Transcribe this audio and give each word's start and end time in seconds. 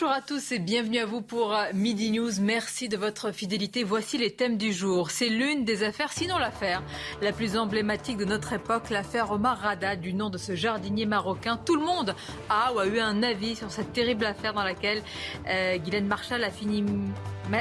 Bonjour 0.00 0.14
à 0.14 0.20
tous 0.20 0.52
et 0.52 0.60
bienvenue 0.60 0.98
à 0.98 1.06
vous 1.06 1.22
pour 1.22 1.52
euh, 1.52 1.64
Midi 1.74 2.12
News. 2.12 2.30
Merci 2.40 2.88
de 2.88 2.96
votre 2.96 3.32
fidélité. 3.32 3.82
Voici 3.82 4.16
les 4.16 4.30
thèmes 4.30 4.56
du 4.56 4.72
jour. 4.72 5.10
C'est 5.10 5.28
l'une 5.28 5.64
des 5.64 5.82
affaires, 5.82 6.12
sinon 6.12 6.38
l'affaire, 6.38 6.84
la 7.20 7.32
plus 7.32 7.56
emblématique 7.56 8.16
de 8.16 8.24
notre 8.24 8.52
époque, 8.52 8.90
l'affaire 8.90 9.32
Omar 9.32 9.58
Rada, 9.58 9.96
du 9.96 10.14
nom 10.14 10.30
de 10.30 10.38
ce 10.38 10.54
jardinier 10.54 11.04
marocain. 11.04 11.56
Tout 11.56 11.74
le 11.74 11.84
monde 11.84 12.14
a 12.48 12.72
ou 12.74 12.78
a 12.78 12.86
eu 12.86 13.00
un 13.00 13.24
avis 13.24 13.56
sur 13.56 13.72
cette 13.72 13.92
terrible 13.92 14.24
affaire 14.24 14.54
dans 14.54 14.62
laquelle 14.62 15.02
euh, 15.48 15.78
Guylaine 15.78 16.06
Marshall 16.06 16.44
a 16.44 16.50
fini 16.52 16.84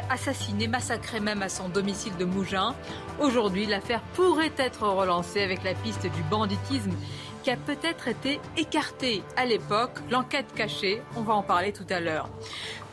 assassiné, 0.10 0.68
massacré 0.68 1.20
même 1.20 1.42
à 1.42 1.50
son 1.50 1.70
domicile 1.70 2.16
de 2.18 2.26
Mougins. 2.26 2.76
Aujourd'hui, 3.20 3.66
l'affaire 3.66 4.02
pourrait 4.14 4.54
être 4.58 4.84
relancée 4.84 5.42
avec 5.42 5.64
la 5.64 5.74
piste 5.74 6.04
du 6.04 6.22
banditisme 6.30 6.92
qui 7.48 7.52
a 7.52 7.56
peut-être 7.56 8.10
été 8.10 8.42
écarté 8.58 9.24
à 9.38 9.46
l'époque, 9.46 10.00
l'enquête 10.12 10.48
cachée, 10.54 11.02
on 11.16 11.22
va 11.22 11.34
en 11.34 11.44
parler 11.44 11.72
tout 11.72 11.86
à 11.90 12.02
l'heure. 12.02 12.30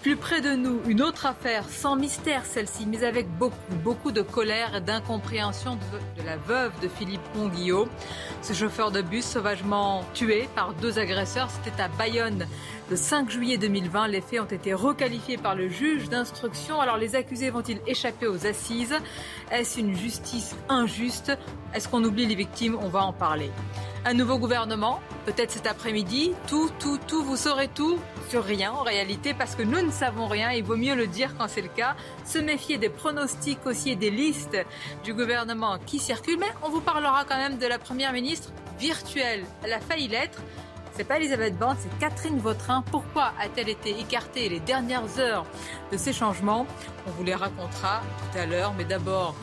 Plus 0.00 0.14
près 0.14 0.40
de 0.40 0.50
nous, 0.50 0.80
une 0.86 1.02
autre 1.02 1.26
affaire, 1.26 1.68
sans 1.68 1.96
mystère 1.96 2.46
celle-ci, 2.46 2.86
mais 2.86 3.02
avec 3.02 3.26
beaucoup, 3.36 4.12
de 4.12 4.22
colère 4.22 4.76
et 4.76 4.80
d'incompréhension 4.80 5.74
de, 5.74 6.22
la 6.24 6.36
veuve 6.36 6.70
de 6.80 6.86
Philippe 6.86 7.22
Ponguillot. 7.32 7.88
Ce 8.42 8.52
chauffeur 8.52 8.92
de 8.92 9.02
bus 9.02 9.24
sauvagement 9.24 10.04
tué 10.14 10.48
par 10.54 10.72
deux 10.74 11.00
agresseurs, 11.00 11.50
c'était 11.50 11.82
à 11.82 11.88
Bayonne 11.88 12.46
le 12.90 12.94
5 12.94 13.28
juillet 13.30 13.58
2020. 13.58 14.06
Les 14.06 14.20
faits 14.20 14.38
ont 14.38 14.44
été 14.44 14.72
requalifiés 14.72 15.36
par 15.36 15.56
le 15.56 15.68
juge 15.68 16.08
d'instruction. 16.08 16.80
Alors 16.80 16.96
les 16.96 17.16
accusés 17.16 17.50
vont-ils 17.50 17.80
échapper 17.88 18.28
aux 18.28 18.46
assises? 18.46 18.94
Est-ce 19.50 19.80
une 19.80 19.96
justice 19.96 20.54
injuste? 20.68 21.36
Est-ce 21.74 21.88
qu'on 21.88 22.04
oublie 22.04 22.26
les 22.26 22.36
victimes? 22.36 22.78
On 22.80 22.88
va 22.88 23.04
en 23.04 23.12
parler. 23.12 23.50
Un 24.06 24.12
nouveau 24.12 24.38
gouvernement, 24.38 25.00
peut-être 25.24 25.50
cet 25.50 25.66
après-midi. 25.66 26.34
Tout, 26.46 26.70
tout, 26.78 26.98
tout, 27.08 27.22
vous 27.24 27.36
saurez 27.36 27.68
tout 27.68 27.98
sur 28.28 28.44
rien 28.44 28.70
en 28.70 28.82
réalité 28.82 29.32
parce 29.32 29.54
que 29.54 29.62
nous 29.62 29.80
ne 29.80 29.90
savons 29.90 30.26
rien. 30.26 30.52
Il 30.52 30.62
vaut 30.62 30.76
mieux 30.76 30.94
le 30.94 31.06
dire 31.06 31.34
quand 31.38 31.48
c'est 31.48 31.62
le 31.62 31.68
cas. 31.68 31.96
Se 32.26 32.38
méfier 32.38 32.76
des 32.76 32.90
pronostics 32.90 33.64
aussi 33.64 33.90
et 33.90 33.96
des 33.96 34.10
listes 34.10 34.58
du 35.04 35.14
gouvernement 35.14 35.78
qui 35.86 35.98
circulent. 35.98 36.38
Mais 36.38 36.52
on 36.62 36.68
vous 36.68 36.82
parlera 36.82 37.24
quand 37.24 37.38
même 37.38 37.56
de 37.56 37.66
la 37.66 37.78
première 37.78 38.12
ministre 38.12 38.50
virtuelle. 38.78 39.44
Elle 39.62 39.72
a 39.72 39.80
failli 39.80 40.08
l'être. 40.08 40.38
C'est 40.92 41.04
pas 41.04 41.16
Elisabeth 41.16 41.58
Borne, 41.58 41.76
c'est 41.80 41.98
Catherine 41.98 42.38
Vautrin. 42.38 42.84
Pourquoi 42.90 43.32
a-t-elle 43.40 43.68
été 43.68 43.98
écartée 43.98 44.48
les 44.48 44.60
dernières 44.60 45.18
heures 45.18 45.44
de 45.90 45.96
ces 45.96 46.12
changements? 46.12 46.66
On 47.06 47.10
vous 47.12 47.24
les 47.24 47.34
racontera 47.34 48.02
tout 48.32 48.38
à 48.38 48.46
l'heure. 48.46 48.74
Mais 48.76 48.84
d'abord, 48.84 49.34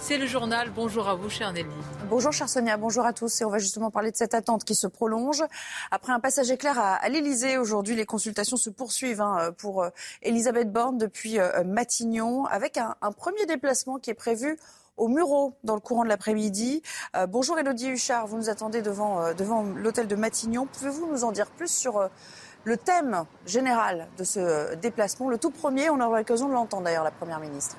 c'est 0.00 0.18
le 0.18 0.26
journal. 0.26 0.70
Bonjour 0.74 1.08
à 1.08 1.14
vous, 1.14 1.28
chère 1.28 1.52
Nelly. 1.52 1.68
Bonjour, 2.08 2.32
chère 2.32 2.48
Sonia. 2.48 2.76
Bonjour 2.76 3.04
à 3.04 3.12
tous. 3.12 3.40
Et 3.40 3.44
on 3.44 3.50
va 3.50 3.58
justement 3.58 3.90
parler 3.90 4.10
de 4.10 4.16
cette 4.16 4.34
attente 4.34 4.64
qui 4.64 4.74
se 4.74 4.86
prolonge. 4.86 5.42
Après 5.90 6.12
un 6.12 6.20
passage 6.20 6.50
éclair 6.50 6.78
à, 6.78 7.08
l'Elysée, 7.08 7.58
aujourd'hui, 7.58 7.94
les 7.94 8.06
consultations 8.06 8.56
se 8.56 8.70
poursuivent 8.70 9.20
hein, 9.20 9.52
pour 9.58 9.82
euh, 9.82 9.90
Elisabeth 10.22 10.72
Borne 10.72 10.98
depuis 10.98 11.38
euh, 11.38 11.64
Matignon, 11.64 12.44
avec 12.46 12.78
un, 12.78 12.94
premier 13.12 13.46
déplacement 13.46 13.98
qui 13.98 14.10
est 14.10 14.14
prévu 14.14 14.58
au 14.96 15.08
Murau 15.08 15.54
dans 15.64 15.74
le 15.74 15.80
courant 15.80 16.04
de 16.04 16.08
l'après-midi. 16.08 16.82
Euh, 17.16 17.26
bonjour, 17.26 17.58
Elodie 17.58 17.88
Huchard. 17.88 18.26
Vous 18.26 18.36
nous 18.36 18.50
attendez 18.50 18.82
devant, 18.82 19.32
devant 19.34 19.62
l'hôtel 19.62 20.06
de 20.06 20.16
Matignon. 20.16 20.66
Pouvez-vous 20.66 21.06
nous 21.10 21.24
en 21.24 21.32
dire 21.32 21.46
plus 21.46 21.70
sur 21.70 22.08
le 22.64 22.76
thème 22.76 23.24
général 23.46 24.08
de 24.18 24.24
ce 24.24 24.74
déplacement 24.76 25.28
Le 25.28 25.38
tout 25.38 25.50
premier, 25.50 25.90
on 25.90 26.00
aura 26.00 26.18
l'occasion 26.18 26.48
de 26.48 26.52
l'entendre 26.52 26.84
d'ailleurs, 26.84 27.04
la 27.04 27.10
Première 27.10 27.40
ministre. 27.40 27.76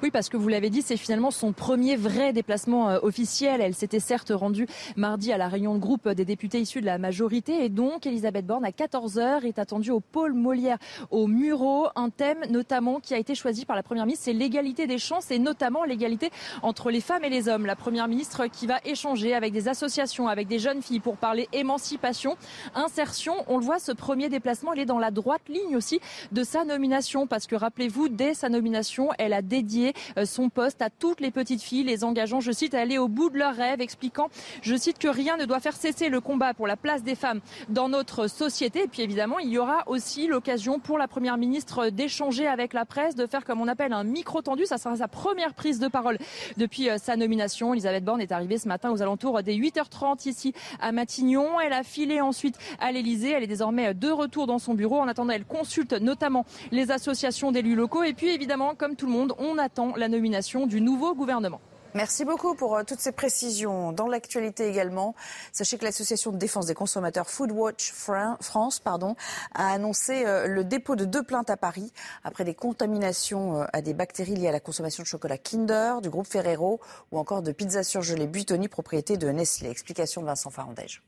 Oui, 0.00 0.12
parce 0.12 0.28
que 0.28 0.36
vous 0.36 0.46
l'avez 0.46 0.70
dit, 0.70 0.82
c'est 0.82 0.96
finalement 0.96 1.32
son 1.32 1.52
premier 1.52 1.96
vrai 1.96 2.32
déplacement 2.32 2.88
euh, 2.88 2.98
officiel. 3.02 3.60
Elle 3.60 3.74
s'était 3.74 3.98
certes 3.98 4.30
rendue 4.32 4.68
mardi 4.94 5.32
à 5.32 5.38
la 5.38 5.48
réunion 5.48 5.74
de 5.74 5.80
groupe 5.80 6.08
des 6.08 6.24
députés 6.24 6.60
issus 6.60 6.80
de 6.80 6.86
la 6.86 6.98
majorité. 6.98 7.64
Et 7.64 7.68
donc, 7.68 8.06
Elisabeth 8.06 8.46
Borne, 8.46 8.64
à 8.64 8.70
14h, 8.70 9.44
est 9.44 9.58
attendue 9.58 9.90
au 9.90 9.98
pôle 9.98 10.34
Molière, 10.34 10.78
au 11.10 11.26
Murau. 11.26 11.88
Un 11.96 12.10
thème 12.10 12.44
notamment 12.48 13.00
qui 13.00 13.12
a 13.12 13.18
été 13.18 13.34
choisi 13.34 13.64
par 13.64 13.74
la 13.74 13.82
Première 13.82 14.06
ministre, 14.06 14.26
c'est 14.26 14.32
l'égalité 14.32 14.86
des 14.86 14.98
chances 14.98 15.32
et 15.32 15.40
notamment 15.40 15.82
l'égalité 15.82 16.30
entre 16.62 16.92
les 16.92 17.00
femmes 17.00 17.24
et 17.24 17.28
les 17.28 17.48
hommes. 17.48 17.66
La 17.66 17.74
Première 17.74 18.06
ministre 18.06 18.46
qui 18.46 18.68
va 18.68 18.78
échanger 18.84 19.34
avec 19.34 19.52
des 19.52 19.66
associations, 19.66 20.28
avec 20.28 20.46
des 20.46 20.60
jeunes 20.60 20.80
filles 20.80 21.00
pour 21.00 21.16
parler 21.16 21.48
émancipation, 21.52 22.36
insertion. 22.76 23.34
On 23.48 23.58
le 23.58 23.64
voit, 23.64 23.80
ce 23.80 23.90
premier 23.90 24.28
déplacement, 24.28 24.74
il 24.74 24.80
est 24.80 24.86
dans 24.86 25.00
la 25.00 25.10
droite 25.10 25.42
ligne 25.48 25.76
aussi 25.76 25.98
de 26.30 26.44
sa 26.44 26.64
nomination. 26.64 27.26
Parce 27.26 27.48
que 27.48 27.56
rappelez-vous, 27.56 28.08
dès 28.08 28.34
sa 28.34 28.48
nomination, 28.48 29.08
elle 29.18 29.32
a 29.32 29.42
dédié 29.42 29.87
euh, 30.16 30.24
son 30.24 30.48
poste 30.48 30.82
à 30.82 30.90
toutes 30.90 31.20
les 31.20 31.30
petites 31.30 31.62
filles, 31.62 31.84
les 31.84 32.04
engageant, 32.04 32.40
je 32.40 32.52
cite, 32.52 32.74
à 32.74 32.80
aller 32.80 32.98
au 32.98 33.08
bout 33.08 33.30
de 33.30 33.38
leurs 33.38 33.54
rêves, 33.54 33.80
expliquant, 33.80 34.28
je 34.62 34.76
cite, 34.76 34.98
que 34.98 35.08
rien 35.08 35.36
ne 35.36 35.44
doit 35.44 35.60
faire 35.60 35.76
cesser 35.76 36.08
le 36.08 36.20
combat 36.20 36.54
pour 36.54 36.66
la 36.66 36.76
place 36.76 37.02
des 37.02 37.14
femmes 37.14 37.40
dans 37.68 37.88
notre 37.88 38.28
société. 38.28 38.84
Et 38.84 38.88
puis 38.88 39.02
évidemment, 39.02 39.38
il 39.38 39.48
y 39.48 39.58
aura 39.58 39.84
aussi 39.86 40.26
l'occasion 40.26 40.78
pour 40.78 40.98
la 40.98 41.08
Première 41.08 41.36
ministre 41.36 41.88
d'échanger 41.88 42.46
avec 42.46 42.72
la 42.72 42.84
presse, 42.84 43.14
de 43.14 43.26
faire 43.26 43.44
comme 43.44 43.60
on 43.60 43.68
appelle 43.68 43.92
un 43.92 44.04
micro 44.04 44.42
tendu. 44.42 44.66
Ça 44.66 44.78
sera 44.78 44.96
sa 44.96 45.08
première 45.08 45.54
prise 45.54 45.78
de 45.78 45.88
parole 45.88 46.18
depuis 46.56 46.90
euh, 46.90 46.98
sa 46.98 47.16
nomination. 47.16 47.72
Elisabeth 47.74 48.04
Borne 48.04 48.20
est 48.20 48.32
arrivée 48.32 48.58
ce 48.58 48.68
matin 48.68 48.90
aux 48.90 49.02
alentours 49.02 49.42
des 49.42 49.56
8h30 49.56 50.28
ici 50.28 50.52
à 50.80 50.92
Matignon. 50.92 51.60
Elle 51.60 51.72
a 51.72 51.82
filé 51.82 52.20
ensuite 52.20 52.56
à 52.80 52.92
l'Elysée. 52.92 53.30
Elle 53.30 53.44
est 53.44 53.48
désormais 53.48 53.94
de 53.94 54.10
retour 54.10 54.46
dans 54.46 54.58
son 54.58 54.74
bureau. 54.74 54.98
En 54.98 55.08
attendant, 55.08 55.32
elle 55.32 55.44
consulte 55.44 55.92
notamment 55.92 56.44
les 56.70 56.90
associations 56.90 57.52
d'élus 57.52 57.74
locaux. 57.74 58.02
Et 58.02 58.12
puis 58.12 58.28
évidemment, 58.28 58.74
comme 58.74 58.96
tout 58.96 59.06
le 59.06 59.12
monde, 59.12 59.34
on 59.38 59.58
attend 59.58 59.77
la 59.86 60.08
nomination 60.08 60.66
du 60.66 60.80
nouveau 60.80 61.14
gouvernement. 61.14 61.60
Merci 61.94 62.26
beaucoup 62.26 62.54
pour 62.54 62.76
euh, 62.76 62.82
toutes 62.86 63.00
ces 63.00 63.12
précisions. 63.12 63.92
Dans 63.92 64.08
l'actualité 64.08 64.68
également, 64.68 65.14
sachez 65.52 65.78
que 65.78 65.84
l'association 65.84 66.32
de 66.32 66.36
défense 66.36 66.66
des 66.66 66.74
consommateurs 66.74 67.30
Foodwatch 67.30 67.92
France 67.92 68.78
pardon, 68.78 69.16
a 69.54 69.72
annoncé 69.72 70.26
euh, 70.26 70.46
le 70.46 70.64
dépôt 70.64 70.96
de 70.96 71.06
deux 71.06 71.22
plaintes 71.22 71.48
à 71.48 71.56
Paris 71.56 71.92
après 72.24 72.44
des 72.44 72.54
contaminations 72.54 73.62
euh, 73.62 73.64
à 73.72 73.80
des 73.80 73.94
bactéries 73.94 74.34
liées 74.34 74.48
à 74.48 74.52
la 74.52 74.60
consommation 74.60 75.02
de 75.02 75.08
chocolat 75.08 75.38
Kinder, 75.38 76.02
du 76.02 76.10
groupe 76.10 76.26
Ferrero 76.26 76.78
ou 77.10 77.18
encore 77.18 77.42
de 77.42 77.52
pizza 77.52 77.82
surgelée 77.82 78.26
Buitoni, 78.26 78.68
propriété 78.68 79.16
de 79.16 79.28
Nestlé. 79.28 79.70
Explication 79.70 80.20
de 80.20 80.26
Vincent 80.26 80.50
Farandège. 80.50 81.02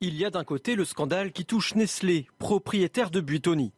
Il 0.00 0.16
y 0.16 0.24
a 0.26 0.30
d'un 0.30 0.44
côté 0.44 0.74
le 0.74 0.84
scandale 0.84 1.32
qui 1.32 1.46
touche 1.46 1.74
Nestlé, 1.74 2.26
propriétaire 2.38 3.10
de 3.10 3.20
Buitoni. 3.20 3.72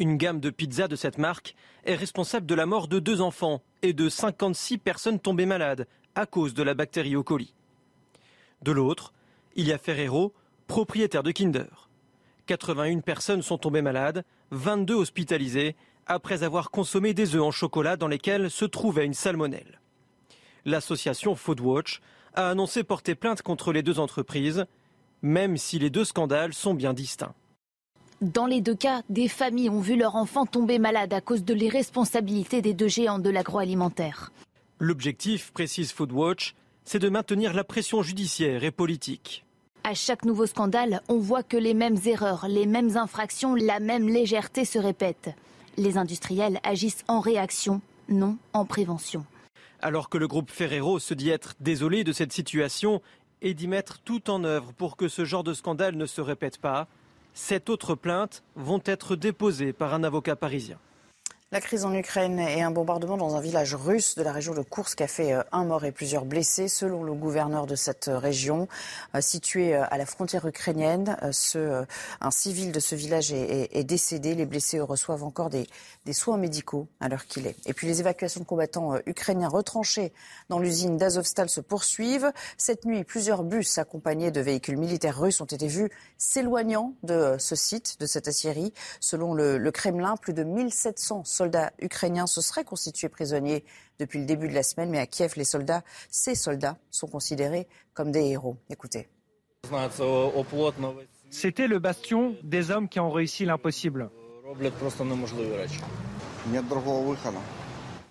Une 0.00 0.16
gamme 0.16 0.40
de 0.40 0.48
pizzas 0.48 0.88
de 0.88 0.96
cette 0.96 1.18
marque 1.18 1.54
est 1.84 1.94
responsable 1.94 2.46
de 2.46 2.54
la 2.54 2.64
mort 2.64 2.88
de 2.88 3.00
deux 3.00 3.20
enfants 3.20 3.62
et 3.82 3.92
de 3.92 4.08
56 4.08 4.78
personnes 4.78 5.20
tombées 5.20 5.44
malades 5.44 5.86
à 6.14 6.24
cause 6.24 6.54
de 6.54 6.62
la 6.62 6.72
bactérie 6.72 7.16
au 7.16 7.22
colis. 7.22 7.54
De 8.62 8.72
l'autre, 8.72 9.12
il 9.56 9.68
y 9.68 9.74
a 9.74 9.78
Ferrero, 9.78 10.32
propriétaire 10.68 11.22
de 11.22 11.32
Kinder. 11.32 11.90
81 12.46 13.00
personnes 13.00 13.42
sont 13.42 13.58
tombées 13.58 13.82
malades, 13.82 14.24
22 14.52 14.94
hospitalisées, 14.94 15.76
après 16.06 16.44
avoir 16.44 16.70
consommé 16.70 17.12
des 17.12 17.34
œufs 17.36 17.42
en 17.42 17.50
chocolat 17.50 17.98
dans 17.98 18.08
lesquels 18.08 18.50
se 18.50 18.64
trouvait 18.64 19.04
une 19.04 19.12
salmonelle. 19.12 19.82
L'association 20.64 21.34
Foodwatch 21.34 22.00
a 22.32 22.48
annoncé 22.48 22.84
porter 22.84 23.14
plainte 23.14 23.42
contre 23.42 23.70
les 23.70 23.82
deux 23.82 24.00
entreprises, 24.00 24.64
même 25.20 25.58
si 25.58 25.78
les 25.78 25.90
deux 25.90 26.06
scandales 26.06 26.54
sont 26.54 26.72
bien 26.72 26.94
distincts. 26.94 27.34
Dans 28.20 28.44
les 28.44 28.60
deux 28.60 28.74
cas, 28.74 29.00
des 29.08 29.28
familles 29.28 29.70
ont 29.70 29.80
vu 29.80 29.96
leur 29.96 30.14
enfant 30.14 30.44
tomber 30.44 30.78
malade 30.78 31.14
à 31.14 31.22
cause 31.22 31.42
de 31.42 31.54
l'irresponsabilité 31.54 32.60
des 32.60 32.74
deux 32.74 32.86
géants 32.86 33.18
de 33.18 33.30
l'agroalimentaire. 33.30 34.30
L'objectif, 34.78 35.52
précise 35.52 35.90
Foodwatch, 35.92 36.54
c'est 36.84 36.98
de 36.98 37.08
maintenir 37.08 37.54
la 37.54 37.64
pression 37.64 38.02
judiciaire 38.02 38.62
et 38.62 38.70
politique. 38.70 39.46
À 39.84 39.94
chaque 39.94 40.26
nouveau 40.26 40.44
scandale, 40.44 41.00
on 41.08 41.16
voit 41.16 41.42
que 41.42 41.56
les 41.56 41.72
mêmes 41.72 41.96
erreurs, 42.04 42.46
les 42.46 42.66
mêmes 42.66 42.98
infractions, 42.98 43.54
la 43.54 43.80
même 43.80 44.06
légèreté 44.06 44.66
se 44.66 44.78
répètent. 44.78 45.30
Les 45.78 45.96
industriels 45.96 46.60
agissent 46.62 47.04
en 47.08 47.20
réaction, 47.20 47.80
non 48.10 48.36
en 48.52 48.66
prévention. 48.66 49.24
Alors 49.80 50.10
que 50.10 50.18
le 50.18 50.28
groupe 50.28 50.50
Ferrero 50.50 50.98
se 50.98 51.14
dit 51.14 51.30
être 51.30 51.54
désolé 51.60 52.04
de 52.04 52.12
cette 52.12 52.34
situation 52.34 53.00
et 53.40 53.54
d'y 53.54 53.66
mettre 53.66 53.98
tout 54.00 54.30
en 54.30 54.44
œuvre 54.44 54.74
pour 54.74 54.98
que 54.98 55.08
ce 55.08 55.24
genre 55.24 55.42
de 55.42 55.54
scandale 55.54 55.96
ne 55.96 56.04
se 56.04 56.20
répète 56.20 56.58
pas, 56.58 56.86
Sept 57.34 57.70
autres 57.70 57.94
plaintes 57.94 58.42
vont 58.56 58.82
être 58.84 59.16
déposées 59.16 59.72
par 59.72 59.94
un 59.94 60.04
avocat 60.04 60.36
parisien. 60.36 60.78
La 61.52 61.60
crise 61.60 61.84
en 61.84 61.92
Ukraine 61.92 62.38
et 62.38 62.62
un 62.62 62.70
bombardement 62.70 63.16
dans 63.16 63.34
un 63.34 63.40
village 63.40 63.74
russe 63.74 64.14
de 64.14 64.22
la 64.22 64.30
région 64.30 64.54
de 64.54 64.62
Kursk 64.62 65.00
a 65.00 65.08
fait 65.08 65.32
euh, 65.32 65.42
un 65.50 65.64
mort 65.64 65.84
et 65.84 65.90
plusieurs 65.90 66.24
blessés, 66.24 66.68
selon 66.68 67.02
le 67.02 67.12
gouverneur 67.12 67.66
de 67.66 67.74
cette 67.74 68.06
euh, 68.06 68.18
région, 68.18 68.68
euh, 69.16 69.20
située 69.20 69.74
à 69.74 69.98
la 69.98 70.06
frontière 70.06 70.46
ukrainienne. 70.46 71.16
Un 72.20 72.30
civil 72.30 72.70
de 72.70 72.78
ce 72.78 72.94
village 72.94 73.32
est, 73.32 73.82
décédé. 73.82 74.36
Les 74.36 74.46
blessés 74.46 74.78
reçoivent 74.78 75.24
encore 75.24 75.50
des, 75.50 75.66
soins 76.12 76.36
médicaux 76.36 76.86
à 77.00 77.08
l'heure 77.08 77.26
qu'il 77.26 77.48
est. 77.48 77.56
Et 77.66 77.72
puis 77.72 77.88
les 77.88 77.98
évacuations 77.98 78.40
de 78.40 78.46
combattants 78.46 78.94
ukrainiens 79.06 79.48
retranchés 79.48 80.12
dans 80.50 80.60
l'usine 80.60 80.98
d'Azovstal 80.98 81.48
se 81.48 81.60
poursuivent. 81.60 82.30
Cette 82.58 82.84
nuit, 82.84 83.02
plusieurs 83.02 83.42
bus 83.42 83.78
accompagnés 83.78 84.30
de 84.30 84.40
véhicules 84.40 84.76
militaires 84.76 85.18
russes 85.18 85.40
ont 85.40 85.46
été 85.46 85.66
vus 85.66 85.90
s'éloignant 86.16 86.94
de 87.02 87.36
ce 87.38 87.56
site, 87.56 87.98
de 87.98 88.06
cette 88.06 88.28
aciérie. 88.28 88.72
Selon 89.00 89.34
le 89.34 89.70
Kremlin, 89.70 90.16
plus 90.16 90.34
de 90.34 90.44
1700 90.44 91.24
soldats 91.40 91.72
ukrainiens 91.80 92.26
se 92.26 92.42
seraient 92.42 92.64
constitués 92.64 93.08
prisonniers 93.08 93.64
depuis 93.98 94.18
le 94.18 94.26
début 94.26 94.46
de 94.46 94.52
la 94.52 94.62
semaine, 94.62 94.90
mais 94.90 94.98
à 94.98 95.06
Kiev, 95.06 95.32
les 95.36 95.44
soldats, 95.44 95.82
ces 96.10 96.34
soldats, 96.34 96.76
sont 96.90 97.06
considérés 97.06 97.66
comme 97.94 98.12
des 98.12 98.26
héros. 98.26 98.56
Écoutez. 98.68 99.08
C'était 101.30 101.66
le 101.66 101.78
bastion 101.78 102.36
des 102.42 102.70
hommes 102.70 102.90
qui 102.90 103.00
ont 103.00 103.10
réussi 103.10 103.46
l'impossible. 103.46 104.10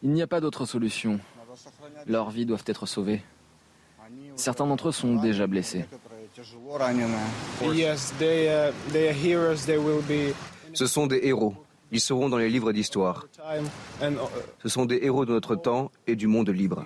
Il 0.01 0.11
n'y 0.11 0.21
a 0.21 0.27
pas 0.27 0.41
d'autre 0.41 0.65
solution. 0.65 1.19
Leurs 2.07 2.31
vies 2.31 2.47
doivent 2.47 2.65
être 2.65 2.87
sauvées. 2.87 3.21
Certains 4.35 4.65
d'entre 4.65 4.87
eux 4.87 4.91
sont 4.91 5.15
déjà 5.17 5.45
blessés. 5.45 5.85
Ce 10.73 10.85
sont 10.87 11.07
des 11.07 11.19
héros. 11.23 11.53
Ils 11.91 11.99
seront 11.99 12.29
dans 12.29 12.37
les 12.37 12.49
livres 12.49 12.71
d'histoire. 12.71 13.27
Ce 14.61 14.69
sont 14.69 14.85
des 14.85 14.99
héros 15.01 15.25
de 15.25 15.33
notre 15.33 15.55
temps 15.55 15.91
et 16.07 16.15
du 16.15 16.27
monde 16.27 16.49
libre. 16.49 16.85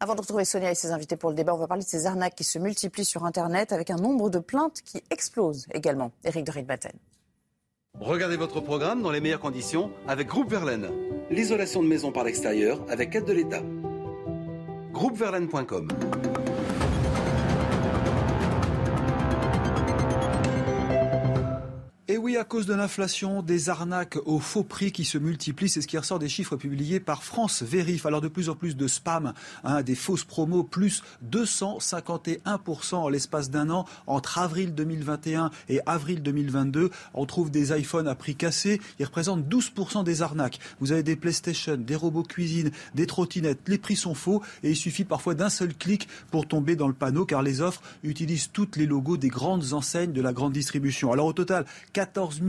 Avant 0.00 0.14
de 0.14 0.20
retrouver 0.20 0.44
Sonia 0.44 0.70
et 0.70 0.74
ses 0.74 0.90
invités 0.90 1.16
pour 1.16 1.30
le 1.30 1.36
débat, 1.36 1.54
on 1.54 1.58
va 1.58 1.66
parler 1.66 1.82
de 1.82 1.88
ces 1.88 2.06
arnaques 2.06 2.34
qui 2.34 2.44
se 2.44 2.58
multiplient 2.58 3.04
sur 3.04 3.24
Internet 3.24 3.72
avec 3.72 3.90
un 3.90 3.96
nombre 3.96 4.28
de 4.28 4.38
plaintes 4.38 4.82
qui 4.84 5.02
explose 5.10 5.66
également. 5.72 6.12
Éric 6.24 6.44
de 6.44 6.50
Ritbatten. 6.50 6.92
Regardez 8.00 8.36
votre 8.36 8.60
programme 8.60 9.02
dans 9.02 9.10
les 9.10 9.20
meilleures 9.20 9.40
conditions 9.40 9.90
avec 10.08 10.26
Groupe 10.28 10.50
Verlaine. 10.50 10.90
L'isolation 11.30 11.82
de 11.82 11.88
maison 11.88 12.12
par 12.12 12.24
l'extérieur 12.24 12.80
avec 12.88 13.14
aide 13.14 13.24
de 13.24 13.32
l'État. 13.32 13.62
Groupeverlaine.com 14.92 15.88
Et 22.06 22.18
oui, 22.18 22.36
à 22.36 22.44
cause 22.44 22.66
de 22.66 22.74
l'inflation, 22.74 23.40
des 23.40 23.70
arnaques 23.70 24.18
au 24.26 24.38
faux 24.38 24.62
prix 24.62 24.92
qui 24.92 25.06
se 25.06 25.16
multiplient, 25.16 25.70
c'est 25.70 25.80
ce 25.80 25.86
qui 25.86 25.96
ressort 25.96 26.18
des 26.18 26.28
chiffres 26.28 26.54
publiés 26.54 27.00
par 27.00 27.24
France 27.24 27.62
Vérif. 27.62 28.04
Alors 28.04 28.20
de 28.20 28.28
plus 28.28 28.50
en 28.50 28.54
plus 28.54 28.76
de 28.76 28.86
spam, 28.86 29.32
hein, 29.64 29.82
des 29.82 29.94
fausses 29.94 30.24
promos, 30.24 30.64
plus 30.64 31.02
251% 31.26 32.96
en 32.96 33.08
l'espace 33.08 33.48
d'un 33.48 33.70
an 33.70 33.86
entre 34.06 34.36
avril 34.36 34.74
2021 34.74 35.50
et 35.70 35.80
avril 35.86 36.22
2022. 36.22 36.90
On 37.14 37.24
trouve 37.24 37.50
des 37.50 37.74
iPhones 37.74 38.06
à 38.06 38.14
prix 38.14 38.36
cassé, 38.36 38.82
ils 38.98 39.06
représentent 39.06 39.48
12% 39.48 40.04
des 40.04 40.20
arnaques. 40.20 40.58
Vous 40.80 40.92
avez 40.92 41.02
des 41.02 41.16
PlayStation, 41.16 41.78
des 41.78 41.96
robots 41.96 42.22
cuisine, 42.22 42.70
des 42.94 43.06
trottinettes, 43.06 43.60
les 43.66 43.78
prix 43.78 43.96
sont 43.96 44.14
faux 44.14 44.42
et 44.62 44.72
il 44.72 44.76
suffit 44.76 45.04
parfois 45.04 45.34
d'un 45.34 45.48
seul 45.48 45.74
clic 45.74 46.06
pour 46.30 46.46
tomber 46.46 46.76
dans 46.76 46.88
le 46.88 46.92
panneau 46.92 47.24
car 47.24 47.40
les 47.40 47.62
offres 47.62 47.80
utilisent 48.02 48.50
toutes 48.52 48.76
les 48.76 48.84
logos 48.84 49.16
des 49.16 49.28
grandes 49.28 49.72
enseignes 49.72 50.12
de 50.12 50.20
la 50.20 50.34
grande 50.34 50.52
distribution. 50.52 51.10
Alors 51.10 51.24
au 51.24 51.32
total, 51.32 51.64
14 51.94 52.42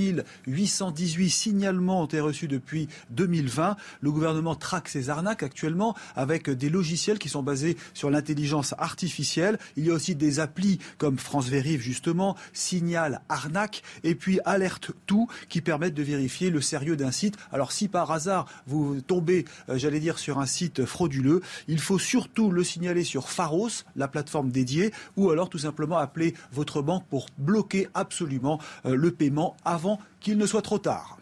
818 0.48 1.30
signalements 1.30 2.02
ont 2.02 2.06
été 2.06 2.20
reçus 2.20 2.48
depuis 2.48 2.90
2020. 3.12 3.78
Le 4.02 4.12
gouvernement 4.12 4.56
traque 4.56 4.90
ces 4.90 5.10
arnaques 5.10 5.44
actuellement 5.44 5.96
avec 6.16 6.50
des 6.50 6.70
logiciels 6.70 7.20
qui 7.20 7.30
sont 7.30 7.44
basés 7.44 7.78
sur 7.94 8.10
l'intelligence 8.10 8.74
artificielle. 8.80 9.60
Il 9.78 9.86
y 9.86 9.92
a 9.92 9.94
aussi 9.94 10.16
des 10.16 10.40
applis 10.40 10.80
comme 10.98 11.20
France 11.20 11.48
Vérive 11.48 11.80
justement, 11.80 12.36
Signal 12.54 13.22
Arnaque 13.30 13.84
et 14.04 14.16
puis 14.16 14.40
Alerte 14.46 14.92
Tout 15.06 15.28
qui 15.48 15.62
permettent 15.62 15.94
de 15.94 16.04
vérifier 16.04 16.50
le 16.50 16.60
sérieux 16.60 16.98
d'un 16.98 17.12
site. 17.12 17.38
Alors 17.52 17.72
si 17.72 17.88
par 17.88 18.12
hasard 18.12 18.48
vous 18.66 19.00
tombez, 19.02 19.46
euh, 19.70 19.78
j'allais 19.78 20.00
dire, 20.00 20.18
sur 20.18 20.40
un 20.40 20.48
site 20.48 20.86
frauduleux, 20.86 21.42
il 21.68 21.80
faut 21.80 22.00
surtout 22.00 22.50
le 22.50 22.64
signaler 22.64 23.04
sur 23.04 23.30
Pharos, 23.30 23.70
la 23.96 24.08
plateforme 24.08 24.50
dédiée, 24.50 24.92
ou 25.18 25.30
alors 25.30 25.50
tout 25.50 25.60
simplement 25.60 25.98
appeler 25.98 26.34
votre 26.52 26.82
banque 26.82 27.06
pour 27.10 27.28
bloquer 27.38 27.88
absolument 27.94 28.60
euh, 28.86 28.96
le 28.96 29.12
paiement 29.12 29.35
avant 29.64 30.00
qu'il 30.20 30.38
ne 30.38 30.46
soit 30.46 30.62
trop 30.62 30.80
tard. 30.80 31.18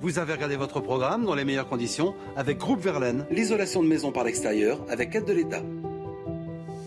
Vous 0.00 0.18
avez 0.18 0.32
regardé 0.32 0.56
votre 0.56 0.80
programme 0.80 1.24
dans 1.24 1.34
les 1.34 1.44
meilleures 1.44 1.68
conditions 1.68 2.14
avec 2.36 2.58
Groupe 2.58 2.80
Verlaine, 2.80 3.26
l'isolation 3.30 3.82
de 3.82 3.88
maison 3.88 4.10
par 4.10 4.24
l'extérieur 4.24 4.84
avec 4.88 5.14
aide 5.14 5.26
de 5.26 5.32
l'État. 5.32 5.62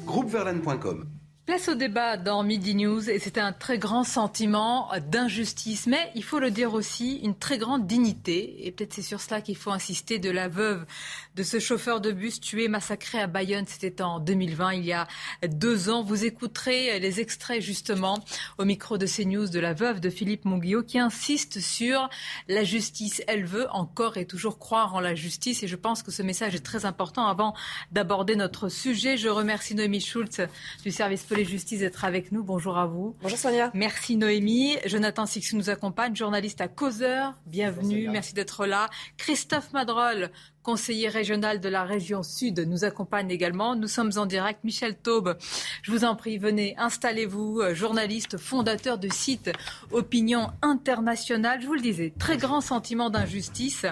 Groupeverlaine.com 0.06 1.06
Place 1.46 1.68
au 1.68 1.76
débat 1.76 2.18
dans 2.18 2.42
Midi 2.42 2.74
News 2.74 3.08
et 3.08 3.20
c'est 3.20 3.38
un 3.38 3.54
très 3.54 3.78
grand 3.78 4.04
sentiment 4.04 4.90
d'injustice, 5.12 5.86
mais 5.86 6.12
il 6.16 6.24
faut 6.24 6.40
le 6.40 6.50
dire 6.50 6.74
aussi, 6.74 7.18
une 7.18 7.38
très 7.38 7.60
grande 7.60 7.86
dignité. 7.86 8.66
Et 8.66 8.72
peut-être 8.72 8.94
c'est 8.94 9.04
sur 9.04 9.22
cela 9.22 9.42
qu'il 9.42 9.56
faut 9.56 9.70
insister 9.70 10.18
de 10.18 10.32
la 10.32 10.48
veuve 10.48 10.88
de 11.36 11.44
ce 11.44 11.60
chauffeur 11.60 12.02
de 12.02 12.12
bus 12.12 12.40
tué, 12.40 12.68
massacré 12.68 13.20
à 13.20 13.28
Bayonne. 13.28 13.66
C'était 13.68 14.02
en 14.02 14.20
2020, 14.20 14.74
il 14.74 14.86
y 14.86 14.94
a 14.94 15.08
deux 15.48 15.90
ans. 15.90 16.02
Vous 16.02 16.26
écouterez 16.26 17.00
les 17.00 17.20
extraits 17.20 17.62
justement 17.62 18.24
au 18.58 18.66
micro 18.66 18.98
de 18.98 19.06
CNews 19.06 19.48
de 19.48 19.60
la 19.60 19.74
veuve 19.74 20.00
de 20.00 20.10
Philippe 20.10 20.46
Monguillot 20.46 20.82
qui 20.82 20.98
insiste 20.98 21.60
sur 21.60 22.10
la 22.48 22.64
justice. 22.64 23.22
Elle 23.28 23.46
veut 23.46 23.68
encore 23.70 24.18
et 24.18 24.26
toujours 24.26 24.58
croire 24.58 24.96
en 24.96 25.00
la 25.00 25.14
justice 25.14 25.62
et 25.62 25.68
je 25.68 25.76
pense 25.76 26.02
que 26.02 26.10
ce 26.10 26.24
message 26.24 26.56
est 26.56 26.66
très 26.66 26.86
important 26.86 27.28
avant 27.28 27.54
d'aborder 27.92 28.36
notre 28.36 28.68
sujet. 28.68 29.16
Je 29.16 29.30
remercie 29.30 29.76
Noémie 29.76 30.02
Schultz 30.02 30.42
du 30.84 30.90
service 30.90 31.22
les 31.36 31.46
justices 31.46 31.80
d'être 31.80 32.06
avec 32.06 32.32
nous. 32.32 32.44
Bonjour 32.44 32.78
à 32.78 32.86
vous. 32.86 33.16
Bonjour 33.22 33.38
Sonia. 33.38 33.72
Merci 33.74 34.18
Noémie. 34.18 34.78
Jonathan 34.86 35.26
Six 35.26 35.54
nous 35.54 35.70
accompagne, 35.70 36.16
journaliste 36.16 36.62
à 36.62 36.68
Causeur. 36.68 37.34
Bienvenue, 37.46 38.10
merci 38.10 38.34
d'être 38.34 38.66
là. 38.66 38.90
Christophe 39.18 39.74
Madrol, 39.74 40.30
conseiller 40.64 41.10
régional 41.10 41.60
de 41.60 41.70
la 41.70 41.84
région 41.84 42.24
Sud, 42.24 42.60
nous 42.60 42.84
accompagne 42.86 43.30
également. 43.30 43.76
Nous 43.76 43.88
sommes 43.88 44.12
en 44.16 44.26
direct. 44.26 44.64
Michel 44.64 44.96
Taube, 44.96 45.38
je 45.82 45.92
vous 45.92 46.06
en 46.06 46.16
prie, 46.16 46.38
venez, 46.38 46.76
installez-vous, 46.78 47.60
euh, 47.60 47.74
journaliste, 47.74 48.38
fondateur 48.38 48.98
de 48.98 49.10
site 49.10 49.52
Opinion 49.92 50.52
Internationale. 50.62 51.62
Je 51.62 51.68
vous 51.68 51.76
le 51.76 51.82
disais, 51.82 52.14
très 52.18 52.38
grand 52.38 52.62
sentiment 52.62 53.10
d'injustice. 53.10 53.86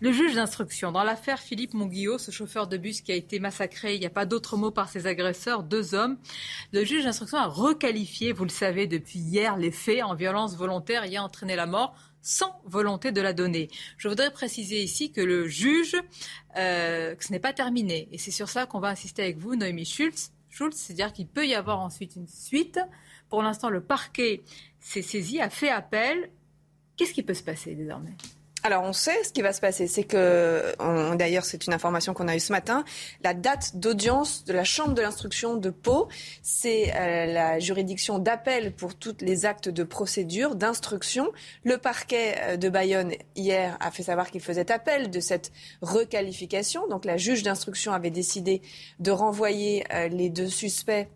Le 0.00 0.12
juge 0.12 0.36
d'instruction, 0.36 0.92
dans 0.92 1.02
l'affaire 1.02 1.40
Philippe 1.40 1.74
Monguillot, 1.74 2.18
ce 2.18 2.30
chauffeur 2.30 2.68
de 2.68 2.76
bus 2.76 3.00
qui 3.00 3.10
a 3.10 3.16
été 3.16 3.40
massacré, 3.40 3.96
il 3.96 4.00
n'y 4.00 4.06
a 4.06 4.10
pas 4.10 4.26
d'autre 4.26 4.56
mot 4.56 4.70
par 4.70 4.88
ses 4.88 5.08
agresseurs, 5.08 5.64
deux 5.64 5.96
hommes, 5.96 6.18
le 6.72 6.84
juge 6.84 7.02
d'instruction 7.02 7.36
a 7.36 7.46
requalifié, 7.46 8.32
vous 8.32 8.44
le 8.44 8.50
savez 8.50 8.86
depuis 8.86 9.18
hier, 9.18 9.56
les 9.56 9.72
faits 9.72 10.04
en 10.04 10.14
violence 10.14 10.56
volontaire 10.56 11.02
ayant 11.02 11.24
entraîné 11.24 11.56
la 11.56 11.66
mort 11.66 11.96
sans 12.22 12.60
volonté 12.64 13.10
de 13.10 13.20
la 13.20 13.32
donner. 13.32 13.70
Je 13.96 14.06
voudrais 14.06 14.30
préciser 14.30 14.80
ici 14.82 15.10
que 15.10 15.20
le 15.20 15.48
juge, 15.48 15.96
euh, 16.56 17.16
que 17.16 17.24
ce 17.24 17.32
n'est 17.32 17.40
pas 17.40 17.52
terminé. 17.52 18.08
Et 18.12 18.18
c'est 18.18 18.30
sur 18.30 18.48
ça 18.48 18.66
qu'on 18.66 18.78
va 18.78 18.88
insister 18.90 19.22
avec 19.22 19.38
vous, 19.38 19.56
Noémie. 19.56 19.84
Schultz, 19.84 20.30
c'est-à-dire 20.74 21.12
qu'il 21.12 21.26
peut 21.26 21.46
y 21.46 21.54
avoir 21.54 21.80
ensuite 21.80 22.14
une 22.14 22.28
suite. 22.28 22.78
Pour 23.28 23.42
l'instant, 23.42 23.68
le 23.68 23.80
parquet 23.80 24.42
s'est 24.78 25.02
saisi, 25.02 25.40
a 25.40 25.50
fait 25.50 25.70
appel. 25.70 26.30
Qu'est-ce 26.96 27.12
qui 27.12 27.22
peut 27.22 27.34
se 27.34 27.42
passer 27.42 27.74
désormais? 27.74 28.16
Alors 28.68 28.84
on 28.84 28.92
sait 28.92 29.24
ce 29.24 29.32
qui 29.32 29.40
va 29.40 29.54
se 29.54 29.62
passer, 29.62 29.86
c'est 29.86 30.04
que, 30.04 30.74
d'ailleurs 31.16 31.46
c'est 31.46 31.66
une 31.66 31.72
information 31.72 32.12
qu'on 32.12 32.28
a 32.28 32.36
eue 32.36 32.40
ce 32.40 32.52
matin, 32.52 32.84
la 33.24 33.32
date 33.32 33.76
d'audience 33.76 34.44
de 34.44 34.52
la 34.52 34.62
Chambre 34.62 34.92
de 34.92 35.00
l'instruction 35.00 35.56
de 35.56 35.70
Pau, 35.70 36.08
c'est 36.42 36.92
euh, 36.94 37.24
la 37.32 37.58
juridiction 37.60 38.18
d'appel 38.18 38.74
pour 38.74 38.94
tous 38.94 39.16
les 39.20 39.46
actes 39.46 39.70
de 39.70 39.84
procédure, 39.84 40.54
d'instruction. 40.54 41.32
Le 41.64 41.78
parquet 41.78 42.36
euh, 42.40 42.56
de 42.58 42.68
Bayonne 42.68 43.14
hier 43.36 43.78
a 43.80 43.90
fait 43.90 44.02
savoir 44.02 44.30
qu'il 44.30 44.42
faisait 44.42 44.70
appel 44.70 45.10
de 45.10 45.20
cette 45.20 45.50
requalification, 45.80 46.86
donc 46.88 47.06
la 47.06 47.16
juge 47.16 47.42
d'instruction 47.42 47.94
avait 47.94 48.10
décidé 48.10 48.60
de 49.00 49.10
renvoyer 49.10 49.86
euh, 49.94 50.08
les 50.08 50.28
deux 50.28 50.48
suspects 50.48 51.08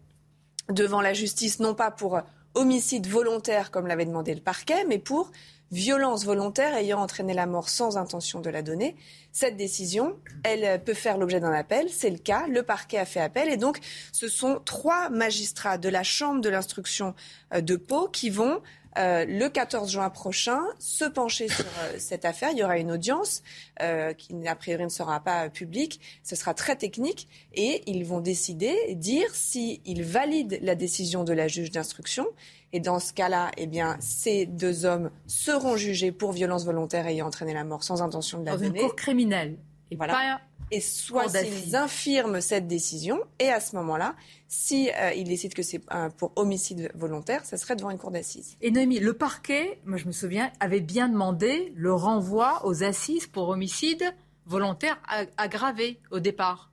devant 0.71 1.03
la 1.03 1.13
justice, 1.13 1.61
non 1.61 1.75
pas 1.75 1.91
pour 1.91 2.19
homicide 2.55 3.07
volontaire 3.07 3.71
comme 3.71 3.87
l'avait 3.87 4.07
demandé 4.07 4.35
le 4.35 4.41
parquet, 4.41 4.87
mais 4.89 4.99
pour 4.99 5.31
violence 5.73 6.25
volontaire 6.25 6.77
ayant 6.77 7.01
entraîné 7.01 7.35
la 7.35 7.47
mort 7.47 7.69
sans 7.69 7.97
intention 7.97 8.41
de 8.41 8.51
la 8.51 8.63
donner. 8.63 8.95
Cette 9.33 9.57
décision, 9.57 10.17
elle 10.45 10.83
peut 10.85 10.95
faire 10.95 11.17
l'objet 11.17 11.41
d'un 11.41 11.53
appel. 11.53 11.89
C'est 11.91 12.11
le 12.11 12.19
cas. 12.19 12.47
Le 12.47 12.63
parquet 12.63 12.99
a 12.99 13.07
fait 13.07 13.21
appel. 13.21 13.49
Et 13.49 13.57
donc, 13.57 13.81
ce 14.13 14.29
sont 14.29 14.61
trois 14.65 15.09
magistrats 15.09 15.79
de 15.79 15.89
la 15.89 16.03
Chambre 16.03 16.43
de 16.43 16.51
l'instruction 16.51 17.15
euh, 17.55 17.63
de 17.63 17.77
Pau 17.77 18.09
qui 18.09 18.29
vont 18.29 18.61
euh, 18.99 19.25
le 19.25 19.49
14 19.49 19.91
juin 19.91 20.11
prochain, 20.11 20.61
se 20.79 21.05
pencher 21.05 21.49
sur 21.49 21.65
euh, 21.65 21.95
cette 21.99 22.25
affaire. 22.25 22.51
Il 22.53 22.59
y 22.59 22.65
aura 22.65 22.79
une 22.79 22.93
audience 22.93 23.43
euh, 23.81 24.13
qui, 24.13 24.47
a 24.47 24.55
priori, 24.55 24.85
ne 24.85 24.91
sera 24.91 25.21
pas 25.21 25.49
publique. 25.49 26.01
Ce 26.23 26.37
sera 26.37 26.53
très 26.53 26.77
technique 26.77 27.29
et 27.55 27.83
ils 27.87 28.05
vont 28.05 28.21
décider, 28.21 28.77
dire 28.95 29.35
s'ils 29.35 30.05
valident 30.05 30.59
la 30.61 30.75
décision 30.75 31.25
de 31.25 31.33
la 31.33 31.49
juge 31.49 31.71
d'instruction. 31.71 32.27
Et 32.73 32.81
dans 32.81 32.99
ce 32.99 33.13
cas-là, 33.13 33.51
eh 33.57 33.67
bien, 33.67 33.97
ces 34.01 34.47
deux 34.47 34.85
hommes 34.87 35.11
seront 35.27 35.77
jugés 35.77 36.11
pour 36.11 36.33
violence 36.33 36.65
volontaire 36.65 37.07
ayant 37.07 37.27
entraîné 37.27 37.53
la 37.53 37.65
mort 37.65 37.85
sans 37.85 38.03
intention 38.03 38.41
de 38.41 38.47
la 38.47 38.53
dans 38.53 38.59
donner. 38.59 38.81
une 38.81 38.87
cour 38.87 38.97
criminelle. 38.97 39.59
Et 39.91 39.97
voilà. 39.97 40.41
Et 40.71 40.81
soit 40.81 41.29
s'ils 41.29 41.77
infirment 41.77 42.41
cette 42.41 42.67
décision, 42.67 43.21
et 43.39 43.51
à 43.51 43.61
ce 43.61 43.77
moment-là, 43.77 44.17
si 44.49 44.91
euh, 44.91 45.13
ils 45.13 45.29
décident 45.29 45.53
que 45.55 45.63
c'est 45.63 45.83
euh, 45.93 46.09
pour 46.09 46.33
homicide 46.37 46.91
volontaire, 46.95 47.45
ça 47.45 47.59
serait 47.59 47.77
devant 47.77 47.91
une 47.91 47.99
cour 47.99 48.11
d'assises. 48.11 48.57
Et 48.63 48.71
Noémie, 48.71 48.99
le 48.99 49.13
parquet, 49.13 49.79
moi 49.85 49.99
je 49.99 50.07
me 50.07 50.13
souviens, 50.13 50.51
avait 50.61 50.81
bien 50.81 51.11
demandé 51.11 51.75
le 51.77 51.93
renvoi 51.93 52.65
aux 52.65 52.85
assises 52.85 53.27
pour 53.27 53.51
homicide 53.51 54.03
volontaire 54.47 54.99
aggravé 55.37 56.01
au 56.11 56.21
départ. 56.21 56.72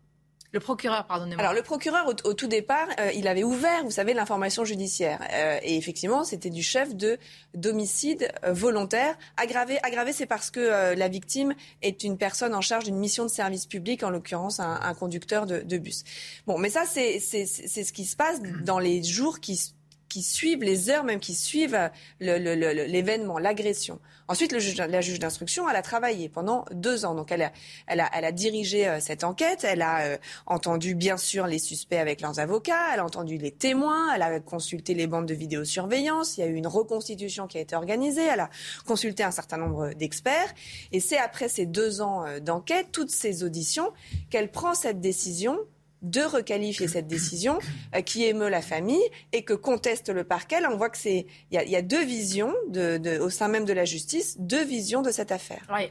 Le 0.52 0.60
procureur, 0.60 1.06
pardonnez-moi. 1.06 1.40
Alors 1.40 1.54
le 1.54 1.62
procureur, 1.62 2.08
au, 2.08 2.34
tout 2.34 2.48
départ, 2.48 2.88
euh, 3.00 3.12
il 3.14 3.28
avait 3.28 3.44
ouvert, 3.44 3.84
vous 3.84 3.92
savez, 3.92 4.16
l'information 4.16 4.66
judiciaire. 4.66 5.20
Euh, 5.32 5.60
et 5.62 5.78
effectivement, 5.78 6.24
c'était 6.24 6.50
du 6.50 6.64
chef 6.64 6.96
de 6.96 7.20
d'homicide 7.54 8.32
euh, 8.44 8.52
volontaire 8.52 9.16
aggravé. 9.38 9.78
Aggravé, 9.84 10.12
c'est 10.12 10.26
parce 10.26 10.50
que 10.50 10.96
la 10.96 11.08
victime 11.08 11.54
est 11.82 12.04
une 12.04 12.18
personne 12.18 12.56
en 12.56 12.62
charge 12.62 12.86
d'une 12.86 12.98
mission 12.98 13.26
de 13.26 13.30
service 13.30 13.68
public, 13.68 14.04
en 14.04 14.10
l'occurrence 14.10 14.60
un, 14.60 14.80
un, 14.82 14.94
conducteur 14.96 15.46
de, 15.46 15.60
de, 15.60 15.78
bus. 15.78 16.04
Bon, 16.48 16.58
mais 16.58 16.70
ça, 16.70 16.84
c'est 16.86 17.20
ce 17.20 17.94
qui 17.94 18.06
se 18.06 18.16
passe 18.16 18.42
dans 18.64 18.80
les 18.80 19.04
jours 19.04 19.40
qui 19.40 19.74
qui 20.10 20.24
suivent, 20.24 20.64
les 20.64 20.90
heures 20.90 21.04
même 21.04 21.20
qui 21.20 21.36
suivent 21.36 21.90
l'événement, 22.20 23.38
l'agression. 23.38 24.00
Ensuite, 24.30 24.52
la 24.52 25.02
juge 25.02 25.18
d'instruction, 25.18 25.68
elle 25.68 25.76
a 25.76 25.82
travaillé 25.82 26.30
pendant 26.30 26.64
deux 26.72 27.04
ans. 27.04 27.16
Donc, 27.16 27.32
elle 27.32 27.42
a, 27.42 27.52
elle 27.88 28.00
a, 28.00 28.10
elle 28.14 28.26
a 28.26 28.32
dirigé 28.32 28.88
euh, 28.88 29.00
cette 29.00 29.24
enquête. 29.24 29.64
Elle 29.64 29.82
a 29.82 30.02
euh, 30.02 30.18
entendu, 30.46 30.94
bien 30.94 31.18
sûr, 31.18 31.48
les 31.48 31.58
suspects 31.58 31.98
avec 31.98 32.22
leurs 32.22 32.40
avocats. 32.40 32.94
Elle 32.94 33.00
a 33.00 33.06
entendu 33.06 33.40
les 33.40 33.50
témoins. 33.50 34.14
Elle 34.14 34.22
a 34.22 34.40
consulté 34.40 34.94
les 34.94 35.08
bandes 35.08 35.26
de 35.26 35.34
vidéosurveillance. 35.34 36.38
Il 36.38 36.42
y 36.42 36.44
a 36.44 36.48
eu 36.48 36.54
une 36.54 36.68
reconstitution 36.68 37.48
qui 37.48 37.58
a 37.58 37.62
été 37.62 37.76
organisée. 37.76 38.22
Elle 38.24 38.42
a 38.42 38.52
consulté 38.86 39.24
un 39.24 39.32
certain 39.32 39.58
nombre 39.58 39.94
d'experts. 39.96 40.54
Et 40.92 41.00
c'est 41.00 41.18
après 41.18 41.50
ces 41.50 41.66
deux 41.66 42.02
ans 42.02 42.24
euh, 42.24 42.40
d'enquête, 42.40 42.90
toutes 42.92 43.10
ces 43.12 43.44
auditions, 43.44 43.92
qu'elle 44.30 44.52
prend 44.52 44.76
cette 44.76 45.02
décision 45.02 45.58
de 46.02 46.22
requalifier 46.22 46.88
cette 46.88 47.08
décision 47.08 47.60
euh, 47.96 48.02
qui 48.02 48.26
émeut 48.26 48.50
la 48.50 48.62
famille 48.62 49.04
et 49.34 49.44
que 49.44 49.54
conteste 49.54 50.10
le 50.10 50.24
parquet. 50.24 50.58
On 50.70 50.78
voit 50.78 50.90
que 50.90 50.98
c'est 50.98 51.26
il 51.52 51.70
y, 51.70 51.76
a 51.76 51.82
deux 51.82 52.04
visions 52.04 52.54
au 53.22 53.30
sein 53.30 53.48
même 53.48 53.66
de 53.66 53.74
la 53.74 53.86
justice, 53.86 54.38
deux 54.40 54.64
visions 54.64 55.02
de 55.02 55.12
cette 55.12 55.32
affaire. 55.32 55.66
Euh, 55.70 55.88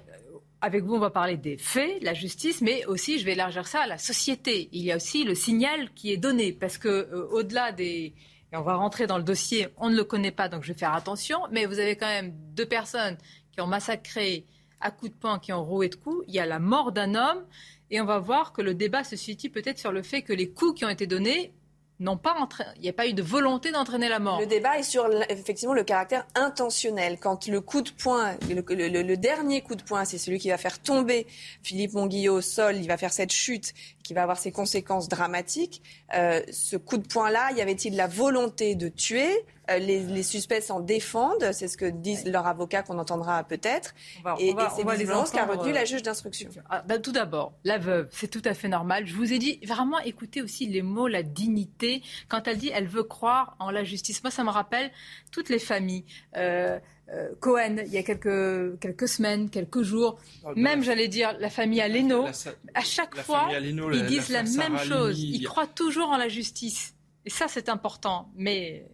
avec 0.61 0.85
vous, 0.85 0.95
on 0.95 1.01
va 1.01 1.11
parler 1.11 1.37
des 1.37 1.57
faits, 1.57 2.03
la 2.03 2.15
justice, 2.15 2.61
mais 2.63 2.85
aussi, 2.87 3.19
je 3.19 3.25
vais 3.25 3.33
élargir 3.33 3.67
ça 3.67 3.81
à 3.81 3.87
la 3.87 3.99
société. 3.99 4.69
Il 4.73 4.83
y 4.83 4.93
a 4.93 4.97
aussi 4.97 5.25
le 5.25 5.35
signal 5.35 5.93
qui 5.95 6.13
est 6.13 6.17
donné, 6.17 6.53
parce 6.53 6.79
que 6.79 6.89
euh, 6.89 7.29
au-delà 7.31 7.73
des 7.73 8.15
et 8.51 8.57
on 8.57 8.63
va 8.63 8.77
rentrer 8.77 9.07
dans 9.07 9.19
le 9.19 9.25
dossier, 9.25 9.69
on 9.77 9.91
ne 9.91 9.97
le 9.97 10.05
connaît 10.05 10.31
pas, 10.31 10.49
donc 10.49 10.63
je 10.63 10.73
vais 10.73 10.79
faire 10.79 10.95
attention. 10.95 11.39
Mais 11.51 11.67
vous 11.67 11.79
avez 11.79 11.97
quand 11.97 12.07
même 12.07 12.33
deux 12.55 12.65
personnes 12.67 13.19
qui 13.53 13.61
ont 13.61 13.67
massacré 13.67 14.47
à 14.81 14.91
coups 14.91 15.13
de 15.13 15.17
poing, 15.17 15.39
qui 15.39 15.53
ont 15.53 15.65
roué 15.65 15.89
de 15.89 15.97
coups. 15.97 16.25
Il 16.29 16.35
y 16.35 16.39
a 16.39 16.47
la 16.47 16.59
mort 16.59 16.93
d'un 16.93 17.15
homme. 17.15 17.45
Et 17.91 18.01
on 18.01 18.05
va 18.05 18.19
voir 18.19 18.53
que 18.53 18.63
le 18.63 18.75
débat 18.75 19.05
se 19.05 19.17
situe 19.17 19.51
peut-être 19.51 19.79
sur 19.79 19.93
le 19.93 20.03
fait 20.03 20.23
que 20.23 20.33
les 20.33 20.51
coups 20.51 20.79
qui 20.79 20.85
ont 20.85 20.91
été 20.91 21.07
donnés 21.07 21.53
n'ont 22.01 22.17
pas 22.17 22.37
il 22.77 22.83
n'y 22.83 22.89
a 22.89 22.93
pas 22.93 23.09
eu 23.09 23.13
de 23.13 23.23
volonté 23.23 23.73
d'entraîner 23.73 24.09
la 24.09 24.19
mort. 24.19 24.41
Le 24.41 24.47
débat 24.47 24.79
est 24.79 24.85
sur 24.85 25.09
effectivement 25.29 25.75
le 25.75 25.83
caractère 25.83 26.27
intentionnel. 26.35 27.19
Quand 27.21 27.49
le 27.49 27.61
coup 27.61 27.83
de 27.83 27.91
poing, 27.91 28.37
le, 28.49 29.17
dernier 29.17 29.63
coup 29.63 29.75
de 29.75 29.83
poing, 29.83 30.05
c'est 30.05 30.19
celui 30.19 30.39
qui 30.39 30.51
va 30.51 30.59
faire 30.59 30.81
tomber 30.81 31.27
Philippe 31.63 31.95
Monguillot 31.95 32.37
au 32.37 32.41
sol, 32.41 32.77
il 32.77 32.87
va 32.87 32.97
faire 32.97 33.13
cette 33.13 33.33
chute 33.33 33.75
qui 34.09 34.15
va 34.15 34.23
avoir 34.23 34.39
ses 34.39 34.53
conséquences 34.53 35.11
dramatiques. 35.11 35.83
Euh, 36.15 36.41
ce 36.51 36.79
coup 36.79 36.97
de 36.97 37.07
poing-là, 37.07 37.53
y 37.53 37.61
avait-il 37.61 37.95
la 37.95 38.07
volonté 38.07 38.75
de 38.75 38.89
tuer? 38.89 39.45
Euh, 39.71 39.77
les, 39.77 40.23
suspects 40.23 40.63
s'en 40.63 40.81
défendent, 40.81 41.53
c'est 41.53 41.69
ce 41.69 41.77
que 41.77 41.85
disent 41.85 42.25
leurs 42.25 42.47
avocats 42.47 42.83
qu'on 42.83 42.99
entendra 42.99 43.45
peut-être. 43.45 43.95
Et, 44.39 44.55
c'est 44.75 44.91
visiblement 44.91 45.27
ce 45.27 45.33
qu'a 45.33 45.45
retenu 45.45 45.73
la 45.73 45.85
juge 45.85 46.03
d'instruction. 46.03 46.49
Ah, 46.71 46.83
bah, 46.89 46.99
tout 46.99 47.13
d'abord, 47.13 47.53
la 47.65 47.77
veuve, 47.77 48.09
c'est 48.11 48.29
tout 48.29 48.41
à 48.47 48.55
fait 48.55 48.69
normal. 48.69 49.07
Je 49.07 49.15
vous 49.15 49.31
ai 49.31 49.39
dit 49.39 49.61
vraiment 49.63 49.99
écoutez 49.99 50.41
aussi 50.41 50.67
les 50.67 50.81
mots, 50.81 51.07
la 51.07 51.23
dignité. 51.23 52.03
Quand 52.29 52.49
elle 52.49 52.57
dit 52.57 52.71
elle 52.73 52.89
veut 52.89 53.03
croire 53.03 53.57
en 53.59 53.71
la 53.71 53.85
justice, 53.85 54.23
moi 54.23 54.31
ça 54.31 54.43
me 54.43 54.51
rappelle 54.51 54.91
toutes 55.33 55.51
les 55.51 55.59
familles. 55.59 56.07
Euh, 56.39 56.79
euh, 57.13 57.31
Cohen, 57.41 57.77
il 57.87 57.93
y 57.93 57.99
a 57.99 58.03
quelques, 58.03 58.79
quelques 58.81 59.09
semaines, 59.09 59.51
quelques 59.51 59.83
jours, 59.83 60.19
oh, 60.45 60.51
même 60.57 60.83
j'allais 60.83 61.09
dire 61.09 61.37
la 61.41 61.51
famille 61.51 61.81
Aleno, 61.81 62.27
à 62.75 62.83
chaque 62.83 63.17
fois, 63.17 63.49
ils 63.53 64.07
disent 64.07 64.29
la, 64.29 64.43
même 64.43 64.79
chose. 64.79 65.19
Ils 65.21 65.45
croient 65.45 65.67
toujours 65.67 66.09
en 66.09 66.17
la 66.17 66.29
justice. 66.29 66.95
Et 67.25 67.31
ça, 67.31 67.47
c'est 67.49 67.69
important. 67.69 68.31
Mais 68.37 68.87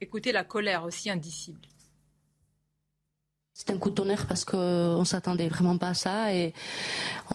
Écoutez 0.00 0.32
la 0.32 0.44
colère 0.44 0.84
aussi 0.84 1.10
indicible. 1.10 1.60
C'est 3.52 3.70
un 3.70 3.78
coup 3.78 3.90
de 3.90 3.94
tonnerre 3.94 4.26
parce 4.26 4.44
qu'on 4.44 4.98
ne 4.98 5.04
s'attendait 5.04 5.48
vraiment 5.48 5.78
pas 5.78 5.90
à 5.90 5.94
ça 5.94 6.34
et 6.34 6.52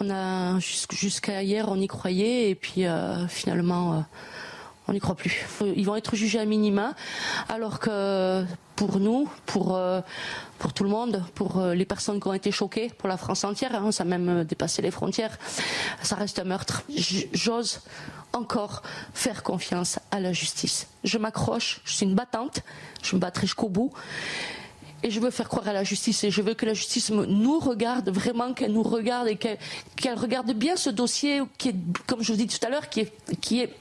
on 0.01 0.09
a 0.09 0.59
jusqu'à 0.59 1.43
hier 1.43 1.69
on 1.69 1.79
y 1.79 1.87
croyait 1.87 2.49
et 2.49 2.55
puis 2.55 2.85
euh, 2.85 3.25
finalement 3.29 3.93
euh, 3.93 4.01
on 4.89 4.93
n'y 4.93 4.99
croit 4.99 5.15
plus. 5.15 5.45
Ils 5.75 5.85
vont 5.85 5.95
être 5.95 6.15
jugés 6.15 6.39
à 6.39 6.45
minima 6.45 6.95
alors 7.47 7.79
que 7.79 8.43
pour 8.75 8.99
nous, 8.99 9.29
pour 9.45 9.75
euh, 9.75 10.01
pour 10.57 10.73
tout 10.73 10.83
le 10.83 10.89
monde, 10.89 11.23
pour 11.35 11.61
les 11.61 11.85
personnes 11.85 12.19
qui 12.19 12.27
ont 12.27 12.33
été 12.33 12.51
choquées, 12.51 12.89
pour 12.97 13.07
la 13.07 13.17
France 13.17 13.43
entière, 13.43 13.75
hein, 13.75 13.91
ça 13.91 14.03
a 14.03 14.05
même 14.05 14.43
dépassé 14.43 14.81
les 14.81 14.91
frontières, 14.91 15.37
ça 16.01 16.15
reste 16.15 16.39
un 16.39 16.43
meurtre. 16.43 16.83
J'ose 17.33 17.81
encore 18.33 18.81
faire 19.13 19.43
confiance 19.43 19.99
à 20.11 20.19
la 20.19 20.33
justice. 20.33 20.87
Je 21.03 21.17
m'accroche, 21.17 21.81
je 21.85 21.93
suis 21.93 22.05
une 22.05 22.15
battante, 22.15 22.61
je 23.03 23.15
me 23.15 23.21
battrai 23.21 23.47
jusqu'au 23.47 23.69
bout. 23.69 23.93
Et 25.01 25.11
je 25.11 25.21
veux 25.21 25.31
faire 25.31 25.47
croire 25.47 25.65
à 25.65 25.71
la 25.71 25.85
justice 25.85 26.25
et 26.25 26.31
je 26.31 26.41
veux 26.41 26.55
que 26.55 26.65
la 26.65 26.73
justice 26.73 27.09
nous 27.09 27.59
regarde, 27.59 28.09
vraiment 28.09 28.53
qu'elle 28.53 28.73
nous 28.73 28.83
regarde 28.83 29.29
et 29.29 29.37
qu'elle 29.37 30.17
regarde 30.17 30.51
bien 30.51 30.75
ce 30.75 30.89
dossier 30.89 31.41
qui 31.57 31.69
est, 31.69 31.75
comme 32.05 32.21
je 32.21 32.33
vous 32.33 32.37
dis 32.37 32.47
tout 32.47 32.65
à 32.65 32.69
l'heure, 32.69 32.89
qui 32.89 33.61
est 33.61 33.73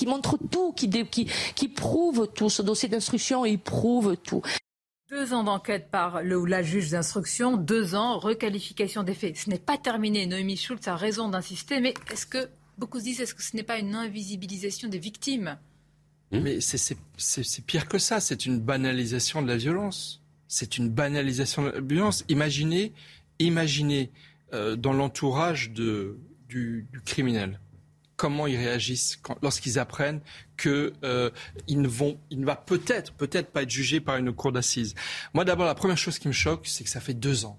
qui 0.00 0.06
montre 0.06 0.38
tout, 0.50 0.72
qui, 0.72 0.88
qui, 0.88 1.30
qui 1.54 1.68
prouve 1.68 2.26
tout. 2.34 2.48
Ce 2.48 2.62
dossier 2.62 2.88
d'instruction, 2.88 3.44
il 3.44 3.58
prouve 3.58 4.16
tout. 4.16 4.40
Deux 5.10 5.34
ans 5.34 5.44
d'enquête 5.44 5.90
par 5.90 6.22
le 6.22 6.38
ou 6.38 6.46
la 6.46 6.62
juge 6.62 6.90
d'instruction, 6.90 7.58
deux 7.58 7.94
ans, 7.94 8.18
requalification 8.18 9.02
des 9.02 9.12
faits. 9.12 9.36
Ce 9.36 9.50
n'est 9.50 9.58
pas 9.58 9.76
terminé. 9.76 10.24
Noémie 10.24 10.56
Schultz 10.56 10.88
a 10.88 10.96
raison 10.96 11.28
d'insister, 11.28 11.80
mais 11.80 11.92
est-ce 12.10 12.24
que 12.24 12.48
Beaucoup 12.78 12.98
se 12.98 13.04
disent, 13.04 13.20
est-ce 13.20 13.34
que 13.34 13.42
ce 13.42 13.54
n'est 13.54 13.62
pas 13.62 13.78
une 13.78 13.94
invisibilisation 13.94 14.88
des 14.88 14.98
victimes? 14.98 15.58
Hmm? 16.32 16.40
Mais 16.40 16.60
c'est 16.62 17.66
pire 17.66 17.86
que 17.86 17.98
ça, 17.98 18.20
c'est 18.20 18.46
une 18.46 18.58
banalisation 18.58 19.42
de 19.42 19.48
la 19.48 19.58
violence. 19.58 20.22
C'est 20.48 20.78
une 20.78 20.88
banalisation 20.88 21.64
de 21.64 21.68
la 21.72 21.80
violence. 21.82 22.24
Imaginez, 22.30 22.94
imaginez 23.38 24.10
euh, 24.54 24.76
dans 24.76 24.94
l'entourage 24.94 25.72
du, 25.72 26.12
du, 26.48 26.88
criminel 27.04 27.60
comment 28.20 28.46
ils 28.46 28.58
réagissent 28.58 29.18
lorsqu'ils 29.40 29.78
apprennent 29.78 30.20
qu'il 30.58 30.92
euh, 31.04 31.30
ne 31.70 31.88
vont, 31.88 32.18
va 32.30 32.54
peut-être, 32.54 33.14
peut-être 33.14 33.50
pas 33.50 33.62
être 33.62 33.70
jugé 33.70 33.98
par 33.98 34.18
une 34.18 34.30
cour 34.34 34.52
d'assises. 34.52 34.94
Moi, 35.32 35.46
d'abord, 35.46 35.64
la 35.64 35.74
première 35.74 35.96
chose 35.96 36.18
qui 36.18 36.28
me 36.28 36.34
choque, 36.34 36.66
c'est 36.66 36.84
que 36.84 36.90
ça 36.90 37.00
fait 37.00 37.14
deux 37.14 37.46
ans. 37.46 37.56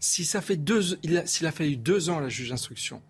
Si 0.00 0.24
ça 0.24 0.40
fait 0.40 0.56
deux, 0.56 0.98
s'il 1.26 1.46
a 1.46 1.52
fallu 1.52 1.76
deux 1.76 2.10
ans 2.10 2.18
à 2.18 2.20
la 2.22 2.28
juge 2.28 2.50
d'instruction 2.50 3.02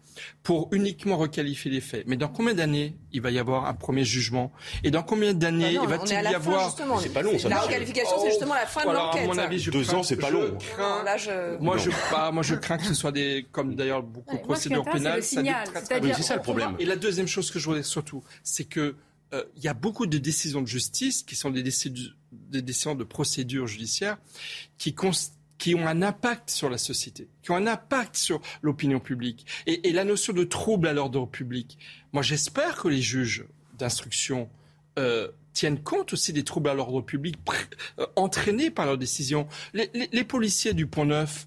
pour 0.42 0.68
uniquement 0.73 1.16
requalifier 1.16 1.70
les 1.70 1.80
faits. 1.80 2.04
Mais 2.06 2.16
dans 2.16 2.28
combien 2.28 2.54
d'années 2.54 2.97
il 3.12 3.20
va 3.20 3.30
y 3.30 3.38
avoir 3.38 3.66
un 3.66 3.75
premier 3.75 4.04
jugement 4.04 4.52
Et 4.85 4.90
dans 4.90 5.02
combien 5.02 5.35
d'années 5.35 5.76
bah 5.76 5.87
va-t-il 5.87 6.12
y 6.12 6.35
avoir 6.35 6.76
C'est 7.00 7.12
pas 7.12 7.23
long. 7.23 7.38
Ça 7.38 7.49
la 7.49 7.61
requalification, 7.61 8.16
c'est 8.23 8.30
justement 8.30 8.54
la 8.54 8.66
fin 8.66 8.85
de 8.85 8.92
l'enquête. 8.92 9.70
Deux 9.70 9.94
ans, 9.94 10.02
c'est 10.02 10.16
pas 10.16 10.30
long. 10.30 10.59
Moi, 11.61 11.76
je, 11.76 12.30
moi, 12.32 12.42
je 12.42 12.54
crains 12.54 12.78
que 12.78 12.87
ce 12.87 12.94
soit 12.94 13.12
des, 13.12 13.47
comme 13.52 13.75
d'ailleurs 13.75 14.02
beaucoup 14.02 14.37
de 14.37 14.42
procédures 14.42 14.85
pénales, 14.85 15.23
ça 15.23 15.42
C'est 16.02 16.23
ça 16.23 16.37
le 16.37 16.42
problème. 16.42 16.76
Et 16.78 16.85
la 16.85 16.97
deuxième 16.97 17.28
chose 17.28 17.50
que 17.50 17.59
je 17.59 17.66
voudrais 17.66 17.82
surtout, 17.82 18.23
c'est 18.42 18.64
que 18.64 18.97
euh, 19.32 19.44
il 19.56 19.62
y 19.62 19.68
a 19.68 19.75
beaucoup 19.75 20.06
de 20.06 20.18
décisions 20.18 20.61
de 20.61 20.66
justice 20.66 21.23
qui 21.23 21.37
sont 21.37 21.50
des 21.50 21.62
décisions, 21.62 22.11
des 22.32 22.62
décisions 22.62 22.97
de 22.97 23.04
procédure 23.04 23.68
judiciaire 23.68 24.18
qui 24.76 24.92
constatent 24.92 25.39
qui 25.60 25.74
ont 25.74 25.86
un 25.86 26.02
impact 26.02 26.50
sur 26.50 26.70
la 26.70 26.78
société, 26.78 27.28
qui 27.42 27.50
ont 27.52 27.56
un 27.56 27.66
impact 27.66 28.16
sur 28.16 28.40
l'opinion 28.62 28.98
publique. 28.98 29.46
Et, 29.66 29.92
la 29.92 30.04
notion 30.04 30.32
de 30.32 30.42
trouble 30.42 30.88
à 30.88 30.94
l'ordre 30.94 31.26
public, 31.26 31.78
moi 32.12 32.22
j'espère 32.22 32.76
que 32.76 32.88
les 32.88 33.02
juges 33.02 33.44
d'instruction 33.78 34.48
euh, 34.98 35.28
tiennent 35.52 35.82
compte 35.82 36.14
aussi 36.14 36.32
des 36.32 36.44
troubles 36.44 36.70
à 36.70 36.74
l'ordre 36.74 37.02
public 37.02 37.36
euh, 37.98 38.06
entraînés 38.16 38.70
par 38.70 38.86
leurs 38.86 38.96
décisions. 38.96 39.46
Les, 39.74 40.24
policiers 40.24 40.72
du 40.72 40.86
Pont 40.86 41.04
Neuf, 41.04 41.46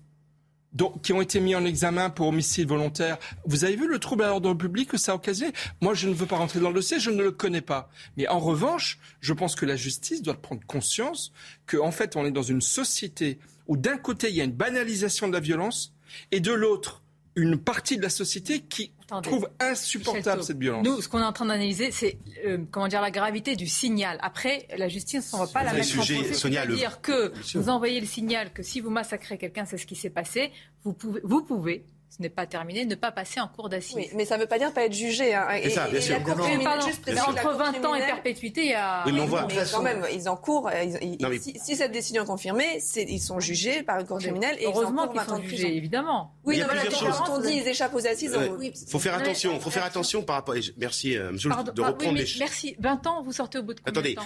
qui 1.01 1.13
ont 1.13 1.21
été 1.21 1.39
mis 1.39 1.55
en 1.55 1.65
examen 1.65 2.11
pour 2.11 2.27
homicide 2.27 2.67
volontaire. 2.67 3.17
Vous 3.45 3.63
avez 3.63 3.75
vu 3.75 3.87
le 3.87 3.97
trouble 3.97 4.23
à 4.23 4.27
l'ordre 4.27 4.53
public 4.53 4.89
que 4.89 4.97
ça 4.97 5.13
a 5.13 5.15
occasionné? 5.15 5.53
Moi, 5.81 5.95
je 5.95 6.07
ne 6.07 6.13
veux 6.13 6.25
pas 6.25 6.37
rentrer 6.37 6.59
dans 6.59 6.69
le 6.69 6.75
dossier, 6.75 6.99
je 6.99 7.09
ne 7.09 7.23
le 7.23 7.31
connais 7.31 7.61
pas. 7.61 7.89
Mais 8.17 8.27
en 8.27 8.39
revanche, 8.39 8.99
je 9.21 9.33
pense 9.33 9.55
que 9.55 9.65
la 9.65 9.75
justice 9.75 10.21
doit 10.21 10.39
prendre 10.39 10.61
conscience 10.67 11.31
qu'en 11.65 11.87
en 11.87 11.91
fait, 11.91 12.15
on 12.15 12.25
est 12.25 12.31
dans 12.31 12.43
une 12.43 12.61
société 12.61 13.39
où 13.67 13.77
d'un 13.77 13.97
côté, 13.97 14.29
il 14.29 14.35
y 14.35 14.41
a 14.41 14.43
une 14.43 14.51
banalisation 14.51 15.27
de 15.27 15.33
la 15.33 15.39
violence 15.39 15.93
et 16.31 16.39
de 16.39 16.51
l'autre, 16.51 17.03
une 17.35 17.57
partie 17.57 17.97
de 17.97 18.01
la 18.01 18.09
société 18.09 18.61
qui 18.61 18.91
trouve 19.21 19.49
insupportable 19.59 20.43
cette 20.43 20.57
violence. 20.57 20.85
Nous, 20.85 21.01
ce 21.01 21.07
qu'on 21.07 21.19
est 21.19 21.25
en 21.25 21.33
train 21.33 21.45
d'analyser, 21.45 21.91
c'est 21.91 22.17
euh, 22.45 22.59
comment 22.71 22.87
dire 22.87 23.01
la 23.01 23.11
gravité 23.11 23.55
du 23.55 23.67
signal. 23.67 24.17
Après, 24.21 24.67
la 24.77 24.87
justice, 24.87 25.31
on 25.33 25.41
ne 25.41 25.45
va 25.45 25.51
pas 25.51 25.63
la 25.63 25.73
mettre 25.73 25.85
sujet, 25.85 26.17
en 26.17 26.23
procès. 26.23 26.33
C'est-à-dire 26.33 27.01
que 27.01 27.33
vous 27.55 27.69
envoyez 27.69 27.99
le 27.99 28.05
signal 28.05 28.53
que 28.53 28.63
si 28.63 28.81
vous 28.81 28.89
massacrez 28.89 29.37
quelqu'un, 29.37 29.65
c'est 29.65 29.77
ce 29.77 29.85
qui 29.85 29.95
s'est 29.95 30.09
passé. 30.09 30.51
Vous 30.83 30.93
pouvez, 30.93 31.21
vous 31.23 31.43
pouvez 31.43 31.85
ce 32.15 32.21
n'est 32.21 32.29
pas 32.29 32.45
terminé, 32.45 32.85
ne 32.85 32.93
pas 32.93 33.11
passer 33.11 33.39
en 33.39 33.47
cours 33.47 33.69
d'assises. 33.69 33.95
Oui, 33.95 34.07
mais 34.13 34.25
ça 34.25 34.35
ne 34.37 34.41
veut 34.41 34.47
pas 34.47 34.59
dire 34.59 34.71
pas 34.71 34.85
être 34.85 34.93
jugé. 34.93 35.33
Hein. 35.33 35.47
Et, 35.63 35.71
ça, 35.71 35.87
bien 35.87 35.99
sûr. 35.99 36.17
entre 36.17 37.53
20 37.55 37.85
ans 37.85 37.95
et 37.95 38.05
perpétuité, 38.05 38.65
il 38.65 38.69
y 38.69 38.73
a... 38.75 39.03
Oui, 39.05 39.13
mais 39.13 39.63
quand 39.71 39.81
même, 39.81 40.05
ils 40.13 40.29
encourent. 40.29 40.69
si, 41.39 41.75
cette 41.75 41.91
décision 41.91 42.23
est 42.23 42.27
confirmée, 42.27 42.79
ils 42.95 43.19
sont 43.19 43.39
jugés 43.39 43.81
par 43.81 43.99
une 43.99 44.05
cour 44.05 44.19
criminelle 44.19 44.57
et 44.59 44.67
Heureusement 44.67 45.07
qu'ils 45.07 45.21
sont 45.21 45.41
jugés, 45.41 45.75
évidemment. 45.75 46.35
Oui, 46.43 46.59
mais 46.59 46.89
quand 46.99 47.35
on 47.35 47.39
dit 47.39 47.53
ils 47.53 47.67
échappent 47.67 47.95
aux 47.95 48.05
assises... 48.05 48.37
Il 48.61 48.73
faut 48.89 48.99
faire 48.99 49.15
attention, 49.15 49.59
faut 49.59 49.71
faire 49.71 49.85
attention 49.85 50.21
par 50.21 50.35
rapport... 50.35 50.55
Merci, 50.77 51.17
euh, 51.17 51.31
monsieur, 51.31 51.49
de 51.49 51.81
reprendre 51.81 52.17
les... 52.17 52.27
Merci. 52.37 52.75
20 52.79 53.07
ans, 53.07 53.23
vous 53.23 53.31
sortez 53.31 53.57
au 53.57 53.63
bout 53.63 53.73
de 53.73 53.79
combien 53.79 54.01
de 54.01 54.15
temps? 54.15 54.23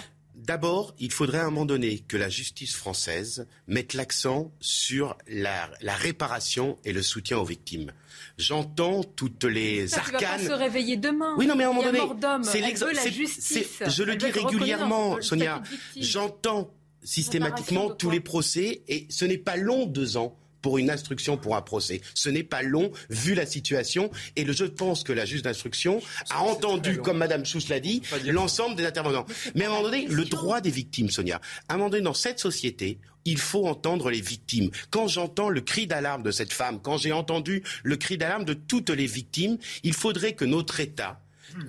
D'abord, 0.48 0.94
il 0.98 1.12
faudrait 1.12 1.40
à 1.40 1.42
un 1.42 1.50
moment 1.50 1.66
donné 1.66 1.98
que 1.98 2.16
la 2.16 2.30
justice 2.30 2.74
française 2.74 3.46
mette 3.66 3.92
l'accent 3.92 4.50
sur 4.60 5.14
la, 5.28 5.68
réparation 5.84 6.78
et 6.86 6.94
le 6.94 7.02
soutien 7.02 7.36
aux 7.36 7.44
victimes. 7.44 7.92
J'entends 8.38 9.04
toutes 9.04 9.44
les 9.44 9.88
Ça, 9.88 9.98
arcanes. 9.98 10.18
Tu 10.18 10.24
vas 10.24 10.36
pas 10.36 10.56
se 10.56 10.58
réveiller 10.58 10.96
demain. 10.96 11.34
Oui, 11.36 11.46
non, 11.46 11.54
mais 11.54 11.64
à 11.64 11.68
un 11.68 11.74
moment 11.74 11.84
donné, 11.84 12.00
c'est 12.44 12.62
l'exemple. 12.62 12.94
Je 12.94 14.02
le 14.02 14.16
dis 14.16 14.30
régulièrement, 14.30 15.20
Sonia. 15.20 15.62
J'entends 16.00 16.72
systématiquement 17.02 17.90
tous 17.90 18.08
les 18.08 18.20
procès 18.20 18.80
et 18.88 19.06
ce 19.10 19.26
n'est 19.26 19.36
pas 19.36 19.56
long 19.56 19.84
deux 19.84 20.16
ans 20.16 20.34
pour 20.68 20.76
une 20.76 20.90
instruction, 20.90 21.38
pour 21.38 21.56
un 21.56 21.62
procès. 21.62 22.02
Ce 22.12 22.28
n'est 22.28 22.42
pas 22.42 22.60
long, 22.60 22.92
vu 23.08 23.32
la 23.32 23.46
situation. 23.46 24.10
Et 24.36 24.44
je 24.52 24.64
pense 24.64 25.02
que 25.02 25.14
la 25.14 25.24
juge 25.24 25.40
d'instruction 25.40 26.02
a 26.28 26.42
entendu, 26.42 26.98
comme 26.98 27.16
Madame 27.16 27.46
Chouss 27.46 27.70
l'a 27.70 27.80
dit, 27.80 28.02
l'ensemble 28.26 28.76
des 28.76 28.84
intervenants. 28.84 29.24
Mais 29.54 29.64
à 29.64 29.68
un 29.68 29.70
moment 29.70 29.84
donné, 29.84 30.06
le 30.06 30.26
droit 30.26 30.60
des 30.60 30.68
victimes, 30.68 31.08
Sonia, 31.08 31.40
à 31.70 31.72
un 31.72 31.76
moment 31.78 31.88
donné, 31.88 32.02
dans 32.02 32.12
cette 32.12 32.38
société, 32.38 32.98
il 33.24 33.38
faut 33.38 33.66
entendre 33.66 34.10
les 34.10 34.20
victimes. 34.20 34.68
Quand 34.90 35.08
j'entends 35.08 35.48
le 35.48 35.62
cri 35.62 35.86
d'alarme 35.86 36.22
de 36.22 36.32
cette 36.32 36.52
femme, 36.52 36.82
quand 36.82 36.98
j'ai 36.98 37.12
entendu 37.12 37.62
le 37.82 37.96
cri 37.96 38.18
d'alarme 38.18 38.44
de 38.44 38.52
toutes 38.52 38.90
les 38.90 39.06
victimes, 39.06 39.56
il 39.84 39.94
faudrait 39.94 40.34
que 40.34 40.44
notre 40.44 40.80
État 40.80 41.18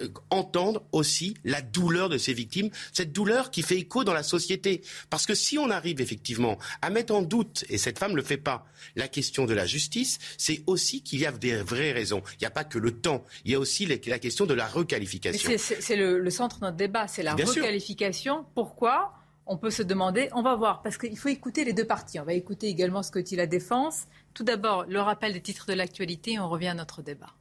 euh, 0.02 0.10
entendre 0.30 0.84
aussi 0.92 1.36
la 1.44 1.62
douleur 1.62 2.10
de 2.10 2.18
ces 2.18 2.34
victimes, 2.34 2.70
cette 2.92 3.12
douleur 3.12 3.52
qui 3.52 3.62
fait 3.62 3.78
écho 3.78 4.04
dans 4.04 4.14
la 4.14 4.24
société. 4.24 4.82
Parce 5.10 5.26
que 5.26 5.36
si 5.36 5.58
on 5.58 5.70
arrive 5.70 6.02
effectivement 6.02 6.58
à 6.82 6.90
mettre 6.90 7.14
en 7.14 7.22
doute, 7.22 7.66
et 7.70 7.78
cette 7.78 8.00
femme 8.00 8.12
ne 8.12 8.18
le 8.18 8.24
fait 8.24 8.38
pas, 8.38 8.66
la 8.96 9.08
question 9.08 9.46
de 9.46 9.54
la 9.54 9.66
justice, 9.66 10.20
c'est 10.38 10.64
aussi 10.68 11.02
qu'il 11.02 11.20
y 11.20 11.26
a 11.26 11.32
des 11.32 11.58
vraies 11.58 11.92
raisons. 11.92 12.22
Il 12.34 12.42
n'y 12.42 12.48
a 12.48 12.52
pas 12.52 12.64
que 12.64 12.80
le 12.80 12.92
temps, 12.92 13.24
il 13.46 13.52
y 13.52 13.56
a 13.56 13.60
aussi 13.60 13.86
la 13.86 14.20
question 14.20 14.46
de 14.46 14.54
la 14.54 14.68
requalification. 14.68 15.52
C'est 15.58 15.96
le, 15.96 16.30
centre 16.30 16.60
de 16.60 16.66
notre 16.66 16.78
débat, 16.78 17.08
c'est 17.08 17.24
la 17.24 17.36
requalification. 17.36 18.46
Pourquoi 18.56 19.14
on 19.52 19.58
peut 19.58 19.72
se 19.72 19.82
demander, 19.82 20.30
on 20.34 20.44
va 20.44 20.56
voir, 20.56 20.84
parce 20.84 21.00
qu'il 21.00 21.18
faut 21.18 21.30
écouter 21.30 21.66
les 21.66 21.74
deux 21.74 21.86
parties. 21.86 22.20
On 22.20 22.24
va 22.24 22.34
écouter 22.34 22.68
également 22.68 23.02
ce 23.02 23.10
que 23.10 23.18
dit 23.18 23.36
la 23.36 23.48
défense. 23.48 24.04
Tout 24.36 24.44
d'abord, 24.44 24.86
le 24.88 25.02
rappel 25.02 25.34
des 25.34 25.42
titres 25.42 25.66
de 25.66 25.74
l'actualité 25.74 26.34
et 26.34 26.40
on 26.40 26.48
revient 26.48 26.68
à 26.68 26.76
notre 26.76 27.02
débat. 27.02 27.34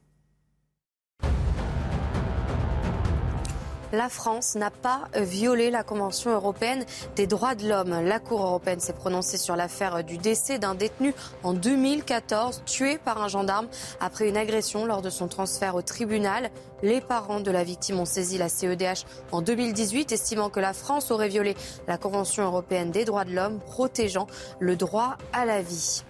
La 3.92 4.08
France 4.08 4.54
n'a 4.54 4.70
pas 4.70 5.08
violé 5.14 5.70
la 5.70 5.82
Convention 5.82 6.30
européenne 6.30 6.84
des 7.16 7.26
droits 7.26 7.54
de 7.54 7.68
l'homme. 7.68 8.04
La 8.04 8.18
Cour 8.18 8.42
européenne 8.42 8.80
s'est 8.80 8.92
prononcée 8.92 9.38
sur 9.38 9.56
l'affaire 9.56 10.04
du 10.04 10.18
décès 10.18 10.58
d'un 10.58 10.74
détenu 10.74 11.14
en 11.42 11.54
2014, 11.54 12.62
tué 12.66 12.98
par 12.98 13.22
un 13.22 13.28
gendarme 13.28 13.68
après 14.00 14.28
une 14.28 14.36
agression 14.36 14.86
lors 14.86 15.02
de 15.02 15.10
son 15.10 15.28
transfert 15.28 15.74
au 15.74 15.82
tribunal. 15.82 16.50
Les 16.82 17.00
parents 17.00 17.40
de 17.40 17.50
la 17.50 17.64
victime 17.64 17.98
ont 17.98 18.04
saisi 18.04 18.38
la 18.38 18.48
CEDH 18.48 19.04
en 19.32 19.42
2018, 19.42 20.12
estimant 20.12 20.48
que 20.50 20.60
la 20.60 20.72
France 20.72 21.10
aurait 21.10 21.28
violé 21.28 21.56
la 21.86 21.98
Convention 21.98 22.44
européenne 22.44 22.90
des 22.90 23.04
droits 23.04 23.24
de 23.24 23.32
l'homme, 23.32 23.58
protégeant 23.58 24.26
le 24.60 24.76
droit 24.76 25.16
à 25.32 25.44
la 25.44 25.62
vie. 25.62 26.04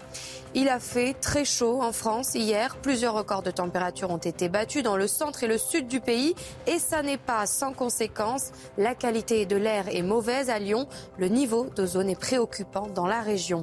Il 0.60 0.68
a 0.68 0.80
fait 0.80 1.14
très 1.14 1.44
chaud 1.44 1.82
en 1.82 1.92
France 1.92 2.34
hier. 2.34 2.74
Plusieurs 2.82 3.14
records 3.14 3.44
de 3.44 3.52
température 3.52 4.10
ont 4.10 4.16
été 4.16 4.48
battus 4.48 4.82
dans 4.82 4.96
le 4.96 5.06
centre 5.06 5.44
et 5.44 5.46
le 5.46 5.56
sud 5.56 5.86
du 5.86 6.00
pays. 6.00 6.34
Et 6.66 6.80
ça 6.80 7.00
n'est 7.04 7.16
pas 7.16 7.46
sans 7.46 7.72
conséquence. 7.72 8.50
La 8.76 8.96
qualité 8.96 9.46
de 9.46 9.54
l'air 9.54 9.84
est 9.86 10.02
mauvaise 10.02 10.50
à 10.50 10.58
Lyon. 10.58 10.88
Le 11.16 11.28
niveau 11.28 11.66
d'ozone 11.76 12.10
est 12.10 12.18
préoccupant 12.18 12.88
dans 12.88 13.06
la 13.06 13.20
région. 13.20 13.62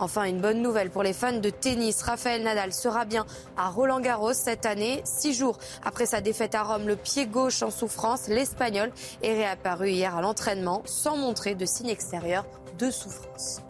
Enfin, 0.00 0.24
une 0.24 0.40
bonne 0.40 0.60
nouvelle 0.62 0.90
pour 0.90 1.04
les 1.04 1.12
fans 1.12 1.38
de 1.38 1.48
tennis. 1.48 2.02
Raphaël 2.02 2.42
Nadal 2.42 2.72
sera 2.72 3.04
bien 3.04 3.24
à 3.56 3.68
Roland 3.68 4.00
Garros 4.00 4.32
cette 4.32 4.66
année. 4.66 5.00
Six 5.04 5.34
jours 5.34 5.58
après 5.84 6.06
sa 6.06 6.20
défaite 6.20 6.56
à 6.56 6.64
Rome, 6.64 6.88
le 6.88 6.96
pied 6.96 7.26
gauche 7.26 7.62
en 7.62 7.70
souffrance, 7.70 8.26
l'Espagnol 8.26 8.90
est 9.22 9.34
réapparu 9.34 9.90
hier 9.90 10.16
à 10.16 10.20
l'entraînement 10.20 10.82
sans 10.86 11.16
montrer 11.16 11.54
de 11.54 11.66
signe 11.66 11.90
extérieur 11.90 12.44
de 12.80 12.90
souffrance. 12.90 13.60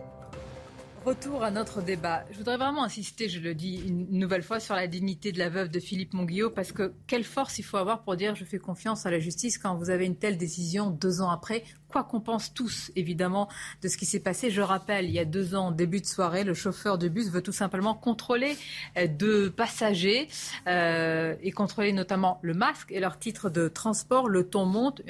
Retour 1.05 1.43
à 1.43 1.51
notre 1.51 1.83
débat. 1.83 2.25
Je 2.31 2.39
voudrais 2.39 2.57
vraiment 2.57 2.85
insister, 2.85 3.29
je 3.29 3.41
le 3.41 3.57
dis 3.57 3.83
une 3.89 4.21
nouvelle 4.21 4.45
fois, 4.45 4.61
sur 4.61 4.77
la 4.77 4.87
dignité 4.87 5.33
de 5.33 5.39
la 5.41 5.49
veuve 5.49 5.69
de 5.69 5.81
Philippe 5.81 6.15
Monguillot, 6.15 6.51
parce 6.51 6.71
que 6.71 6.93
quelle 7.09 7.25
force 7.25 7.59
il 7.59 7.65
faut 7.65 7.77
avoir 7.77 8.03
pour 8.03 8.15
dire 8.15 8.37
je 8.37 8.45
fais 8.45 8.61
confiance 8.61 9.05
à 9.05 9.11
la 9.11 9.19
justice 9.19 9.59
quand 9.59 9.75
vous 9.75 9.91
avez 9.91 10.07
une 10.07 10.15
telle 10.15 10.37
décision 10.37 10.91
deux 10.91 11.21
ans 11.21 11.31
après, 11.31 11.65
quoi 11.89 12.05
qu'on 12.05 12.21
pense 12.21 12.55
tous, 12.55 12.93
évidemment, 12.95 13.49
de 13.83 13.89
ce 13.89 13.97
qui 13.97 14.07
s'est 14.07 14.21
passé. 14.21 14.51
Je 14.51 14.61
rappelle, 14.61 15.07
il 15.07 15.11
y 15.11 15.19
a 15.19 15.25
deux 15.25 15.57
ans, 15.57 15.73
début 15.73 16.01
de 16.01 16.07
soirée, 16.07 16.45
le 16.45 16.55
chauffeur 16.55 16.99
de 16.99 17.09
bus 17.09 17.31
veut 17.31 17.43
tout 17.43 17.51
simplement 17.51 17.95
contrôler 17.95 18.57
euh, 18.97 19.09
deux 19.09 19.51
passagers 19.51 20.29
euh, 20.69 21.35
et 21.43 21.51
contrôler 21.51 21.93
notamment 21.93 22.39
le 22.43 22.55
masque 22.55 22.93
et 22.93 23.01
leur 23.01 23.19
titre 23.19 23.51
de 23.51 23.67
transport. 23.67 24.29
Le 24.29 24.49
ton 24.49 24.67
monte, 24.67 25.03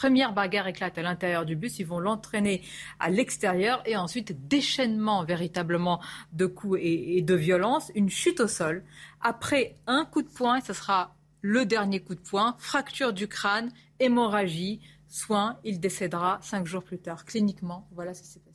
Première 0.00 0.32
bagarre 0.32 0.66
éclate 0.66 0.96
à 0.96 1.02
l'intérieur 1.02 1.44
du 1.44 1.56
bus, 1.56 1.78
ils 1.78 1.86
vont 1.86 1.98
l'entraîner 1.98 2.62
à 3.00 3.10
l'extérieur 3.10 3.82
et 3.84 3.98
ensuite 3.98 4.48
déchaînement 4.48 5.24
véritablement 5.24 6.00
de 6.32 6.46
coups 6.46 6.78
et, 6.80 7.20
de 7.20 7.34
violence, 7.34 7.92
une 7.94 8.08
chute 8.08 8.40
au 8.40 8.48
sol. 8.48 8.82
Après 9.20 9.76
un 9.86 10.06
coup 10.06 10.22
de 10.22 10.28
poing, 10.28 10.62
ce 10.62 10.72
sera 10.72 11.14
le 11.42 11.66
dernier 11.66 12.00
coup 12.00 12.14
de 12.14 12.20
poing, 12.20 12.56
fracture 12.58 13.12
du 13.12 13.28
crâne, 13.28 13.70
hémorragie, 13.98 14.80
soin, 15.06 15.58
il 15.64 15.80
décédera 15.80 16.38
cinq 16.40 16.66
jours 16.66 16.82
plus 16.82 16.98
tard. 16.98 17.26
Cliniquement, 17.26 17.86
voilà 17.92 18.14
ce 18.14 18.22
qui 18.22 18.28
s'est 18.28 18.40
passé. 18.40 18.49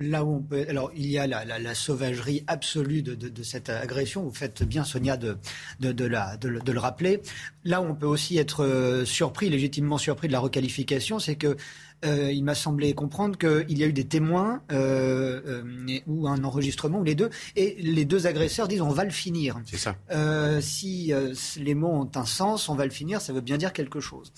Là 0.00 0.24
où 0.24 0.36
on 0.36 0.40
peut, 0.40 0.64
alors 0.66 0.90
il 0.96 1.06
y 1.10 1.18
a 1.18 1.26
la, 1.26 1.74
sauvagerie 1.74 2.42
absolue 2.46 3.02
de, 3.02 3.42
cette 3.42 3.68
agression. 3.68 4.22
Vous 4.22 4.32
faites 4.32 4.62
bien, 4.62 4.82
Sonia, 4.82 5.18
de, 5.18 5.36
de, 5.78 6.04
le 6.04 6.78
rappeler. 6.78 7.20
Là 7.64 7.82
où 7.82 7.84
on 7.84 7.94
peut 7.94 8.06
aussi 8.06 8.38
être 8.38 8.64
euh, 8.64 9.04
surpris, 9.04 9.50
légitimement 9.50 9.98
surpris 9.98 10.26
de 10.26 10.32
la 10.32 10.40
requalification, 10.40 11.18
c'est 11.18 11.36
que 11.36 11.54
euh, 12.06 12.32
il 12.32 12.44
m'a 12.44 12.54
semblé 12.54 12.94
comprendre 12.94 13.36
qu'il 13.36 13.76
y 13.76 13.84
a 13.84 13.86
eu 13.86 13.92
des 13.92 14.06
témoins 14.06 14.62
euh, 14.72 15.62
ou 16.06 16.26
un 16.28 16.44
enregistrement 16.44 17.00
ou 17.00 17.04
les 17.04 17.14
deux, 17.14 17.28
et 17.56 17.76
les 17.78 18.06
deux 18.06 18.26
agresseurs 18.26 18.68
disent 18.68 18.80
on 18.80 18.88
va 18.88 19.04
le 19.04 19.10
finir. 19.10 19.60
C'est 19.66 19.76
ça. 19.76 19.96
si 20.62 21.12
les 21.58 21.74
mots 21.74 21.92
ont 21.92 22.10
un 22.14 22.24
sens, 22.24 22.70
on 22.70 22.74
va 22.74 22.86
le 22.86 22.90
finir, 22.90 23.20
ça 23.20 23.34
veut 23.34 23.42
bien 23.42 23.58
dire 23.58 23.74
quelque 23.74 24.00
chose. 24.00 24.32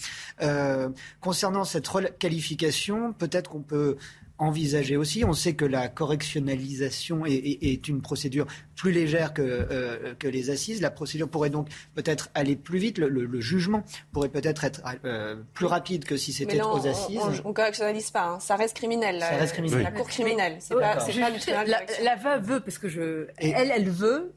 concernant 1.21 1.63
cette 1.63 1.87
requalification, 1.87 3.13
peut-être 3.13 3.49
qu'on 3.49 3.63
peut 3.63 3.97
envisager 4.43 4.97
aussi. 4.97 5.25
On 5.25 5.33
sait 5.33 5.55
que 5.55 5.65
la 5.65 5.89
correctionnalisation 5.89 7.25
est, 7.27 7.89
une 7.89 8.03
procédure 8.03 8.47
plus 8.77 8.93
légère 8.93 9.33
que, 9.33 9.43
euh, 9.43 10.15
que 10.19 10.29
les 10.29 10.51
assises. 10.51 10.81
La 10.81 10.91
procédure 10.91 11.29
pourrait 11.29 11.51
donc 11.51 11.69
peut-être 11.95 12.31
aller 12.35 12.57
plus 12.57 12.79
vite. 12.79 12.99
Le, 12.99 13.41
jugement 13.41 13.85
pourrait 14.13 14.29
peut-être 14.29 14.65
être, 14.65 14.83
euh, 15.05 15.37
plus 15.55 15.67
rapide 15.67 16.05
que 16.05 16.17
si 16.17 16.33
c'était 16.33 16.61
aux 16.61 16.87
assises. 16.87 17.19
On 17.45 17.49
ne 17.49 17.55
correctionnalise 17.55 18.11
pas. 18.11 18.27
Hein. 18.27 18.41
Ça 18.41 18.57
reste 18.57 18.77
criminel. 18.77 19.21
Ça 19.21 19.37
reste 19.37 19.55
criminel. 19.55 19.83
La 19.83 19.91
cour 19.91 20.07
criminelle. 20.07 20.57
C'est 20.61 20.75
pas, 20.75 20.97
la, 21.65 21.83
la, 22.03 22.17
veuve 22.17 22.45
veut, 22.45 22.61
parce 22.61 22.79
que 22.79 22.89
je, 22.89 23.27
elle, 23.39 23.73
elle 23.75 23.89
veut 23.89 24.33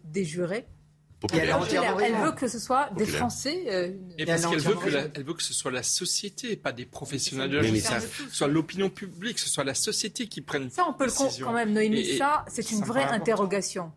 elle, 1.33 2.15
veut 2.15 2.31
que 2.33 2.47
ce 2.47 2.59
soit 2.59 2.89
des 2.95 3.05
Français. 3.05 3.63
Euh, 3.67 3.91
et 4.17 4.25
parce 4.25 4.45
qu'elle 4.45 4.59
veut, 4.59 4.75
que 4.75 5.21
veut 5.21 5.33
que 5.33 5.43
ce 5.43 5.53
soit 5.53 5.71
la 5.71 5.83
société, 5.83 6.55
pas 6.55 6.71
des 6.71 6.85
professionnels 6.85 7.49
de 7.49 7.57
la 7.57 7.89
ce 7.89 8.07
soit 8.31 8.47
l'opinion 8.47 8.89
publique, 8.89 9.35
que 9.35 9.41
ce 9.41 9.49
soit 9.49 9.63
la 9.63 9.73
société 9.73 10.27
qui 10.27 10.41
prenne. 10.41 10.69
Ça, 10.69 10.85
on 10.87 10.93
peut 10.93 11.05
le 11.05 11.43
quand 11.43 11.53
même, 11.53 11.73
Noémie. 11.73 12.17
ça, 12.17 12.45
c'est 12.47 12.71
une 12.71 12.83
vraie 12.83 13.03
interrogation. 13.03 13.91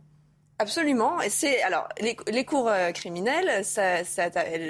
Absolument. 0.61 1.21
Et 1.23 1.31
c'est 1.31 1.63
alors 1.63 1.89
les, 2.01 2.17
les 2.27 2.45
cours 2.45 2.67
euh, 2.67 2.91
criminels, 2.91 3.63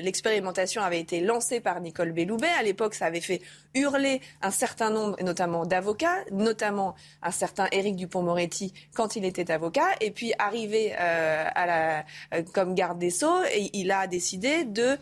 l'expérimentation 0.03 0.83
avait 0.83 1.01
été 1.01 1.21
lancée 1.21 1.61
par 1.61 1.81
Nicole 1.81 2.13
Belloubet. 2.13 2.51
À 2.59 2.63
l'époque, 2.63 2.93
ça 2.93 3.07
avait 3.07 3.23
fait 3.23 3.41
hurler 3.75 4.21
un 4.43 4.51
certain 4.51 4.91
nombre, 4.91 5.17
notamment 5.23 5.65
d'avocats, 5.65 6.27
notamment 6.31 6.95
un 7.23 7.31
certain 7.31 7.69
Éric 7.73 7.97
Dupont-Moretti 7.97 8.75
quand 8.95 9.17
il 9.17 9.25
était 9.25 9.51
avocat. 9.51 9.89
Et 10.03 10.11
puis 10.11 10.35
arrivé 10.39 10.93
euh, 11.01 11.47
à 11.55 11.65
la, 11.65 12.05
euh, 12.35 12.43
comme 12.53 12.75
garde 12.75 12.99
des 12.99 13.09
sceaux, 13.09 13.41
il 13.73 13.91
a 13.91 14.07
décidé 14.07 14.65
de 14.65 14.99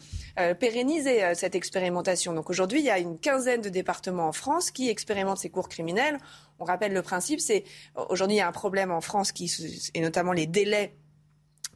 pérenniser 0.60 1.34
cette 1.34 1.54
expérimentation. 1.54 2.34
Donc 2.34 2.50
aujourd'hui, 2.50 2.80
il 2.80 2.84
y 2.84 2.90
a 2.90 2.98
une 2.98 3.18
quinzaine 3.18 3.62
de 3.62 3.70
départements 3.70 4.28
en 4.28 4.32
France 4.32 4.70
qui 4.70 4.90
expérimentent 4.90 5.38
ces 5.38 5.48
cours 5.48 5.68
criminels. 5.68 6.18
On 6.58 6.64
rappelle 6.64 6.92
le 6.92 7.02
principe, 7.02 7.40
c'est 7.40 7.64
aujourd'hui 8.08 8.36
il 8.36 8.38
y 8.38 8.42
a 8.42 8.48
un 8.48 8.52
problème 8.52 8.90
en 8.90 9.00
France 9.00 9.32
qui 9.32 9.52
et 9.94 10.00
notamment 10.00 10.32
les 10.32 10.46
délais 10.46 10.94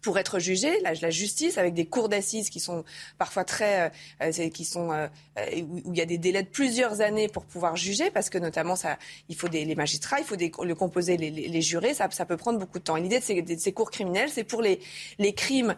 pour 0.03 0.19
être 0.19 0.39
jugé, 0.39 0.81
la, 0.81 1.11
justice 1.11 1.59
avec 1.59 1.75
des 1.75 1.87
cours 1.87 2.09
d'assises 2.09 2.51
qui 2.51 2.61
sont 2.61 2.85
parfois 3.19 3.45
très, 3.45 3.91
euh, 4.23 4.31
euh 4.41 4.49
qui 4.49 4.65
sont 4.65 4.93
euh, 4.93 5.09
euh, 5.39 5.63
où 5.63 5.93
il 5.93 5.99
y 5.99 6.01
a 6.01 6.07
des 6.07 6.19
délais 6.19 6.43
de 6.43 6.49
plusieurs 6.49 7.01
années 7.01 7.29
pour 7.29 7.45
pouvoir 7.45 7.77
juger, 7.77 8.11
parce 8.11 8.31
que 8.31 8.39
notamment 8.39 8.77
ça, 8.77 8.99
il 9.29 9.37
faut 9.37 9.49
des 9.49 9.65
les 9.65 9.75
magistrats, 9.75 10.19
il 10.19 10.25
faut 10.25 10.37
le 10.37 10.75
composer 10.75 11.17
les, 11.17 11.63
jurés, 11.63 11.95
ça, 11.95 12.09
peut 12.09 12.37
prendre 12.37 12.59
beaucoup 12.59 12.79
de 12.79 12.85
temps. 12.85 12.97
Et 12.97 13.03
l'idée 13.03 13.21
de 13.21 13.59
ces, 13.59 13.73
cours 13.73 13.91
criminels, 13.91 14.31
c'est 14.31 14.45
pour 14.45 14.63
les 14.63 15.35
crimes 15.35 15.75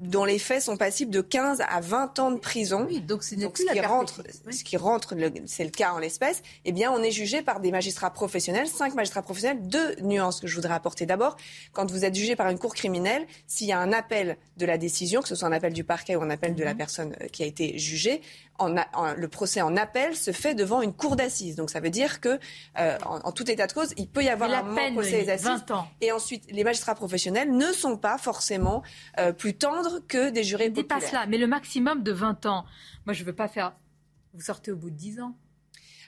dont 0.00 0.24
les 0.24 0.38
faits 0.38 0.62
sont 0.62 0.76
passibles 0.76 1.10
de 1.10 1.20
15 1.20 1.62
à 1.68 1.80
20 1.80 2.18
ans 2.18 2.30
de 2.32 2.38
prison. 2.38 2.86
Oui, 2.88 3.00
donc, 3.00 3.22
ce, 3.22 3.34
donc 3.36 3.58
ce, 3.58 3.64
qui 3.64 3.80
rentre, 3.80 4.22
ce 4.50 4.64
qui 4.64 4.76
rentre, 4.76 5.14
c'est 5.46 5.64
le 5.64 5.70
cas 5.70 5.92
en 5.92 5.98
l'espèce, 5.98 6.42
eh 6.64 6.72
bien, 6.72 6.90
on 6.92 7.02
est 7.02 7.12
jugé 7.12 7.42
par 7.42 7.60
des 7.60 7.70
magistrats 7.70 8.10
professionnels, 8.10 8.66
cinq 8.66 8.94
magistrats 8.94 9.22
professionnels. 9.22 9.66
Deux 9.68 9.94
nuances 10.02 10.40
que 10.40 10.46
je 10.46 10.54
voudrais 10.56 10.74
apporter. 10.74 11.06
D'abord, 11.06 11.36
quand 11.72 11.90
vous 11.90 12.04
êtes 12.04 12.14
jugé 12.14 12.34
par 12.34 12.48
une 12.48 12.58
cour 12.58 12.74
criminelle, 12.74 13.26
s'il 13.46 13.68
y 13.68 13.72
a 13.72 13.78
un 13.78 13.92
appel 13.92 14.36
de 14.56 14.66
la 14.66 14.78
décision, 14.78 15.22
que 15.22 15.28
ce 15.28 15.36
soit 15.36 15.48
un 15.48 15.52
appel 15.52 15.72
du 15.72 15.84
parquet 15.84 16.16
ou 16.16 16.22
un 16.22 16.30
appel 16.30 16.54
de 16.54 16.64
la 16.64 16.72
mhm. 16.72 16.78
personne 16.78 17.16
euh, 17.20 17.28
qui 17.28 17.42
a 17.42 17.46
été 17.46 17.78
jugée, 17.78 18.20
en, 18.58 18.76
en, 18.92 19.14
le 19.14 19.28
procès 19.28 19.60
en 19.62 19.76
appel 19.76 20.16
se 20.16 20.32
fait 20.32 20.54
devant 20.54 20.82
une 20.82 20.92
cour 20.92 21.16
d'assises. 21.16 21.56
Donc 21.56 21.70
ça 21.70 21.80
veut 21.80 21.90
dire 21.90 22.20
que, 22.20 22.38
euh, 22.78 22.98
en, 23.04 23.18
en, 23.20 23.32
tout 23.32 23.50
état 23.50 23.66
de 23.66 23.72
cause, 23.72 23.92
il 23.96 24.08
peut 24.08 24.22
y 24.22 24.28
avoir 24.28 24.48
la 24.48 24.60
un 24.60 24.62
moment 24.62 24.92
procès 24.92 25.24
des 25.24 25.30
assises. 25.30 25.46
20 25.46 25.70
ans. 25.72 25.88
Et 26.00 26.12
ensuite, 26.12 26.44
les 26.50 26.64
magistrats 26.64 26.94
professionnels 26.94 27.50
ne 27.50 27.72
sont 27.72 27.96
pas 27.96 28.18
forcément 28.18 28.82
euh, 29.18 29.32
plus 29.32 29.54
tendres 29.54 30.00
que 30.06 30.30
des 30.30 30.44
jurés 30.44 30.70
populaires. 30.70 31.00
pas 31.00 31.06
cela, 31.06 31.26
mais 31.26 31.38
le 31.38 31.46
maximum 31.46 32.02
de 32.02 32.12
20 32.12 32.46
ans. 32.46 32.64
Moi, 33.06 33.14
je 33.14 33.22
ne 33.22 33.26
veux 33.26 33.34
pas 33.34 33.48
faire. 33.48 33.74
Vous 34.34 34.42
sortez 34.42 34.72
au 34.72 34.76
bout 34.76 34.90
de 34.90 34.96
10 34.96 35.20
ans. 35.20 35.36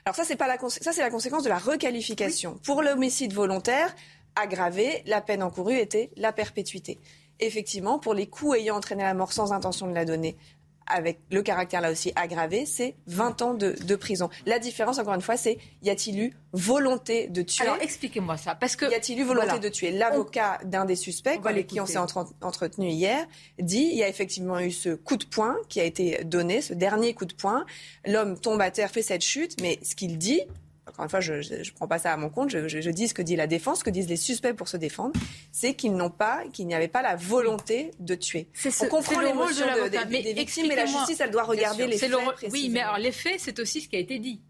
Alors 0.05 0.15
ça, 0.15 0.23
c'est 0.23 0.37
pas 0.37 0.47
la 0.47 0.57
ça, 0.57 0.93
c'est 0.93 1.01
la 1.01 1.09
conséquence 1.09 1.43
de 1.43 1.49
la 1.49 1.57
requalification. 1.57 2.53
Oui. 2.53 2.59
Pour 2.63 2.81
l'homicide 2.81 3.33
volontaire 3.33 3.93
aggravé, 4.35 5.03
la 5.05 5.19
peine 5.19 5.43
encourue 5.43 5.77
était 5.77 6.11
la 6.15 6.31
perpétuité 6.31 6.99
effectivement, 7.39 7.99
pour 7.99 8.13
les 8.13 8.27
coups 8.27 8.57
ayant 8.57 8.77
entraîné 8.77 9.03
la 9.03 9.13
mort 9.13 9.33
sans 9.33 9.53
intention 9.53 9.87
de 9.87 9.93
la 9.93 10.05
donner, 10.05 10.37
avec 10.87 11.19
le 11.31 11.41
caractère 11.41 11.81
là 11.81 11.91
aussi 11.91 12.11
aggravé, 12.15 12.65
c'est 12.65 12.95
20 13.07 13.41
ans 13.41 13.53
de, 13.53 13.75
de, 13.83 13.95
prison. 13.95 14.29
La 14.45 14.59
différence, 14.59 14.99
encore 14.99 15.13
une 15.13 15.21
fois, 15.21 15.37
c'est 15.37 15.57
y 15.83 15.89
a-t-il 15.89 16.19
eu 16.19 16.33
volonté 16.53 17.27
de 17.27 17.41
tuer? 17.41 17.65
Alors 17.65 17.77
expliquez-moi 17.81 18.37
ça, 18.37 18.55
parce 18.55 18.75
que 18.75 18.89
y 18.89 18.95
a-t-il 18.95 19.19
eu 19.19 19.23
volonté 19.23 19.47
voilà. 19.47 19.61
de 19.61 19.69
tuer? 19.69 19.91
L'avocat 19.91 20.59
d'un 20.63 20.85
des 20.85 20.95
suspects 20.95 21.39
avec 21.45 21.67
qui 21.67 21.79
on 21.79 21.85
s'est 21.85 21.97
entre, 21.97 22.27
entretenu 22.41 22.89
hier 22.89 23.25
dit 23.59 23.89
il 23.91 23.97
y 23.97 24.03
a 24.03 24.09
effectivement 24.09 24.59
eu 24.59 24.71
ce 24.71 24.89
coup 24.95 25.17
de 25.17 25.25
poing 25.25 25.55
qui 25.69 25.79
a 25.79 25.83
été 25.83 26.23
donné, 26.23 26.61
ce 26.61 26.73
dernier 26.73 27.13
coup 27.13 27.25
de 27.25 27.33
poing. 27.33 27.65
L'homme 28.05 28.39
tombe 28.39 28.61
à 28.61 28.71
terre, 28.71 28.89
fait 28.89 29.01
cette 29.01 29.23
chute, 29.23 29.59
mais 29.61 29.79
ce 29.83 29.95
qu'il 29.95 30.17
dit, 30.17 30.41
encore 30.87 31.03
une 31.03 31.09
fois, 31.09 31.19
je 31.19 31.33
ne 31.33 31.75
prends 31.75 31.87
pas 31.87 31.99
ça 31.99 32.13
à 32.13 32.17
mon 32.17 32.29
compte, 32.29 32.49
je, 32.49 32.67
je, 32.67 32.81
je, 32.81 32.89
dis 32.89 33.07
ce 33.07 33.13
que 33.13 33.21
dit 33.21 33.35
la 33.35 33.47
défense, 33.47 33.79
ce 33.79 33.83
que 33.83 33.89
disent 33.89 34.09
les 34.09 34.15
suspects 34.15 34.53
pour 34.53 34.67
se 34.67 34.77
défendre, 34.77 35.19
c'est 35.51 35.73
qu'ils 35.73 35.93
n'ont 35.93 36.09
pas, 36.09 36.43
qu'il 36.53 36.67
n'y 36.67 36.75
avait 36.75 36.87
pas 36.87 37.01
la 37.01 37.15
volonté 37.15 37.91
de 37.99 38.15
tuer. 38.15 38.47
Ce, 38.53 38.69
On 38.83 38.87
comprend 38.87 39.19
l'émotion 39.19 39.65
de, 39.65 39.89
de, 39.89 40.05
de, 40.05 40.23
des 40.23 40.33
victimes, 40.33 40.67
mais 40.67 40.75
la 40.75 40.85
justice, 40.85 41.19
elle 41.19 41.31
doit 41.31 41.43
regarder 41.43 41.87
les 41.87 41.97
faits. 41.97 42.11
Oui, 42.51 42.69
mais 42.71 42.81
alors 42.81 42.97
les 42.97 43.11
faits, 43.11 43.39
c'est 43.39 43.59
aussi 43.59 43.81
ce 43.81 43.89
qui 43.89 43.95
a 43.95 43.99
été 43.99 44.19
dit. 44.19 44.41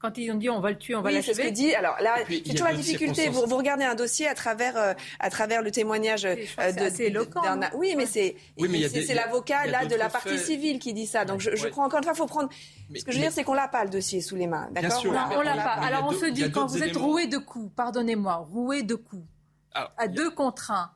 Quand 0.00 0.16
ils 0.16 0.30
ont 0.30 0.36
dit 0.36 0.48
on 0.48 0.60
va 0.60 0.70
le 0.70 0.78
tuer, 0.78 0.94
on 0.94 1.02
va 1.02 1.10
oui, 1.10 1.16
l'achever. 1.16 1.34
c'est 1.34 1.42
ce 1.42 1.48
que 1.48 1.52
dit. 1.52 1.74
Alors 1.74 1.96
là, 2.00 2.14
c'est 2.26 2.40
toujours 2.42 2.68
la 2.68 2.74
difficulté. 2.74 3.28
Vous, 3.28 3.44
vous, 3.46 3.56
regardez 3.56 3.84
un 3.84 3.94
dossier 3.94 4.26
à 4.26 4.34
travers, 4.34 4.76
euh, 4.78 4.94
à 5.18 5.28
travers 5.28 5.60
le 5.60 5.70
témoignage 5.70 6.24
euh, 6.24 6.34
de. 6.34 6.88
C'est 6.90 7.08
éloquent. 7.08 7.42
Oui, 7.74 7.94
mais 7.96 8.06
c'est 8.06 8.34
oui, 8.58 8.88
c'est 8.88 9.14
l'avocat 9.14 9.66
là 9.66 9.84
de 9.84 9.94
la 9.94 10.08
partie 10.08 10.30
faits... 10.30 10.46
civile 10.46 10.78
qui 10.78 10.94
dit 10.94 11.06
ça. 11.06 11.26
Donc 11.26 11.40
je, 11.40 11.54
je 11.54 11.68
crois 11.68 11.84
encore 11.84 11.98
une 11.98 12.04
fois, 12.04 12.14
il 12.14 12.18
faut 12.18 12.26
prendre. 12.26 12.48
Mais, 12.88 12.98
ce 12.98 13.04
que 13.04 13.12
je 13.12 13.18
veux 13.18 13.20
mais... 13.20 13.28
dire, 13.28 13.34
c'est 13.34 13.44
qu'on 13.44 13.54
l'a 13.54 13.68
pas 13.68 13.84
le 13.84 13.90
dossier 13.90 14.22
sous 14.22 14.36
les 14.36 14.46
mains. 14.46 14.68
D'accord 14.72 15.04
On 15.06 15.42
l'a 15.42 15.54
pas. 15.54 15.74
Alors 15.82 16.06
on 16.08 16.12
se 16.12 16.26
dit 16.26 16.50
quand 16.50 16.66
vous 16.66 16.82
êtes 16.82 16.96
roué 16.96 17.26
de 17.26 17.36
coups, 17.36 17.70
pardonnez-moi, 17.76 18.36
roué 18.50 18.82
de 18.82 18.94
coups, 18.94 19.26
à 19.74 20.08
deux 20.08 20.30
contre 20.30 20.70
un. 20.70 20.90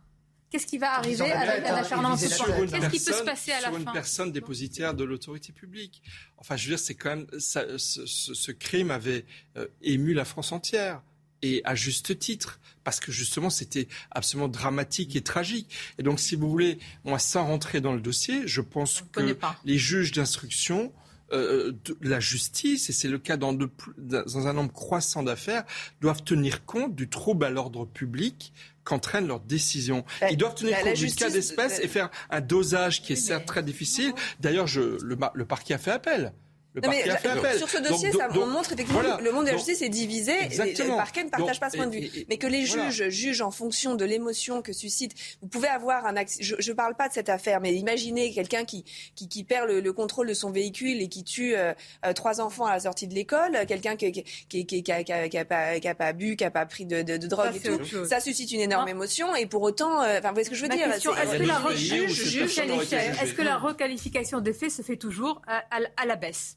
Qu'est-ce 0.55 0.67
qui 0.67 0.79
va 0.79 0.99
arriver 0.99 1.33
avec 1.33 1.67
un 1.67 1.75
acharnement 1.75 2.17
Qu'est-ce 2.17 2.89
qui 2.89 3.05
peut 3.05 3.13
se 3.13 3.25
passer 3.25 3.51
à 3.51 3.61
la 3.61 3.71
sur 3.71 3.73
fin? 3.73 3.79
une 3.81 3.93
personne 3.93 4.31
dépositaire 4.31 4.95
de 4.95 5.03
l'autorité 5.03 5.53
publique. 5.53 6.01
Enfin, 6.39 6.55
je 6.55 6.67
veux 6.67 6.77
dire, 6.77 6.79
c'est 6.79 6.95
quand 6.95 7.17
même 7.17 7.27
ça, 7.41 7.65
ce, 7.77 8.07
ce, 8.07 8.35
ce, 8.35 8.53
crime 8.53 8.93
avait 8.93 9.25
euh, 9.57 9.67
ému 9.83 10.15
la 10.15 10.25
France 10.25 10.53
entière 10.53 11.03
et 11.43 11.61
à 11.65 11.75
juste 11.75 12.21
titre, 12.21 12.61
parce 12.85 13.01
que 13.01 13.11
justement 13.11 13.51
c'était 13.51 13.89
absolument 14.13 14.47
dramatique 14.47 15.17
et 15.17 15.23
tragique. 15.23 15.75
Et 15.99 16.05
donc, 16.05 16.21
si 16.21 16.37
vous 16.37 16.49
voulez, 16.49 16.79
moi, 17.03 17.19
sans 17.19 17.45
rentrer 17.45 17.81
dans 17.81 17.93
le 17.93 18.01
dossier, 18.01 18.47
je 18.47 18.61
pense 18.61 19.03
que 19.11 19.37
les 19.65 19.77
juges 19.77 20.13
d'instruction 20.13 20.93
euh, 21.33 21.73
de 21.85 21.97
la 22.03 22.21
justice, 22.21 22.91
et 22.91 22.93
c'est 22.93 23.09
le 23.09 23.19
cas 23.19 23.37
dans, 23.37 23.53
de, 23.53 23.69
dans 23.99 24.47
un 24.47 24.53
nombre 24.53 24.73
croissant 24.73 25.25
d'affaires, 25.25 25.65
doivent 26.01 26.23
tenir 26.23 26.65
compte 26.65 26.95
du 26.95 27.09
trouble 27.09 27.45
à 27.45 27.51
l'ordre 27.51 27.87
public 27.87 28.53
qu'entraînent 28.85 29.27
leurs 29.27 29.41
décisions. 29.41 30.05
Ils 30.31 30.37
doivent 30.37 30.55
tenir 30.55 30.79
compte 30.81 30.95
du 30.95 31.15
cas 31.15 31.31
d'espèce 31.31 31.81
et 31.81 31.89
faire 31.89 32.11
un 32.31 32.41
dosage 32.41 33.03
qui 33.03 33.15
est 33.15 33.17
certes 33.17 33.47
très 33.47 33.63
difficile. 33.63 34.13
D'ailleurs, 34.41 34.67
le, 34.77 34.99
le 35.35 35.45
parquet 35.45 35.75
a 35.75 35.79
fait 35.79 35.91
appel. 35.91 36.33
Le 36.75 36.81
non, 36.81 36.91
mais, 36.91 37.09
appel. 37.09 37.57
Sur 37.57 37.69
ce 37.69 37.79
dossier, 37.79 38.11
donc, 38.11 38.21
ça, 38.21 38.29
donc, 38.29 38.43
on 38.43 38.47
montre 38.47 38.73
effectivement 38.73 39.01
voilà, 39.01 39.17
que 39.17 39.23
le 39.23 39.31
monde 39.31 39.45
de 39.45 39.51
la 39.51 39.57
justice 39.57 39.81
est 39.81 39.89
divisé. 39.89 40.33
Exactement. 40.43 40.89
Et 40.89 40.91
le 40.91 40.97
parquet 40.97 41.23
ne 41.23 41.31
partage 41.31 41.61
pas 41.61 41.71
ce 41.71 41.77
point 41.77 41.87
de 41.87 41.93
vue. 41.93 41.99
Et, 41.99 42.21
et, 42.21 42.27
mais 42.29 42.37
que 42.37 42.49
les 42.49 42.67
juges 42.67 42.97
voilà. 42.97 43.11
jugent 43.11 43.43
en 43.43 43.53
fonction 43.53 43.95
de 43.95 44.05
l'émotion 44.05 44.61
que 44.61 44.73
suscite. 44.73 45.13
Vous 45.41 45.47
pouvez 45.47 45.69
avoir 45.69 46.05
un 46.05 46.15
Je 46.41 46.55
ne 46.57 46.75
parle 46.75 46.97
pas 46.97 47.09
de 47.09 47.15
cette 47.15 47.29
affaire, 47.29 47.61
mais 47.61 47.75
imaginez 47.75 48.33
quelqu'un 48.33 48.65
qui, 48.65 48.85
qui, 49.15 49.29
qui, 49.29 49.45
perd 49.45 49.69
le, 49.69 49.81
le, 49.81 49.93
contrôle 49.93 50.27
de 50.27 50.35
son 50.35 50.51
véhicule 50.51 51.01
et 51.01 51.09
qui 51.09 51.23
tue 51.23 51.55
euh, 51.55 51.73
trois 52.17 52.41
enfants 52.41 52.67
à 52.67 52.73
la 52.73 52.81
sortie 52.81 53.07
de 53.07 53.15
l'école. 53.15 53.67
Quelqu'un 53.69 53.95
qui, 53.95 54.11
qui, 54.11 54.25
qui, 54.49 54.67
qui, 54.67 54.83
qui, 54.83 54.93
a, 54.93 55.05
qui, 55.05 55.13
a, 55.13 55.29
qui, 55.29 55.39
a 55.39 55.45
pas, 55.45 55.79
qui 55.79 55.87
a 55.87 55.95
pas 55.95 56.13
bu, 56.13 56.35
qui 56.35 56.45
a 56.45 56.51
pas 56.51 56.67
pris 56.67 56.87
de, 56.87 57.03
de, 57.03 57.17
de 57.17 57.27
drogue 57.29 57.53
ça, 57.53 57.71
et 57.71 57.79
tout. 57.79 58.05
Ça 58.05 58.19
suscite 58.19 58.51
une 58.51 58.61
énorme 58.61 58.89
hein 58.89 58.91
émotion. 58.91 59.37
Et 59.37 59.47
pour 59.47 59.63
autant, 59.63 60.03
euh, 60.03 60.19
enfin, 60.19 60.31
vous 60.31 60.35
voyez 60.35 60.45
ce 60.45 60.51
que 60.51 60.57
je 60.57 60.63
veux 60.63 60.69
Ma 60.69 60.77
dire 60.77 60.91
question, 60.91 61.15
Est-ce 61.15 61.39
que, 61.39 61.45
la 61.45 63.23
est-ce 63.23 63.35
que 63.35 63.43
la 63.43 63.59
requalification 63.59 64.41
des 64.41 64.53
faits 64.53 64.73
se 64.73 64.83
fait 64.83 64.97
toujours 64.97 65.41
à, 65.47 65.59
à, 65.71 65.79
à 65.97 66.07
la 66.07 66.17
baisse? 66.17 66.57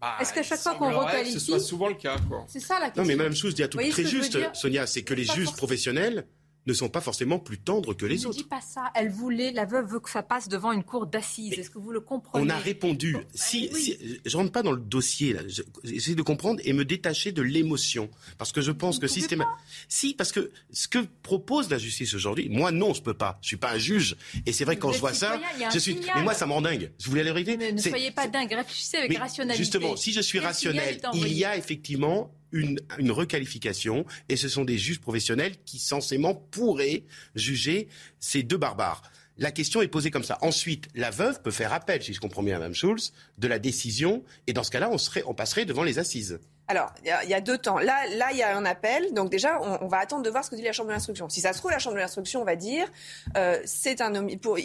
Bah, 0.00 0.16
Est-ce 0.20 0.32
qu'à 0.32 0.42
chaque 0.42 0.60
fois 0.60 0.74
qu'on 0.74 0.98
requalifie, 0.98 1.32
ce 1.32 1.38
soit 1.38 1.60
souvent 1.60 1.88
le 1.88 1.94
cas, 1.94 2.16
quoi. 2.28 2.44
C'est 2.48 2.60
ça 2.60 2.78
la 2.78 2.86
question. 2.86 3.02
Non, 3.02 3.08
mais 3.08 3.16
Madame 3.16 3.34
Sousse 3.34 3.54
dit 3.54 3.62
un 3.62 3.68
truc 3.68 3.88
très 3.90 4.04
juste, 4.04 4.38
Sonia, 4.54 4.86
c'est 4.86 5.02
que 5.02 5.14
les 5.14 5.24
juges 5.24 5.52
professionnels 5.52 6.26
ne 6.66 6.72
sont 6.72 6.88
pas 6.88 7.00
forcément 7.00 7.38
plus 7.38 7.58
tendres 7.58 7.94
que 7.94 8.06
les 8.06 8.26
autres. 8.26 8.34
Je 8.34 8.38
ne 8.38 8.42
dis 8.44 8.48
pas 8.48 8.60
ça. 8.60 8.90
Elle 8.94 9.10
voulait, 9.10 9.52
la 9.52 9.64
veuve 9.64 9.92
veut 9.92 10.00
que 10.00 10.10
ça 10.10 10.22
passe 10.22 10.48
devant 10.48 10.72
une 10.72 10.84
cour 10.84 11.06
d'assises. 11.06 11.52
Est-ce 11.54 11.70
que 11.70 11.78
vous 11.78 11.92
le 11.92 12.00
comprenez? 12.00 12.44
On 12.44 12.48
a 12.48 12.58
répondu. 12.58 13.12
Bon, 13.12 13.24
si, 13.34 13.70
oui. 13.72 13.80
si, 13.80 14.20
je 14.24 14.36
rentre 14.36 14.52
pas 14.52 14.62
dans 14.62 14.72
le 14.72 14.80
dossier 14.80 15.32
là. 15.32 15.40
J'essaie 15.84 16.14
de 16.14 16.22
comprendre 16.22 16.60
et 16.64 16.72
me 16.72 16.84
détacher 16.84 17.32
de 17.32 17.42
l'émotion, 17.42 18.10
parce 18.38 18.52
que 18.52 18.60
je 18.60 18.72
pense 18.72 18.96
vous 18.96 19.02
que 19.02 19.06
systématiquement. 19.06 19.56
Si, 19.88 20.14
parce 20.14 20.32
que 20.32 20.50
ce 20.72 20.88
que 20.88 21.06
propose 21.22 21.70
la 21.70 21.78
justice 21.78 22.14
aujourd'hui, 22.14 22.48
moi 22.48 22.72
non, 22.72 22.94
je 22.94 23.02
peux 23.02 23.14
pas. 23.14 23.38
Je 23.42 23.48
suis 23.48 23.56
pas 23.56 23.72
un 23.72 23.78
juge. 23.78 24.16
Et 24.44 24.52
c'est 24.52 24.64
vrai 24.64 24.76
que 24.76 24.80
quand 24.80 24.92
je 24.92 24.98
vois 24.98 25.14
ça, 25.14 25.40
je 25.72 25.78
suis. 25.78 25.94
Signal. 25.94 26.12
Mais 26.16 26.22
moi, 26.22 26.34
ça 26.34 26.46
me 26.46 26.52
rend 26.52 26.62
dingue. 26.62 26.92
Je 26.98 27.08
voulais 27.08 27.22
la 27.22 27.32
vérité? 27.32 27.56
Mais 27.56 27.72
ne 27.72 27.80
soyez 27.80 28.10
pas 28.10 28.26
dingue. 28.26 28.52
Réfléchissez 28.52 28.96
avec 28.98 29.16
rationalité. 29.16 29.56
Justement, 29.56 29.96
si 29.96 30.12
je 30.12 30.20
suis 30.20 30.38
rationnel, 30.38 31.00
il 31.14 31.32
y 31.32 31.44
a 31.44 31.56
effectivement 31.56 32.30
une, 32.52 32.78
requalification 33.10 34.04
et 34.28 34.36
ce 34.36 34.48
sont 34.48 34.64
des 34.64 34.78
juges 34.78 35.00
professionnels 35.00 35.54
qui 35.64 35.78
censément 35.78 36.34
pourraient 36.34 37.04
juger 37.34 37.88
ces 38.20 38.42
deux 38.42 38.56
barbares. 38.56 39.02
La 39.38 39.50
question 39.50 39.82
est 39.82 39.88
posée 39.88 40.10
comme 40.10 40.24
ça. 40.24 40.38
Ensuite, 40.40 40.88
la 40.94 41.10
veuve 41.10 41.42
peut 41.42 41.50
faire 41.50 41.72
appel, 41.72 42.02
si 42.02 42.14
je 42.14 42.20
comprends 42.20 42.42
bien, 42.42 42.58
Mme 42.58 42.72
Schulz, 42.72 43.12
de 43.36 43.48
la 43.48 43.58
décision 43.58 44.24
et 44.46 44.54
dans 44.54 44.62
ce 44.62 44.70
cas-là, 44.70 44.90
on, 44.90 44.96
on 45.26 45.34
passerait 45.34 45.66
devant 45.66 45.82
les 45.82 45.98
assises. 45.98 46.38
Alors, 46.68 46.92
il 47.04 47.30
y, 47.30 47.34
a 47.34 47.40
deux 47.40 47.58
temps. 47.58 47.78
Là, 47.78 48.06
là, 48.16 48.28
il 48.32 48.38
y 48.38 48.42
a 48.42 48.56
un 48.56 48.64
appel. 48.64 49.14
Donc 49.14 49.30
déjà, 49.30 49.60
on, 49.62 49.84
on, 49.84 49.88
va 49.88 49.98
attendre 49.98 50.24
de 50.24 50.30
voir 50.30 50.44
ce 50.44 50.50
que 50.50 50.56
dit 50.56 50.62
la 50.62 50.72
Chambre 50.72 50.88
de 50.88 50.94
l'instruction. 50.94 51.28
Si 51.28 51.40
ça 51.40 51.52
se 51.52 51.58
trouve, 51.58 51.70
la 51.70 51.78
Chambre 51.78 51.94
de 51.94 52.00
l'instruction 52.00 52.42
va 52.44 52.56
dire, 52.56 52.90
euh, 53.36 53.60
c'est 53.64 54.00
un 54.00 54.26
pour, 54.38 54.58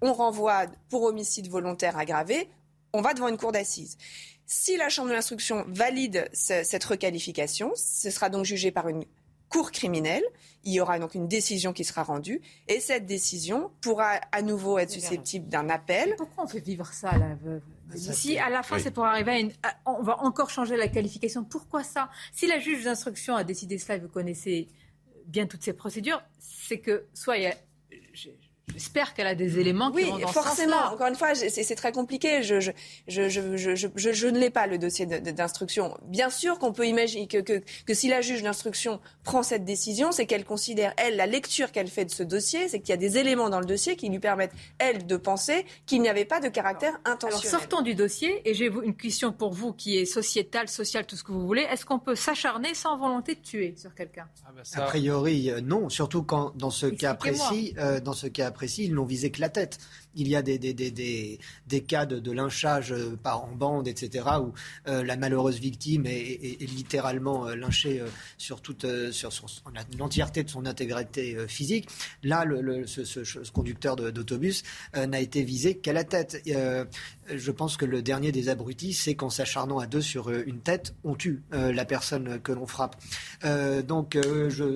on 0.00 0.12
renvoie 0.14 0.64
pour 0.88 1.02
homicide 1.02 1.48
volontaire 1.50 1.98
aggravé. 1.98 2.48
On 2.94 3.02
va 3.02 3.12
devant 3.12 3.28
une 3.28 3.36
cour 3.36 3.52
d'assises. 3.52 3.98
Si 4.46 4.76
la 4.76 4.88
Chambre 4.88 5.08
de 5.08 5.14
l'instruction 5.14 5.64
valide 5.68 6.28
ce, 6.32 6.62
cette 6.64 6.84
requalification, 6.84 7.72
ce 7.74 8.10
sera 8.10 8.28
donc 8.28 8.44
jugé 8.44 8.70
par 8.70 8.88
une 8.88 9.04
cour 9.48 9.70
criminelle. 9.70 10.24
Il 10.64 10.72
y 10.72 10.80
aura 10.80 10.98
donc 10.98 11.14
une 11.14 11.28
décision 11.28 11.72
qui 11.72 11.84
sera 11.84 12.02
rendue 12.02 12.40
et 12.68 12.80
cette 12.80 13.06
décision 13.06 13.70
pourra 13.80 14.20
à 14.32 14.42
nouveau 14.42 14.78
être 14.78 14.90
susceptible 14.90 15.48
d'un 15.48 15.68
appel. 15.68 16.10
Mais 16.10 16.16
pourquoi 16.16 16.44
on 16.44 16.46
fait 16.46 16.60
vivre 16.60 16.86
ça 16.92 17.10
à 17.10 17.18
la 17.18 17.34
veuve 17.34 17.62
si 17.94 18.38
à 18.38 18.48
la 18.48 18.62
fin 18.62 18.76
oui. 18.76 18.82
c'est 18.82 18.90
pour 18.90 19.04
arriver 19.04 19.32
à 19.32 19.38
une, 19.38 19.52
on 19.84 20.02
va 20.02 20.22
encore 20.22 20.48
changer 20.48 20.76
la 20.76 20.88
qualification. 20.88 21.44
Pourquoi 21.44 21.84
ça? 21.84 22.08
Si 22.32 22.46
la 22.46 22.58
juge 22.58 22.84
d'instruction 22.84 23.36
a 23.36 23.44
décidé 23.44 23.76
cela, 23.76 23.98
vous 23.98 24.08
connaissez 24.08 24.68
bien 25.26 25.46
toutes 25.46 25.62
ces 25.62 25.72
procédures, 25.72 26.22
c'est 26.38 26.78
que 26.78 27.06
soit 27.14 27.36
il 27.36 27.42
y 27.44 27.46
a 27.46 27.54
J'espère 28.68 29.12
qu'elle 29.14 29.26
a 29.26 29.34
des 29.34 29.58
éléments 29.58 29.90
qui 29.90 29.98
oui, 29.98 30.04
vont 30.04 30.18
dans 30.18 30.28
forcément. 30.28 30.88
Ce 30.88 30.94
Encore 30.94 31.08
une 31.08 31.14
fois, 31.14 31.34
c'est 31.34 31.74
très 31.74 31.92
compliqué. 31.92 32.42
Je, 32.42 32.60
je, 32.60 32.72
je, 33.08 34.12
je 34.12 34.26
ne 34.28 34.38
l'ai 34.38 34.50
pas, 34.50 34.66
le 34.66 34.78
dossier 34.78 35.04
d'instruction. 35.04 35.96
Bien 36.04 36.30
sûr 36.30 36.58
qu'on 36.58 36.72
peut 36.72 36.86
imaginer 36.86 37.26
que, 37.26 37.38
que, 37.38 37.62
que, 37.86 37.94
si 37.94 38.08
la 38.08 38.20
juge 38.20 38.42
d'instruction 38.42 39.00
prend 39.24 39.42
cette 39.42 39.64
décision, 39.64 40.12
c'est 40.12 40.26
qu'elle 40.26 40.44
considère, 40.44 40.94
elle, 40.96 41.16
la 41.16 41.26
lecture 41.26 41.72
qu'elle 41.72 41.88
fait 41.88 42.04
de 42.04 42.10
ce 42.10 42.22
dossier, 42.22 42.68
c'est 42.68 42.80
qu'il 42.80 42.90
y 42.90 42.92
a 42.92 42.98
des 42.98 43.18
éléments 43.18 43.50
dans 43.50 43.60
le 43.60 43.66
dossier 43.66 43.96
qui 43.96 44.08
lui 44.08 44.20
permettent, 44.20 44.52
elle, 44.78 45.06
de 45.06 45.16
penser 45.16 45.66
qu'il 45.86 46.00
n'y 46.00 46.08
avait 46.08 46.24
pas 46.24 46.40
de 46.40 46.48
caractère 46.48 46.98
intentionnel. 47.04 47.48
Alors, 47.48 47.60
sortons 47.60 47.82
du 47.82 47.94
dossier, 47.94 48.48
et 48.48 48.54
j'ai 48.54 48.66
une 48.66 48.96
question 48.96 49.32
pour 49.32 49.52
vous 49.52 49.72
qui 49.72 49.98
est 49.98 50.04
sociétale, 50.04 50.68
sociale, 50.68 51.04
tout 51.06 51.16
ce 51.16 51.24
que 51.24 51.32
vous 51.32 51.46
voulez. 51.46 51.62
Est-ce 51.62 51.84
qu'on 51.84 51.98
peut 51.98 52.14
s'acharner 52.14 52.74
sans 52.74 52.96
volonté 52.96 53.34
de 53.34 53.40
tuer 53.40 53.74
sur 53.76 53.94
quelqu'un? 53.94 54.28
Ah 54.46 54.50
ben 54.54 54.62
A 54.80 54.86
priori, 54.86 55.50
euh, 55.50 55.60
non. 55.60 55.88
Surtout 55.88 56.22
quand, 56.22 56.56
dans 56.56 56.70
ce 56.70 56.86
cas 56.86 57.14
précis, 57.14 57.74
euh, 57.78 58.00
dans 58.00 58.12
ce 58.12 58.28
cas 58.28 58.51
précis, 58.52 58.84
ils 58.84 58.94
n'ont 58.94 59.04
visé 59.04 59.30
que 59.30 59.40
la 59.40 59.48
tête. 59.48 59.78
Il 60.14 60.28
y 60.28 60.36
a 60.36 60.42
des, 60.42 60.58
des, 60.58 60.74
des, 60.74 61.38
des, 61.66 61.80
cas 61.80 62.06
de, 62.06 62.32
lynchage 62.32 62.92
euh, 62.92 63.16
par 63.22 63.44
en 63.44 63.54
bande, 63.54 63.88
etc., 63.88 64.26
où 64.40 64.52
euh, 64.88 65.02
la 65.02 65.16
malheureuse 65.16 65.58
victime 65.58 66.06
est, 66.06 66.60
littéralement 66.60 67.46
euh, 67.46 67.56
lynchée 67.56 68.02
sur 68.38 68.60
toute 68.60 68.86
sur, 69.10 69.30
l'entièreté 69.98 70.44
de 70.44 70.50
son 70.50 70.66
intégrité 70.66 71.36
physique. 71.48 71.88
Là, 72.22 72.44
ce, 72.86 73.50
conducteur 73.50 73.96
d'autobus 73.96 74.62
n'a 74.94 75.20
été 75.20 75.42
visé 75.42 75.76
qu'à 75.76 75.92
la 75.92 76.04
tête. 76.04 76.42
je 76.46 77.50
pense 77.50 77.76
que 77.76 77.84
le 77.84 78.02
dernier 78.02 78.32
des 78.32 78.48
abrutis, 78.48 78.92
c'est 78.92 79.14
qu'en 79.14 79.30
s'acharnant 79.30 79.78
à 79.78 79.86
deux 79.86 80.00
sur 80.00 80.30
une 80.30 80.60
tête, 80.60 80.94
on 81.04 81.14
tue 81.14 81.42
la 81.52 81.84
personne 81.84 82.40
que 82.40 82.52
l'on 82.52 82.66
frappe. 82.66 82.96
donc, 83.86 84.18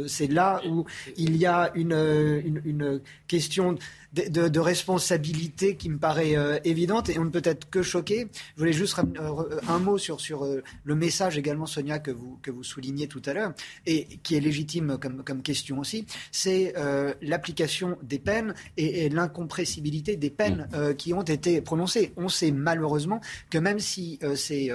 c'est 0.07 0.29
là 0.29 0.61
où 0.68 0.85
il 1.16 1.37
y 1.37 1.46
a 1.46 1.70
une, 1.75 2.62
une 2.64 3.01
question 3.27 3.77
de, 4.16 4.61
responsabilité 4.61 5.76
qui 5.76 5.88
me 5.88 5.98
paraît 5.98 6.37
euh, 6.37 6.59
évidente 6.64 7.09
et 7.09 7.18
on 7.18 7.24
ne 7.24 7.31
peut 7.31 7.42
être 7.44 7.68
que 7.70 7.83
choqué. 7.83 8.29
Je 8.55 8.61
voulais 8.61 8.72
juste 8.72 8.98
euh, 8.98 9.61
un 9.68 9.79
mot 9.79 9.98
sur, 9.98 10.20
sur 10.20 10.44
euh, 10.44 10.62
le 10.85 10.94
message 10.94 11.38
également, 11.38 11.66
Sonia, 11.66 11.98
que 11.98 12.11
vous, 12.11 12.38
que 12.42 12.50
vous 12.50 12.64
soulignez 12.64 13.07
tout 13.07 13.22
à 13.26 13.35
l'heure 13.35 13.52
et 13.87 14.05
qui 14.22 14.37
est 14.37 14.40
légitime 14.40 14.98
comme, 15.00 15.22
comme 15.22 15.42
question 15.42 15.79
aussi. 15.79 16.07
C'est 16.33 16.74
l'application 17.20 17.98
des 18.02 18.18
peines 18.18 18.55
et, 18.76 19.09
l'incompressibilité 19.09 20.16
des 20.16 20.31
peines 20.31 20.68
mm. 20.72 20.94
qui 20.94 21.12
ont 21.12 21.22
été 21.22 21.61
prononcées. 21.61 22.12
On 22.16 22.29
sait 22.29 22.50
malheureusement 22.50 23.20
que 23.50 23.59
même 23.59 23.79
si 23.79 24.18
ces, 24.35 24.72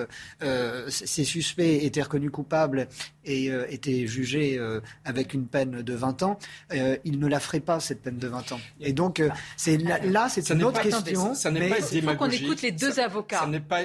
ces 0.88 1.24
suspects 1.24 1.86
étaient 1.86 2.02
reconnus 2.02 2.32
coupables 2.32 2.88
et 3.26 3.48
étaient 3.70 4.08
jugés 4.08 4.60
avec 5.06 5.34
une 5.34 5.48
peine 5.48 5.82
de 5.82 5.94
20 5.94 6.24
ans, 6.24 6.40
ils 6.72 7.20
ne 7.20 7.28
la 7.28 7.40
feraient 7.40 7.60
pas, 7.60 7.80
cette 7.80 8.02
peine 8.02 8.18
de 8.18 8.28
20 8.28 8.54
ans. 8.54 8.60
Et 8.80 8.94
donc, 8.94 9.22
c'est 9.58 9.78
là, 9.78 10.30
c'est 10.30 10.50
une 10.50 10.64
autre 10.64 10.82
question. 10.82 11.34
Ça, 11.36 11.52
n'est 11.52 11.70
pas 11.70 11.78
Il 11.92 12.04
faut 12.04 12.16
qu'on 12.16 12.30
écoute 12.30 12.62
les 12.62 12.72
deux 12.72 13.00
avocats. 13.00 13.40
Ça 13.40 13.48
n'est 13.48 13.60
pas, 13.60 13.82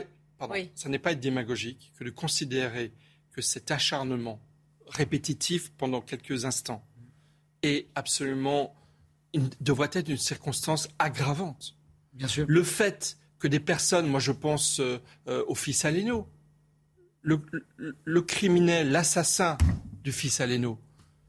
ça 0.75 0.88
n'est 0.88 0.99
pas 0.99 1.12
être 1.12 1.20
démagogique 1.20 1.92
que 1.99 2.05
de 2.05 2.11
considérer 2.11 2.92
que 3.33 3.42
cet 3.42 3.70
acharnement 3.70 4.40
répétitif 4.88 5.72
pendant 5.77 6.01
quelques 6.01 6.44
instants 6.44 6.85
est 7.62 7.88
absolument 7.94 8.75
devrait 9.61 9.90
être 9.92 10.09
une 10.09 10.16
circonstance 10.16 10.88
aggravante. 10.99 11.77
Bien 12.14 12.29
sûr. 12.29 12.46
Le 12.49 12.62
fait 12.62 13.18
que 13.38 13.49
des 13.49 13.61
personnes, 13.61 14.07
moi 14.07 14.20
je 14.20 14.33
pense 14.33 14.81
euh, 14.81 14.99
euh, 15.29 15.44
au 15.46 15.55
fils 15.55 15.85
Aleno, 15.85 16.27
le, 17.27 18.21
criminel, 18.23 18.91
l'assassin 18.91 19.59
du 20.05 20.12
fils 20.12 20.41
Aleno, 20.41 20.79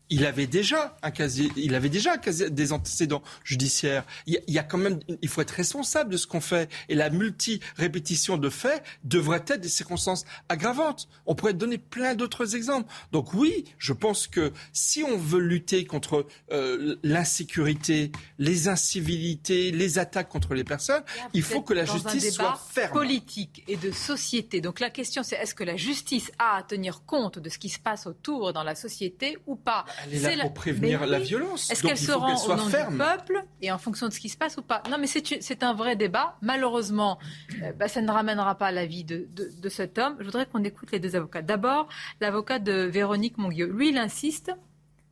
il 0.09 0.25
avait 0.25 0.47
déjà 0.47 0.97
un 1.01 1.11
casier, 1.11 1.51
il 1.55 1.75
avait 1.75 1.89
déjà 1.89 2.17
des 2.17 2.73
antécédents 2.73 3.21
judiciaires. 3.43 4.05
Il 4.25 4.39
y, 4.47 4.59
a 4.59 4.63
quand 4.63 4.77
même, 4.77 4.99
il 5.21 5.29
faut 5.29 5.41
être 5.41 5.51
responsable 5.51 6.11
de 6.11 6.17
ce 6.17 6.27
qu'on 6.27 6.41
fait. 6.41 6.69
Et 6.89 6.95
la 6.95 7.09
multi-répétition 7.09 8.37
de 8.37 8.49
faits 8.49 8.83
devrait 9.03 9.43
être 9.47 9.61
des 9.61 9.69
circonstances 9.69 10.25
aggravantes. 10.49 11.07
On 11.25 11.35
pourrait 11.35 11.53
donner 11.53 11.77
plein 11.77 12.15
d'autres 12.15 12.55
exemples. 12.55 12.91
Donc 13.11 13.33
oui, 13.33 13.65
je 13.77 13.93
pense 13.93 14.27
que 14.27 14.53
si 14.73 15.03
on 15.03 15.17
veut 15.17 15.39
lutter 15.39 15.85
contre 15.85 16.25
euh, 16.51 16.95
l'insécurité, 17.03 18.11
les 18.39 18.67
incivilités, 18.67 19.71
les 19.71 19.99
attaques 19.99 20.29
contre 20.29 20.53
les 20.53 20.63
personnes, 20.63 21.03
il 21.33 21.43
faut 21.43 21.61
que 21.61 21.73
la 21.73 21.85
justice 21.85 22.33
soit 22.33 22.59
ferme. 22.71 22.93
Politique 22.93 23.63
et 23.67 23.75
de 23.75 23.91
société. 23.91 24.61
Donc 24.61 24.79
la 24.79 24.89
question, 24.89 25.23
c'est 25.23 25.35
est-ce 25.35 25.55
que 25.55 25.63
la 25.63 25.75
justice 25.75 26.31
a 26.39 26.57
à 26.57 26.63
tenir 26.63 27.03
compte 27.05 27.39
de 27.39 27.49
ce 27.49 27.57
qui 27.57 27.69
se 27.69 27.79
passe 27.79 28.07
autour 28.07 28.53
dans 28.53 28.63
la 28.63 28.75
société 28.75 29.37
ou 29.45 29.55
pas? 29.55 29.85
Elle 30.03 30.13
est 30.13 30.35
là 30.35 30.43
pour 30.43 30.53
prévenir 30.53 31.05
la 31.05 31.19
violence. 31.19 31.69
Est-ce 31.71 31.83
qu'elle 31.83 31.97
se 31.97 32.11
rend 32.11 32.35
au 32.45 32.55
nom 32.55 32.65
du 32.65 32.97
peuple 32.97 33.43
et 33.61 33.71
en 33.71 33.77
fonction 33.77 34.07
de 34.07 34.13
ce 34.13 34.19
qui 34.19 34.29
se 34.29 34.37
passe 34.37 34.57
ou 34.57 34.61
pas? 34.61 34.83
Non, 34.89 34.97
mais 34.99 35.07
c'est 35.07 35.63
un 35.63 35.73
vrai 35.73 35.95
débat. 35.95 36.37
Malheureusement, 36.41 37.19
euh, 37.61 37.71
bah, 37.73 37.87
ça 37.87 38.01
ne 38.01 38.11
ramènera 38.11 38.55
pas 38.55 38.71
la 38.71 38.85
vie 38.85 39.03
de, 39.03 39.27
de, 39.33 39.69
cet 39.69 39.97
homme. 39.97 40.15
Je 40.19 40.25
voudrais 40.25 40.45
qu'on 40.45 40.63
écoute 40.63 40.91
les 40.91 40.99
deux 40.99 41.15
avocats. 41.15 41.41
D'abord, 41.41 41.87
l'avocat 42.21 42.59
de 42.59 42.73
Véronique 42.83 43.37
Monguieux. 43.37 43.67
Lui, 43.67 43.89
il 43.89 43.97
insiste, 43.97 44.51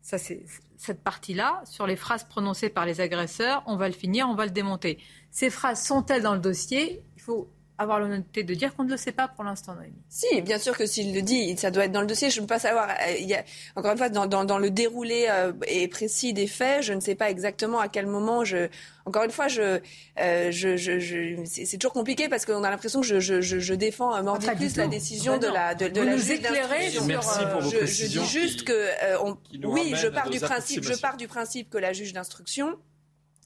ça 0.01 0.17
c'est 0.17 0.45
cette 0.77 1.03
partie-là, 1.03 1.61
sur 1.65 1.87
les 1.87 1.95
phrases 1.95 2.25
prononcées 2.25 2.69
par 2.69 2.85
les 2.85 3.01
agresseurs. 3.01 3.63
On 3.65 3.77
va 3.77 3.87
le 3.87 3.93
finir, 3.93 4.27
on 4.29 4.35
va 4.35 4.45
le 4.45 4.51
démonter. 4.51 4.99
Ces 5.31 5.49
phrases 5.49 5.83
sont-elles 5.83 6.21
dans 6.21 6.33
le 6.33 6.39
dossier? 6.39 7.01
Il 7.15 7.21
faut 7.21 7.49
avoir 7.77 7.99
l'honnêteté 7.99 8.43
de 8.43 8.53
dire 8.53 8.73
qu'on 8.75 8.83
ne 8.83 8.91
le 8.91 8.97
sait 8.97 9.11
pas 9.11 9.27
pour 9.27 9.43
l'instant, 9.43 9.75
Noémie. 9.75 9.93
Si, 10.09 10.41
bien 10.41 10.57
sûr 10.57 10.77
que 10.77 10.85
s'il 10.85 11.13
le 11.13 11.21
dit, 11.21 11.57
ça 11.57 11.71
doit 11.71 11.85
être 11.85 11.91
dans 11.91 12.01
le 12.01 12.07
dossier. 12.07 12.29
Je 12.29 12.39
ne 12.39 12.45
peux 12.45 12.53
pas 12.53 12.59
savoir. 12.59 12.89
Euh, 12.89 13.15
il 13.19 13.27
y 13.27 13.33
a, 13.33 13.43
encore 13.75 13.91
une 13.91 13.97
fois, 13.97 14.09
dans, 14.09 14.27
dans, 14.27 14.45
dans 14.45 14.57
le 14.57 14.69
déroulé 14.69 15.27
euh, 15.29 15.51
et 15.67 15.87
précis 15.87 16.33
des 16.33 16.47
faits, 16.47 16.83
je 16.83 16.93
ne 16.93 16.99
sais 16.99 17.15
pas 17.15 17.29
exactement 17.29 17.79
à 17.79 17.87
quel 17.87 18.07
moment 18.07 18.45
je. 18.45 18.69
Encore 19.05 19.23
une 19.23 19.31
fois, 19.31 19.47
je, 19.47 19.79
euh, 20.19 20.51
je, 20.51 20.77
je, 20.77 20.99
je 20.99 21.35
c'est 21.45 21.77
toujours 21.77 21.93
compliqué 21.93 22.27
parce 22.27 22.45
qu'on 22.45 22.63
a 22.63 22.69
l'impression 22.69 23.01
que 23.01 23.07
je, 23.07 23.19
je, 23.19 23.59
je 23.59 23.73
défends 23.73 24.21
mordicus 24.23 24.77
la 24.77 24.87
décision 24.87 25.37
de 25.37 25.47
la 25.47 25.75
de, 25.75 25.87
de 25.89 26.01
la 26.01 26.17
juge 26.17 26.41
d'instruction. 26.41 27.05
Merci 27.05 27.39
pour 27.51 27.61
vos 27.61 27.69
je, 27.69 27.85
je 27.85 28.05
dis 28.07 28.25
juste 28.25 28.63
que 28.63 28.87
on, 29.23 29.37
oui, 29.63 29.93
je 29.95 30.07
pars 30.07 30.29
du 30.29 30.39
principe, 30.39 30.83
je 30.83 30.99
pars 30.99 31.17
du 31.17 31.27
principe 31.27 31.69
que 31.69 31.77
la 31.77 31.93
juge 31.93 32.13
d'instruction 32.13 32.77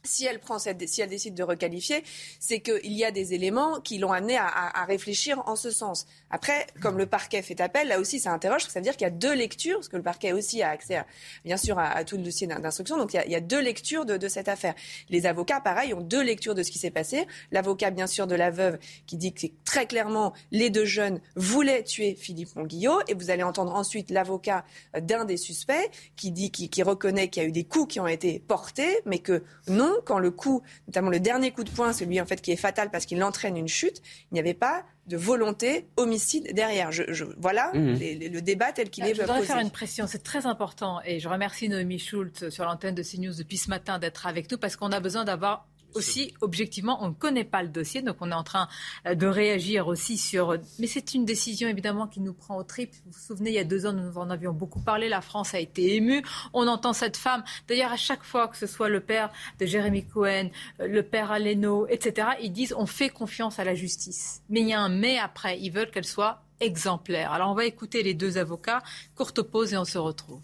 si 0.04 0.26
elle 0.26 0.40
prend 0.40 0.60
cette, 0.60 0.88
si 0.88 1.02
elle 1.02 1.10
décide 1.10 1.34
de 1.34 1.44
requalifier, 1.44 2.04
c'est 2.40 2.60
qu'il 2.60 2.94
y 2.94 3.04
a 3.04 3.12
des 3.12 3.34
éléments 3.34 3.80
qui 3.82 3.98
l'ont 3.98 4.12
amené 4.12 4.38
à, 4.38 4.86
réfléchir 4.86 5.44
en 5.46 5.56
ce 5.56 5.72
sens. 5.72 6.08
Après, 6.32 6.66
comme 6.82 6.98
le 6.98 7.06
parquet 7.06 7.42
fait 7.42 7.60
appel, 7.62 7.90
là 7.90 8.00
aussi, 8.00 8.20
ça 8.20 8.32
interroge, 8.32 8.66
ça 8.66 8.80
veut 8.80 8.84
dire 8.84 8.94
qu'il 8.94 9.06
y 9.06 9.10
a 9.10 9.12
deux 9.12 9.34
lectures, 9.34 9.76
parce 9.76 9.90
que 9.90 9.98
le 9.98 10.04
parquet 10.04 10.32
aussi 10.32 10.64
a 10.64 10.70
accès, 10.70 11.04
bien 11.44 11.58
sûr, 11.58 11.78
à, 11.78 12.04
tout 12.04 12.18
le 12.18 12.24
dossier 12.24 12.48
d'instruction. 12.48 12.98
Donc, 12.98 13.14
il 13.14 13.32
y, 13.32 13.36
a, 13.36 13.42
deux 13.42 13.62
lectures 13.62 14.06
de, 14.06 14.28
cette 14.28 14.48
affaire. 14.48 14.74
Les 15.10 15.26
avocats, 15.26 15.60
pareil, 15.60 15.94
ont 15.94 16.02
deux 16.02 16.24
lectures 16.24 16.56
de 16.56 16.64
ce 16.64 16.72
qui 16.72 16.80
s'est 16.80 16.92
passé. 16.92 17.28
L'avocat, 17.52 17.92
bien 17.92 18.08
sûr, 18.08 18.26
de 18.26 18.36
la 18.36 18.52
veuve, 18.52 18.80
qui 19.06 19.18
dit 19.18 19.34
que 19.34 19.48
très 19.66 19.86
clairement, 19.86 20.34
les 20.52 20.70
deux 20.70 20.86
jeunes 20.86 21.20
voulaient 21.36 21.84
tuer 21.84 22.16
Philippe 22.16 22.56
Monguillot, 22.56 23.02
et 23.08 23.14
vous 23.14 23.30
allez 23.30 23.44
entendre 23.44 23.76
ensuite 23.76 24.12
l'avocat 24.12 24.66
d'un 25.00 25.26
des 25.26 25.38
suspects 25.38 25.90
qui 26.16 26.32
dit, 26.32 26.52
qui 26.52 26.84
reconnaît 26.84 27.28
qu'il 27.28 27.44
y 27.44 27.46
a 27.46 27.50
eu 27.50 27.52
des 27.52 27.66
coups 27.66 27.94
qui 27.94 28.00
ont 28.00 28.08
été 28.08 28.40
portés, 28.40 29.00
mais 29.06 29.20
que 29.20 29.44
non 29.68 29.89
quand 30.06 30.20
le 30.20 30.32
coup, 30.32 30.62
notamment 30.88 31.10
le 31.10 31.20
dernier 31.20 31.52
coup 31.52 31.64
de 31.64 31.70
poing, 31.70 31.94
celui 31.94 32.20
en 32.22 32.26
fait 32.26 32.42
qui 32.42 32.52
est 32.52 32.58
fatal 32.58 32.92
parce 32.92 33.06
qu'il 33.06 33.24
entraîne 33.24 33.58
une 33.58 33.68
chute, 33.68 34.02
il 34.32 34.36
n'y 34.36 34.40
avait 34.40 34.54
pas 34.54 34.84
de 35.08 35.18
volonté 35.18 35.88
homicide 35.98 36.54
derrière. 36.54 36.92
Je, 36.92 37.04
voilà 37.38 37.72
mmh. 37.74 37.98
le 38.32 38.40
débat 38.42 38.72
tel 38.72 38.90
qu'il 38.90 39.06
est. 39.06 39.16
Je 39.16 39.22
voudrais 39.22 39.42
faire 39.44 39.60
une 39.60 39.72
pression, 39.72 40.06
c'est 40.08 40.24
très 40.24 40.46
important. 40.46 41.00
Et 41.06 41.20
je 41.20 41.28
remercie 41.28 41.68
Noémie 41.68 42.00
Schultz 42.00 42.50
sur 42.50 42.66
l'antenne 42.66 42.96
de 42.96 43.04
CNews 43.04 43.34
depuis 43.34 43.58
ce 43.58 43.70
matin 43.70 44.00
d'être 44.00 44.28
avec 44.28 44.52
nous 44.52 44.58
parce 44.58 44.76
qu'on 44.76 44.92
a 44.92 45.00
besoin 45.00 45.26
d'avoir 45.26 45.68
aussi, 45.96 46.34
objectivement, 46.42 47.04
on 47.04 47.10
ne 47.10 47.14
connaît 47.14 47.44
pas 47.44 47.64
le 47.64 47.70
dossier, 47.70 48.02
donc 48.02 48.18
on 48.22 48.32
est 48.32 48.36
en 48.36 48.44
train 48.44 48.68
euh, 49.06 49.16
de 49.16 49.28
réagir 49.28 49.88
aussi 49.88 50.18
sur. 50.18 50.56
Mais 50.80 50.88
c'est 50.88 51.14
une 51.14 51.26
décision 51.26 51.68
évidemment 51.68 52.08
qui 52.08 52.22
nous 52.22 52.34
prend 52.34 52.58
au 52.58 52.64
trip. 52.64 52.92
Vous 53.06 53.12
vous 53.12 53.20
souvenez, 53.20 53.52
il 53.52 53.56
y 53.56 53.60
a 53.60 53.64
deux 53.64 53.86
ans, 53.86 53.94
nous 53.94 54.18
en 54.18 54.30
avions 54.30 54.54
beaucoup 54.54 54.80
parlé. 54.80 55.10
La 55.10 55.22
France 55.22 55.54
a 55.54 55.60
été 55.60 55.96
émue. 55.96 56.24
On 56.54 56.68
entend 56.68 56.94
cette 56.94 57.18
femme. 57.18 57.44
D'ailleurs, 57.68 57.92
à 57.92 57.98
chaque 57.98 58.24
fois 58.24 58.48
que 58.48 58.58
ce 58.58 58.68
soit 58.68 58.90
le 58.90 59.00
père 59.00 59.32
de 59.60 59.66
Jérémy 59.66 60.06
Cohen, 60.06 60.50
euh, 60.80 60.88
le 60.88 61.04
père 61.04 61.32
Aleno, 61.32 61.88
etc., 61.88 62.30
ils 62.42 62.52
disent 62.52 62.74
on 62.78 62.86
fait 62.86 63.10
confiance 63.10 63.60
à 63.60 63.64
la 63.64 63.76
justice. 63.76 64.42
Mais 64.50 64.62
il 64.62 64.68
y 64.68 64.74
a 64.74 64.82
un 64.82 64.90
mais 64.90 65.18
après. 65.18 65.60
Ils 65.60 65.72
veulent 65.72 65.92
qu'elle 65.92 66.06
soit 66.06 66.44
exemplaire. 66.60 67.32
Alors 67.32 67.52
on 67.52 67.56
va 67.56 67.66
écouter 67.66 68.04
les 68.04 68.14
deux 68.14 68.38
avocats. 68.38 68.82
Courte 69.16 69.42
pause 69.42 69.74
et 69.74 69.78
on 69.78 69.86
se 69.86 69.98
retrouve. 69.98 70.42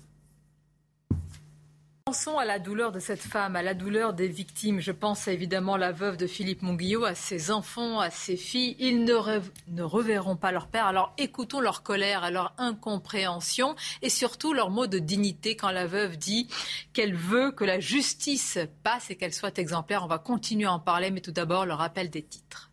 Pensons 2.08 2.38
à 2.38 2.46
la 2.46 2.60
douleur 2.60 2.92
de 2.92 3.00
cette 3.00 3.24
femme, 3.24 3.56
à 3.56 3.64
la 3.64 3.74
douleur 3.74 4.14
des 4.14 4.28
victimes. 4.28 4.80
Je 4.80 4.92
pense 4.92 5.28
évidemment 5.28 5.74
à 5.74 5.80
la 5.80 5.92
veuve 5.92 6.18
de 6.18 6.28
Philippe 6.28 6.62
Monguillot, 6.62 7.04
à 7.04 7.16
ses 7.16 7.50
enfants, 7.50 8.00
à 8.00 8.12
ses 8.12 8.38
filles. 8.38 8.76
Ils 8.78 9.06
ne, 9.06 9.82
reverront 9.82 10.36
pas 10.36 10.52
leur 10.52 10.68
père. 10.68 10.86
Alors 10.86 11.16
écoutons 11.18 11.62
leur 11.62 11.82
colère, 11.82 12.30
leur 12.30 12.54
incompréhension 12.60 13.76
et 14.04 14.12
surtout 14.12 14.54
leur 14.54 14.70
mot 14.70 14.86
de 14.86 15.00
dignité 15.00 15.56
quand 15.56 15.72
la 15.72 15.88
veuve 15.88 16.16
dit 16.16 16.48
qu'elle 16.94 17.16
veut 17.16 17.50
que 17.50 17.64
la 17.64 17.80
justice 17.80 18.60
passe 18.84 19.10
et 19.10 19.16
qu'elle 19.16 19.34
soit 19.34 19.58
exemplaire. 19.58 20.04
On 20.04 20.08
va 20.08 20.20
continuer 20.20 20.68
à 20.68 20.74
en 20.74 20.80
parler, 20.80 21.10
mais 21.10 21.22
tout 21.22 21.32
d'abord 21.32 21.66
le 21.66 21.74
rappel 21.74 22.12
des 22.12 22.22
titres. 22.22 22.70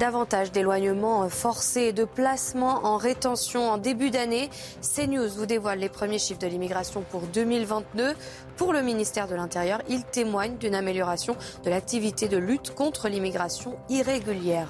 Davantage 0.00 0.50
d'éloignements 0.50 1.28
forcés 1.28 1.82
et 1.82 1.92
de 1.92 2.04
placements 2.04 2.86
en 2.86 2.96
rétention 2.96 3.68
en 3.68 3.76
début 3.76 4.08
d'année. 4.08 4.48
CNews 4.80 5.28
vous 5.28 5.44
dévoile 5.44 5.78
les 5.78 5.90
premiers 5.90 6.18
chiffres 6.18 6.38
de 6.40 6.46
l'immigration 6.46 7.02
pour 7.02 7.20
2022. 7.26 8.14
Pour 8.56 8.72
le 8.72 8.80
ministère 8.80 9.28
de 9.28 9.34
l'Intérieur, 9.34 9.82
il 9.90 10.04
témoigne 10.04 10.56
d'une 10.56 10.74
amélioration 10.74 11.36
de 11.64 11.68
l'activité 11.68 12.28
de 12.28 12.38
lutte 12.38 12.74
contre 12.74 13.10
l'immigration 13.10 13.76
irrégulière. 13.90 14.68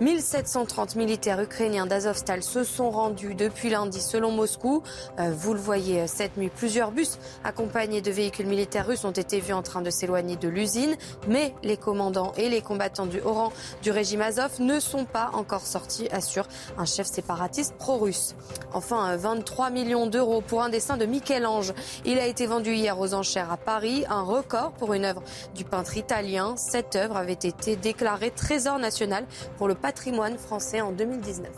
1730 0.00 0.96
militaires 0.96 1.40
ukrainiens 1.40 1.86
d'Azovstal 1.86 2.42
se 2.42 2.64
sont 2.64 2.90
rendus 2.90 3.36
depuis 3.36 3.70
lundi 3.70 4.00
selon 4.00 4.32
Moscou. 4.32 4.82
Euh, 5.20 5.30
vous 5.32 5.54
le 5.54 5.60
voyez 5.60 6.00
euh, 6.00 6.06
cette 6.08 6.36
nuit, 6.36 6.50
plusieurs 6.50 6.90
bus 6.90 7.18
accompagnés 7.44 8.00
de 8.00 8.10
véhicules 8.10 8.46
militaires 8.46 8.88
russes 8.88 9.04
ont 9.04 9.12
été 9.12 9.38
vus 9.38 9.52
en 9.52 9.62
train 9.62 9.82
de 9.82 9.90
s'éloigner 9.90 10.34
de 10.34 10.48
l'usine. 10.48 10.96
Mais 11.28 11.54
les 11.62 11.76
commandants 11.76 12.32
et 12.36 12.48
les 12.48 12.60
combattants 12.60 13.06
du 13.06 13.20
haut 13.20 13.34
rang 13.34 13.52
du 13.82 13.92
régime 13.92 14.20
Azov 14.20 14.60
ne 14.60 14.80
sont 14.80 15.04
pas 15.04 15.30
encore 15.32 15.64
sortis, 15.64 16.08
assure 16.10 16.48
un 16.76 16.86
chef 16.86 17.06
séparatiste 17.06 17.76
pro-russe. 17.78 18.34
Enfin, 18.72 19.14
23 19.16 19.66
euh, 19.66 19.70
millions 19.70 20.06
d'euros 20.08 20.40
pour 20.40 20.62
un 20.62 20.70
dessin 20.70 20.96
de 20.96 21.06
Michel-Ange. 21.06 21.72
Il 22.04 22.18
a 22.18 22.26
été 22.26 22.46
vendu 22.46 22.72
hier 22.72 22.98
aux 22.98 23.14
enchères 23.14 23.52
à 23.52 23.56
Paris, 23.56 24.04
un 24.08 24.22
record 24.22 24.72
pour 24.72 24.92
une 24.92 25.04
œuvre 25.04 25.22
du 25.54 25.64
peintre 25.64 25.96
italien. 25.96 26.56
Cette 26.56 26.96
œuvre 26.96 27.16
avait 27.16 27.32
été 27.32 27.76
déclarée 27.76 28.32
trésor 28.32 28.80
national 28.80 29.24
pour 29.56 29.68
le 29.68 29.76
patrimoine 29.84 30.38
français 30.38 30.80
en 30.80 30.92
2019. 30.92 31.50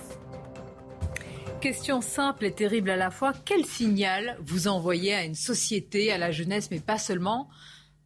Question 1.60 2.00
simple 2.00 2.46
et 2.46 2.50
terrible 2.50 2.90
à 2.90 2.96
la 2.96 3.12
fois. 3.12 3.32
Quel 3.44 3.64
signal 3.64 4.36
vous 4.40 4.66
envoyez 4.66 5.14
à 5.14 5.24
une 5.24 5.36
société, 5.36 6.10
à 6.10 6.18
la 6.18 6.32
jeunesse, 6.32 6.72
mais 6.72 6.80
pas 6.80 6.98
seulement 6.98 7.48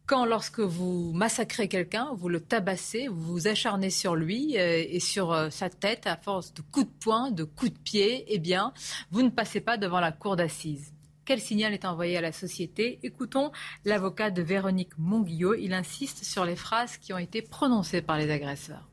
quand 0.05 0.25
lorsque 0.25 0.59
vous 0.59 1.11
massacrez 1.13 1.67
quelqu'un, 1.67 2.11
vous 2.13 2.29
le 2.29 2.39
tabassez, 2.39 3.07
vous 3.07 3.33
vous 3.33 3.47
acharnez 3.47 3.89
sur 3.89 4.15
lui 4.15 4.59
euh, 4.59 4.83
et 4.87 4.99
sur 4.99 5.33
euh, 5.33 5.49
sa 5.49 5.71
tête 5.71 6.05
à 6.05 6.17
force 6.17 6.53
de 6.53 6.61
coups 6.61 6.85
de 6.85 6.99
poing, 6.99 7.31
de 7.31 7.43
coups 7.43 7.73
de 7.73 7.79
pied, 7.79 8.25
eh 8.27 8.37
bien, 8.37 8.73
vous 9.09 9.23
ne 9.23 9.29
passez 9.29 9.59
pas 9.59 9.77
devant 9.77 9.99
la 9.99 10.11
cour 10.11 10.35
d'assises. 10.35 10.93
Quel 11.25 11.41
signal 11.41 11.73
est 11.73 11.85
envoyé 11.85 12.15
à 12.17 12.21
la 12.21 12.31
société? 12.31 12.99
Écoutons 13.01 13.51
l'avocat 13.85 14.29
de 14.29 14.43
Véronique 14.43 14.95
Monguillot. 14.99 15.55
Il 15.55 15.73
insiste 15.73 16.23
sur 16.23 16.45
les 16.45 16.55
phrases 16.55 16.97
qui 16.97 17.11
ont 17.11 17.17
été 17.17 17.41
prononcées 17.41 18.03
par 18.03 18.19
les 18.19 18.29
agresseurs 18.29 18.90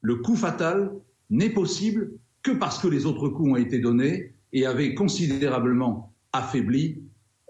le 0.00 0.16
coup 0.16 0.36
fatal 0.36 0.92
n'est 1.30 1.50
possible 1.50 2.12
que 2.42 2.52
parce 2.52 2.78
que 2.78 2.88
les 2.88 3.06
autres 3.06 3.28
coups 3.28 3.50
ont 3.50 3.56
été 3.56 3.78
donnés 3.78 4.34
et 4.52 4.66
avaient 4.66 4.94
considérablement 4.94 6.12
affaibli 6.32 7.02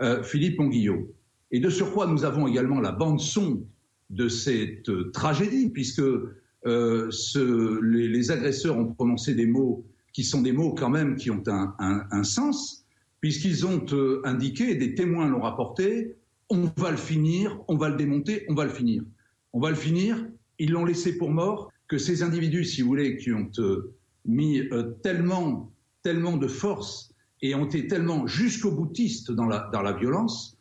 euh, 0.02 0.22
Philippe 0.22 0.58
Monguillot. 0.58 1.14
Et 1.50 1.60
de 1.60 1.70
surcroît, 1.70 2.06
nous 2.06 2.24
avons 2.24 2.46
également 2.46 2.80
la 2.80 2.92
bande-son 2.92 3.62
de 4.08 4.28
cette 4.28 4.88
euh, 4.88 5.10
tragédie, 5.12 5.68
puisque 5.70 6.02
euh, 6.66 7.10
les, 7.82 8.30
agresseurs 8.30 8.76
ont 8.76 8.86
prononcé 8.86 9.34
des 9.34 9.46
mots 9.46 9.84
qui 10.12 10.24
sont 10.24 10.42
des 10.42 10.52
mots 10.52 10.74
quand 10.74 10.90
même 10.90 11.16
qui 11.16 11.30
ont 11.30 11.42
un, 11.46 12.24
sens, 12.24 12.84
puisqu'ils 13.20 13.66
ont 13.66 13.84
indiqué, 14.24 14.74
des 14.74 14.94
témoins 14.94 15.28
l'ont 15.28 15.40
rapporté, 15.40 16.16
on 16.48 16.68
va 16.76 16.90
le 16.90 16.96
finir, 16.96 17.60
on 17.68 17.76
va 17.76 17.88
le 17.88 17.96
démonter, 17.96 18.44
on 18.48 18.54
va 18.54 18.64
le 18.64 18.70
finir. 18.70 19.04
On 19.52 19.60
va 19.60 19.70
le 19.70 19.76
finir, 19.76 20.26
ils 20.58 20.72
l'ont 20.72 20.84
laissé 20.84 21.16
pour 21.16 21.30
mort, 21.30 21.70
que 21.90 21.98
ces 21.98 22.22
individus, 22.22 22.64
si 22.64 22.82
vous 22.82 22.88
voulez, 22.88 23.16
qui 23.16 23.32
ont 23.32 23.50
euh, 23.58 23.92
mis 24.24 24.60
euh, 24.60 24.94
tellement, 25.02 25.72
tellement 26.04 26.36
de 26.36 26.46
force 26.46 27.12
et 27.42 27.56
ont 27.56 27.64
été 27.64 27.88
tellement 27.88 28.28
jusqu'au 28.28 28.70
boutiste 28.70 29.32
dans 29.32 29.46
la, 29.46 29.92
violence, 29.98 30.56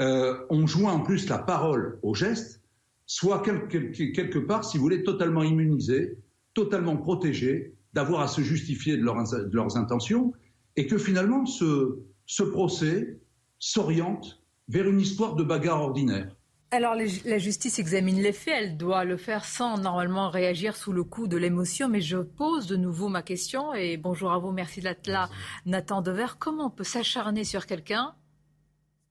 euh, 0.00 0.38
ont 0.50 0.68
joint 0.68 0.92
en 0.92 1.00
plus 1.00 1.28
la 1.28 1.38
parole 1.38 1.98
au 2.02 2.14
geste, 2.14 2.62
soit 3.06 3.42
quelque, 3.42 4.38
part, 4.38 4.64
si 4.64 4.76
vous 4.76 4.84
voulez, 4.84 5.02
totalement 5.02 5.42
immunisés, 5.42 6.16
totalement 6.54 6.96
protégés 6.96 7.74
d'avoir 7.92 8.20
à 8.20 8.28
se 8.28 8.42
justifier 8.42 8.96
de, 8.96 9.02
leurs 9.02 9.76
intentions, 9.76 10.32
et 10.76 10.86
que 10.86 10.96
finalement 10.96 11.44
ce 11.44 12.42
procès 12.52 13.18
s'oriente 13.58 14.40
vers 14.68 14.88
une 14.88 15.00
histoire 15.00 15.34
de 15.34 15.42
bagarre 15.42 15.82
ordinaire. 15.82 16.36
Alors 16.70 16.94
la 16.94 17.38
justice 17.38 17.78
examine 17.78 18.20
les 18.20 18.34
faits, 18.34 18.54
elle 18.58 18.76
doit 18.76 19.04
le 19.04 19.16
faire 19.16 19.46
sans 19.46 19.78
normalement 19.78 20.28
réagir 20.28 20.76
sous 20.76 20.92
le 20.92 21.02
coup 21.02 21.26
de 21.26 21.38
l'émotion, 21.38 21.88
mais 21.88 22.02
je 22.02 22.18
pose 22.18 22.66
de 22.66 22.76
nouveau 22.76 23.08
ma 23.08 23.22
question 23.22 23.72
et 23.72 23.96
bonjour 23.96 24.32
à 24.32 24.38
vous, 24.38 24.52
merci 24.52 24.82
d'être 24.82 25.06
là. 25.06 25.30
Nathan 25.64 26.02
Dever, 26.02 26.26
comment 26.38 26.66
on 26.66 26.70
peut 26.70 26.84
s'acharner 26.84 27.44
sur 27.44 27.64
quelqu'un 27.64 28.14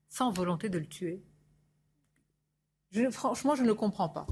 sans 0.07 0.31
volonté 0.31 0.69
de 0.69 0.77
le 0.77 0.85
tuer? 0.85 1.23
Franchement, 3.09 3.55
je 3.55 3.63
ne 3.63 3.73
comprends 3.73 4.09
pas. 4.09 4.27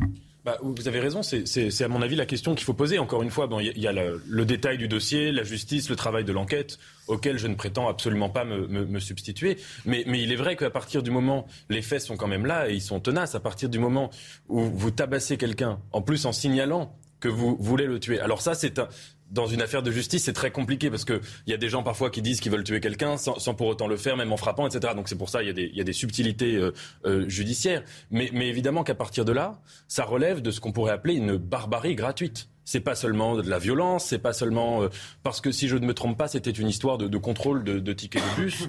Bah, 0.45 0.59
vous 0.61 0.87
avez 0.87 0.99
raison, 0.99 1.23
c'est 1.23 1.81
à 1.81 1.87
mon 1.87 2.03
avis 2.03 2.15
la 2.15 2.27
question 2.27 2.53
qu'il 2.53 2.65
faut 2.65 2.75
poser. 2.75 2.99
Encore 2.99 3.23
une 3.23 3.31
fois, 3.31 3.49
il 3.59 3.79
y 3.79 3.87
a 3.87 3.91
le, 3.91 4.45
détail 4.45 4.77
du 4.77 4.87
dossier, 4.87 5.31
la 5.31 5.41
justice, 5.41 5.89
le 5.89 5.95
travail 5.95 6.23
de 6.23 6.31
l'enquête, 6.31 6.77
auquel 7.07 7.39
je 7.39 7.47
ne 7.47 7.55
prétends 7.55 7.87
absolument 7.87 8.29
pas 8.29 8.45
me, 8.45 8.99
substituer. 8.99 9.57
Mais, 9.85 10.03
mais, 10.05 10.21
il 10.21 10.31
est 10.31 10.35
vrai 10.35 10.55
qu'à 10.55 10.69
partir 10.69 11.01
du 11.01 11.09
moment, 11.09 11.47
les 11.69 11.81
faits 11.81 12.01
sont 12.01 12.15
quand 12.15 12.27
même 12.27 12.45
là 12.45 12.69
et 12.69 12.75
ils 12.75 12.81
sont 12.81 12.99
tenaces, 12.99 13.33
à 13.33 13.39
partir 13.39 13.69
du 13.69 13.79
moment 13.79 14.11
où 14.47 14.61
vous 14.61 14.91
tabassez 14.91 15.37
quelqu'un, 15.37 15.79
en 15.91 16.03
plus 16.03 16.27
en 16.27 16.31
signalant 16.31 16.95
que 17.19 17.27
vous 17.27 17.57
voulez 17.59 17.87
le 17.87 17.99
tuer. 17.99 18.19
Alors 18.19 18.43
ça, 18.43 18.53
c'est 18.53 18.77
un, 18.77 18.87
dans 19.31 19.47
une 19.47 19.61
affaire 19.61 19.81
de 19.81 19.91
justice, 19.91 20.23
c'est 20.25 20.33
très 20.33 20.51
compliqué 20.51 20.89
parce 20.89 21.05
qu'il 21.05 21.19
y 21.47 21.53
a 21.53 21.57
des 21.57 21.69
gens 21.69 21.83
parfois 21.83 22.09
qui 22.09 22.21
disent 22.21 22.39
qu'ils 22.39 22.51
veulent 22.51 22.63
tuer 22.63 22.79
quelqu'un 22.79 23.17
sans, 23.17 23.53
pour 23.55 23.67
autant 23.67 23.87
le 23.87 23.97
faire, 23.97 24.17
même 24.17 24.31
en 24.31 24.37
frappant, 24.37 24.67
etc. 24.67 24.93
Donc 24.95 25.09
c'est 25.09 25.17
pour 25.17 25.29
ça 25.29 25.43
qu'il 25.43 25.57
y, 25.57 25.81
a 25.81 25.83
des 25.83 25.93
subtilités 25.93 26.55
euh, 26.55 26.71
euh, 27.05 27.27
judiciaires. 27.27 27.83
Mais, 28.11 28.29
évidemment 28.33 28.83
qu'à 28.83 28.95
partir 28.95 29.25
de 29.25 29.31
là, 29.31 29.59
ça 29.87 30.03
relève 30.03 30.41
de 30.41 30.51
ce 30.51 30.59
qu'on 30.59 30.71
pourrait 30.71 30.91
appeler 30.91 31.15
une 31.15 31.37
barbarie 31.37 31.95
gratuite. 31.95 32.49
C'est 32.67 32.79
pas 32.79 32.95
seulement 32.95 33.35
de 33.35 33.47
la 33.47 33.59
violence, 33.59 34.05
c'est 34.05 34.19
pas 34.19 34.33
seulement 34.33 34.83
euh, 34.83 34.89
parce 35.21 35.41
que 35.41 35.51
si 35.51 35.67
je 35.67 35.77
ne 35.77 35.85
me 35.85 35.93
trompe 35.93 36.17
pas, 36.17 36.27
c'était 36.27 36.51
une 36.51 36.67
histoire 36.67 36.97
de, 36.97 37.17
contrôle 37.17 37.63
de, 37.63 37.93
tickets 37.93 38.23
de 38.37 38.41
bus, 38.41 38.67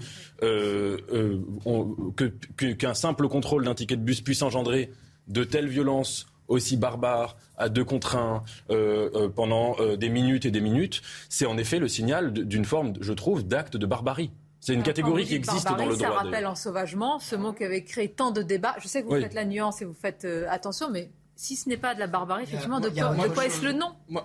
qu'un 2.79 2.95
simple 2.95 3.29
contrôle 3.29 3.65
d'un 3.65 3.75
ticket 3.75 3.97
de 3.97 4.03
bus 4.03 4.21
puisse 4.21 4.43
engendrer 4.43 4.91
de 5.29 5.45
telles 5.45 5.69
violences 5.69 6.27
aussi 6.49 6.77
barbare, 6.77 7.37
à 7.57 7.69
deux 7.69 7.85
contre 7.85 8.17
un, 8.17 8.45
euh, 8.71 9.11
euh, 9.15 9.29
pendant 9.29 9.77
euh, 9.81 9.97
des 9.97 10.09
minutes 10.09 10.47
et 10.47 10.51
des 10.51 10.61
minutes, 10.61 11.03
c'est 11.29 11.47
en 11.47 11.57
effet 11.59 11.79
le 11.79 11.89
signal 11.89 12.33
d'une 12.33 12.65
forme, 12.65 12.93
je 13.01 13.13
trouve, 13.13 13.47
d'acte 13.47 13.77
de 13.77 13.87
barbarie. 13.87 14.31
C'est 14.61 14.75
une 14.75 14.83
catégorie 14.83 15.25
qui 15.25 15.35
existe 15.35 15.69
dans 15.69 15.87
le 15.87 15.97
droit. 15.97 16.09
Ça 16.09 16.11
rappelle 16.11 16.47
ensauvagement, 16.47 17.19
ce 17.21 17.37
mot 17.37 17.53
qui 17.53 17.65
avait 17.65 17.85
créé 17.85 18.09
tant 18.09 18.33
de 18.33 18.43
débats. 18.43 18.75
Je 18.81 18.89
sais 18.89 19.03
que 19.03 19.07
vous 19.07 19.21
faites 19.21 19.35
la 19.35 19.45
nuance 19.45 19.81
et 19.81 19.85
vous 19.85 19.95
faites 19.95 20.27
attention, 20.51 20.91
mais 20.91 21.11
si 21.39 21.55
ce 21.55 21.69
n'est 21.69 21.77
pas 21.77 21.95
de 21.95 22.01
la 22.01 22.07
barbarie, 22.07 22.45
effectivement, 22.45 22.81
de, 22.81 22.89
quoi, 22.89 23.45
est-ce 23.45 23.63
le 23.63 23.73
nom? 23.73 23.93
Ben, 24.09 24.23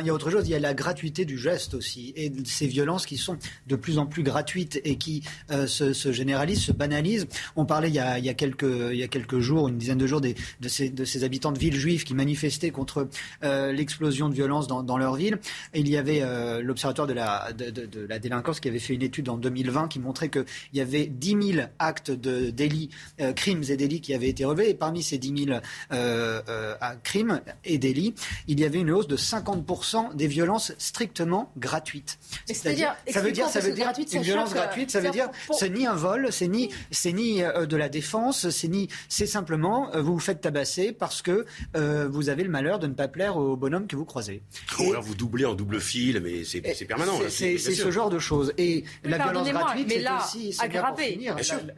Il 0.00 0.06
y 0.06 0.10
a 0.10 0.14
autre 0.14 0.30
chose, 0.30 0.46
il 0.46 0.52
y 0.52 0.54
a 0.54 0.60
la 0.60 0.72
gratuité 0.72 1.24
du 1.24 1.36
geste 1.36 1.74
aussi, 1.74 2.12
et 2.14 2.32
ces 2.44 2.68
violences 2.68 3.06
qui 3.06 3.16
sont 3.16 3.36
de 3.66 3.74
plus 3.74 3.98
en 3.98 4.06
plus 4.06 4.22
gratuites 4.22 4.80
et 4.84 4.96
qui 4.96 5.24
euh, 5.50 5.66
se, 5.66 6.12
généralisent, 6.12 6.62
se 6.62 6.72
banalisent. 6.72 7.26
On 7.56 7.66
parlait 7.66 7.88
il 7.88 7.94
y, 7.94 7.98
a, 7.98 8.34
quelques, 8.34 8.62
il 8.62 8.96
y 8.96 9.02
a 9.02 9.08
quelques 9.08 9.40
jours, 9.40 9.66
une 9.66 9.78
dizaine 9.78 9.98
de 9.98 10.06
jours, 10.06 10.20
des, 10.20 10.36
de, 10.60 10.68
ces, 10.68 10.90
de 10.90 11.04
ces 11.04 11.24
habitants 11.24 11.50
de 11.50 11.58
villes 11.58 11.74
juives 11.74 12.04
qui 12.04 12.14
manifestaient 12.14 12.70
contre 12.70 13.08
euh, 13.42 13.72
l'explosion 13.72 14.28
de 14.28 14.34
violence 14.34 14.68
dans, 14.68 14.84
dans, 14.84 14.96
leur 14.96 15.16
ville. 15.16 15.40
Et 15.72 15.80
il 15.80 15.88
y 15.88 15.96
avait 15.96 16.22
euh, 16.22 16.62
l'Observatoire 16.62 17.08
de 17.08 17.14
la, 17.14 17.52
de, 17.52 18.06
la 18.06 18.20
délinquance 18.20 18.60
qui 18.60 18.68
avait 18.68 18.78
fait 18.78 18.94
une 18.94 19.02
étude 19.02 19.28
en 19.28 19.38
2020 19.38 19.88
qui 19.88 19.98
montrait 19.98 20.28
qu'il 20.28 20.44
y 20.72 20.80
avait 20.80 21.06
10 21.06 21.52
000 21.54 21.66
actes 21.80 22.12
de 22.12 22.50
délits, 22.50 22.90
crimes 23.34 23.64
et 23.68 23.76
délits 23.76 24.00
qui 24.00 24.14
avaient 24.14 24.28
été 24.28 24.44
relevés, 24.44 24.70
et 24.70 24.74
parmi 24.74 25.02
ces 25.02 25.18
10 25.18 25.46
000 25.46 25.60
euh, 25.92 26.42
à 26.80 26.96
crimes 26.96 27.40
et 27.64 27.78
délits, 27.78 28.14
il 28.48 28.60
y 28.60 28.64
avait 28.64 28.80
une 28.80 28.90
hausse 28.90 29.08
de 29.08 29.16
50% 29.16 30.14
des 30.14 30.26
violences 30.26 30.72
strictement 30.78 31.52
gratuites. 31.56 32.18
C'est-à-dire, 32.46 32.94
ça 33.08 33.20
veut 33.20 33.32
dire, 33.32 33.48
ça 33.48 33.60
veut 33.60 33.72
dire 33.72 33.92
une 34.12 34.22
violence 34.22 34.54
gratuite, 34.54 34.90
ça 34.90 35.00
veut 35.00 35.10
dire 35.10 35.28
c'est 35.52 35.70
ni 35.70 35.86
un 35.86 35.94
vol, 35.94 36.28
c'est 36.30 36.48
ni 36.48 36.70
c'est 36.90 37.12
ni 37.12 37.42
euh, 37.42 37.66
de 37.66 37.76
la 37.76 37.88
défense, 37.88 38.50
c'est 38.50 38.68
ni 38.68 38.88
c'est 39.08 39.26
simplement 39.26 39.94
euh, 39.94 40.02
vous 40.02 40.14
vous 40.14 40.20
faites 40.20 40.40
tabasser 40.40 40.92
parce 40.92 41.22
que 41.22 41.46
vous 41.74 42.28
avez 42.28 42.44
le 42.44 42.50
malheur 42.50 42.78
de 42.78 42.86
ne 42.86 42.94
pas 42.94 43.08
plaire 43.08 43.36
au 43.36 43.56
bonhomme 43.56 43.86
que 43.86 43.96
vous 43.96 44.04
croisez. 44.04 44.42
Ou 44.78 44.90
alors 44.90 45.02
vous 45.02 45.14
doublez 45.14 45.44
en 45.44 45.54
double 45.54 45.80
fil, 45.80 46.20
mais 46.20 46.44
c'est 46.44 46.60
permanent. 46.86 47.18
C'est 47.28 47.58
ce 47.58 47.90
genre 47.90 48.10
de 48.10 48.18
choses. 48.18 48.52
Et 48.58 48.84
la 49.04 49.18
violence 49.18 49.48
gratuite, 49.48 49.90
c'est 49.90 50.06
aussi 50.08 50.56
aggravé. 50.60 51.20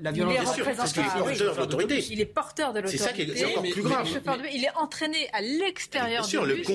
La, 0.00 0.12
violence 0.12 0.34
gratuite, 0.34 0.76
parce 0.76 0.92
qu'il 0.92 1.02
est 1.02 1.06
porteur 1.06 1.54
de 1.54 1.60
l'autorité. 1.60 2.04
Il 2.10 2.20
est 2.20 2.26
porteur 2.26 2.72
de 2.72 2.80
l'autorité. 2.80 2.98
C'est 2.98 3.04
ça 3.04 3.12
qui 3.12 3.22
est 3.22 3.44
encore 3.44 3.62
plus 3.62 3.82
grave 3.82 4.08
il 4.56 4.64
est 4.64 4.74
entraîné 4.76 5.28
à 5.32 5.40
l'extérieur 5.40 6.24
du 6.24 6.30
sûr, 6.30 6.46
bus. 6.46 6.66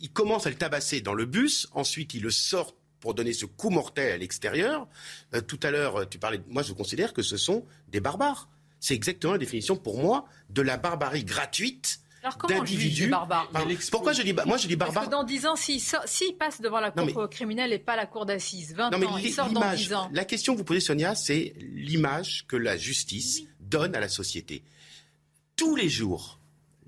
il, 0.00 0.10
commence 0.10 0.46
à 0.46 0.50
le 0.50 0.56
tabasser 0.56 1.00
dans 1.00 1.14
le 1.14 1.26
bus, 1.26 1.68
ensuite 1.72 2.14
il 2.14 2.22
le 2.22 2.30
sort 2.30 2.74
pour 3.00 3.14
donner 3.14 3.32
ce 3.32 3.46
coup 3.46 3.70
mortel 3.70 4.12
à 4.12 4.16
l'extérieur. 4.16 4.86
Euh, 5.34 5.40
tout 5.40 5.60
à 5.62 5.70
l'heure, 5.70 6.08
tu 6.08 6.18
parlais. 6.18 6.40
Moi, 6.48 6.62
je 6.62 6.72
considère 6.72 7.12
que 7.12 7.22
ce 7.22 7.36
sont 7.36 7.64
des 7.88 8.00
barbares. 8.00 8.48
C'est 8.80 8.94
exactement 8.94 9.32
la 9.32 9.38
définition 9.38 9.76
pour 9.76 9.98
moi 9.98 10.26
de 10.50 10.62
la 10.62 10.76
barbarie 10.76 11.24
gratuite. 11.24 12.00
d'individus. 12.48 13.10
Pourquoi 13.90 14.12
je 14.12 14.22
dis 14.22 14.32
moi 14.46 14.56
je 14.56 14.68
dis 14.68 14.76
barbare 14.76 14.94
Parce 14.94 15.06
que 15.06 15.12
dans 15.12 15.24
10 15.24 15.46
ans, 15.46 15.56
s'il 15.56 16.36
passe 16.38 16.60
devant 16.60 16.80
la 16.80 16.90
cour 16.90 17.28
criminelle 17.30 17.72
et 17.72 17.78
pas 17.78 17.96
la 17.96 18.06
cour 18.06 18.26
d'assises, 18.26 18.74
20 18.74 18.94
ans, 18.94 19.18
il 19.18 19.32
sort 19.32 19.50
dans 19.50 19.74
10 19.74 19.94
ans. 19.94 20.10
La 20.12 20.24
question 20.24 20.52
que 20.52 20.58
vous 20.58 20.64
posez, 20.64 20.80
Sonia, 20.80 21.14
c'est 21.14 21.54
l'image 21.58 22.44
que 22.46 22.56
la 22.56 22.76
justice 22.76 23.42
donne 23.60 23.94
à 23.94 24.00
la 24.00 24.08
société. 24.08 24.62
Tous 25.56 25.74
les 25.74 25.88
jours, 25.88 26.37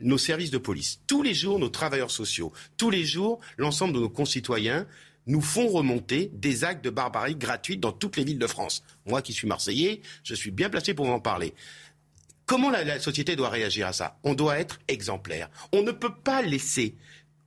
nos 0.01 0.19
services 0.19 0.51
de 0.51 0.59
police, 0.59 1.01
tous 1.07 1.23
les 1.23 1.35
jours 1.35 1.59
nos 1.59 1.69
travailleurs 1.69 2.11
sociaux, 2.11 2.53
tous 2.77 2.91
les 2.91 3.05
jours 3.05 3.41
l'ensemble 3.57 3.95
de 3.95 4.01
nos 4.01 4.09
concitoyens 4.09 4.87
nous 5.27 5.41
font 5.41 5.69
remonter 5.69 6.31
des 6.35 6.65
actes 6.65 6.85
de 6.85 6.91
barbarie 6.91 7.37
gratuits 7.37 7.77
dans 7.77 7.93
toutes 7.93 8.17
les 8.17 8.25
villes 8.25 8.39
de 8.39 8.47
France. 8.47 8.83
Moi 9.07 9.23
qui 9.23 9.33
suis 9.33 9.47
marseillais, 9.47 10.01
je 10.25 10.35
suis 10.35 10.51
bien 10.51 10.71
placé 10.71 10.95
pour 10.95 11.09
en 11.09 11.21
parler. 11.21 11.55
Comment 12.47 12.71
la, 12.71 12.83
la 12.85 12.99
société 12.99 13.37
doit 13.37 13.51
réagir 13.51 13.87
à 13.87 13.93
ça? 13.93 14.19
On 14.25 14.35
doit 14.35 14.59
être 14.59 14.81
exemplaire. 14.89 15.51
On 15.73 15.83
ne 15.83 15.93
peut 15.93 16.15
pas 16.15 16.43
laisser 16.43 16.97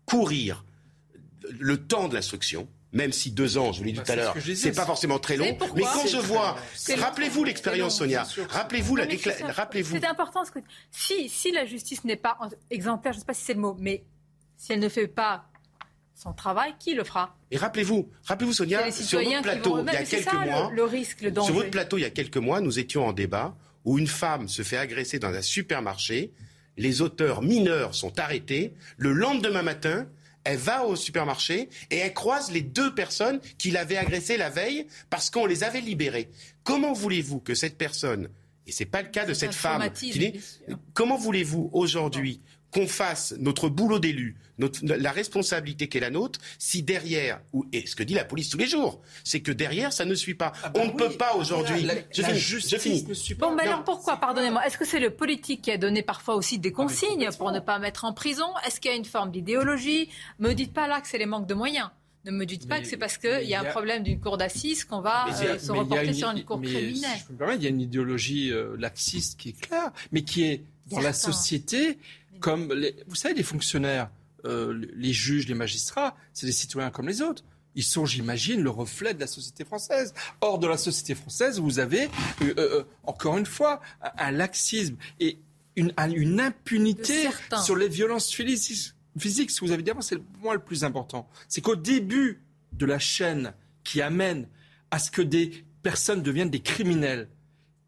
courir 0.06 0.64
le 1.60 1.78
temps 1.78 2.08
de 2.08 2.14
l'instruction, 2.14 2.70
même 2.94 3.12
si 3.12 3.32
deux 3.32 3.58
ans, 3.58 3.72
je 3.74 3.80
vous 3.80 3.84
l'ai 3.86 3.92
dit 3.92 3.98
Bah, 3.98 4.06
tout 4.06 4.12
à 4.12 4.16
l'heure, 4.16 4.36
c'est 4.56 4.72
pas 4.76 4.86
forcément 4.86 5.20
très 5.20 5.36
long. 5.36 5.58
Mais 5.76 5.82
quand 5.82 6.08
je 6.08 6.18
vois, 6.18 6.56
rappelez-vous 6.98 7.44
l'expérience, 7.44 7.98
Sonia. 7.98 8.26
Rappelez-vous 8.50 8.96
la 8.96 9.06
rappelez-vous. 9.50 9.98
C'est 10.00 10.06
important 10.06 10.46
ce 10.46 10.52
que 10.52 10.60
si 10.92 11.28
si 11.28 11.52
la 11.52 11.66
justice 11.66 12.04
n'est 12.04 12.16
pas 12.16 12.38
exemplaire, 12.70 13.14
je 13.14 13.18
ne 13.18 13.22
sais 13.22 13.26
pas 13.26 13.34
si 13.34 13.44
c'est 13.44 13.56
le 13.56 13.60
mot, 13.60 13.76
mais 13.80 14.04
si 14.56 14.72
elle 14.74 14.80
ne 14.80 14.90
fait 14.90 15.08
pas 15.08 15.46
son 16.16 16.32
travail, 16.32 16.76
qui 16.80 16.94
le 16.94 17.04
fera? 17.04 17.36
Et 17.50 17.58
rappelez-vous, 17.58 18.10
rappelez-vous 18.26 18.54
Sonia, 18.54 18.92
sur 18.92 19.20
votre 19.20 19.42
plateau, 19.42 19.80
il 19.80 19.86
y 19.86 19.96
a 19.98 20.04
quelques 20.06 20.24
ça, 20.24 20.32
le- 20.34 20.52
mois, 20.52 20.72
le 20.72 20.84
risque, 20.84 21.22
le 21.22 21.32
danger. 21.32 21.48
sur 21.48 21.56
votre 21.56 21.72
plateau, 21.72 21.98
il 21.98 22.02
y 22.02 22.06
a 22.06 22.12
quelques 22.12 22.38
mois, 22.38 22.62
nous 22.62 22.78
étions 22.80 23.06
en 23.08 23.14
débat 23.14 23.56
où 23.84 23.98
une 23.98 24.08
femme 24.08 24.48
se 24.48 24.62
fait 24.62 24.78
agresser 24.78 25.18
dans 25.20 25.34
un 25.34 25.42
supermarché, 25.42 26.32
les 26.78 27.02
auteurs 27.02 27.42
mineurs 27.42 27.96
sont 27.96 28.20
arrêtés, 28.20 28.74
le 28.98 29.12
lendemain 29.12 29.64
matin, 29.64 30.08
elle 30.44 30.58
va 30.58 30.86
au 30.86 30.96
supermarché 30.96 31.70
et 31.90 31.98
elle 31.98 32.14
croise 32.14 32.52
les 32.52 32.62
deux 32.62 32.94
personnes 32.94 33.40
qui 33.58 33.72
l'avaient 33.72 33.98
agressée 33.98 34.38
la 34.38 34.50
veille 34.50 34.88
parce 35.10 35.30
qu'on 35.30 35.46
les 35.46 35.64
avait 35.64 35.82
libérées. 35.82 36.30
Comment 36.64 36.94
voulez-vous 36.94 37.40
que 37.40 37.56
cette 37.56 37.78
personne, 37.78 38.30
et 38.68 38.72
c'est 38.72 38.86
pas 38.86 39.02
le 39.02 39.10
cas 39.10 39.26
de 39.26 39.34
cette 39.34 39.54
femme, 39.54 39.82
qui 39.94 40.12
dit- 40.32 40.40
comment 40.94 41.18
voulez-vous 41.18 41.70
aujourd'hui 41.74 42.42
qu'on 42.74 42.88
fasse 42.88 43.34
notre 43.40 43.70
boulot 43.70 44.00
d'élu, 44.00 44.36
la 44.84 45.12
responsabilité 45.12 45.88
qui 45.90 45.98
est 45.98 46.02
la 46.02 46.10
nôtre, 46.10 46.40
si 46.60 46.84
derrière, 46.84 47.42
ou, 47.54 47.66
et 47.72 47.86
ce 47.88 47.96
que 47.96 48.04
dit 48.04 48.14
la 48.14 48.24
police 48.26 48.50
tous 48.50 48.58
les 48.58 48.68
jours, 48.68 49.02
c'est 49.24 49.42
que 49.42 49.52
derrière, 49.52 49.94
ça 49.94 50.06
ne 50.06 50.16
suit 50.16 50.34
pas. 50.36 50.54
On 50.76 50.86
ne 50.86 50.92
peut 50.92 51.12
pas 51.12 51.36
aujourd'hui. 51.36 51.88
Je 52.12 52.22
la 52.22 52.28
finis, 52.30 52.40
justice 52.40 52.72
je 52.72 52.78
finis. 52.78 53.06
ne 53.08 53.14
suit 53.14 53.36
Bon, 53.36 53.52
Non. 53.52 53.58
alors 53.60 53.84
pourquoi, 53.84 54.18
pardonnez-moi, 54.18 54.66
est-ce 54.66 54.78
que 54.78 54.86
c'est 54.86 55.00
le 55.00 55.10
politique 55.12 55.62
qui 55.62 55.72
a 55.72 55.78
donné 55.78 56.02
parfois 56.04 56.36
aussi 56.36 56.60
des 56.60 56.72
consignes 56.72 57.30
pour 57.38 57.52
ne 57.52 57.60
pas 57.60 57.80
mettre 57.80 58.06
en 58.06 58.14
prison 58.14 58.46
Est-ce 58.66 58.80
qu'il 58.80 58.92
y 58.92 58.94
a 58.94 58.98
une 58.98 59.06
forme 59.06 59.32
d'idéologie 59.32 60.10
Me 60.40 60.54
dites 60.54 60.74
pas 60.74 60.88
là 60.88 61.02
que 61.02 61.08
c'est 61.08 61.18
les 61.18 61.26
manques 61.26 61.48
de 61.48 61.54
moyens. 61.54 61.90
Ne 62.26 62.32
me 62.32 62.46
dites 62.46 62.70
pas 62.70 62.76
Mais- 62.78 62.84
que 62.84 62.88
c'est 62.88 62.96
parce 62.96 63.20
mais 63.22 63.40
qu'il 63.42 63.50
y 63.50 63.54
a 63.54 63.60
un 63.62 63.66
a- 63.66 63.70
problème 63.72 64.02
d'une 64.02 64.20
cour 64.22 64.38
d'assises 64.38 64.86
qu'on 64.86 65.02
va 65.02 65.26
Mais 65.28 65.34
a- 65.34 65.50
euh, 65.56 65.60
se 65.60 65.72
mais 65.74 65.80
reporter 65.80 66.14
sur 66.14 66.30
une- 66.30 66.46
cour 66.46 66.58
mais 66.58 66.68
criminelle. 66.68 67.10
Si 67.16 67.20
je 67.20 67.26
peux 67.26 67.34
me 67.34 67.38
permettre, 67.38 67.60
il 67.60 67.64
y 67.64 67.68
a 67.68 67.70
une 67.70 67.82
idéologie 67.82 68.52
euh, 68.54 68.78
laxiste 68.80 69.38
qui 69.38 69.50
est 69.50 69.60
claire, 69.60 69.92
mais 70.14 70.22
qui 70.24 70.44
est 70.46 70.64
dans 70.90 71.02
la 71.02 71.12
société, 71.12 71.98
comme 72.44 72.74
les, 72.74 72.94
vous 73.08 73.16
savez, 73.16 73.34
les 73.36 73.44
fonctionnaires, 73.54 74.10
euh, 74.46 74.74
les 74.96 75.14
juges, 75.14 75.48
les 75.48 75.54
magistrats, 75.56 76.16
c'est 76.34 76.46
des 76.46 76.52
citoyens 76.52 76.92
comme 76.92 77.08
les 77.08 77.22
autres. 77.22 77.44
Ils 77.76 77.84
sont, 77.84 78.06
j'imagine, 78.06 78.62
le 78.62 78.70
reflet 78.70 79.14
de 79.14 79.20
la 79.22 79.28
société 79.28 79.64
française. 79.66 80.14
Or, 80.42 80.60
dans 80.60 80.68
la 80.68 80.78
société 80.78 81.16
française, 81.16 81.60
vous 81.60 81.80
avez, 81.80 82.04
euh, 82.42 82.54
euh, 82.58 82.84
encore 83.04 83.38
une 83.38 83.46
fois, 83.48 83.82
un, 84.02 84.12
un 84.28 84.32
laxisme 84.32 84.96
et 85.20 85.40
une, 85.78 85.92
un- 85.98 86.12
une 86.12 86.40
impunité 86.42 87.30
De 87.50 87.56
sur 87.58 87.76
les 87.76 87.88
violences 87.88 88.30
physiques. 88.32 88.94
physiques. 89.18 89.50
Ce 89.52 89.60
que 89.62 89.66
vous 89.66 89.72
avez 89.72 89.82
dit 89.82 89.90
avant, 89.92 90.02
c'est 90.02 90.18
pour 90.18 90.44
moi 90.44 90.54
le 90.54 90.60
plus 90.62 90.84
important. 90.84 91.28
C'est 91.48 91.62
qu'au 91.62 91.76
début 91.78 92.44
de 92.74 92.86
la 92.86 93.00
chaîne 93.00 93.54
qui 93.86 94.02
amène 94.02 94.48
à 94.92 95.00
ce 95.00 95.10
que 95.10 95.22
des 95.24 95.64
personnes 95.82 96.22
deviennent 96.22 96.52
des 96.52 96.62
criminels, 96.62 97.28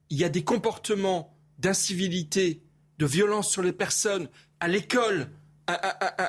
il 0.09 0.17
y 0.17 0.23
a 0.23 0.29
des 0.29 0.43
comportements 0.43 1.35
d'incivilité, 1.59 2.61
de 2.97 3.05
violence 3.05 3.49
sur 3.51 3.61
les 3.61 3.73
personnes 3.73 4.29
à 4.59 4.67
l'école, 4.67 5.29
un, 5.67 5.77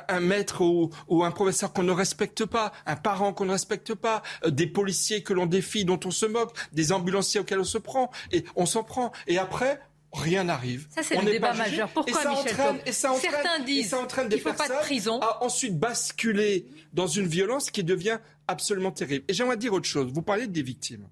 un- 0.09 0.19
maître 0.19 0.61
ou, 0.61 0.89
ou 1.07 1.23
un 1.23 1.29
professeur 1.31 1.71
qu'on 1.71 1.83
ne 1.83 1.91
respecte 1.91 2.45
pas, 2.45 2.71
un 2.87 2.95
parent 2.95 3.33
qu'on 3.33 3.45
ne 3.45 3.51
respecte 3.51 3.93
pas, 3.93 4.23
euh, 4.45 4.49
des 4.49 4.65
policiers 4.67 5.21
que 5.21 5.31
l'on 5.33 5.45
défie, 5.45 5.85
dont 5.85 5.99
on 6.05 6.11
se 6.11 6.25
moque, 6.25 6.57
des 6.73 6.91
ambulanciers 6.91 7.39
auxquels 7.41 7.59
on 7.59 7.63
se 7.63 7.77
prend, 7.77 8.09
et 8.31 8.43
on 8.55 8.65
s'en 8.65 8.83
prend. 8.83 9.11
Et 9.27 9.37
après, 9.37 9.79
rien 10.11 10.45
n'arrive. 10.45 10.87
Ça, 10.89 11.03
c'est 11.03 11.21
le 11.21 11.29
débat 11.31 11.53
majeur. 11.53 11.87
Pourquoi, 11.89 12.19
et 12.19 12.23
ça 12.23 12.29
Michel 12.31 12.53
entraîne, 12.53 12.79
et 12.87 12.91
ça 12.91 13.11
entraîne- 13.11 13.31
Certains 13.31 13.59
disent 13.63 13.89
ça 13.89 13.99
entraîne 13.99 14.27
des 14.27 14.37
qu'il 14.37 14.43
faut 14.43 14.57
pas 14.57 14.67
de 14.69 14.73
prison. 14.81 15.19
à 15.21 15.43
ensuite 15.43 15.77
basculer 15.77 16.65
dans 16.93 17.07
une 17.07 17.27
violence 17.27 17.69
qui 17.69 17.83
devient 17.83 18.17
absolument 18.47 18.91
terrible. 18.91 19.23
Et 19.27 19.33
j'aimerais 19.33 19.57
dire 19.57 19.73
autre 19.73 19.87
chose. 19.87 20.11
Vous 20.11 20.23
parlez 20.23 20.47
des 20.47 20.63
victimes. 20.63 21.07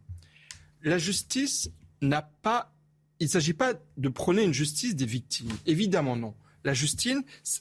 La 0.82 0.98
justice 0.98 1.70
n'a 2.02 2.22
pas. 2.24 2.72
Il 3.20 3.26
ne 3.26 3.30
s'agit 3.30 3.54
pas 3.54 3.74
de 3.98 4.10
prôner 4.10 4.44
une 4.44 4.54
justice 4.54 4.96
des 4.96 5.06
victimes. 5.06 5.52
Évidemment, 5.66 6.16
non. 6.16 6.34
La 6.64 6.74
justice, 6.74 7.16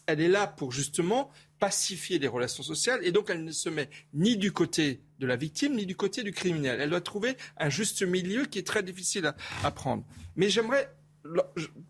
elle 0.07 0.21
est 0.21 0.29
là 0.29 0.47
pour 0.47 0.73
justement 0.73 1.31
pacifier 1.61 2.19
les 2.19 2.27
relations 2.29 2.63
sociales 2.63 3.01
et 3.05 3.13
donc 3.13 3.29
elle 3.31 3.45
ne 3.45 3.53
se 3.53 3.69
met 3.69 3.89
ni 4.15 4.37
du 4.37 4.51
côté 4.53 5.01
de 5.19 5.27
la 5.27 5.37
victime 5.37 5.75
ni 5.77 5.87
du 5.87 5.95
côté 5.95 6.23
du 6.23 6.33
criminel. 6.33 6.81
Elle 6.81 6.91
doit 6.91 7.01
trouver 7.01 7.37
un 7.59 7.69
juste 7.69 8.03
milieu 8.03 8.47
qui 8.47 8.59
est 8.59 8.67
très 8.67 8.83
difficile 8.83 9.27
à, 9.27 9.37
à 9.63 9.71
prendre. 9.71 10.05
Mais 10.37 10.49
j'aimerais 10.51 10.91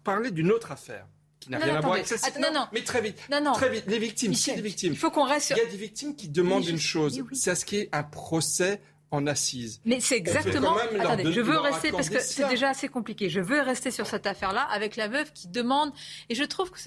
parler 0.03 0.31
d'une 0.31 0.51
autre 0.53 0.73
affaire 0.73 1.07
qui 1.41 1.51
n'a 1.51 1.59
rien 1.59 1.77
à 1.77 1.81
voir 1.81 1.95
avec 1.95 2.07
ça. 2.07 2.17
Attends, 2.27 2.41
non, 2.41 2.53
non. 2.53 2.67
Mais 2.73 2.83
très 2.83 3.01
vite. 3.03 3.19
Non, 3.31 3.41
non. 3.43 3.53
Très 3.53 3.69
vite. 3.71 3.85
Les 3.87 3.99
victimes, 3.99 4.31
Michel, 4.31 4.55
c'est 4.57 4.63
des 4.63 4.69
victimes? 4.69 4.93
il 4.93 4.99
faut 4.99 5.11
qu'on 5.11 5.25
reste 5.25 5.49
sur- 5.49 5.57
Il 5.57 5.63
y 5.65 5.67
a 5.67 5.71
des 5.71 5.77
victimes 5.77 6.17
qui 6.17 6.29
demandent 6.29 6.65
je- 6.65 6.71
une 6.71 6.79
chose, 6.79 7.17
oui, 7.21 7.27
oui. 7.31 7.37
c'est 7.37 7.51
à 7.51 7.55
ce 7.55 7.65
qu'il 7.65 7.79
y 7.79 7.83
ait 7.83 7.89
un 7.93 8.03
procès 8.03 8.81
en 9.11 9.27
assises. 9.27 9.81
Mais 9.85 10.01
c'est 10.01 10.17
exactement. 10.17 10.77
Attendez, 10.99 11.33
je 11.33 11.41
veux 11.41 11.59
rester 11.59 11.93
parce 11.93 12.11
que 12.11 12.21
c'est 12.21 12.49
déjà 12.49 12.71
assez 12.71 12.89
compliqué. 12.89 13.29
Je 13.29 13.41
veux 13.41 13.61
rester 13.61 13.91
sur 13.91 14.07
cette 14.07 14.27
affaire-là 14.27 14.63
avec 14.63 14.97
la 14.97 15.09
veuve 15.09 15.33
qui 15.33 15.49
demande. 15.49 15.93
Et 16.29 16.35
je 16.35 16.45
trouve 16.45 16.71
que 16.71 16.79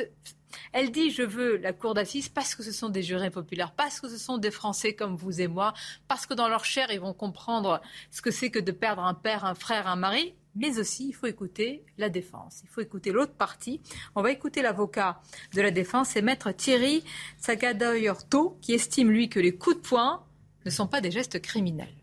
elle 0.73 0.91
dit 0.91 1.11
je 1.11 1.23
veux 1.23 1.57
la 1.57 1.73
cour 1.73 1.93
d'assises 1.93 2.29
parce 2.29 2.55
que 2.55 2.63
ce 2.63 2.71
sont 2.71 2.89
des 2.89 3.03
jurés 3.03 3.29
populaires, 3.29 3.71
parce 3.71 3.99
que 3.99 4.09
ce 4.09 4.17
sont 4.17 4.37
des 4.37 4.51
Français 4.51 4.93
comme 4.93 5.15
vous 5.15 5.41
et 5.41 5.47
moi, 5.47 5.73
parce 6.07 6.25
que 6.25 6.33
dans 6.33 6.47
leur 6.47 6.65
chair 6.65 6.87
ils 6.91 6.99
vont 6.99 7.13
comprendre 7.13 7.81
ce 8.11 8.21
que 8.21 8.31
c'est 8.31 8.49
que 8.49 8.59
de 8.59 8.71
perdre 8.71 9.03
un 9.03 9.13
père, 9.13 9.45
un 9.45 9.55
frère, 9.55 9.87
un 9.87 9.95
mari. 9.95 10.33
Mais 10.59 10.79
aussi, 10.79 11.09
il 11.09 11.13
faut 11.13 11.27
écouter 11.27 11.83
la 11.99 12.09
défense. 12.09 12.61
Il 12.63 12.69
faut 12.69 12.81
écouter 12.81 13.11
l'autre 13.11 13.33
partie. 13.33 13.79
On 14.15 14.23
va 14.23 14.31
écouter 14.31 14.63
l'avocat 14.63 15.21
de 15.53 15.61
la 15.61 15.69
défense, 15.69 16.09
c'est 16.09 16.23
maître 16.23 16.51
Thierry 16.51 17.03
Sagadoyorto, 17.37 18.57
qui 18.59 18.73
estime, 18.73 19.11
lui, 19.11 19.29
que 19.29 19.39
les 19.39 19.55
coups 19.55 19.75
de 19.75 19.81
poing 19.81 20.25
ne 20.65 20.71
sont 20.71 20.87
pas 20.87 20.99
des 20.99 21.11
gestes 21.11 21.39
criminels. 21.43 21.93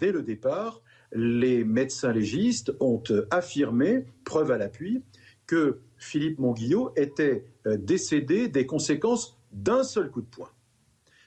Dès 0.00 0.12
le 0.12 0.22
départ, 0.22 0.82
les 1.12 1.62
médecins 1.64 2.12
légistes 2.12 2.72
ont 2.80 3.02
euh, 3.10 3.26
affirmé, 3.30 4.06
preuve 4.24 4.50
à 4.50 4.58
l'appui, 4.58 5.02
que 5.46 5.78
Philippe 5.98 6.38
Monguillot 6.38 6.92
était 6.96 7.44
euh, 7.66 7.76
décédé 7.76 8.48
des 8.48 8.64
conséquences 8.66 9.36
d'un 9.52 9.82
seul 9.82 10.10
coup 10.10 10.22
de 10.22 10.26
poing. 10.26 10.50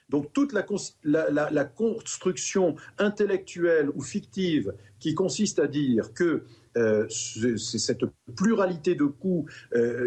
Donc 0.09 0.31
toute 0.33 0.53
la, 0.53 0.63
cons- 0.63 0.93
la- 1.03 1.29
la- 1.29 1.49
la 1.51 1.65
construction 1.65 2.75
intellectuelle 2.97 3.89
ou 3.93 4.01
fictive 4.01 4.73
qui 4.99 5.13
consiste 5.13 5.59
à 5.59 5.67
dire 5.67 6.13
que 6.13 6.43
euh, 6.77 7.05
ce- 7.09 7.57
c'est 7.57 7.77
cette 7.79 8.01
pluralité 8.35 8.95
de 8.95 9.05
coups 9.05 9.51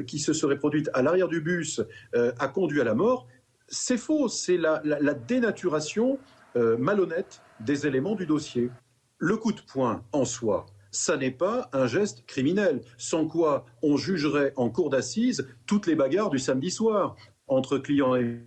qui 0.07 0.19
se 0.19 0.33
serait 0.33 0.59
produite 0.59 0.91
à 0.95 1.03
l'arrière 1.03 1.29
du 1.29 1.41
bus 1.41 1.81
a 2.15 2.49
conduit 2.49 2.81
à 2.81 2.85
la 2.85 2.95
mort, 2.95 3.29
c'est 3.69 3.97
faux, 3.99 4.29
c'est 4.29 4.57
la 4.57 5.15
dénaturation 5.15 6.19
euh, 6.57 6.77
malhonnête 6.79 7.43
des 7.61 7.87
éléments 7.87 8.15
du 8.15 8.27
dossier. 8.27 8.71
Le 9.19 9.37
coup 9.37 9.53
de 9.53 9.61
poing 9.61 10.03
en 10.13 10.25
soi, 10.25 10.67
ça 10.91 11.17
n'est 11.17 11.31
pas 11.31 11.69
un 11.73 11.87
geste 11.87 12.25
criminel, 12.27 12.81
sans 12.97 13.27
quoi 13.27 13.67
on 13.83 13.97
jugerait 13.97 14.53
en 14.57 14.71
cour 14.71 14.91
d'assises 14.91 15.47
toutes 15.67 15.87
les 15.87 15.95
bagarres 15.95 16.31
du 16.31 16.39
samedi 16.39 16.71
soir 16.71 17.17
entre 17.49 17.79
clients 17.79 18.17
et 18.17 18.41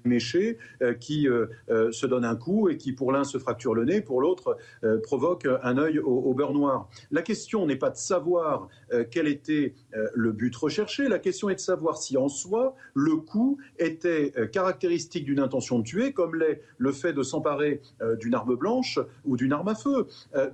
euh, 0.82 0.94
qui 0.94 1.28
euh, 1.28 1.48
euh, 1.70 1.92
se 1.92 2.06
donnent 2.06 2.26
un 2.26 2.36
coup 2.36 2.70
et 2.70 2.78
qui 2.78 2.92
pour 2.94 3.12
l'un 3.12 3.24
se 3.24 3.38
fracture 3.38 3.74
le 3.74 3.86
nez, 3.86 4.02
pour 4.02 4.22
l'autre 4.22 4.58
euh, 4.84 5.00
provoque 5.02 5.48
un 5.64 5.78
œil 5.78 6.00
au, 6.00 6.10
au 6.10 6.34
beurre 6.34 6.54
noir. 6.54 6.90
La 7.12 7.22
question 7.22 7.66
n'est 7.66 7.76
pas 7.76 7.90
de 7.90 7.98
savoir 7.98 8.68
quel 9.12 9.28
était 9.28 9.76
le 10.14 10.32
but 10.32 10.56
recherché, 10.56 11.08
la 11.08 11.20
question 11.20 11.50
est 11.50 11.56
de 11.56 11.60
savoir 11.60 11.98
si 11.98 12.18
en 12.18 12.28
soi 12.28 12.76
le 12.94 13.18
coup 13.18 13.60
était 13.78 14.34
caractéristique 14.52 15.26
d'une 15.26 15.40
intention 15.40 15.80
de 15.80 15.84
tuer, 15.84 16.14
comme 16.14 16.36
l'est 16.36 16.62
le 16.78 16.92
fait 16.92 17.14
de 17.14 17.22
s'emparer 17.22 17.82
d'une 18.20 18.34
arme 18.34 18.56
blanche 18.56 19.00
ou 19.26 19.38
d'une 19.38 19.54
arme 19.54 19.68
à 19.68 19.76
feu. 19.76 20.08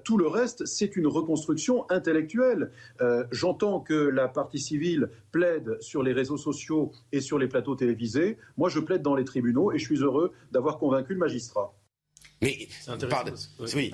Tout 0.04 0.18
le 0.18 0.28
reste, 0.28 0.66
c'est 0.66 0.96
une 0.96 1.08
reconstruction 1.08 1.90
intellectuelle. 1.90 2.72
J'entends 3.32 3.80
que 3.80 3.94
la 3.94 4.28
partie 4.28 4.60
civile 4.60 5.10
plaide 5.40 5.78
sur 5.82 6.02
les 6.02 6.14
réseaux 6.14 6.38
sociaux 6.38 6.94
et 7.12 7.20
sur 7.20 7.38
les 7.38 7.50
plateaux 7.50 7.76
télévisés. 7.76 8.38
Moi, 8.56 8.70
je 8.70 8.80
plaide 8.80 9.02
dans 9.02 9.16
les 9.16 9.26
tribunaux 9.26 9.74
et 9.74 9.78
je 9.78 9.84
suis 9.84 9.98
heureux 9.98 10.32
d'avoir 10.54 10.78
convaincu 10.78 11.12
le 11.14 11.20
magistrat. 11.20 11.74
Mais, 12.42 12.68
pardon, 13.10 13.34
oui, 13.76 13.92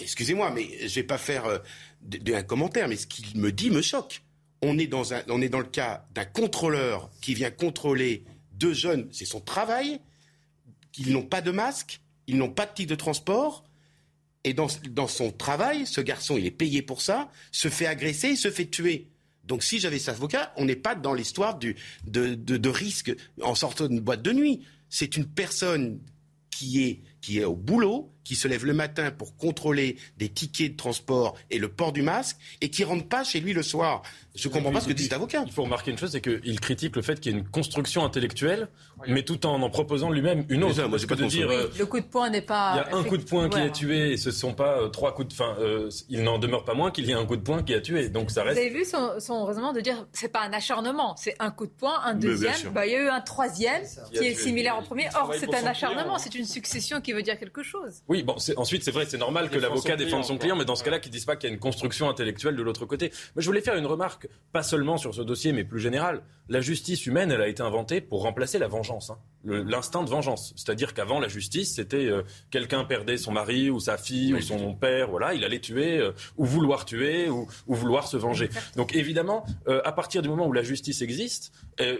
excusez-moi, 0.00 0.50
mais 0.54 0.88
je 0.88 0.94
vais 0.94 1.02
pas 1.02 1.18
faire 1.18 1.44
euh, 1.44 1.58
de- 2.00 2.16
de- 2.18 2.32
un 2.32 2.42
commentaire, 2.42 2.88
mais 2.88 2.96
ce 2.96 3.06
qu'il 3.06 3.38
me 3.38 3.52
dit 3.52 3.70
me 3.70 3.82
choque. 3.82 4.22
On 4.62 4.78
est 4.78 4.86
dans 4.86 5.12
un, 5.12 5.22
on 5.28 5.42
est 5.42 5.48
dans 5.50 5.58
le 5.58 5.64
cas 5.80 6.06
d'un 6.14 6.24
contrôleur 6.24 7.10
qui 7.20 7.34
vient 7.34 7.50
contrôler 7.50 8.24
deux 8.52 8.72
jeunes, 8.72 9.06
c'est 9.12 9.24
son 9.26 9.40
travail, 9.40 10.00
qu'ils 10.92 11.12
n'ont 11.12 11.22
pas 11.26 11.42
de 11.42 11.50
masque, 11.50 12.00
ils 12.26 12.36
n'ont 12.38 12.50
pas 12.50 12.64
de 12.66 12.72
titre 12.74 12.90
de 12.90 12.96
transport, 12.96 13.64
et 14.44 14.54
dans, 14.54 14.66
dans 14.90 15.08
son 15.08 15.30
travail, 15.30 15.86
ce 15.86 16.00
garçon, 16.00 16.36
il 16.38 16.46
est 16.46 16.50
payé 16.50 16.80
pour 16.82 17.02
ça, 17.02 17.30
se 17.52 17.68
fait 17.68 17.86
agresser, 17.86 18.30
il 18.30 18.36
se 18.38 18.50
fait 18.50 18.66
tuer. 18.66 19.08
Donc 19.48 19.64
si 19.64 19.80
j'avais 19.80 19.98
cet 19.98 20.10
avocat, 20.10 20.52
on 20.56 20.66
n'est 20.66 20.76
pas 20.76 20.94
dans 20.94 21.14
l'histoire 21.14 21.58
de, 21.58 21.74
de, 22.04 22.68
risque 22.68 23.14
en 23.42 23.54
sortant 23.54 23.88
d'une 23.88 24.00
boîte 24.00 24.22
de 24.22 24.32
nuit. 24.32 24.60
C'est 24.90 25.16
une 25.16 25.26
personne 25.26 26.00
qui 26.50 27.02
est 27.28 27.44
au 27.44 27.56
boulot, 27.56 28.12
qui 28.28 28.34
se 28.34 28.46
lève 28.46 28.66
le 28.66 28.74
matin 28.74 29.10
pour 29.10 29.38
contrôler 29.38 29.96
des 30.18 30.28
tickets 30.28 30.72
de 30.72 30.76
transport 30.76 31.34
et 31.50 31.58
le 31.58 31.68
port 31.68 31.94
du 31.94 32.02
masque, 32.02 32.36
et 32.60 32.68
qui 32.68 32.84
rentre 32.84 33.08
pas 33.08 33.24
chez 33.24 33.40
lui 33.40 33.54
le 33.54 33.62
soir. 33.62 34.02
Je 34.34 34.48
ne 34.48 34.52
comprends 34.52 34.70
pas 34.70 34.80
ce 34.80 34.86
que 34.86 34.92
dit 34.92 35.04
cet 35.04 35.14
avocat. 35.14 35.44
Il 35.46 35.52
faut 35.52 35.62
remarquer 35.62 35.90
une 35.90 35.96
chose, 35.96 36.10
c'est 36.12 36.20
qu'il 36.20 36.60
critique 36.60 36.94
le 36.94 37.00
fait 37.00 37.18
qu'il 37.18 37.32
y 37.32 37.34
ait 37.34 37.38
une 37.38 37.48
construction 37.48 38.04
intellectuelle, 38.04 38.68
mais 39.06 39.22
tout 39.22 39.46
en 39.46 39.62
en 39.62 39.70
proposant 39.70 40.10
lui-même 40.10 40.44
une 40.50 40.62
autre. 40.62 40.86
moi, 40.88 40.98
pas 41.08 41.14
de 41.14 41.24
dire, 41.24 41.48
euh, 41.50 41.70
le 41.78 41.86
coup 41.86 42.00
de 42.00 42.04
poing 42.04 42.28
n'est 42.28 42.42
pas. 42.42 42.74
Il 42.74 42.90
y 42.90 42.94
a 42.94 42.98
un 42.98 43.02
coup 43.02 43.16
de 43.16 43.22
poing 43.22 43.48
qui 43.48 43.58
est 43.58 43.72
tué, 43.72 44.12
et 44.12 44.16
ce 44.18 44.28
ne 44.28 44.34
sont 44.34 44.52
pas 44.52 44.78
euh, 44.78 44.88
trois 44.88 45.14
coups 45.14 45.28
de. 45.28 45.32
Enfin, 45.32 45.56
euh, 45.58 45.88
il 46.10 46.22
n'en 46.22 46.38
demeure 46.38 46.64
pas 46.64 46.74
moins 46.74 46.90
qu'il 46.90 47.06
y 47.06 47.12
ait 47.12 47.14
un 47.14 47.24
coup 47.24 47.36
de 47.36 47.42
poing 47.42 47.62
qui 47.62 47.72
a 47.72 47.80
tué. 47.80 48.10
Donc 48.10 48.30
ça 48.30 48.42
reste. 48.42 48.58
Vous 48.58 48.66
avez 48.66 48.74
vu 48.74 48.84
son, 48.84 49.18
son 49.18 49.46
raisonnement 49.46 49.72
de 49.72 49.80
dire 49.80 50.06
c'est 50.12 50.28
pas 50.28 50.42
un 50.42 50.52
acharnement, 50.52 51.16
c'est 51.16 51.34
un 51.38 51.50
coup 51.50 51.66
de 51.66 51.72
poing, 51.72 51.98
un 52.04 52.14
deuxième. 52.14 52.52
Bah, 52.74 52.86
il 52.86 52.92
y 52.92 52.96
a 52.96 53.02
eu 53.04 53.08
un 53.08 53.22
troisième 53.22 53.82
qui 54.12 54.26
est 54.26 54.34
similaire 54.34 54.78
au 54.78 54.82
premier. 54.82 55.08
Or, 55.14 55.32
c'est 55.34 55.52
un 55.54 55.66
acharnement, 55.66 56.18
c'est 56.18 56.34
une 56.34 56.44
succession 56.44 57.00
qui 57.00 57.12
veut 57.12 57.22
dire 57.22 57.38
quelque 57.38 57.62
chose. 57.62 58.02
Oui, 58.08 58.17
bon, 58.22 58.36
ensuite, 58.56 58.84
c'est 58.84 58.90
vrai, 58.90 59.06
c'est 59.06 59.18
normal 59.18 59.50
que 59.50 59.58
l'avocat 59.58 59.96
défende 59.96 60.24
son 60.24 60.38
client, 60.38 60.56
mais 60.56 60.64
dans 60.64 60.76
ce 60.76 60.84
cas-là, 60.84 60.98
qu'ils 60.98 61.12
disent 61.12 61.24
pas 61.24 61.36
qu'il 61.36 61.48
y 61.48 61.52
a 61.52 61.54
une 61.54 61.60
construction 61.60 62.08
intellectuelle 62.08 62.56
de 62.56 62.62
l'autre 62.62 62.86
côté. 62.86 63.12
Mais 63.36 63.42
je 63.42 63.46
voulais 63.46 63.60
faire 63.60 63.76
une 63.76 63.86
remarque, 63.86 64.28
pas 64.52 64.62
seulement 64.62 64.96
sur 64.96 65.14
ce 65.14 65.22
dossier, 65.22 65.52
mais 65.52 65.64
plus 65.64 65.80
générale. 65.80 66.22
La 66.48 66.60
justice 66.60 67.06
humaine, 67.06 67.30
elle 67.30 67.42
a 67.42 67.48
été 67.48 67.62
inventée 67.62 68.00
pour 68.00 68.22
remplacer 68.22 68.58
la 68.58 68.68
vengeance, 68.68 69.10
hein. 69.10 69.18
l'instinct 69.44 70.02
de 70.02 70.08
vengeance. 70.08 70.54
C'est-à-dire 70.56 70.94
qu'avant, 70.94 71.20
la 71.20 71.28
justice, 71.28 71.74
c'était 71.74 72.06
euh, 72.06 72.22
quelqu'un 72.50 72.84
perdait 72.84 73.18
son 73.18 73.32
mari 73.32 73.70
ou 73.70 73.80
sa 73.80 73.98
fille 73.98 74.34
ou 74.34 74.40
son 74.40 74.74
père, 74.74 75.08
voilà, 75.10 75.34
il 75.34 75.44
allait 75.44 75.60
tuer 75.60 75.98
euh, 75.98 76.12
ou 76.36 76.44
vouloir 76.44 76.84
tuer 76.84 77.28
ou, 77.28 77.46
vouloir 77.66 78.08
se 78.08 78.16
venger. 78.16 78.48
Donc 78.76 78.94
évidemment, 78.94 79.44
euh, 79.68 79.80
à 79.84 79.92
partir 79.92 80.22
du 80.22 80.28
moment 80.28 80.46
où 80.46 80.52
la 80.52 80.62
justice 80.62 81.02
existe, 81.02 81.52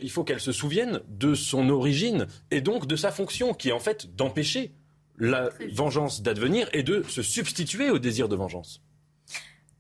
il 0.03 0.11
faut 0.11 0.25
qu'elle 0.25 0.41
se 0.41 0.51
souvienne 0.51 1.01
de 1.09 1.35
son 1.35 1.69
origine 1.69 2.27
et 2.51 2.61
donc 2.61 2.87
de 2.87 2.97
sa 2.97 3.13
fonction, 3.13 3.55
qui 3.55 3.69
est 3.69 3.73
en 3.73 3.79
fait 3.79 4.15
d'empêcher 4.17 4.73
la 5.19 5.51
vengeance 5.73 6.23
d'advenir 6.23 6.69
et 6.73 6.83
de 6.83 7.03
se 7.03 7.23
substituer 7.23 7.91
au 7.91 7.99
désir 7.99 8.29
de 8.29 8.37
vengeance. 8.37 8.83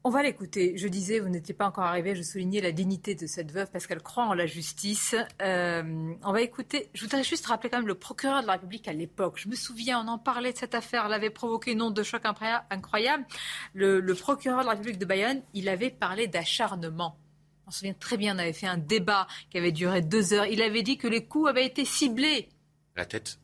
On 0.04 0.10
va 0.10 0.22
l'écouter. 0.22 0.74
Je 0.76 0.86
disais, 0.88 1.18
vous 1.18 1.28
n'étiez 1.28 1.54
pas 1.54 1.66
encore 1.66 1.84
arrivé, 1.84 2.14
je 2.14 2.22
soulignais 2.22 2.60
la 2.60 2.72
dignité 2.72 3.14
de 3.14 3.26
cette 3.26 3.50
veuve 3.50 3.68
parce 3.70 3.86
qu'elle 3.86 4.00
croit 4.00 4.24
en 4.24 4.32
la 4.32 4.46
justice. 4.46 5.16
Euh, 5.42 6.12
on 6.22 6.32
va 6.32 6.40
écouter. 6.40 6.88
Je 6.94 7.02
voudrais 7.02 7.24
juste 7.24 7.46
rappeler 7.46 7.68
quand 7.68 7.78
même 7.78 7.88
le 7.88 7.96
procureur 7.96 8.40
de 8.40 8.46
la 8.46 8.54
République 8.54 8.86
à 8.86 8.92
l'époque. 8.92 9.34
Je 9.36 9.48
me 9.48 9.56
souviens, 9.56 10.00
on 10.02 10.08
en 10.08 10.18
parlait 10.18 10.52
de 10.52 10.56
cette 10.56 10.74
affaire. 10.74 11.04
Elle 11.06 11.12
avait 11.12 11.30
provoqué 11.30 11.72
une 11.72 11.82
onde 11.82 11.94
de 11.94 12.02
choc 12.04 12.22
incroyable. 12.24 13.26
Le, 13.74 14.00
le 14.00 14.14
procureur 14.14 14.60
de 14.60 14.66
la 14.66 14.70
République 14.72 14.98
de 14.98 15.04
Bayonne, 15.04 15.42
il 15.52 15.68
avait 15.68 15.90
parlé 15.90 16.28
d'acharnement. 16.28 17.18
On 17.66 17.70
se 17.70 17.80
souvient 17.80 17.92
très 17.92 18.16
bien, 18.16 18.34
on 18.34 18.38
avait 18.38 18.54
fait 18.54 18.66
un 18.66 18.78
débat 18.78 19.26
qui 19.50 19.58
avait 19.58 19.72
duré 19.72 20.00
deux 20.00 20.32
heures. 20.32 20.46
Il 20.46 20.62
avait 20.62 20.82
dit 20.82 20.96
que 20.96 21.08
les 21.08 21.26
coups 21.26 21.50
avaient 21.50 21.66
été 21.66 21.84
ciblés. 21.84 22.48
La 22.96 23.04
tête 23.04 23.38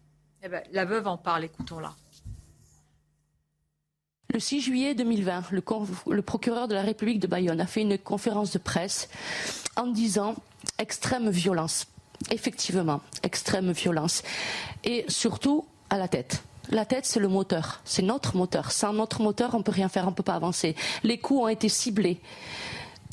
eh 0.45 0.49
ben, 0.49 0.63
la 0.73 0.85
veuve 0.85 1.07
en 1.07 1.17
parle, 1.17 1.45
écoutons-la. 1.45 1.95
Le 4.33 4.39
6 4.39 4.61
juillet 4.61 4.95
2020, 4.95 5.45
le, 5.53 6.23
procureur 6.23 6.69
de 6.69 6.75
la 6.75 6.83
République 6.83 7.19
de 7.21 7.27
Bayonne 7.27 7.61
a 7.61 7.67
fait 7.67 7.81
une 7.81 7.97
conférence 7.97 8.51
de 8.53 8.59
presse 8.59 9.09
en 9.77 9.87
disant 9.87 10.35
extrême 10.79 11.31
violence. 11.31 11.87
Effectivement, 12.31 13.01
extrême 13.23 13.73
violence. 13.73 14.23
Et 14.83 15.05
surtout 15.09 15.67
à 15.89 15.99
la 15.99 16.09
tête. 16.09 16.43
La 16.71 16.85
tête, 16.85 17.07
c'est 17.07 17.21
le 17.21 17.29
moteur. 17.29 17.81
C'est 17.85 18.03
notre 18.03 18.37
moteur. 18.37 18.71
Sans 18.73 18.93
notre 18.93 19.23
moteur, 19.23 19.55
on 19.55 19.59
ne 19.59 19.63
peut 19.63 19.73
rien 19.73 19.89
faire, 19.89 20.05
on 20.07 20.11
ne 20.11 20.17
peut 20.17 20.23
pas 20.23 20.35
avancer. 20.35 20.75
Les 21.05 21.19
coups 21.19 21.43
ont 21.43 21.49
été 21.49 21.69
ciblés. 21.69 22.21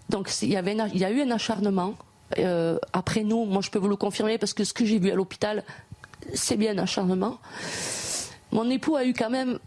Donc 0.10 0.30
il 0.42 0.50
y, 0.50 0.58
avait 0.58 0.78
a 0.78 1.12
eu 1.12 1.22
un 1.22 1.32
acharnement. 1.32 1.94
Euh, 2.40 2.78
après 2.94 3.24
nous, 3.24 3.46
moi 3.46 3.62
je 3.62 3.70
peux 3.70 3.80
vous 3.80 3.88
le 3.88 3.96
confirmer 3.96 4.38
parce 4.38 4.54
que 4.54 4.64
ce 4.64 4.74
que 4.74 4.86
j'ai 4.86 5.00
vu 5.00 5.12
à 5.12 5.16
l'hôpital, 5.16 5.64
c'est 6.34 6.58
bien 6.58 6.78
acharnement. 6.78 7.38
Mon 8.52 8.70
époux 8.70 8.96
a 8.96 9.06
eu 9.06 9.14
quand 9.14 9.30
même 9.30 9.60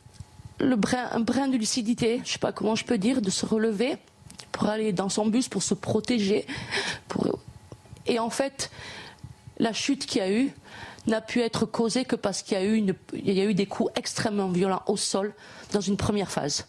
un 0.61 1.21
brin 1.21 1.49
de 1.49 1.57
lucidité, 1.57 2.17
je 2.17 2.21
ne 2.21 2.27
sais 2.27 2.39
pas 2.39 2.53
comment 2.53 2.75
je 2.75 2.85
peux 2.85 2.99
dire, 2.99 3.23
de 3.23 3.31
se 3.31 3.47
relever 3.47 3.97
pour 4.53 4.69
aller 4.69 4.93
dans 4.93 5.09
son 5.09 5.27
bus, 5.27 5.49
pour 5.49 5.63
se 5.63 5.75
protéger. 5.75 6.47
Et 8.07 8.19
en 8.19 8.31
fait, 8.31 8.71
la 9.59 9.73
chute 9.73 10.07
qu'il 10.07 10.21
y 10.21 10.25
a 10.25 10.31
eu 10.31 10.53
n'a 11.07 11.21
pu 11.21 11.41
être 11.41 11.67
causée 11.67 12.05
que 12.05 12.17
parce 12.17 12.43
qu'il 12.43 12.57
y, 12.57 13.41
a 13.41 13.45
eu 13.45 13.55
des 13.55 13.67
coups 13.67 13.91
extrêmement 13.97 14.49
violents 14.49 14.83
au 14.87 14.97
sol 14.97 15.35
dans 15.73 15.81
une 15.81 15.97
première 15.97 16.31
phase. 16.31 16.67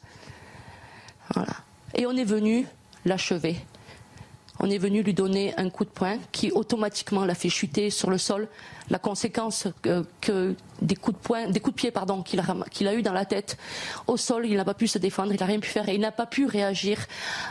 Et 1.94 2.06
on 2.06 2.12
est 2.12 2.26
venu 2.26 2.68
l'achever 3.06 3.58
on 4.60 4.70
est 4.70 4.78
venu 4.78 5.04
lui 5.04 5.14
donner 5.14 5.54
un 5.58 5.70
coup 5.70 5.84
de 5.84 5.90
poing 5.90 6.18
qui 6.32 6.52
automatiquement 6.52 7.26
l'a 7.26 7.36
fait 7.36 7.50
chuter 7.50 7.90
sur 7.90 8.10
le 8.10 8.18
sol. 8.18 8.48
La 8.90 9.00
conséquence 9.00 9.68
que, 10.22 10.56
des 10.82 10.96
coups 10.96 11.18
de 11.18 11.22
poing, 11.22 11.52
pied 11.76 11.92
pardon 11.92 12.22
qu'il 12.22 12.40
a, 12.40 12.46
qu'il 12.72 12.88
eu 12.88 13.02
dans 13.02 13.14
la 13.14 13.26
tête 13.26 13.58
au 14.08 14.18
sol, 14.18 14.46
il 14.46 14.56
n'a 14.56 14.66
pas 14.66 14.74
pu 14.74 14.88
se 14.88 14.98
défendre, 14.98 15.34
il 15.34 15.40
n'a 15.40 15.46
rien 15.46 15.60
pu 15.60 15.70
faire 15.70 15.90
et 15.90 15.96
il 15.96 16.02
n'a 16.02 16.12
pas 16.12 16.26
pu 16.26 16.46
réagir 16.46 17.00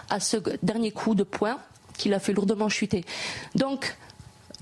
à 0.08 0.20
ce 0.20 0.36
dernier 0.62 0.92
coup 0.92 1.14
de 1.14 1.24
poing 1.24 1.58
qui 1.98 2.08
l'a 2.08 2.18
fait 2.18 2.32
lourdement 2.32 2.68
chuter. 2.68 3.04
Donc 3.54 3.96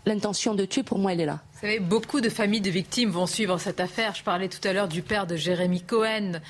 l'intention 0.06 0.54
de 0.54 0.64
tuer, 0.64 0.82
pour 0.82 0.98
moi, 0.98 1.12
elle 1.12 1.20
est 1.20 1.26
là. 1.26 1.40
Vous 1.54 1.60
savez, 1.60 1.78
beaucoup 1.78 2.20
de 2.20 2.28
familles 2.28 2.60
de 2.60 2.70
victimes 2.70 3.10
vont 3.10 3.26
suivre 3.26 3.58
cette 3.58 3.80
affaire. 3.80 4.14
Je 4.14 4.22
parlais 4.22 4.48
tout 4.48 4.66
à 4.66 4.72
l'heure 4.72 4.88
du 4.88 5.02
père 5.02 5.26
de 5.26 5.36
Jérémy 5.36 5.82
Cohen, 5.82 6.40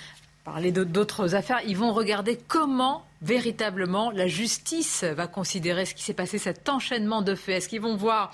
parler 0.44 0.72
d'autres 0.72 1.34
affaires. 1.34 1.60
Ils 1.66 1.76
vont 1.76 1.92
regarder 1.92 2.38
comment 2.48 3.04
véritablement 3.20 4.10
la 4.10 4.26
justice 4.26 5.04
va 5.04 5.28
considérer 5.28 5.86
ce 5.86 5.94
qui 5.94 6.02
s'est 6.02 6.14
passé, 6.14 6.38
cet 6.38 6.68
enchaînement 6.68 7.22
de 7.22 7.36
faits 7.36 7.58
Est-ce 7.58 7.68
qu'ils 7.68 7.80
vont 7.80 7.96
voir 7.96 8.32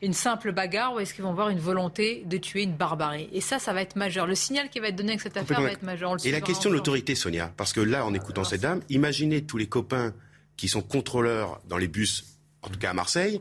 une 0.00 0.14
simple 0.14 0.52
bagarre 0.52 0.94
ou 0.94 1.00
est-ce 1.00 1.12
qu'ils 1.12 1.24
vont 1.24 1.34
voir 1.34 1.50
une 1.50 1.58
volonté 1.58 2.22
de 2.26 2.38
tuer 2.38 2.62
une 2.62 2.74
barbarie? 2.74 3.28
Et 3.32 3.42
ça, 3.42 3.58
ça 3.58 3.74
va 3.74 3.82
être 3.82 3.96
majeur. 3.96 4.26
Le 4.26 4.34
signal 4.34 4.70
qui 4.70 4.80
va 4.80 4.88
être 4.88 4.96
donné 4.96 5.10
avec 5.10 5.20
cette 5.20 5.36
affaire 5.36 5.60
va 5.60 5.70
être 5.70 5.82
majeur. 5.82 6.16
Et 6.24 6.30
la 6.30 6.40
question 6.40 6.70
de 6.70 6.74
l'autorité, 6.74 7.14
Sonia, 7.14 7.52
parce 7.56 7.72
que 7.72 7.80
là, 7.80 8.06
en 8.06 8.14
écoutant 8.14 8.44
cette 8.44 8.62
dame, 8.62 8.80
imaginez 8.88 9.42
tous 9.44 9.58
les 9.58 9.66
copains 9.66 10.14
qui 10.56 10.68
sont 10.68 10.82
contrôleurs 10.82 11.60
dans 11.68 11.78
les 11.78 11.88
bus, 11.88 12.38
en 12.62 12.68
tout 12.68 12.78
cas 12.78 12.90
à 12.90 12.94
Marseille, 12.94 13.40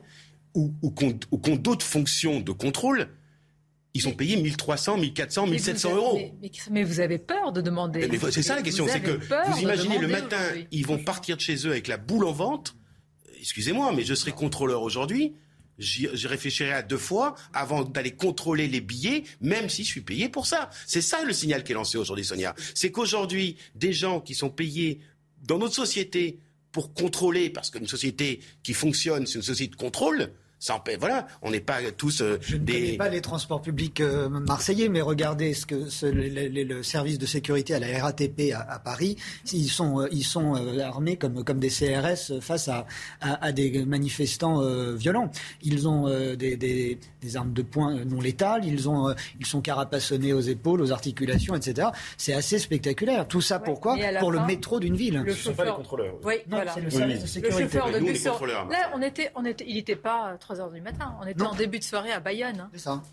ou, 0.53 0.73
ou 0.81 0.91
qui 0.91 1.51
ont 1.51 1.55
d'autres 1.55 1.85
fonctions 1.85 2.41
de 2.41 2.51
contrôle 2.51 3.07
ils 3.93 4.01
sont 4.01 4.13
payés 4.13 4.37
1300, 4.37 4.97
1400, 4.97 5.47
1700 5.47 5.95
euros. 5.95 6.19
Mais, 6.69 6.83
vous 6.83 6.99
avez 6.99 7.17
peur 7.17 7.51
de 7.51 7.61
demander. 7.61 8.07
c'est 8.31 8.43
ça 8.43 8.55
la 8.55 8.61
question, 8.61 8.87
c'est 8.87 9.01
que 9.01 9.19
vous 9.51 9.61
imaginez 9.61 9.97
le 9.97 10.07
matin, 10.07 10.37
ils 10.71 10.85
vont 10.85 10.99
partir 10.99 11.35
de 11.35 11.41
chez 11.41 11.67
eux 11.67 11.71
avec 11.71 11.87
la 11.87 11.97
boule 11.97 12.25
en 12.25 12.31
ventre. 12.31 12.75
Excusez-moi, 13.39 13.93
mais 13.95 14.03
je 14.03 14.13
serais 14.13 14.31
contrôleur 14.31 14.81
aujourd'hui. 14.81 15.33
J'y 15.79 16.07
réfléchirai 16.27 16.73
à 16.73 16.81
deux 16.81 16.97
fois 16.97 17.35
avant 17.53 17.83
d'aller 17.83 18.11
contrôler 18.11 18.67
les 18.67 18.81
billets, 18.81 19.23
même 19.39 19.69
si 19.69 19.85
je 19.85 19.87
suis 19.87 20.01
payé 20.01 20.27
pour 20.27 20.45
ça. 20.45 20.69
C'est 20.85 21.01
ça 21.01 21.23
le 21.23 21.31
signal 21.31 21.63
qui 21.63 21.71
est 21.71 21.75
lancé 21.75 21.97
aujourd'hui, 21.97 22.25
Sonia. 22.25 22.53
C'est 22.75 22.91
qu'aujourd'hui, 22.91 23.55
des 23.75 23.93
gens 23.93 24.19
qui 24.19 24.35
sont 24.35 24.49
payés 24.49 24.99
dans 25.41 25.57
notre 25.57 25.75
société 25.75 26.39
pour 26.73 26.93
contrôler, 26.93 27.49
parce 27.49 27.69
qu'une 27.69 27.87
société 27.87 28.41
qui 28.61 28.73
fonctionne, 28.73 29.25
c'est 29.25 29.35
une 29.35 29.41
société 29.41 29.71
de 29.71 29.77
contrôle, 29.77 30.33
voilà, 30.99 31.27
on 31.41 31.51
n'est 31.51 31.59
pas 31.59 31.77
tous 31.95 32.21
euh, 32.21 32.37
Je 32.41 32.57
ne 32.57 32.65
connais 32.65 32.97
pas 32.97 33.09
les 33.09 33.21
transports 33.21 33.61
publics 33.61 34.01
euh, 34.01 34.29
marseillais, 34.29 34.89
mais 34.89 35.01
regardez 35.01 35.53
ce 35.53 35.65
que 35.65 35.75
le, 36.05 36.83
service 36.83 37.17
de 37.17 37.25
sécurité 37.25 37.73
à 37.73 37.79
la 37.79 38.03
RATP 38.03 38.53
à, 38.53 38.79
Paris, 38.79 39.15
ils 39.51 39.69
sont, 39.69 40.01
euh, 40.01 40.07
ils 40.11 40.23
sont 40.23 40.55
armés 40.81 41.17
comme, 41.17 41.43
comme 41.43 41.59
des 41.59 41.69
CRS 41.69 42.39
face 42.41 42.67
à, 42.67 42.85
à, 43.21 43.51
des 43.51 43.85
manifestants 43.85 44.61
violents. 44.95 45.31
Ils 45.61 45.87
ont 45.87 46.09
des, 46.35 46.57
des, 46.57 46.99
des, 47.21 47.37
armes 47.37 47.53
de 47.53 47.61
poing 47.61 48.03
non 48.05 48.21
létales, 48.21 48.65
ils, 48.65 48.89
ont, 48.89 49.13
ils 49.39 49.45
sont 49.45 49.61
carapassonnés 49.61 50.33
aux 50.33 50.41
épaules, 50.41 50.81
aux 50.81 50.91
articulations, 50.91 51.55
etc. 51.55 51.89
C'est 52.17 52.33
assez 52.33 52.59
spectaculaire. 52.59 53.27
Tout 53.27 53.41
ça 53.41 53.59
pourquoi 53.59 53.95
Pour 54.19 54.31
le 54.31 54.45
métro 54.45 54.79
d'une 54.79 54.95
ville. 54.95 55.21
Le 55.25 55.33
Ce 55.33 55.37
ne 55.37 55.43
sont 55.43 55.53
pas 55.53 55.65
les 55.65 55.71
contrôleurs. 55.71 56.15
Oui, 56.23 56.35
voilà. 56.47 56.73
c'est 56.73 56.81
le 56.81 56.89
service 56.89 57.21
de 57.21 57.27
sécurité. 57.27 57.63
Le 57.63 57.69
chauffeur 57.69 57.91
de 57.91 57.99
bus. 57.99 58.23
Là, 58.25 58.91
on 58.95 59.01
était, 59.01 59.31
on 59.35 59.45
était, 59.45 59.65
il 59.67 59.75
n'était 59.75 59.95
pas 59.95 60.37
3 60.55 60.71
du 60.71 60.81
matin. 60.81 61.15
On 61.21 61.27
était 61.27 61.41
en 61.43 61.53
début 61.53 61.79
de 61.79 61.83
soirée 61.83 62.11
à 62.11 62.19
Bayonne. 62.19 62.59
Hein. 62.59 62.69
C'est 62.73 62.79
ça. 62.79 63.03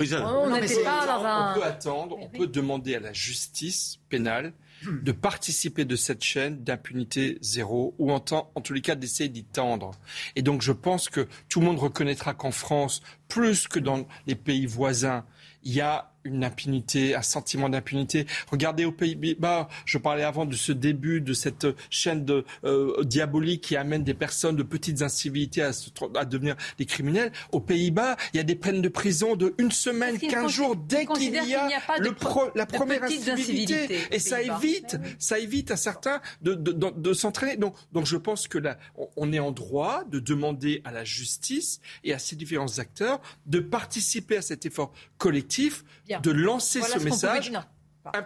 On, 0.00 0.50
pas 0.50 1.06
dans 1.06 1.24
un... 1.24 1.52
on 1.52 1.54
peut 1.54 1.64
attendre, 1.64 2.18
on 2.20 2.28
peut 2.28 2.48
demander 2.48 2.96
à 2.96 3.00
la 3.00 3.12
justice 3.12 4.00
pénale 4.08 4.52
de 4.82 5.12
participer 5.12 5.84
de 5.84 5.94
cette 5.94 6.22
chaîne 6.22 6.62
d'impunité 6.64 7.38
zéro, 7.40 7.94
ou 7.98 8.10
en, 8.10 8.18
temps, 8.18 8.50
en 8.56 8.60
tous 8.60 8.72
les 8.72 8.80
cas 8.80 8.96
d'essayer 8.96 9.28
d'y 9.28 9.44
tendre. 9.44 9.92
Et 10.34 10.42
donc 10.42 10.62
je 10.62 10.72
pense 10.72 11.08
que 11.08 11.28
tout 11.48 11.60
le 11.60 11.66
monde 11.66 11.78
reconnaîtra 11.78 12.34
qu'en 12.34 12.50
France, 12.50 13.02
plus 13.28 13.68
que 13.68 13.78
dans 13.78 14.04
les 14.26 14.34
pays 14.34 14.66
voisins, 14.66 15.24
il 15.62 15.72
y 15.72 15.80
a 15.80 16.12
une 16.24 16.44
impunité, 16.44 17.14
un 17.14 17.22
sentiment 17.22 17.68
d'impunité. 17.68 18.26
Regardez 18.50 18.84
aux 18.84 18.92
Pays-Bas, 18.92 19.68
je 19.84 19.98
parlais 19.98 20.24
avant 20.24 20.46
de 20.46 20.56
ce 20.56 20.72
début 20.72 21.20
de 21.20 21.32
cette 21.32 21.66
chaîne 21.90 22.24
de, 22.24 22.44
euh, 22.64 23.02
diabolique 23.04 23.62
qui 23.62 23.76
amène 23.76 24.04
des 24.04 24.14
personnes 24.14 24.56
de 24.56 24.62
petites 24.62 25.02
incivilités 25.02 25.62
à, 25.62 25.70
à 26.16 26.24
devenir 26.24 26.56
des 26.78 26.86
criminels. 26.86 27.32
Aux 27.52 27.60
Pays-Bas, 27.60 28.16
il 28.32 28.38
y 28.38 28.40
a 28.40 28.44
des 28.44 28.56
peines 28.56 28.82
de 28.82 28.88
prison 28.88 29.36
de 29.36 29.54
une 29.58 29.70
semaine, 29.70 30.18
quinze 30.18 30.50
jours 30.50 30.76
dès 30.76 31.06
qu'il 31.06 31.34
y 31.34 31.54
a, 31.54 31.68
le 31.98 32.14
la 32.54 32.66
première 32.66 33.04
incivilité. 33.04 33.98
Et 34.10 34.18
ça 34.18 34.42
évite, 34.42 34.96
ça 35.18 35.38
évite 35.38 35.70
à 35.70 35.76
certains 35.76 36.20
de, 36.42 36.54
de, 36.54 36.72
de, 36.72 36.90
de 36.90 37.12
s'entraîner. 37.12 37.56
Donc, 37.56 37.74
donc 37.92 38.06
je 38.06 38.16
pense 38.16 38.48
que 38.48 38.58
là, 38.58 38.78
on 39.16 39.32
est 39.32 39.38
en 39.38 39.52
droit 39.52 40.04
de 40.04 40.18
demander 40.18 40.80
à 40.84 40.92
la 40.92 41.04
justice 41.04 41.80
et 42.02 42.12
à 42.12 42.18
ces 42.18 42.36
différents 42.36 42.78
acteurs 42.78 43.20
de 43.46 43.60
participer 43.60 44.36
à 44.36 44.42
cet 44.42 44.66
effort 44.66 44.92
collectif 45.18 45.84
de 46.22 46.30
lancer 46.30 46.82
ce 46.82 46.98
message. 46.98 47.52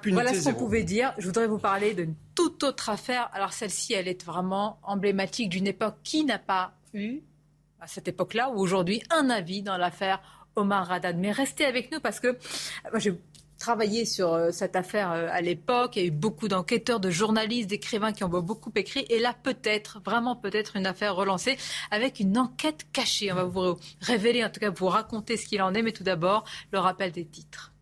voilà 0.06 0.34
ce 0.34 0.48
qu'on 0.48 0.54
pouvait 0.54 0.84
dire. 0.84 1.14
Je 1.18 1.26
voudrais 1.26 1.46
vous 1.46 1.58
parler 1.58 1.94
d'une 1.94 2.14
toute 2.34 2.62
autre 2.64 2.88
affaire. 2.88 3.30
Alors 3.32 3.52
celle-ci, 3.52 3.94
elle 3.94 4.08
est 4.08 4.24
vraiment 4.24 4.78
emblématique 4.82 5.48
d'une 5.48 5.66
époque 5.66 5.96
qui 6.02 6.24
n'a 6.24 6.38
pas 6.38 6.72
eu, 6.94 7.20
à 7.80 7.86
cette 7.86 8.08
époque-là, 8.08 8.50
ou 8.50 8.58
aujourd'hui, 8.58 9.02
un 9.10 9.30
avis 9.30 9.62
dans 9.62 9.76
l'affaire 9.76 10.20
Omar 10.56 10.90
Haddad. 10.90 11.16
Mais 11.18 11.32
restez 11.32 11.64
avec 11.64 11.92
nous 11.92 12.00
parce 12.00 12.20
que 12.20 12.38
moi, 12.90 12.98
j'ai 12.98 13.14
travaillé 13.58 14.04
sur 14.04 14.32
euh, 14.32 14.50
cette 14.50 14.76
affaire 14.76 15.12
euh, 15.12 15.28
à 15.30 15.40
l'époque. 15.40 15.96
Il 15.96 16.02
y 16.02 16.04
a 16.04 16.08
eu 16.08 16.12
beaucoup 16.12 16.48
d'enquêteurs, 16.48 17.00
de 17.00 17.10
journalistes, 17.10 17.68
d'écrivains 17.68 18.12
qui 18.12 18.24
ont 18.24 18.28
beaucoup 18.28 18.72
écrit. 18.76 19.04
Et 19.10 19.18
là, 19.18 19.34
peut-être, 19.42 20.00
vraiment 20.04 20.36
peut-être, 20.36 20.76
une 20.76 20.86
affaire 20.86 21.14
relancée 21.14 21.58
avec 21.90 22.20
une 22.20 22.38
enquête 22.38 22.86
cachée. 22.92 23.32
On 23.32 23.36
va 23.36 23.44
vous 23.44 23.78
révéler, 24.00 24.44
en 24.44 24.50
tout 24.50 24.60
cas, 24.60 24.70
vous 24.70 24.86
raconter 24.86 25.36
ce 25.36 25.46
qu'il 25.46 25.60
en 25.60 25.74
est. 25.74 25.82
Mais 25.82 25.92
tout 25.92 26.04
d'abord, 26.04 26.44
le 26.72 26.78
rappel 26.78 27.12
des 27.12 27.26
titres. 27.26 27.72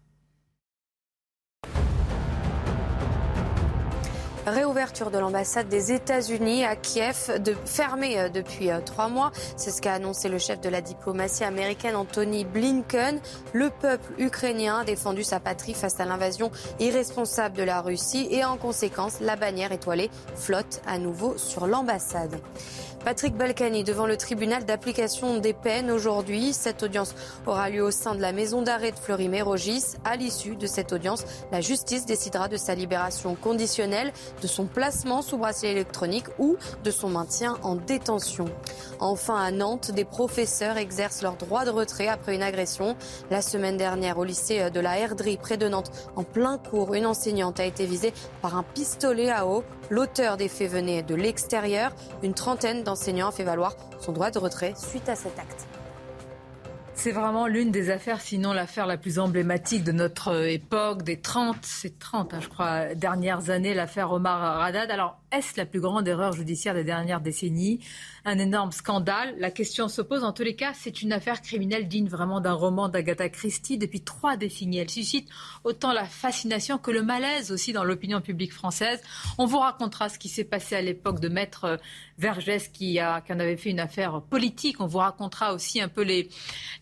Réouverture 4.47 5.11
de 5.11 5.19
l'ambassade 5.19 5.69
des 5.69 5.91
États-Unis 5.91 6.65
à 6.65 6.77
Kiev, 6.77 7.43
de, 7.43 7.57
fermée 7.65 8.17
euh, 8.17 8.29
depuis 8.29 8.71
euh, 8.71 8.79
trois 8.81 9.09
mois. 9.09 9.33
C'est 9.57 9.73
ce 9.73 9.83
qu'a 9.83 9.95
annoncé 9.95 10.29
le 10.29 10.39
chef 10.39 10.61
de 10.61 10.69
la 10.69 10.81
diplomatie 10.81 11.43
américaine 11.43 11.97
Anthony 11.97 12.45
Blinken. 12.45 13.19
Le 13.53 13.71
peuple 13.71 14.13
ukrainien 14.19 14.79
a 14.83 14.85
défendu 14.85 15.25
sa 15.25 15.41
patrie 15.41 15.75
face 15.75 15.99
à 15.99 16.05
l'invasion 16.05 16.53
irresponsable 16.79 17.57
de 17.57 17.65
la 17.65 17.81
Russie 17.81 18.29
et 18.31 18.45
en 18.45 18.57
conséquence, 18.57 19.19
la 19.21 19.35
bannière 19.35 19.73
étoilée 19.73 20.11
flotte 20.37 20.81
à 20.87 20.99
nouveau 20.99 21.37
sur 21.37 21.67
l'ambassade. 21.67 22.39
Patrick 23.07 23.37
Balkany 23.37 23.85
devant 23.85 24.07
le 24.07 24.17
tribunal 24.17 24.65
d'application 24.65 25.39
des 25.39 25.53
peines 25.53 25.93
aujourd'hui. 25.93 26.53
Cette 26.53 26.83
audience 26.83 27.15
aura 27.47 27.71
lieu 27.71 27.85
au 27.85 27.93
sein 27.93 28.17
de 28.17 28.21
la 28.21 28.33
maison 28.33 28.63
d'arrêt 28.63 28.91
de 28.91 28.97
Fleury-Mérogis. 28.97 29.95
À 30.05 30.17
l'issue 30.17 30.57
de 30.57 30.67
cette 30.67 30.93
audience, 30.93 31.25
la 31.53 31.61
justice 31.61 32.05
décidera 32.05 32.49
de 32.49 32.57
sa 32.57 32.75
libération 32.75 33.37
conditionnelle, 33.37 34.13
de 34.43 34.49
son 34.49 34.67
placement 34.67 35.23
sous 35.23 35.39
bracelet 35.39 35.71
électronique 35.71 36.27
ou 36.41 36.57
de 36.83 36.91
son 36.91 37.09
maintien 37.09 37.59
en 37.63 37.77
détention. 37.77 38.47
Enfin, 38.99 39.37
à 39.37 39.53
Nantes, 39.53 39.93
des 39.93 40.05
professeurs 40.05 40.77
exercent 40.77 41.23
leur 41.23 41.37
droit 41.37 41.65
de 41.65 41.71
retrait 41.71 42.09
après 42.09 42.35
une 42.35 42.43
agression. 42.43 42.97
La 43.31 43.41
semaine 43.41 43.77
dernière, 43.77 44.19
au 44.19 44.25
lycée 44.25 44.69
de 44.73 44.81
la 44.81 44.99
Herderie, 44.99 45.37
près 45.37 45.57
de 45.57 45.69
Nantes, 45.69 45.93
en 46.17 46.25
plein 46.25 46.59
cours, 46.59 46.93
une 46.95 47.07
enseignante 47.07 47.61
a 47.61 47.67
été 47.67 47.87
visée 47.87 48.13
par 48.43 48.57
un 48.59 48.65
pistolet 48.65 49.31
à 49.31 49.47
eau. 49.47 49.63
L'auteur 49.91 50.37
des 50.37 50.49
faits 50.49 50.73
venait 50.73 51.05
de 51.05 51.15
l'extérieur. 51.15 51.93
Une 52.25 52.35
trentaine 52.35 52.83
d'enseignants 52.83 52.96
a 52.97 53.31
fait 53.31 53.45
valoir 53.45 53.77
son 54.01 54.13
droit 54.13 54.31
de 54.31 54.39
retrait 54.39 54.75
suite 54.77 55.09
à 55.09 55.17
cet 55.17 55.39
acte. 55.39 55.67
C'est 56.95 57.13
vraiment 57.13 57.47
l'une 57.47 57.71
des 57.71 57.91
affaires, 57.91 58.23
sinon 58.23 58.55
l'affaire 58.55 58.87
la 58.87 58.97
plus 58.97 59.19
emblématique 59.19 59.85
de 59.85 59.93
notre 59.93 60.47
époque, 60.49 61.03
des 61.03 61.21
30, 61.21 61.59
c'est 61.61 61.99
30, 61.99 62.33
hein, 62.33 62.39
je 62.41 62.49
crois, 62.49 62.95
dernières 62.95 63.51
années, 63.51 63.75
l'affaire 63.75 64.11
Omar 64.13 64.59
Radad. 64.59 64.91
Alors, 64.91 65.21
la 65.57 65.67
plus 65.67 65.81
grande 65.81 66.09
erreur 66.09 66.33
judiciaire 66.33 66.73
des 66.73 66.85
dernières 66.85 67.21
décennies 67.21 67.81
Un 68.25 68.39
énorme 68.39 68.73
scandale. 68.73 69.35
La 69.39 69.51
question 69.51 69.89
se 69.89 70.01
pose. 70.01 70.25
En 70.25 70.33
tous 70.33 70.43
les 70.43 70.57
cas, 70.57 70.73
c'est 70.75 71.03
une 71.03 71.13
affaire 71.13 71.43
criminelle 71.43 71.89
digne 71.89 72.09
vraiment 72.09 72.41
d'un 72.41 72.55
roman 72.55 72.89
d'Agatha 72.89 73.29
Christie. 73.29 73.77
Depuis 73.77 74.01
trois 74.01 74.37
décennies, 74.37 74.79
elle 74.79 74.91
suscite 74.91 75.29
autant 75.65 75.93
la 75.93 76.05
fascination 76.05 76.79
que 76.79 76.91
le 76.91 77.03
malaise 77.03 77.53
aussi 77.53 77.73
dans 77.73 77.85
l'opinion 77.85 78.21
publique 78.21 78.53
française. 78.53 79.03
On 79.37 79.45
vous 79.45 79.59
racontera 79.59 80.09
ce 80.09 80.19
qui 80.19 80.29
s'est 80.29 80.45
passé 80.45 80.75
à 80.75 80.81
l'époque 80.81 81.21
de 81.21 81.29
Maître 81.29 81.65
euh, 81.65 81.77
Vergès 82.19 82.69
qui 82.73 82.99
en 83.01 83.41
avait 83.41 83.59
fait 83.59 83.71
une 83.71 83.81
affaire 83.81 84.23
politique. 84.23 84.81
On 84.81 84.87
vous 84.87 84.99
racontera 84.99 85.53
aussi 85.53 85.83
un 85.83 85.89
peu 85.89 86.03
les, 86.03 86.31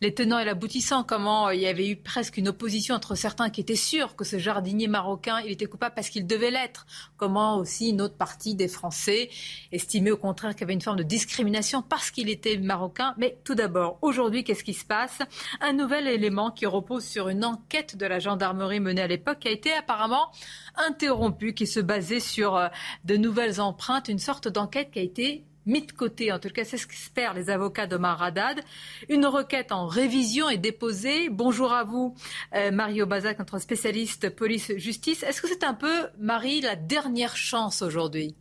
les 0.01 0.15
tenants 0.15 0.39
et 0.39 0.45
l'aboutissant, 0.45 1.03
comment 1.03 1.49
euh, 1.49 1.55
il 1.55 1.61
y 1.61 1.67
avait 1.67 1.89
eu 1.89 1.97
presque 1.97 2.37
une 2.37 2.49
opposition 2.49 2.95
entre 2.95 3.17
certains 3.17 3.51
qui 3.51 3.61
étaient 3.61 3.75
sûrs 3.75 4.15
que 4.15 4.25
ce 4.25 4.39
jardinier 4.39 4.87
marocain, 4.87 5.41
il 5.45 5.51
était 5.51 5.67
coupable 5.67 5.95
parce 5.97 6.09
qu'il 6.09 6.27
devait 6.27 6.53
l'être. 6.53 6.87
Comment 7.17 7.59
aussi 7.59 7.91
une 7.91 8.01
autre 8.01 8.17
partie 8.17 8.44
des 8.53 8.69
Français 8.69 9.31
estimaient 9.73 10.11
au 10.11 10.19
contraire 10.19 10.53
qu'il 10.53 10.61
y 10.61 10.65
avait 10.65 10.75
une 10.75 10.83
forme 10.83 10.99
de 10.99 11.03
discrimination 11.03 11.81
parce 11.81 12.11
qu'il 12.11 12.29
était 12.29 12.59
marocain. 12.59 13.15
Mais 13.17 13.39
tout 13.45 13.55
d'abord, 13.55 13.99
aujourd'hui, 14.03 14.45
qu'est-ce 14.45 14.65
qui 14.65 14.75
se 14.75 14.85
passe? 14.85 15.21
Un 15.61 15.73
nouvel 15.73 16.07
élément 16.07 16.51
qui 16.51 16.67
repose 16.67 17.05
sur 17.05 17.31
une 17.31 17.45
enquête 17.45 17.97
de 17.97 18.05
la 18.05 18.19
gendarmerie 18.19 18.81
menée 18.81 19.03
à 19.03 19.07
l'époque 19.07 19.39
qui 19.41 19.49
a 19.49 19.53
été 19.53 19.73
apparemment 19.73 20.31
interrompue, 20.77 21.55
qui 21.55 21.67
se 21.67 21.81
basait 21.81 22.21
sur 22.21 22.57
euh, 22.57 22.69
de 23.05 23.17
nouvelles 23.17 23.61
empreintes, 23.61 24.09
une 24.09 24.19
sorte 24.19 24.49
d'enquête 24.49 24.91
qui 24.91 24.99
a 24.99 25.03
été 25.03 25.45
mis 25.67 25.83
de 25.83 25.93
côté. 25.93 26.33
En 26.33 26.39
tout 26.39 26.51
cas, 26.51 26.65
c'est 26.65 26.77
ce 26.77 26.87
qu'espèrent 26.87 27.35
les 27.35 27.51
avocats 27.51 27.87
d'Omar 27.87 28.23
Haddad. 28.23 28.61
Une 29.09 29.27
requête 29.27 29.73
en 29.73 29.87
révision 29.87 30.49
est 30.49 30.59
déposée. 30.59 31.29
Bonjour 31.29 31.73
à 31.73 31.85
vous, 31.85 32.15
euh, 32.55 32.71
Mario 32.71 33.07
Bazac, 33.07 33.39
notre 33.39 33.59
spécialiste 33.59 34.31
police-justice. 34.31 35.23
Est-ce 35.23 35.43
que 35.43 35.49
c'est 35.49 35.65
un 35.65 35.75
peu, 35.75 36.09
Marie, 36.19 36.61
la 36.61 36.77
dernière 36.77 37.37
chance 37.37 37.83
aujourd'hui? 37.83 38.35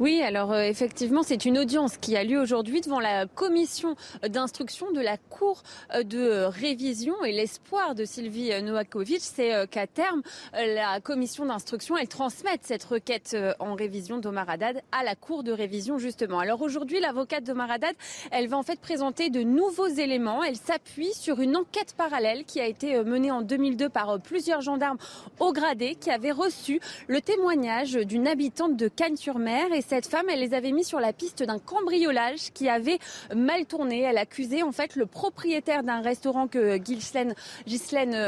Oui, 0.00 0.22
alors 0.22 0.52
euh, 0.52 0.62
effectivement, 0.62 1.22
c'est 1.22 1.44
une 1.44 1.58
audience 1.58 1.96
qui 1.96 2.16
a 2.16 2.24
lieu 2.24 2.40
aujourd'hui 2.40 2.80
devant 2.80 3.00
la 3.00 3.26
commission 3.26 3.96
d'instruction 4.28 4.90
de 4.92 5.00
la 5.00 5.16
Cour 5.16 5.62
euh, 5.94 6.02
de 6.02 6.44
révision 6.44 7.24
et 7.24 7.32
l'espoir 7.32 7.94
de 7.94 8.04
Sylvie 8.04 8.50
Noakovic, 8.62 9.20
c'est 9.20 9.54
euh, 9.54 9.66
qu'à 9.66 9.86
terme, 9.86 10.22
la 10.52 11.00
commission 11.00 11.46
d'instruction, 11.46 11.96
elle 11.96 12.08
transmette 12.08 12.60
cette 12.62 12.84
requête 12.84 13.36
en 13.58 13.74
révision 13.74 14.18
d'Omar 14.18 14.48
Haddad 14.48 14.82
à 14.92 15.04
la 15.04 15.14
Cour 15.14 15.42
de 15.42 15.52
révision 15.52 15.98
justement. 15.98 16.38
Alors 16.38 16.62
aujourd'hui, 16.62 17.00
l'avocate 17.00 17.44
d'Omar 17.44 17.70
Haddad, 17.70 17.94
elle 18.30 18.48
va 18.48 18.56
en 18.56 18.62
fait 18.62 18.80
présenter 18.80 19.30
de 19.30 19.42
nouveaux 19.42 19.88
éléments. 19.88 20.42
Elle 20.42 20.56
s'appuie 20.56 21.12
sur 21.14 21.40
une 21.40 21.56
enquête 21.56 21.94
parallèle 21.96 22.44
qui 22.44 22.60
a 22.60 22.66
été 22.66 23.02
menée 23.04 23.30
en 23.30 23.42
2002 23.42 23.88
par 23.88 24.20
plusieurs 24.20 24.60
gendarmes 24.60 24.98
au 25.40 25.52
gradé 25.52 25.94
qui 25.94 26.10
avaient 26.10 26.30
reçu 26.30 26.80
le 27.08 27.20
témoignage 27.20 27.92
d'une 27.92 28.26
habitante 28.26 28.76
de 28.76 28.88
Cannes-sur-Mer 28.88 29.53
et 29.72 29.82
cette 29.82 30.06
femme, 30.06 30.26
elle 30.28 30.40
les 30.40 30.54
avait 30.54 30.72
mis 30.72 30.84
sur 30.84 31.00
la 31.00 31.12
piste 31.12 31.42
d'un 31.42 31.58
cambriolage 31.58 32.52
qui 32.52 32.68
avait 32.68 32.98
mal 33.34 33.66
tourné. 33.66 34.00
Elle 34.00 34.18
accusait 34.18 34.62
en 34.62 34.72
fait 34.72 34.96
le 34.96 35.06
propriétaire 35.06 35.82
d'un 35.82 36.00
restaurant 36.00 36.48
que 36.48 36.76
Ghislaine, 36.76 37.34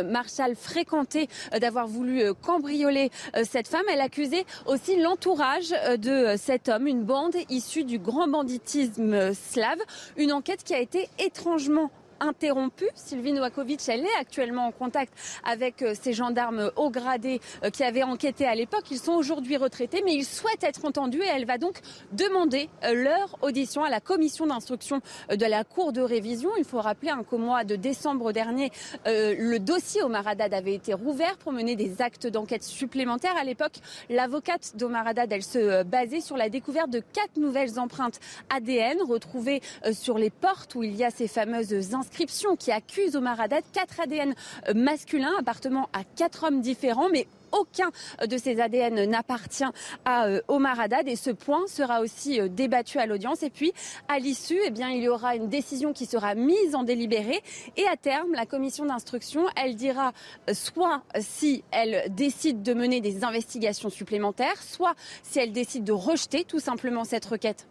Marshall 0.09 0.55
fréquentait 0.55 1.29
euh, 1.53 1.59
d'avoir 1.59 1.87
voulu 1.87 2.23
euh, 2.23 2.33
cambrioler 2.35 3.11
euh, 3.35 3.43
cette 3.49 3.69
femme. 3.69 3.85
Elle 3.93 4.01
accusait 4.01 4.45
aussi 4.67 4.97
l'entourage 4.97 5.71
de 5.99 6.37
cet 6.37 6.69
homme, 6.69 6.87
une 6.87 7.03
bande 7.03 7.37
issue 7.49 7.85
du 7.85 7.99
grand 7.99 8.29
banditisme 8.29 9.35
slave. 9.35 9.79
Une 10.17 10.33
enquête 10.33 10.63
qui 10.65 10.75
a 10.75 10.81
été 10.81 11.09
étrangement 11.19 11.91
interrompue. 12.21 12.89
Sylvie 12.95 13.33
Novakovic, 13.33 13.81
elle 13.89 14.05
est 14.05 14.17
actuellement 14.19 14.67
en 14.67 14.73
contact 14.73 15.13
avec 15.45 15.83
euh, 15.83 15.95
ces 16.01 16.13
gendarmes 16.13 16.71
haut 16.77 16.91
gradés 16.91 17.41
euh, 17.65 17.71
qui 17.71 17.85
avaient 17.85 18.03
enquêté 18.03 18.47
à 18.47 18.55
l'époque. 18.55 18.85
Ils 18.91 18.99
sont 18.99 19.13
aujourd'hui 19.13 19.57
retraités, 19.57 20.03
mais 20.05 20.15
ils 20.15 20.25
souhaitent 20.25 20.65
être 20.65 20.85
entendus 20.85 21.23
et 21.23 21.29
elle 21.29 21.47
va 21.47 21.59
donc 21.59 21.81
demander 22.13 22.69
euh, 22.85 22.95
leur 22.95 23.37
audition 23.43 23.85
à 23.85 23.91
la 23.91 24.01
commission 24.01 24.47
d'instruction 24.47 25.01
de 25.31 25.47
la 25.47 25.65
Cour 25.65 25.93
de 25.93 26.01
révision. 26.01 26.51
Il 26.59 26.65
faut 26.65 26.81
rappeler 26.81 27.11
hein, 27.11 27.23
qu'au 27.29 27.39
mois 27.39 27.65
de 27.65 27.77
décembre 27.77 28.33
dernier, 28.33 28.71
le 29.05 29.59
dossier 29.59 30.03
Omar 30.03 30.27
Haddad 30.27 30.55
avait 30.55 30.75
été 30.75 30.95
rouvert 30.95 31.37
pour 31.39 31.53
mener 31.53 31.77
des 31.77 32.01
actes 32.01 32.27
d'enquête 32.27 32.63
supplémentaires. 32.63 33.37
À 33.37 33.45
l'époque, 33.45 33.75
l'avocate 34.09 34.77
d'Omar 34.77 35.07
Haddad, 35.07 35.33
elle 35.33 35.43
se 35.43 35.83
basait 35.83 36.21
sur 36.21 36.37
la 36.37 36.49
découverte 36.49 36.91
de 36.91 37.01
quatre 37.01 37.37
nouvelles 37.37 37.79
empreintes 37.79 38.21
ADN 38.51 38.99
retrouvées 39.03 39.61
sur 39.93 40.19
les 40.19 40.31
portes 40.31 40.75
où 40.75 40.83
il 40.83 40.95
y 40.95 41.05
a 41.05 41.11
ces 41.11 41.29
fameuses 41.29 41.95
qui 42.59 42.73
accuse 42.73 43.17
Omar 43.17 43.41
Haddad 43.41 43.65
quatre 43.73 44.01
ADN 44.01 44.35
masculins 44.75 45.35
appartenant 45.39 45.89
à 45.93 46.05
quatre 46.05 46.45
hommes 46.45 46.61
différents, 46.61 47.09
mais 47.09 47.27
aucun 47.53 47.91
de 48.27 48.37
ces 48.37 48.61
ADN 48.61 49.09
n'appartient 49.09 49.65
à 50.05 50.27
euh, 50.27 50.41
Omar 50.49 50.79
Haddad. 50.79 51.09
Et 51.09 51.17
ce 51.17 51.31
point 51.31 51.67
sera 51.67 52.01
aussi 52.01 52.41
euh, 52.41 52.49
débattu 52.49 52.99
à 52.99 53.07
l'audience. 53.07 53.43
Et 53.43 53.51
puis, 53.51 53.73
à 54.09 54.19
l'issue, 54.19 54.59
eh 54.65 54.73
il 54.77 55.03
y 55.03 55.09
aura 55.09 55.37
une 55.37 55.49
décision 55.49 55.93
qui 55.93 56.07
sera 56.07 56.35
mise 56.35 56.75
en 56.75 56.83
délibéré. 56.83 57.43
Et 57.77 57.87
à 57.87 57.97
terme, 57.97 58.33
la 58.33 58.47
commission 58.47 58.85
d'instruction, 58.85 59.47
elle 59.57 59.77
dira 59.77 60.13
euh, 60.49 60.55
soit 60.55 61.03
si 61.21 61.65
elle 61.71 62.13
décide 62.15 62.63
de 62.63 62.75
mener 62.75 63.01
des 63.01 63.25
investigations 63.25 63.91
supplémentaires, 63.91 64.63
soit 64.63 64.95
si 65.23 65.39
elle 65.39 65.53
décide 65.53 65.85
de 65.85 65.93
rejeter 65.93 66.45
tout 66.45 66.61
simplement 66.61 67.05
cette 67.05 67.25
requête 67.25 67.67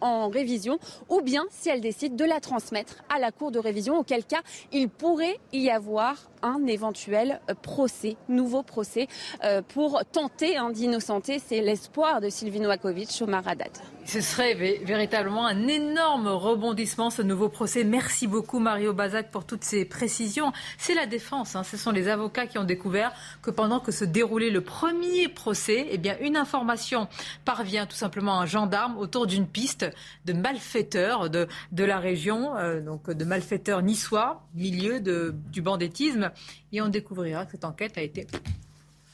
en, 0.00 0.28
révision 0.28 0.78
ou 1.08 1.20
bien 1.20 1.44
si 1.50 1.68
elle 1.68 1.80
décide 1.80 2.16
de 2.16 2.24
la 2.24 2.40
transmettre 2.40 3.02
à 3.14 3.18
la 3.18 3.30
Cour 3.30 3.50
de 3.50 3.58
révision, 3.58 3.98
auquel 3.98 4.24
cas 4.24 4.40
il 4.72 4.88
pourrait 4.88 5.38
y 5.52 5.70
avoir 5.70 6.30
un 6.42 6.66
éventuel 6.66 7.40
procès, 7.62 8.16
nouveau 8.28 8.62
procès, 8.62 9.08
euh, 9.44 9.62
pour 9.62 10.02
tenter 10.12 10.56
hein, 10.56 10.70
d'innocenter. 10.70 11.38
C'est 11.38 11.60
l'espoir 11.60 12.20
de 12.20 12.28
Sylvie 12.28 12.60
Noakovic 12.60 13.10
au 13.20 13.26
Maradat. 13.26 13.64
Ce 14.10 14.20
serait 14.20 14.54
véritablement 14.54 15.46
un 15.46 15.68
énorme 15.68 16.26
rebondissement, 16.26 17.10
ce 17.10 17.22
nouveau 17.22 17.48
procès. 17.48 17.84
Merci 17.84 18.26
beaucoup, 18.26 18.58
Mario 18.58 18.92
Bazac, 18.92 19.30
pour 19.30 19.44
toutes 19.46 19.62
ces 19.62 19.84
précisions. 19.84 20.52
C'est 20.78 20.94
la 20.94 21.06
défense. 21.06 21.54
Hein. 21.54 21.62
Ce 21.62 21.76
sont 21.76 21.92
les 21.92 22.08
avocats 22.08 22.48
qui 22.48 22.58
ont 22.58 22.64
découvert 22.64 23.12
que 23.40 23.52
pendant 23.52 23.78
que 23.78 23.92
se 23.92 24.04
déroulait 24.04 24.50
le 24.50 24.62
premier 24.62 25.28
procès, 25.28 25.86
eh 25.92 25.96
bien, 25.96 26.16
une 26.20 26.36
information 26.36 27.06
parvient 27.44 27.86
tout 27.86 27.94
simplement 27.94 28.40
à 28.40 28.42
un 28.42 28.46
gendarme 28.46 28.98
autour 28.98 29.28
d'une 29.28 29.46
piste 29.46 29.86
de 30.24 30.32
malfaiteurs 30.32 31.30
de, 31.30 31.46
la 31.76 32.00
région, 32.00 32.56
euh, 32.56 32.80
donc 32.80 33.08
de 33.08 33.24
malfaiteurs 33.24 33.80
niçois, 33.80 34.42
milieu 34.56 34.98
du 34.98 35.62
bandittisme. 35.62 36.32
Et 36.72 36.82
on 36.82 36.88
découvrira 36.88 37.44
que 37.44 37.52
cette 37.52 37.64
enquête 37.64 37.96
a 37.96 38.02
été 38.02 38.26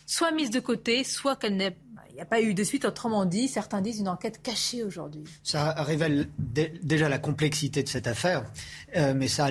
soit 0.07 0.31
mise 0.31 0.51
de 0.51 0.61
côté, 0.61 1.05
soit 1.05 1.37
qu'elle 1.37 1.57
n'est 1.57 1.77
n'y 2.17 2.23
a 2.23 2.27
pas 2.27 2.41
eu 2.41 2.55
de 2.55 2.65
suite. 2.65 2.85
Autrement 2.85 3.25
dit, 3.27 3.47
certains 3.49 3.81
disent 3.81 4.01
une 4.01 4.09
enquête 4.09 4.41
cachée 4.43 4.83
aujourd'hui. 4.83 5.25
Ça 5.43 5.73
révèle 5.83 6.29
déjà 6.83 7.09
la 7.09 7.19
complexité 7.19 7.83
de 7.83 7.89
cette 7.89 8.07
affaire, 8.07 8.45
euh, 8.97 9.13
mais 9.15 9.29
ça, 9.29 9.49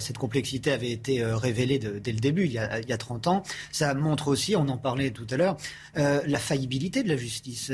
cette 0.00 0.18
complexité 0.18 0.72
avait 0.72 0.90
été 0.90 1.22
euh, 1.22 1.36
révélée 1.36 1.78
dès 1.78 2.12
le 2.12 2.18
début, 2.18 2.44
il 2.44 2.52
y, 2.52 2.58
a, 2.58 2.80
il 2.80 2.88
y, 2.88 2.92
a, 2.92 2.98
30 2.98 3.26
ans. 3.28 3.42
Ça 3.70 3.94
montre 3.94 4.28
aussi, 4.28 4.56
on 4.56 4.68
en 4.68 4.76
parlait 4.76 5.10
tout 5.10 5.26
à 5.30 5.36
l'heure, 5.36 5.56
euh, 5.96 6.20
la 6.26 6.38
faillibilité 6.38 7.02
de 7.02 7.08
la 7.08 7.16
justice. 7.16 7.70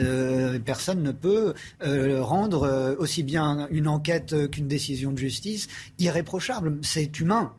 personne 0.65 1.03
ne 1.03 1.13
peut 1.13 1.55
rendre 1.81 2.97
aussi 2.99 3.23
bien 3.23 3.69
une 3.71 3.89
enquête 3.89 4.51
qu'une 4.51 4.69
décision 4.69 5.13
de 5.13 5.19
justice 5.19 5.69
irréprochable. 5.99 6.79
C'est 6.83 7.19
humain. 7.21 7.55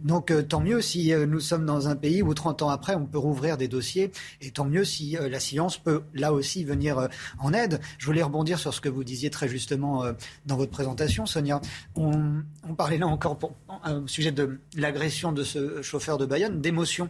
Donc 0.00 0.30
euh, 0.30 0.42
tant 0.42 0.60
mieux 0.60 0.80
si 0.80 1.12
euh, 1.12 1.26
nous 1.26 1.40
sommes 1.40 1.64
dans 1.64 1.88
un 1.88 1.96
pays 1.96 2.22
où 2.22 2.34
30 2.34 2.62
ans 2.62 2.68
après, 2.68 2.94
on 2.94 3.06
peut 3.06 3.18
rouvrir 3.18 3.56
des 3.56 3.68
dossiers, 3.68 4.10
et 4.40 4.50
tant 4.50 4.64
mieux 4.64 4.84
si 4.84 5.16
euh, 5.16 5.28
la 5.28 5.40
science 5.40 5.78
peut 5.78 6.02
là 6.14 6.32
aussi 6.32 6.64
venir 6.64 7.08
en 7.38 7.52
aide. 7.52 7.80
Je 7.98 8.06
voulais 8.06 8.22
rebondir 8.22 8.58
sur 8.58 8.74
ce 8.74 8.80
que 8.80 8.88
vous 8.88 9.04
disiez 9.04 9.30
très 9.30 9.48
justement 9.48 10.04
dans 10.46 10.56
votre 10.56 10.70
présentation, 10.70 11.26
Sonia. 11.26 11.60
On, 11.94 12.42
on 12.68 12.74
parlait 12.74 12.98
là 12.98 13.06
encore 13.06 13.38
pour, 13.38 13.54
au 13.68 14.06
sujet 14.06 14.32
de 14.32 14.60
l'agression 14.76 15.32
de 15.32 15.42
ce 15.42 15.82
chauffeur 15.82 16.18
de 16.18 16.26
Bayonne, 16.26 16.60
d'émotion. 16.60 17.08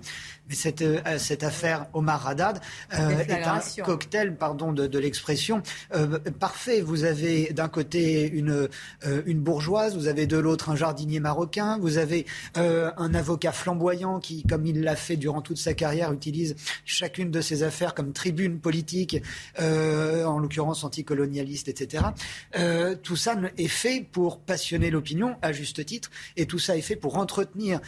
Mais 0.49 0.55
cette, 0.55 0.85
cette 1.19 1.43
affaire 1.43 1.87
Omar 1.93 2.27
Haddad 2.27 2.61
est 2.91 3.33
un 3.33 3.61
cocktail, 3.83 4.37
pardon, 4.37 4.73
de, 4.73 4.87
de 4.87 4.99
l'expression 4.99 5.63
parfait. 6.39 6.81
Vous 6.81 7.05
avez 7.05 7.53
d'un 7.53 7.69
côté 7.69 8.29
une, 8.29 8.69
une 9.27 9.41
bourgeoise, 9.41 9.97
vous 9.97 10.09
avez 10.09 10.27
de 10.27 10.37
l'autre 10.37 10.71
un 10.71 10.77
jardinier 10.77 11.21
marocain, 11.21 11.79
vous 11.79 11.99
avez 11.99 12.27
euh, 12.57 12.84
un 12.97 13.15
avocat 13.15 13.53
flamboyant 13.53 14.21
qui, 14.21 14.43
comme 14.45 14.67
il 14.67 14.83
l'a 14.83 14.97
fait 14.97 15.17
durant 15.17 15.41
toute 15.41 15.59
sa 15.59 15.75
carrière, 15.75 16.13
utilise 16.13 16.57
chacune 16.85 17.31
de 17.31 17.41
ses 17.41 17.63
affaires 17.63 17.95
comme 17.95 18.13
tribune 18.13 18.59
politique, 18.59 19.23
euh, 19.61 20.25
en 20.25 20.39
l'occurrence 20.39 20.85
anticolonialiste, 20.85 21.69
etc. 21.69 22.05
Euh, 22.59 22.95
tout 23.01 23.17
ça 23.17 23.37
est 23.59 23.69
fait 23.69 24.07
pour 24.11 24.39
passionner 24.39 24.91
l'opinion, 24.91 25.37
à 25.43 25.53
juste 25.53 25.85
titre, 25.85 26.11
et 26.37 26.47
tout 26.47 26.59
ça 26.59 26.77
est 26.77 26.83
fait 26.83 26.97
pour 26.97 27.17
entretenir 27.19 27.81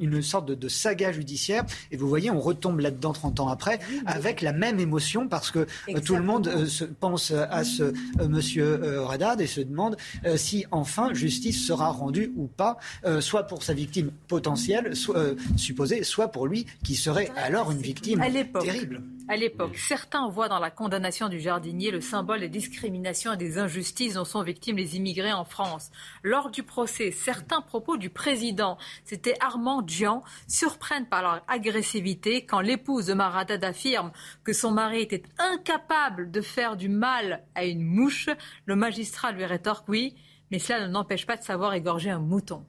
une 0.00 0.22
sorte 0.22 0.46
de, 0.50 0.68
saga 0.68 1.12
judiciaire. 1.12 1.64
Et 1.90 1.96
vous 1.96 2.08
voyez, 2.08 2.30
on 2.30 2.40
retombe 2.40 2.80
là-dedans 2.80 3.12
30 3.12 3.40
ans 3.40 3.48
après, 3.48 3.78
avec 4.06 4.40
la 4.40 4.52
même 4.52 4.80
émotion, 4.80 5.28
parce 5.28 5.50
que 5.50 5.66
tout 6.04 6.16
le 6.16 6.22
monde 6.22 6.66
se 6.66 6.84
pense 6.84 7.30
à 7.30 7.64
ce 7.64 7.92
monsieur 8.26 9.00
Radad 9.00 9.40
et 9.40 9.46
se 9.46 9.60
demande 9.60 9.96
si 10.36 10.64
enfin 10.70 11.12
justice 11.12 11.66
sera 11.66 11.90
rendue 11.90 12.32
ou 12.36 12.46
pas, 12.46 12.78
soit 13.20 13.44
pour 13.44 13.62
sa 13.62 13.74
victime 13.74 14.03
potentielle, 14.28 14.96
soit, 14.96 15.16
euh, 15.16 15.34
supposée, 15.56 16.02
soit 16.02 16.28
pour 16.28 16.46
lui 16.46 16.66
qui 16.82 16.94
serait 16.94 17.30
alors 17.36 17.70
une 17.70 17.80
victime 17.80 18.20
terrible. 18.52 19.02
À 19.26 19.36
l'époque, 19.36 19.78
certains 19.78 20.28
voient 20.28 20.50
dans 20.50 20.58
la 20.58 20.70
condamnation 20.70 21.30
du 21.30 21.40
jardinier 21.40 21.90
le 21.90 22.02
symbole 22.02 22.40
des 22.40 22.48
discriminations 22.50 23.32
et 23.32 23.36
des 23.38 23.56
injustices 23.56 24.14
dont 24.14 24.26
sont 24.26 24.42
victimes 24.42 24.76
les 24.76 24.96
immigrés 24.96 25.32
en 25.32 25.46
France. 25.46 25.90
Lors 26.22 26.50
du 26.50 26.62
procès, 26.62 27.10
certains 27.10 27.62
propos 27.62 27.96
du 27.96 28.10
président, 28.10 28.76
c'était 29.04 29.34
Armand 29.40 29.80
Dian, 29.80 30.22
surprennent 30.46 31.06
par 31.06 31.22
leur 31.22 31.42
agressivité 31.48 32.44
quand 32.44 32.60
l'épouse 32.60 33.06
de 33.06 33.14
Maradad 33.14 33.64
affirme 33.64 34.12
que 34.44 34.52
son 34.52 34.72
mari 34.72 35.00
était 35.00 35.22
incapable 35.38 36.30
de 36.30 36.42
faire 36.42 36.76
du 36.76 36.90
mal 36.90 37.44
à 37.54 37.64
une 37.64 37.82
mouche. 37.82 38.28
Le 38.66 38.76
magistrat 38.76 39.32
lui 39.32 39.46
rétorque 39.46 39.88
oui, 39.88 40.14
mais 40.50 40.58
cela 40.58 40.86
ne 40.86 40.92
n'empêche 40.92 41.24
pas 41.24 41.38
de 41.38 41.42
savoir 41.42 41.72
égorger 41.72 42.10
un 42.10 42.18
mouton. 42.18 42.66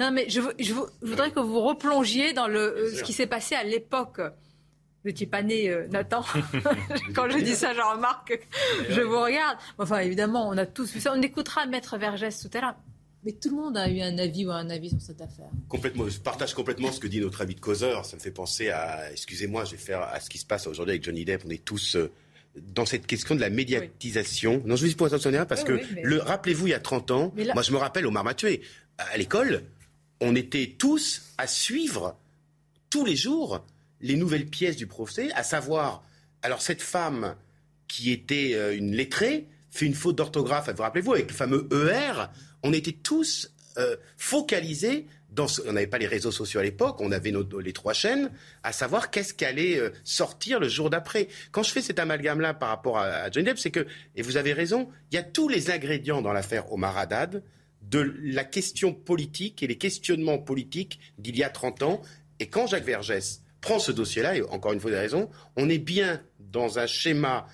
Non, 0.00 0.10
mais 0.10 0.28
je, 0.28 0.40
voudrais 1.02 1.30
que 1.30 1.40
vous 1.40 1.60
replongiez 1.60 2.32
dans 2.32 2.48
le, 2.48 2.58
euh, 2.58 2.94
ce 2.94 3.02
qui 3.02 3.12
s'est 3.12 3.26
passé 3.26 3.54
à 3.54 3.64
l'époque. 3.64 4.18
Vous 4.18 5.10
n'étiez 5.10 5.26
pas 5.26 5.42
né, 5.42 5.68
euh, 5.68 5.86
Nathan. 5.88 6.24
Quand 7.14 7.28
je 7.28 7.38
dis 7.38 7.54
ça, 7.54 7.74
je 7.74 7.80
remarque, 7.80 8.40
je 8.88 9.00
vous 9.00 9.20
regarde. 9.20 9.58
Enfin, 9.78 9.98
évidemment, 9.98 10.48
on 10.48 10.56
a 10.56 10.66
tous 10.66 10.92
vu 10.92 11.00
ça. 11.00 11.12
On 11.14 11.22
écoutera 11.22 11.66
Maître 11.66 11.96
Vergès 11.98 12.40
tout 12.40 12.50
à 12.56 12.60
l'heure. 12.60 12.74
Mais 13.24 13.32
tout 13.32 13.50
le 13.50 13.56
monde 13.56 13.76
a 13.78 13.88
eu 13.88 14.00
un 14.00 14.18
avis 14.18 14.44
ou 14.44 14.50
un 14.50 14.68
avis 14.68 14.90
sur 14.90 15.00
cette 15.00 15.20
affaire. 15.22 15.48
Complètement. 15.68 16.06
Je 16.08 16.18
partage 16.18 16.52
complètement 16.52 16.92
ce 16.92 17.00
que 17.00 17.06
dit 17.06 17.20
notre 17.20 17.40
ami 17.40 17.54
de 17.54 17.60
causeur. 17.60 18.04
Ça 18.04 18.16
me 18.16 18.20
fait 18.20 18.30
penser 18.30 18.68
à, 18.68 19.10
excusez-moi, 19.12 19.64
je 19.64 19.72
vais 19.72 19.76
faire 19.78 20.02
à 20.02 20.20
ce 20.20 20.28
qui 20.28 20.36
se 20.36 20.44
passe 20.44 20.66
aujourd'hui 20.66 20.92
avec 20.92 21.04
Johnny 21.04 21.24
Depp. 21.24 21.42
On 21.46 21.50
est 21.50 21.64
tous 21.64 21.96
euh, 21.96 22.10
dans 22.56 22.84
cette 22.84 23.06
question 23.06 23.34
de 23.34 23.40
la 23.40 23.48
médiatisation. 23.48 24.62
Non, 24.66 24.76
je 24.76 24.82
vous 24.82 24.88
dis 24.88 24.94
pour 24.94 25.06
attention 25.06 25.30
parce 25.48 25.64
que 25.64 25.80
le, 26.02 26.18
rappelez-vous, 26.18 26.66
il 26.66 26.70
y 26.70 26.74
a 26.74 26.80
30 26.80 27.10
ans, 27.12 27.34
moi 27.54 27.62
je 27.62 27.72
me 27.72 27.78
rappelle 27.78 28.06
Omar 28.06 28.24
Mathieu, 28.24 28.60
à 28.98 29.16
l'école, 29.16 29.64
on 30.24 30.34
était 30.34 30.74
tous 30.78 31.34
à 31.38 31.46
suivre 31.46 32.16
tous 32.90 33.04
les 33.04 33.16
jours 33.16 33.64
les 34.00 34.16
nouvelles 34.16 34.46
pièces 34.46 34.76
du 34.76 34.86
procès, 34.86 35.30
à 35.32 35.42
savoir, 35.42 36.02
alors 36.42 36.62
cette 36.62 36.82
femme 36.82 37.36
qui 37.88 38.10
était 38.10 38.52
euh, 38.54 38.76
une 38.76 38.92
lettrée 38.92 39.46
fait 39.70 39.86
une 39.86 39.94
faute 39.94 40.16
d'orthographe, 40.16 40.68
vous 40.74 40.82
rappelez-vous, 40.82 41.14
avec 41.14 41.28
le 41.28 41.34
fameux 41.34 41.68
ER, 41.72 42.26
on 42.62 42.72
était 42.72 42.92
tous 42.92 43.52
euh, 43.78 43.96
focalisés 44.16 45.06
dans 45.30 45.46
on 45.66 45.72
n'avait 45.72 45.88
pas 45.88 45.98
les 45.98 46.06
réseaux 46.06 46.30
sociaux 46.30 46.60
à 46.60 46.62
l'époque, 46.62 47.00
on 47.00 47.10
avait 47.10 47.32
les 47.60 47.72
trois 47.72 47.92
chaînes, 47.92 48.30
à 48.62 48.72
savoir 48.72 49.10
qu'est-ce 49.10 49.34
qui 49.34 49.44
allait 49.44 49.78
euh, 49.78 49.90
sortir 50.04 50.60
le 50.60 50.68
jour 50.68 50.90
d'après. 50.90 51.28
Quand 51.50 51.64
je 51.64 51.72
fais 51.72 51.82
cet 51.82 51.98
amalgame-là 51.98 52.54
par 52.54 52.68
rapport 52.68 52.98
à, 52.98 53.06
à 53.06 53.30
Johnny 53.30 53.46
Depp, 53.46 53.58
c'est 53.58 53.72
que, 53.72 53.86
et 54.14 54.22
vous 54.22 54.36
avez 54.36 54.52
raison, 54.52 54.88
il 55.10 55.16
y 55.16 55.18
a 55.18 55.24
tous 55.24 55.48
les 55.48 55.70
ingrédients 55.70 56.22
dans 56.22 56.32
l'affaire 56.32 56.72
Omar 56.72 56.96
Haddad 56.96 57.42
de 57.94 58.12
la 58.24 58.42
question 58.42 58.92
politique 58.92 59.62
et 59.62 59.68
les 59.68 59.78
questionnements 59.78 60.38
politiques 60.38 60.98
d'il 61.18 61.36
y 61.36 61.44
a 61.44 61.48
30 61.48 61.84
ans. 61.84 62.02
Et 62.40 62.48
quand 62.48 62.66
Jacques 62.66 62.84
Vergès 62.84 63.42
prend 63.60 63.78
ce 63.78 63.92
dossier-là, 63.92 64.36
et 64.36 64.42
encore 64.42 64.72
une 64.72 64.80
fois 64.80 64.90
des 64.90 64.98
raisons, 64.98 65.30
on 65.56 65.68
est 65.68 65.78
bien 65.78 66.20
dans 66.40 66.80
un 66.80 66.88
schéma 66.88 67.46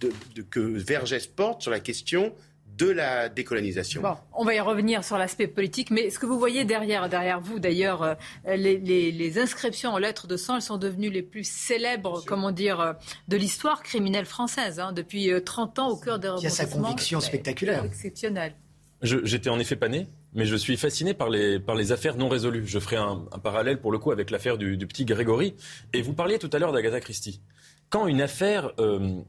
de, 0.00 0.42
que 0.42 0.60
Vergès 0.60 1.26
porte 1.26 1.62
sur 1.62 1.70
la 1.70 1.80
question 1.80 2.34
de 2.66 2.90
la 2.90 3.30
décolonisation. 3.30 4.02
on 4.34 4.44
va 4.44 4.54
y 4.54 4.60
revenir 4.60 5.02
sur 5.02 5.16
l'aspect 5.16 5.46
politique, 5.46 5.90
mais 5.90 6.10
ce 6.10 6.18
que 6.18 6.26
vous 6.26 6.38
voyez 6.38 6.64
derrière, 6.64 7.08
derrière 7.08 7.40
vous, 7.40 7.58
d'ailleurs, 7.58 8.02
euh, 8.02 8.14
les, 8.46 9.38
inscriptions 9.38 9.92
en 9.92 9.98
lettres 9.98 10.26
de 10.26 10.36
sang, 10.36 10.56
elles 10.56 10.62
sont 10.62 10.78
devenues 10.78 11.10
les 11.10 11.22
plus 11.22 11.44
célèbres, 11.44 12.22
comment 12.26 12.52
dire, 12.52 12.80
euh, 12.80 12.92
de 13.28 13.36
l'histoire 13.38 13.82
criminelle 13.82 14.26
française, 14.26 14.78
hein, 14.78 14.92
depuis 14.92 15.30
30 15.42 15.78
euh, 15.78 15.82
ans 15.82 15.88
au 15.88 15.96
cœur 15.96 16.18
des 16.18 16.28
rebondissements. 16.28 16.54
Il 16.54 16.60
y 16.60 16.62
a 16.62 16.66
sa 16.66 16.78
conviction 16.78 17.20
spectaculaire. 17.20 17.84
Exceptionnelle. 17.84 18.54
J'étais 19.02 19.48
en 19.48 19.58
effet 19.58 19.76
pas 19.76 19.88
né, 19.88 20.08
mais 20.34 20.44
je 20.44 20.56
suis 20.56 20.76
fasciné 20.76 21.14
par 21.14 21.30
les, 21.30 21.58
par 21.58 21.74
les 21.74 21.90
affaires 21.90 22.16
non 22.16 22.28
résolues. 22.28 22.66
Je 22.66 22.78
ferai 22.78 22.96
un, 22.96 23.16
parallèle 23.42 23.80
pour 23.80 23.92
le 23.92 23.98
coup 23.98 24.10
avec 24.10 24.30
l'affaire 24.30 24.58
du, 24.58 24.76
petit 24.86 25.06
Grégory. 25.06 25.54
Et 25.94 26.02
vous 26.02 26.12
parliez 26.12 26.38
tout 26.38 26.50
à 26.52 26.58
l'heure 26.58 26.72
d'Agatha 26.72 27.00
Christie. 27.00 27.40
Quand 27.88 28.06
une 28.06 28.20
affaire 28.20 28.72
euh, 28.78 29.22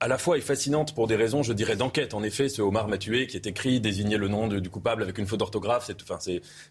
à 0.00 0.06
la 0.06 0.18
fois 0.18 0.38
est 0.38 0.42
fascinante 0.42 0.94
pour 0.94 1.08
des 1.08 1.16
raisons, 1.16 1.42
je 1.42 1.52
dirais, 1.52 1.76
d'enquête. 1.76 2.14
En 2.14 2.22
effet, 2.22 2.48
ce 2.48 2.62
Omar 2.62 2.86
m'a 2.86 2.98
tué 2.98 3.26
qui 3.26 3.36
est 3.36 3.46
écrit, 3.46 3.80
désigner 3.80 4.16
le 4.16 4.28
nom 4.28 4.46
du 4.46 4.70
coupable 4.70 5.02
avec 5.02 5.18
une 5.18 5.26
faute 5.26 5.40
d'orthographe, 5.40 5.84
c'est, 5.86 6.00
enfin, 6.02 6.18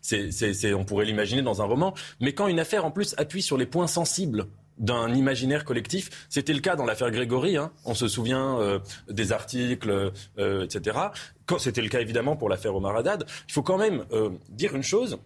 c'est, 0.01 0.73
on 0.73 0.85
pourrait 0.85 1.05
l'imaginer 1.05 1.41
dans 1.41 1.61
un 1.61 1.65
roman. 1.65 1.93
Mais 2.21 2.33
quand 2.33 2.47
une 2.47 2.59
affaire 2.59 2.85
en 2.85 2.91
plus 2.91 3.13
appuie 3.17 3.41
sur 3.41 3.57
les 3.57 3.65
points 3.65 3.87
sensibles 3.87 4.47
d'un 4.77 5.13
imaginaire 5.13 5.65
collectif. 5.65 6.27
C'était 6.29 6.53
le 6.53 6.59
cas 6.59 6.75
dans 6.75 6.85
l'affaire 6.85 7.11
Grégory. 7.11 7.57
Hein. 7.57 7.71
On 7.85 7.93
se 7.93 8.07
souvient 8.07 8.59
euh, 8.59 8.79
des 9.09 9.31
articles, 9.31 10.11
euh, 10.37 10.63
etc. 10.63 10.97
C'était 11.59 11.81
le 11.81 11.89
cas 11.89 11.99
évidemment 11.99 12.35
pour 12.35 12.49
l'affaire 12.49 12.75
Omar 12.75 12.95
Haddad. 12.95 13.25
Il 13.47 13.53
faut 13.53 13.63
quand 13.63 13.77
même 13.77 14.05
euh, 14.11 14.29
dire 14.49 14.75
une 14.75 14.83
chose. 14.83 15.17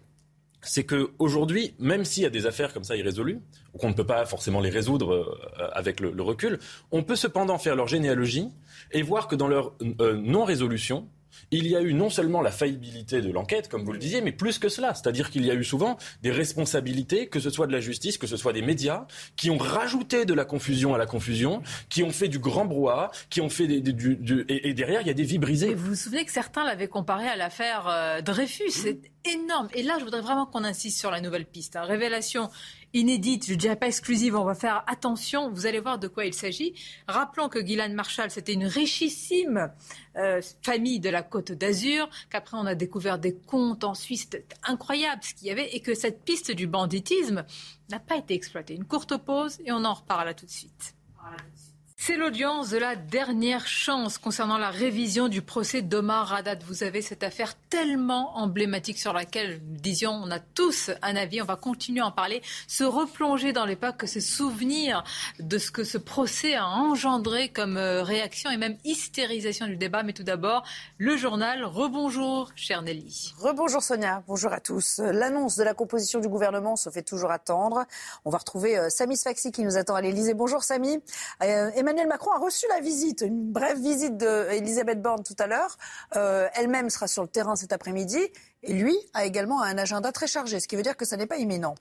C'est 0.64 0.84
qu'aujourd'hui, 0.84 1.74
même 1.80 2.04
s'il 2.04 2.22
y 2.22 2.26
a 2.26 2.30
des 2.30 2.46
affaires 2.46 2.72
comme 2.72 2.84
ça 2.84 2.94
irrésolues, 2.94 3.40
ou 3.74 3.78
qu'on 3.78 3.88
ne 3.88 3.94
peut 3.94 4.06
pas 4.06 4.24
forcément 4.26 4.60
les 4.60 4.70
résoudre 4.70 5.36
avec 5.72 5.98
le, 5.98 6.22
recul, 6.22 6.60
on 6.92 7.02
peut 7.02 7.16
cependant 7.16 7.58
faire 7.58 7.74
leur 7.74 7.88
généalogie 7.88 8.48
et 8.92 9.02
voir 9.02 9.26
que 9.26 9.34
dans 9.34 9.48
leur 9.48 9.72
non-résolution, 9.98 11.08
il 11.50 11.66
y 11.66 11.76
a 11.76 11.80
eu 11.80 11.94
non 11.94 12.10
seulement 12.10 12.40
la 12.40 12.50
faillibilité 12.50 13.20
de 13.20 13.30
l'enquête, 13.30 13.68
comme 13.68 13.84
vous 13.84 13.92
le 13.92 13.98
disiez, 13.98 14.20
mais 14.20 14.32
plus 14.32 14.58
que 14.58 14.68
cela. 14.68 14.94
C'est-à-dire 14.94 15.30
qu'il 15.30 15.44
y 15.44 15.50
a 15.50 15.54
eu 15.54 15.64
souvent 15.64 15.96
des 16.22 16.30
responsabilités, 16.30 17.28
que 17.28 17.40
ce 17.40 17.50
soit 17.50 17.66
de 17.66 17.72
la 17.72 17.80
justice, 17.80 18.18
que 18.18 18.26
ce 18.26 18.36
soit 18.36 18.52
des 18.52 18.62
médias, 18.62 19.06
qui 19.36 19.50
ont 19.50 19.58
rajouté 19.58 20.24
de 20.24 20.34
la 20.34 20.44
confusion 20.44 20.94
à 20.94 20.98
la 20.98 21.06
confusion, 21.06 21.62
qui 21.88 22.02
ont 22.02 22.10
fait 22.10 22.28
du 22.28 22.38
grand 22.38 22.64
brouhaha, 22.64 23.10
qui 23.30 23.40
ont 23.40 23.48
fait 23.48 23.66
des, 23.66 23.80
du, 23.80 24.44
et, 24.48 24.74
derrière, 24.74 25.00
il 25.00 25.06
y 25.06 25.10
a 25.10 25.14
des 25.14 25.22
vies 25.22 25.38
brisées. 25.38 25.74
Vous 25.74 25.88
vous 25.90 25.94
souvenez 25.94 26.24
que 26.24 26.32
certains 26.32 26.64
l'avaient 26.64 26.88
comparé 26.88 27.26
à 27.26 27.36
l'affaire 27.36 27.86
euh, 27.88 28.20
Dreyfus. 28.20 28.70
C'est 28.70 29.00
énorme. 29.24 29.68
Et 29.74 29.82
là, 29.82 29.96
je 29.98 30.04
voudrais 30.04 30.20
vraiment 30.20 30.46
qu'on 30.46 30.64
insiste 30.64 30.98
sur 30.98 31.10
la 31.10 31.20
nouvelle 31.20 31.46
piste. 31.46 31.76
Hein. 31.76 31.82
Révélation 31.82 32.50
inédite, 32.94 33.46
je 33.46 33.52
ne 33.52 33.58
dirais 33.58 33.76
pas 33.76 33.86
exclusive, 33.86 34.36
on 34.36 34.44
va 34.44 34.54
faire 34.54 34.84
attention, 34.86 35.50
vous 35.50 35.66
allez 35.66 35.80
voir 35.80 35.98
de 35.98 36.08
quoi 36.08 36.24
il 36.26 36.34
s'agit. 36.34 36.74
Rappelons 37.08 37.48
que 37.48 37.58
Guylaine 37.58 37.94
Marshall, 37.94 38.30
c'était 38.30 38.52
une 38.52 38.66
richissime 38.66 39.72
euh, 40.16 40.40
famille 40.62 41.00
de 41.00 41.08
la 41.08 41.22
Côte 41.22 41.52
d'Azur, 41.52 42.08
qu'après 42.30 42.56
on 42.56 42.66
a 42.66 42.74
découvert 42.74 43.18
des 43.18 43.34
comptes 43.34 43.84
en 43.84 43.94
Suisse, 43.94 44.28
incroyable 44.62 45.22
ce 45.22 45.34
qu'il 45.34 45.48
y 45.48 45.50
avait, 45.50 45.74
et 45.74 45.80
que 45.80 45.94
cette 45.94 46.22
piste 46.24 46.50
du 46.50 46.66
banditisme 46.66 47.44
n'a 47.90 47.98
pas 47.98 48.16
été 48.16 48.34
exploitée. 48.34 48.74
Une 48.74 48.84
courte 48.84 49.16
pause 49.16 49.58
et 49.64 49.72
on 49.72 49.84
en 49.84 49.94
reparle 49.94 50.26
là 50.26 50.34
tout 50.34 50.46
de 50.46 50.50
suite. 50.50 50.94
C'est 52.04 52.16
l'audience 52.16 52.70
de 52.70 52.78
la 52.78 52.96
dernière 52.96 53.68
chance 53.68 54.18
concernant 54.18 54.58
la 54.58 54.70
révision 54.70 55.28
du 55.28 55.40
procès 55.40 55.82
d'Omar 55.82 56.34
Haddad. 56.34 56.64
Vous 56.64 56.82
avez 56.82 57.00
cette 57.00 57.22
affaire 57.22 57.54
tellement 57.70 58.36
emblématique 58.36 58.98
sur 58.98 59.12
laquelle, 59.12 59.60
disions, 59.62 60.10
on 60.10 60.28
a 60.32 60.40
tous 60.40 60.90
un 61.00 61.14
avis. 61.14 61.40
On 61.40 61.44
va 61.44 61.54
continuer 61.54 62.00
à 62.00 62.06
en 62.06 62.10
parler, 62.10 62.42
se 62.66 62.82
replonger 62.82 63.52
dans 63.52 63.64
l'époque, 63.64 64.02
se 64.08 64.18
souvenir 64.18 65.04
de 65.38 65.58
ce 65.58 65.70
que 65.70 65.84
ce 65.84 65.96
procès 65.96 66.56
a 66.56 66.66
engendré 66.66 67.50
comme 67.50 67.76
euh, 67.76 68.02
réaction 68.02 68.50
et 68.50 68.56
même 68.56 68.78
hystérisation 68.82 69.68
du 69.68 69.76
débat. 69.76 70.02
Mais 70.02 70.12
tout 70.12 70.24
d'abord, 70.24 70.64
le 70.98 71.16
journal. 71.16 71.64
Rebonjour, 71.64 72.50
chère 72.56 72.82
Nelly. 72.82 73.32
Rebonjour 73.38 73.80
Sonia. 73.80 74.24
Bonjour 74.26 74.52
à 74.52 74.58
tous. 74.58 74.98
L'annonce 74.98 75.54
de 75.54 75.62
la 75.62 75.72
composition 75.72 76.18
du 76.18 76.26
gouvernement 76.26 76.74
se 76.74 76.90
fait 76.90 77.04
toujours 77.04 77.30
attendre. 77.30 77.84
On 78.24 78.30
va 78.30 78.38
retrouver 78.38 78.76
euh, 78.76 78.88
Samy 78.90 79.16
Sfaxi 79.16 79.52
qui 79.52 79.62
nous 79.62 79.76
attend 79.76 79.94
à 79.94 80.00
l'Elysée. 80.00 80.34
Bonjour 80.34 80.64
Samy. 80.64 80.98
Euh, 81.44 81.70
Macron 82.06 82.32
a 82.32 82.38
reçu 82.38 82.66
la 82.68 82.80
visite, 82.80 83.22
une 83.22 83.52
brève 83.52 83.78
visite 83.78 84.16
d'Elisabeth 84.16 85.00
Borne 85.00 85.22
tout 85.22 85.36
à 85.38 85.46
l'heure. 85.46 85.76
Euh, 86.16 86.48
elle-même 86.54 86.90
sera 86.90 87.06
sur 87.06 87.22
le 87.22 87.28
terrain 87.28 87.56
cet 87.56 87.72
après-midi. 87.72 88.18
Et 88.62 88.72
lui 88.72 88.96
a 89.14 89.24
également 89.24 89.62
un 89.62 89.78
agenda 89.78 90.12
très 90.12 90.26
chargé, 90.26 90.60
ce 90.60 90.68
qui 90.68 90.76
veut 90.76 90.82
dire 90.82 90.96
que 90.96 91.04
ça 91.04 91.16
n'est 91.16 91.26
pas 91.26 91.38
imminent. 91.38 91.74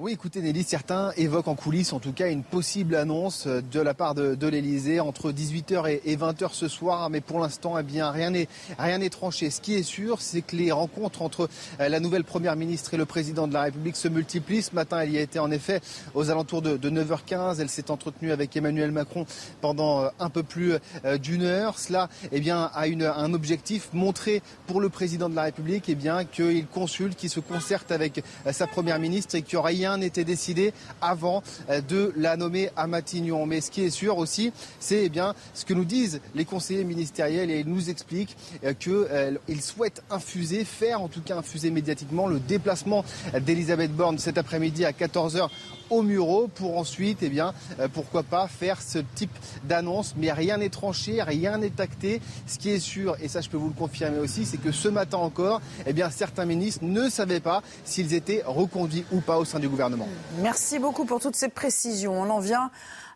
Oui, 0.00 0.12
écoutez 0.12 0.40
Nelly, 0.40 0.62
certains 0.62 1.10
évoquent 1.16 1.48
en 1.48 1.56
coulisses 1.56 1.92
en 1.92 1.98
tout 1.98 2.12
cas 2.12 2.30
une 2.30 2.44
possible 2.44 2.94
annonce 2.94 3.48
de 3.48 3.80
la 3.80 3.94
part 3.94 4.14
de, 4.14 4.36
de 4.36 4.46
l'Elysée 4.46 5.00
entre 5.00 5.32
18h 5.32 6.00
et, 6.04 6.16
20h 6.16 6.50
ce 6.52 6.68
soir, 6.68 7.10
mais 7.10 7.20
pour 7.20 7.40
l'instant, 7.40 7.76
eh 7.76 7.82
bien, 7.82 8.12
rien 8.12 8.30
n'est 8.30 8.46
rien 8.78 9.00
tranché. 9.08 9.50
Ce 9.50 9.60
qui 9.60 9.74
est 9.74 9.82
sûr, 9.82 10.20
c'est 10.20 10.42
que 10.42 10.54
les 10.54 10.70
rencontres 10.70 11.22
entre 11.22 11.48
euh, 11.80 11.88
la 11.88 11.98
nouvelle 11.98 12.22
première 12.22 12.54
ministre 12.54 12.94
et 12.94 12.96
le 12.96 13.06
président 13.06 13.48
de 13.48 13.54
la 13.54 13.62
République 13.62 13.96
se 13.96 14.06
multiplient. 14.06 14.62
Ce 14.62 14.74
matin, 14.74 15.00
elle 15.00 15.10
y 15.10 15.18
a 15.18 15.20
été 15.20 15.40
en 15.40 15.50
effet 15.50 15.80
aux 16.14 16.30
alentours 16.30 16.62
de, 16.62 16.76
9h15. 16.90 17.60
Elle 17.60 17.68
s'est 17.68 17.90
entretenue 17.90 18.30
avec 18.30 18.56
Emmanuel 18.56 18.92
Macron 18.92 19.26
pendant 19.60 20.02
euh, 20.02 20.08
un 20.20 20.30
peu 20.30 20.44
plus 20.44 20.74
euh, 21.04 21.18
d'une 21.18 21.42
heure. 21.42 21.78
Cela, 21.78 22.08
eh 22.30 22.40
bien, 22.40 22.70
a 22.72 22.84
un 22.84 23.34
objectif 23.34 23.88
montrer 23.92 24.42
pour 24.66 24.80
le 24.80 24.88
président 24.88 25.28
de 25.28 25.34
la 25.34 25.42
République, 25.42 25.88
eh 25.88 25.96
bien, 25.96 26.24
qu'il 26.24 26.66
consulte, 26.66 27.16
qu'il 27.16 27.30
se 27.30 27.40
concerte 27.40 27.90
avec 27.90 28.22
sa 28.52 28.66
première 28.66 28.98
ministre 28.98 29.27
et 29.34 29.42
que 29.42 29.56
rien 29.56 29.98
n'était 29.98 30.24
décidé 30.24 30.72
avant 31.00 31.42
euh, 31.70 31.80
de 31.80 32.12
la 32.16 32.36
nommer 32.36 32.70
à 32.76 32.86
Matignon. 32.86 33.46
Mais 33.46 33.60
ce 33.60 33.70
qui 33.70 33.82
est 33.82 33.90
sûr 33.90 34.18
aussi, 34.18 34.52
c'est 34.80 35.04
eh 35.04 35.08
bien 35.08 35.34
ce 35.54 35.64
que 35.64 35.74
nous 35.74 35.84
disent 35.84 36.20
les 36.34 36.44
conseillers 36.44 36.84
ministériels 36.84 37.50
et 37.50 37.60
ils 37.60 37.68
nous 37.68 37.90
expliquent 37.90 38.36
euh, 38.64 38.74
qu'ils 38.74 38.92
euh, 38.92 39.60
souhaitent 39.60 40.02
infuser, 40.10 40.64
faire 40.64 41.02
en 41.02 41.08
tout 41.08 41.22
cas 41.22 41.36
infuser 41.36 41.70
médiatiquement 41.70 42.26
le 42.26 42.40
déplacement 42.40 43.04
d'Elisabeth 43.40 43.94
Borne 43.94 44.18
cet 44.18 44.38
après-midi 44.38 44.84
à 44.84 44.92
14h 44.92 45.48
au 45.90 46.02
Murau 46.02 46.48
pour 46.48 46.78
ensuite, 46.78 47.18
eh 47.22 47.28
bien, 47.28 47.54
pourquoi 47.92 48.22
pas 48.22 48.48
faire 48.48 48.80
ce 48.82 48.98
type 49.14 49.36
d'annonce. 49.64 50.14
Mais 50.16 50.32
rien 50.32 50.58
n'est 50.58 50.68
tranché, 50.68 51.22
rien 51.22 51.58
n'est 51.58 51.80
acté. 51.80 52.20
Ce 52.46 52.58
qui 52.58 52.70
est 52.70 52.78
sûr, 52.78 53.16
et 53.20 53.28
ça 53.28 53.40
je 53.40 53.48
peux 53.48 53.56
vous 53.56 53.68
le 53.68 53.74
confirmer 53.74 54.18
aussi, 54.18 54.44
c'est 54.44 54.58
que 54.58 54.72
ce 54.72 54.88
matin 54.88 55.18
encore, 55.18 55.60
eh 55.86 55.92
bien, 55.92 56.10
certains 56.10 56.44
ministres 56.44 56.84
ne 56.84 57.08
savaient 57.08 57.40
pas 57.40 57.62
s'ils 57.84 58.14
étaient 58.14 58.42
reconduits 58.46 59.04
ou 59.12 59.20
pas 59.20 59.38
au 59.38 59.44
sein 59.44 59.58
du 59.58 59.68
gouvernement. 59.68 60.08
Merci 60.40 60.78
beaucoup 60.78 61.04
pour 61.04 61.20
toutes 61.20 61.36
ces 61.36 61.48
précisions. 61.48 62.20
On 62.20 62.30
en 62.30 62.40
vient 62.40 62.70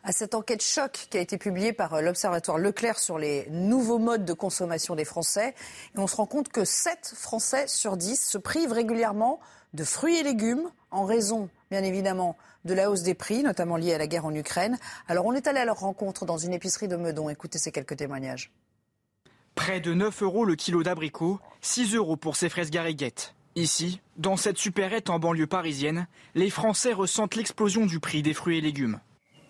à 0.04 0.12
cette 0.12 0.34
enquête 0.34 0.62
choc 0.62 1.06
qui 1.10 1.18
a 1.18 1.20
été 1.20 1.38
publiée 1.38 1.72
par 1.72 1.94
euh, 1.94 2.00
l'Observatoire 2.00 2.58
Leclerc 2.58 2.98
sur 2.98 3.18
les 3.18 3.46
nouveaux 3.50 3.98
modes 3.98 4.24
de 4.24 4.32
consommation 4.32 4.94
des 4.94 5.04
Français. 5.04 5.54
Et 5.96 5.98
on 5.98 6.06
se 6.06 6.16
rend 6.16 6.26
compte 6.26 6.48
que 6.48 6.64
7 6.64 7.12
Français 7.16 7.64
sur 7.68 7.96
10 7.96 8.20
se 8.20 8.38
privent 8.38 8.72
régulièrement 8.72 9.40
de 9.74 9.84
fruits 9.84 10.18
et 10.18 10.22
légumes 10.22 10.68
en 10.90 11.04
raison, 11.04 11.48
bien 11.70 11.82
évidemment, 11.82 12.36
de 12.64 12.74
la 12.74 12.90
hausse 12.90 13.02
des 13.02 13.14
prix, 13.14 13.42
notamment 13.42 13.76
liée 13.76 13.94
à 13.94 13.98
la 13.98 14.06
guerre 14.06 14.26
en 14.26 14.34
Ukraine. 14.34 14.78
Alors 15.08 15.26
on 15.26 15.32
est 15.32 15.46
allé 15.46 15.60
à 15.60 15.64
leur 15.64 15.80
rencontre 15.80 16.24
dans 16.24 16.38
une 16.38 16.52
épicerie 16.52 16.88
de 16.88 16.96
Meudon. 16.96 17.28
Écoutez 17.28 17.58
ces 17.58 17.72
quelques 17.72 17.96
témoignages. 17.96 18.52
Près 19.54 19.80
de 19.80 19.92
9 19.92 20.22
euros 20.22 20.44
le 20.44 20.54
kilo 20.54 20.82
d'abricots, 20.82 21.38
6 21.60 21.94
euros 21.94 22.16
pour 22.16 22.36
ces 22.36 22.48
fraises 22.48 22.70
gariguettes. 22.70 23.34
Ici, 23.54 24.00
dans 24.16 24.38
cette 24.38 24.56
supérette 24.56 25.10
en 25.10 25.18
banlieue 25.18 25.46
parisienne, 25.46 26.06
les 26.34 26.48
Français 26.48 26.94
ressentent 26.94 27.36
l'explosion 27.36 27.84
du 27.84 28.00
prix 28.00 28.22
des 28.22 28.32
fruits 28.32 28.58
et 28.58 28.60
légumes. 28.62 28.98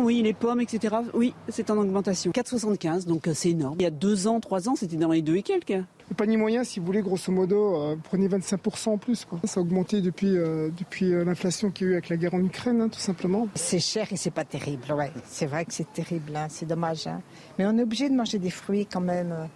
Oui, 0.01 0.21
les 0.23 0.33
pommes, 0.33 0.61
etc. 0.61 0.97
Oui, 1.15 1.33
c'est 1.49 1.71
en 1.71 1.79
augmentation. 1.79 2.33
4,75, 2.33 3.07
donc 3.07 3.29
euh, 3.29 3.35
c'est 3.35 3.51
énorme. 3.51 3.77
Il 3.79 3.85
y 3.85 3.87
a 3.87 3.91
deux 3.91 4.27
ans, 4.27 4.41
trois 4.41 4.69
ans, 4.69 4.75
c'était 4.75 4.97
dans 4.97 5.13
les 5.13 5.23
deux 5.23 5.37
et 5.37 5.45
quelques. 5.45 5.85
Le 6.13 6.15
panier 6.15 6.37
moyen, 6.37 6.63
si 6.63 6.79
vous 6.79 6.85
voulez, 6.85 7.01
grosso 7.01 7.33
modo, 7.33 7.75
euh, 7.75 7.97
prenez 8.05 8.29
25% 8.29 8.91
en 8.91 8.99
plus. 8.99 9.27
Ça 9.45 9.61
a 9.61 9.63
augmenté 9.63 10.03
depuis, 10.03 10.37
euh, 10.37 10.69
depuis 10.77 11.09
l'inflation 11.11 11.71
qu'il 11.71 11.87
y 11.87 11.89
a 11.89 11.93
eu 11.93 11.95
avec 11.95 12.11
la 12.11 12.19
guerre 12.19 12.35
en 12.35 12.45
Ukraine, 12.45 12.83
hein, 12.83 12.91
tout 12.91 13.01
simplement. 13.01 13.49
C'est 13.55 13.81
cher 13.81 14.13
et 14.13 14.17
c'est 14.17 14.31
pas 14.31 14.45
terrible, 14.45 14.93
ouais. 14.93 15.11
C'est 15.25 15.47
vrai 15.47 15.65
que 15.65 15.73
c'est 15.73 15.91
terrible, 15.91 16.37
hein. 16.37 16.49
c'est 16.51 16.67
dommage. 16.67 17.07
Hein. 17.07 17.23
Mais 17.59 17.65
on 17.65 17.79
est 17.79 17.83
obligé 17.83 18.11
de 18.11 18.15
manger 18.15 18.39
des 18.39 18.51
fruits 18.51 18.85
quand 18.85 19.01
même. 19.01 19.49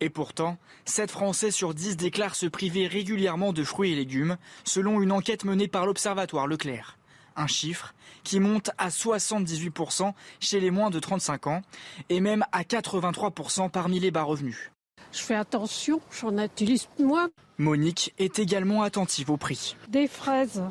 Et 0.00 0.08
pourtant, 0.08 0.56
7 0.84 1.10
Français 1.10 1.50
sur 1.50 1.74
10 1.74 1.96
déclarent 1.96 2.36
se 2.36 2.46
priver 2.46 2.86
régulièrement 2.86 3.52
de 3.52 3.64
fruits 3.64 3.90
et 3.90 3.96
légumes, 3.96 4.36
selon 4.62 5.02
une 5.02 5.10
enquête 5.10 5.44
menée 5.44 5.66
par 5.66 5.84
l'Observatoire 5.84 6.46
Leclerc. 6.46 6.96
Un 7.34 7.48
chiffre 7.48 7.92
qui 8.22 8.38
monte 8.38 8.70
à 8.78 8.90
78% 8.90 10.12
chez 10.38 10.60
les 10.60 10.70
moins 10.70 10.90
de 10.90 11.00
35 11.00 11.48
ans 11.48 11.62
et 12.08 12.20
même 12.20 12.44
à 12.52 12.62
83% 12.62 13.68
parmi 13.68 13.98
les 13.98 14.12
bas 14.12 14.22
revenus. 14.22 14.70
Je 15.12 15.20
fais 15.20 15.34
attention, 15.34 16.00
j'en 16.20 16.36
utilise 16.38 16.88
moins. 16.98 17.30
Monique 17.58 18.14
est 18.18 18.38
également 18.38 18.82
attentive 18.82 19.30
au 19.30 19.36
prix. 19.36 19.76
Des 19.88 20.06
fraises. 20.06 20.62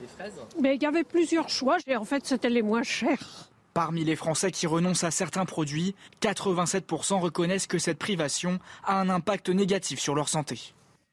Des 0.00 0.06
fraises 0.06 0.32
Mais 0.60 0.76
il 0.76 0.82
y 0.82 0.86
avait 0.86 1.04
plusieurs 1.04 1.48
choix 1.48 1.78
et 1.86 1.96
en 1.96 2.04
fait 2.04 2.24
c'était 2.26 2.48
les 2.50 2.62
moins 2.62 2.82
chers. 2.82 3.48
Parmi 3.74 4.04
les 4.04 4.16
Français 4.16 4.50
qui 4.50 4.66
renoncent 4.66 5.04
à 5.04 5.10
certains 5.10 5.44
produits, 5.44 5.94
87% 6.22 7.20
reconnaissent 7.20 7.66
que 7.66 7.78
cette 7.78 7.98
privation 7.98 8.58
a 8.84 8.98
un 9.00 9.08
impact 9.08 9.48
négatif 9.48 10.00
sur 10.00 10.14
leur 10.14 10.28
santé. 10.28 10.72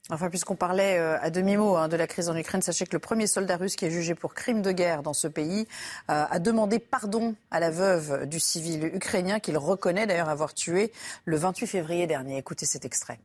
Enfin, 0.10 0.30
puisqu'on 0.30 0.55
parlait 0.55 0.97
euh, 0.97 1.20
à 1.22 1.30
demi-mot 1.30 1.76
hein, 1.76 1.89
de 1.89 1.97
la 1.97 2.08
crise 2.08 2.30
en 2.30 2.36
Ukraine, 2.36 2.62
sachez 2.62 2.86
que 2.86 2.93
le 2.93 2.99
premier 2.99 3.28
soldat 3.28 3.58
russe 3.58 3.76
qui 3.76 3.86
est 3.86 3.91
jugé 3.91 4.16
pour 4.16 4.34
crime 4.34 4.62
de 4.62 4.72
guerre 4.72 5.03
dans 5.03 5.14
ce 5.14 5.28
pays 5.28 5.68
euh, 6.10 6.26
a 6.30 6.39
demandé 6.39 6.80
pardon 6.80 7.36
à 7.51 7.60
la 7.60 7.72
veuve 7.72 8.26
du 8.26 8.39
civil 8.39 8.86
ukrainien 8.86 9.39
qu'il 9.39 9.58
reconnaît 9.58 10.08
d'ailleurs 10.08 10.30
avoir 10.30 10.53
tué 10.53 10.93
le 11.26 11.36
28 11.36 11.68
février 11.68 12.08
dernier. 12.08 12.38
Écoutez 12.38 12.66
cet 12.66 12.86
extrait. 12.86 13.20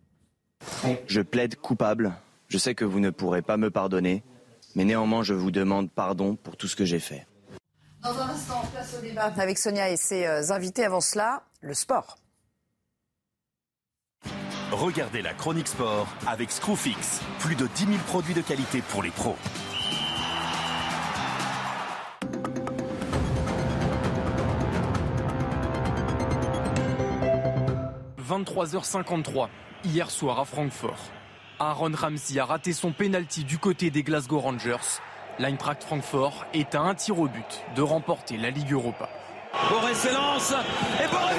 Je 1.06 1.20
plaide 1.20 1.56
coupable. 1.56 2.12
Je 2.48 2.58
sais 2.58 2.74
que 2.74 2.84
vous 2.84 3.00
ne 3.00 3.10
pourrez 3.10 3.42
pas 3.42 3.56
me 3.56 3.70
pardonner, 3.70 4.24
mais 4.74 4.84
néanmoins 4.84 5.22
je 5.22 5.34
vous 5.34 5.50
demande 5.50 5.90
pardon 5.90 6.34
pour 6.34 6.56
tout 6.56 6.66
ce 6.66 6.74
que 6.74 6.84
j'ai 6.84 7.00
fait. 7.00 7.26
Dans 8.02 8.18
un 8.18 8.30
instant, 8.30 8.60
place 8.72 8.96
au 8.98 9.00
débat 9.00 9.32
avec 9.36 9.58
Sonia 9.58 9.88
et 9.88 9.96
ses 9.96 10.26
euh, 10.26 10.50
invités. 10.50 10.84
Avant 10.84 11.00
cela, 11.00 11.44
le 11.60 11.74
sport. 11.74 12.18
Regardez 14.72 15.20
la 15.20 15.34
chronique 15.34 15.68
sport 15.68 16.06
avec 16.26 16.50
Screwfix. 16.50 17.20
Plus 17.40 17.54
de 17.54 17.66
10 17.66 17.86
000 17.86 17.98
produits 18.06 18.32
de 18.32 18.40
qualité 18.40 18.82
pour 18.88 19.02
les 19.02 19.10
pros. 19.10 19.36
23h53, 28.26 29.48
hier 29.84 30.10
soir 30.10 30.40
à 30.40 30.46
Francfort. 30.46 30.96
Aaron 31.58 31.92
Ramsey 31.94 32.40
a 32.40 32.46
raté 32.46 32.72
son 32.72 32.92
penalty 32.92 33.44
du 33.44 33.58
côté 33.58 33.90
des 33.90 34.02
Glasgow 34.02 34.40
Rangers 34.40 35.00
L'Eintracht 35.38 35.84
Francfort 35.84 36.46
est 36.54 36.74
à 36.74 36.80
un 36.80 36.94
tir 36.94 37.18
au 37.18 37.28
but 37.28 37.62
de 37.76 37.82
remporter 37.82 38.36
la 38.38 38.50
Ligue 38.50 38.72
Europa. 38.72 39.08
Boré 39.70 39.94
s'élance 39.94 40.54
et 41.02 41.08
Boré 41.08 41.36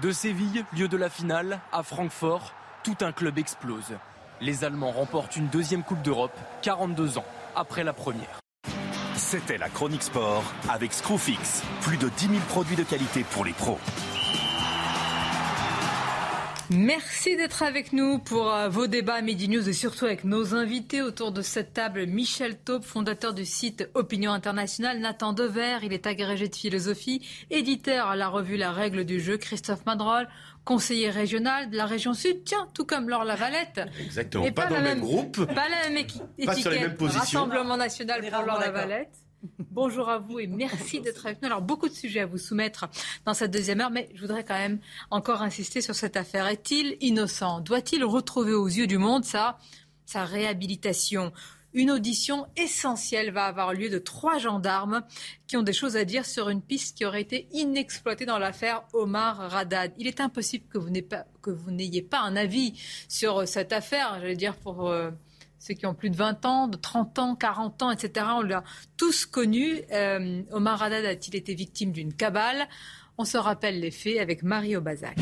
De 0.00 0.12
Séville, 0.12 0.64
lieu 0.74 0.88
de 0.88 0.96
la 0.96 1.10
finale, 1.10 1.60
à 1.72 1.82
Francfort, 1.82 2.54
tout 2.84 2.96
un 3.02 3.12
club 3.12 3.38
explose. 3.38 3.92
Les 4.40 4.64
Allemands 4.64 4.92
remportent 4.92 5.36
une 5.36 5.48
deuxième 5.48 5.82
Coupe 5.82 6.00
d'Europe, 6.00 6.32
42 6.62 7.18
ans 7.18 7.24
après 7.54 7.84
la 7.84 7.92
première. 7.92 8.40
C'était 9.14 9.58
la 9.58 9.68
chronique 9.68 10.02
sport 10.02 10.44
avec 10.70 10.94
Screwfix. 10.94 11.62
Plus 11.82 11.98
de 11.98 12.08
10 12.08 12.28
000 12.28 12.38
produits 12.48 12.76
de 12.76 12.82
qualité 12.82 13.24
pour 13.24 13.44
les 13.44 13.52
pros. 13.52 13.78
Merci 16.72 17.36
d'être 17.36 17.64
avec 17.64 17.92
nous 17.92 18.20
pour 18.20 18.54
euh, 18.54 18.68
vos 18.68 18.86
débats 18.86 19.14
à 19.14 19.22
Midi 19.22 19.48
News 19.48 19.68
et 19.68 19.72
surtout 19.72 20.04
avec 20.04 20.22
nos 20.22 20.54
invités 20.54 21.02
autour 21.02 21.32
de 21.32 21.42
cette 21.42 21.72
table. 21.72 22.06
Michel 22.06 22.56
Taupe, 22.58 22.84
fondateur 22.84 23.34
du 23.34 23.44
site 23.44 23.90
Opinion 23.94 24.30
Internationale. 24.30 25.00
Nathan 25.00 25.32
Dever, 25.32 25.78
il 25.82 25.92
est 25.92 26.06
agrégé 26.06 26.46
de 26.46 26.54
philosophie, 26.54 27.26
éditeur 27.50 28.06
à 28.06 28.14
la 28.14 28.28
revue 28.28 28.56
La 28.56 28.70
Règle 28.70 29.04
du 29.04 29.18
jeu. 29.18 29.36
Christophe 29.36 29.84
Madrol, 29.84 30.28
conseiller 30.64 31.10
régional 31.10 31.70
de 31.70 31.76
la 31.76 31.86
région 31.86 32.14
Sud. 32.14 32.44
Tiens, 32.44 32.68
tout 32.72 32.84
comme 32.84 33.08
Laure 33.08 33.24
Lavalette. 33.24 33.80
Exactement. 34.00 34.48
pas, 34.52 34.66
dans 34.66 34.76
le 34.76 34.82
même 34.82 35.00
groupe. 35.00 35.44
Pas 35.46 35.68
la 35.68 35.88
même 35.88 35.96
étiquette. 35.98 36.46
Pas 36.46 36.54
sur 36.54 36.70
les 36.70 36.78
mêmes 36.78 36.94
positions. 36.94 37.40
Rassemblement 37.40 37.76
national 37.78 38.20
pour 38.30 38.42
Laure 38.42 38.60
Lavalette. 38.60 39.10
Bonjour 39.70 40.08
à 40.08 40.18
vous 40.18 40.38
et 40.38 40.46
merci 40.46 41.00
d'être 41.00 41.24
avec 41.24 41.40
nous. 41.40 41.46
Alors, 41.46 41.62
beaucoup 41.62 41.88
de 41.88 41.94
sujets 41.94 42.20
à 42.20 42.26
vous 42.26 42.38
soumettre 42.38 42.88
dans 43.24 43.32
cette 43.32 43.50
deuxième 43.50 43.80
heure, 43.80 43.90
mais 43.90 44.10
je 44.14 44.20
voudrais 44.20 44.44
quand 44.44 44.58
même 44.58 44.80
encore 45.10 45.40
insister 45.42 45.80
sur 45.80 45.94
cette 45.94 46.16
affaire. 46.16 46.46
Est-il 46.46 46.96
innocent? 47.00 47.60
Doit-il 47.60 48.04
retrouver 48.04 48.52
aux 48.52 48.66
yeux 48.66 48.86
du 48.86 48.98
monde 48.98 49.24
sa, 49.24 49.58
sa 50.04 50.24
réhabilitation? 50.24 51.32
Une 51.72 51.90
audition 51.90 52.46
essentielle 52.56 53.30
va 53.30 53.44
avoir 53.44 53.72
lieu 53.72 53.88
de 53.88 53.98
trois 53.98 54.38
gendarmes 54.38 55.04
qui 55.46 55.56
ont 55.56 55.62
des 55.62 55.72
choses 55.72 55.96
à 55.96 56.04
dire 56.04 56.26
sur 56.26 56.48
une 56.48 56.60
piste 56.60 56.98
qui 56.98 57.06
aurait 57.06 57.22
été 57.22 57.46
inexploitée 57.52 58.26
dans 58.26 58.38
l'affaire 58.38 58.82
Omar 58.92 59.36
Radad. 59.50 59.92
Il 59.96 60.06
est 60.06 60.20
impossible 60.20 60.66
que 60.68 60.78
vous 60.78 60.90
n'ayez 61.70 62.02
pas, 62.02 62.20
un 62.20 62.36
avis 62.36 62.74
sur 63.08 63.46
cette 63.48 63.72
affaire, 63.72 64.18
j'allais 64.20 64.36
dire 64.36 64.56
pour... 64.56 64.88
Euh, 64.88 65.10
ceux 65.60 65.74
qui 65.74 65.84
ont 65.84 65.94
plus 65.94 66.10
de 66.10 66.16
20 66.16 66.46
ans, 66.46 66.68
de 66.68 66.76
30 66.76 67.18
ans, 67.18 67.36
40 67.36 67.82
ans, 67.82 67.90
etc. 67.90 68.26
On 68.34 68.40
l'a 68.40 68.64
tous 68.96 69.26
connu. 69.26 69.82
Euh, 69.92 70.42
Omar 70.52 70.82
Haddad 70.82 71.04
a-t-il 71.04 71.36
été 71.36 71.54
victime 71.54 71.92
d'une 71.92 72.14
cabale? 72.14 72.66
On 73.18 73.26
se 73.26 73.36
rappelle 73.36 73.78
les 73.78 73.90
faits 73.90 74.18
avec 74.18 74.42
Marie 74.42 74.74
Obazac. 74.74 75.16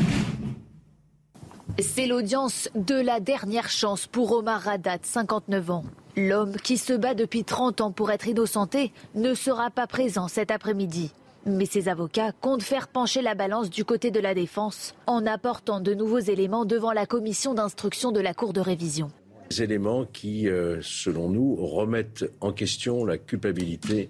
C'est 1.77 2.07
l'audience 2.07 2.69
de 2.73 2.95
la 2.95 3.19
dernière 3.19 3.69
chance 3.69 4.07
pour 4.07 4.31
Omar 4.31 4.65
Haddad, 4.67 5.01
59 5.03 5.71
ans. 5.71 5.83
L'homme 6.15 6.55
qui 6.55 6.77
se 6.77 6.93
bat 6.93 7.13
depuis 7.13 7.43
30 7.43 7.81
ans 7.81 7.91
pour 7.91 8.09
être 8.09 8.27
innocenté 8.27 8.93
ne 9.15 9.33
sera 9.33 9.69
pas 9.69 9.87
présent 9.87 10.29
cet 10.29 10.51
après-midi. 10.51 11.11
Mais 11.45 11.65
ses 11.65 11.89
avocats 11.89 12.31
comptent 12.31 12.63
faire 12.63 12.87
pencher 12.87 13.21
la 13.21 13.35
balance 13.35 13.69
du 13.69 13.83
côté 13.83 14.09
de 14.09 14.19
la 14.19 14.33
défense 14.33 14.93
en 15.05 15.25
apportant 15.25 15.81
de 15.81 15.93
nouveaux 15.93 16.19
éléments 16.19 16.65
devant 16.65 16.91
la 16.91 17.05
commission 17.05 17.53
d'instruction 17.53 18.11
de 18.11 18.19
la 18.19 18.33
Cour 18.33 18.53
de 18.53 18.61
révision 18.61 19.11
éléments 19.57 20.05
qui, 20.05 20.47
euh, 20.47 20.79
selon 20.81 21.29
nous, 21.29 21.55
remettent 21.55 22.25
en 22.41 22.51
question 22.51 23.05
la 23.05 23.17
culpabilité 23.17 24.09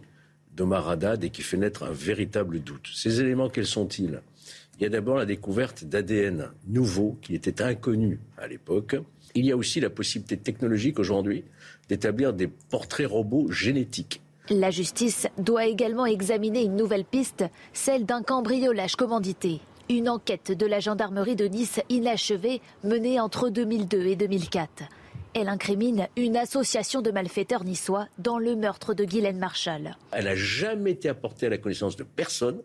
d'Omar 0.56 0.90
Haddad 0.90 1.24
et 1.24 1.30
qui 1.30 1.42
fait 1.42 1.58
naître 1.58 1.84
un 1.84 1.92
véritable 1.92 2.60
doute. 2.60 2.90
Ces 2.94 3.22
éléments, 3.22 3.50
quels 3.50 3.66
sont-ils? 3.66 4.22
Il 4.78 4.84
y 4.84 4.86
a 4.86 4.90
d'abord 4.90 5.18
la 5.18 5.26
découverte 5.26 5.84
d'ADN 5.84 6.52
nouveau 6.68 7.18
qui 7.22 7.36
était 7.36 7.62
inconnu 7.62 8.20
à 8.38 8.48
l'époque. 8.48 8.96
Il 9.36 9.46
y 9.46 9.52
a 9.52 9.58
aussi 9.58 9.80
la 9.80 9.90
possibilité 9.90 10.38
technologique 10.38 11.00
aujourd'hui 11.00 11.44
d'établir 11.90 12.34
des 12.34 12.48
portraits 12.48 13.08
robots 13.08 13.52
génétiques. 13.52 14.22
La 14.50 14.72
justice 14.72 15.28
doit 15.38 15.66
également 15.66 16.06
examiner 16.06 16.64
une 16.64 16.76
nouvelle 16.76 17.06
piste, 17.06 17.46
celle 17.74 18.06
d'un 18.06 18.24
cambriolage 18.24 18.96
commandité. 18.96 19.60
Une 19.90 20.10
enquête 20.10 20.52
de 20.52 20.66
la 20.66 20.80
gendarmerie 20.80 21.36
de 21.36 21.46
Nice 21.46 21.82
inachevée 21.90 22.62
menée 22.84 23.20
entre 23.20 23.50
2002 23.50 24.08
et 24.08 24.16
2004. 24.16 24.84
Elle 25.36 25.48
incrimine 25.48 26.08
une 26.18 26.36
association 26.36 27.04
de 27.04 27.12
malfaiteurs 27.12 27.64
niçois 27.64 28.08
dans 28.18 28.40
le 28.40 28.56
meurtre 28.56 28.96
de 28.96 29.06
Guylaine 29.06 29.38
Marshall. 29.38 29.96
Elle 30.12 30.26
n'a 30.26 30.36
jamais 30.36 30.92
été 30.92 31.08
apportée 31.08 31.46
à 31.46 31.50
la 31.50 31.60
connaissance 31.60 31.96
de 31.96 32.04
personne, 32.04 32.62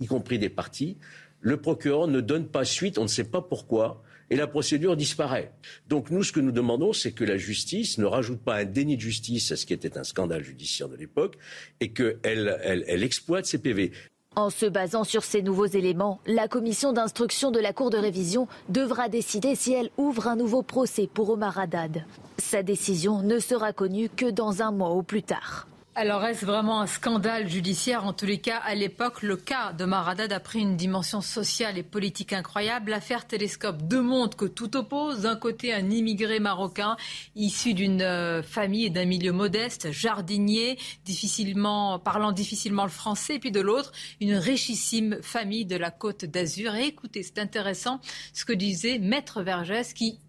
y 0.00 0.06
compris 0.06 0.38
des 0.38 0.48
partis. 0.48 0.96
Le 1.40 1.58
procureur 1.58 2.08
ne 2.08 2.22
donne 2.22 2.48
pas 2.48 2.64
suite, 2.64 2.96
on 2.96 3.02
ne 3.02 3.08
sait 3.08 3.24
pas 3.24 3.42
pourquoi, 3.42 4.02
et 4.30 4.36
la 4.36 4.46
procédure 4.46 4.96
disparaît. 4.96 5.52
Donc 5.88 6.10
nous, 6.10 6.22
ce 6.22 6.32
que 6.32 6.40
nous 6.40 6.52
demandons, 6.52 6.94
c'est 6.94 7.12
que 7.12 7.24
la 7.24 7.36
justice 7.36 7.98
ne 7.98 8.06
rajoute 8.06 8.40
pas 8.40 8.56
un 8.56 8.64
déni 8.64 8.96
de 8.96 9.02
justice 9.02 9.52
à 9.52 9.56
ce 9.56 9.66
qui 9.66 9.74
était 9.74 9.98
un 9.98 10.04
scandale 10.04 10.42
judiciaire 10.42 10.88
de 10.88 10.96
l'époque, 10.96 11.36
et 11.80 11.92
qu'elle 11.92 12.58
elle 12.62 13.02
exploite 13.02 13.44
ces 13.44 13.58
PV. 13.58 13.92
En 14.36 14.50
se 14.50 14.66
basant 14.66 15.02
sur 15.02 15.24
ces 15.24 15.42
nouveaux 15.42 15.66
éléments, 15.66 16.20
la 16.24 16.46
commission 16.46 16.92
d'instruction 16.92 17.50
de 17.50 17.58
la 17.58 17.72
Cour 17.72 17.90
de 17.90 17.98
révision 17.98 18.46
devra 18.68 19.08
décider 19.08 19.56
si 19.56 19.72
elle 19.72 19.90
ouvre 19.96 20.28
un 20.28 20.36
nouveau 20.36 20.62
procès 20.62 21.08
pour 21.12 21.30
Omar 21.30 21.58
Haddad. 21.58 22.04
Sa 22.38 22.62
décision 22.62 23.22
ne 23.22 23.40
sera 23.40 23.72
connue 23.72 24.08
que 24.08 24.30
dans 24.30 24.62
un 24.62 24.70
mois 24.70 24.94
ou 24.94 25.02
plus 25.02 25.24
tard. 25.24 25.66
Alors 26.00 26.24
est-ce 26.24 26.46
vraiment 26.46 26.80
un 26.80 26.86
scandale 26.86 27.48
judiciaire? 27.48 28.04
En 28.04 28.12
tous 28.12 28.24
les 28.24 28.38
cas, 28.38 28.58
à 28.58 28.76
l'époque, 28.76 29.20
le 29.22 29.36
cas 29.36 29.72
de 29.72 29.84
Maradad 29.84 30.32
a 30.32 30.38
pris 30.38 30.60
une 30.60 30.76
dimension 30.76 31.20
sociale 31.20 31.76
et 31.76 31.82
politique 31.82 32.32
incroyable. 32.32 32.92
L'affaire 32.92 33.26
Télescope 33.26 33.82
démontre 33.82 34.36
que 34.36 34.44
tout 34.44 34.76
oppose. 34.76 35.22
D'un 35.22 35.34
côté, 35.34 35.74
un 35.74 35.90
immigré 35.90 36.38
marocain 36.38 36.96
issu 37.34 37.74
d'une 37.74 38.02
euh, 38.02 38.44
famille 38.44 38.84
et 38.84 38.90
d'un 38.90 39.06
milieu 39.06 39.32
modeste, 39.32 39.90
jardinier, 39.90 40.78
difficilement, 41.04 41.98
parlant 41.98 42.30
difficilement 42.30 42.84
le 42.84 42.90
français, 42.90 43.40
puis 43.40 43.50
de 43.50 43.60
l'autre, 43.60 43.90
une 44.20 44.36
richissime 44.36 45.18
famille 45.20 45.64
de 45.64 45.74
la 45.74 45.90
côte 45.90 46.24
d'Azur. 46.24 46.76
Et 46.76 46.86
écoutez, 46.86 47.24
c'est 47.24 47.40
intéressant 47.40 48.00
ce 48.34 48.44
que 48.44 48.52
disait 48.52 49.00
Maître 49.00 49.42
Vergès 49.42 49.94
qui 49.94 50.20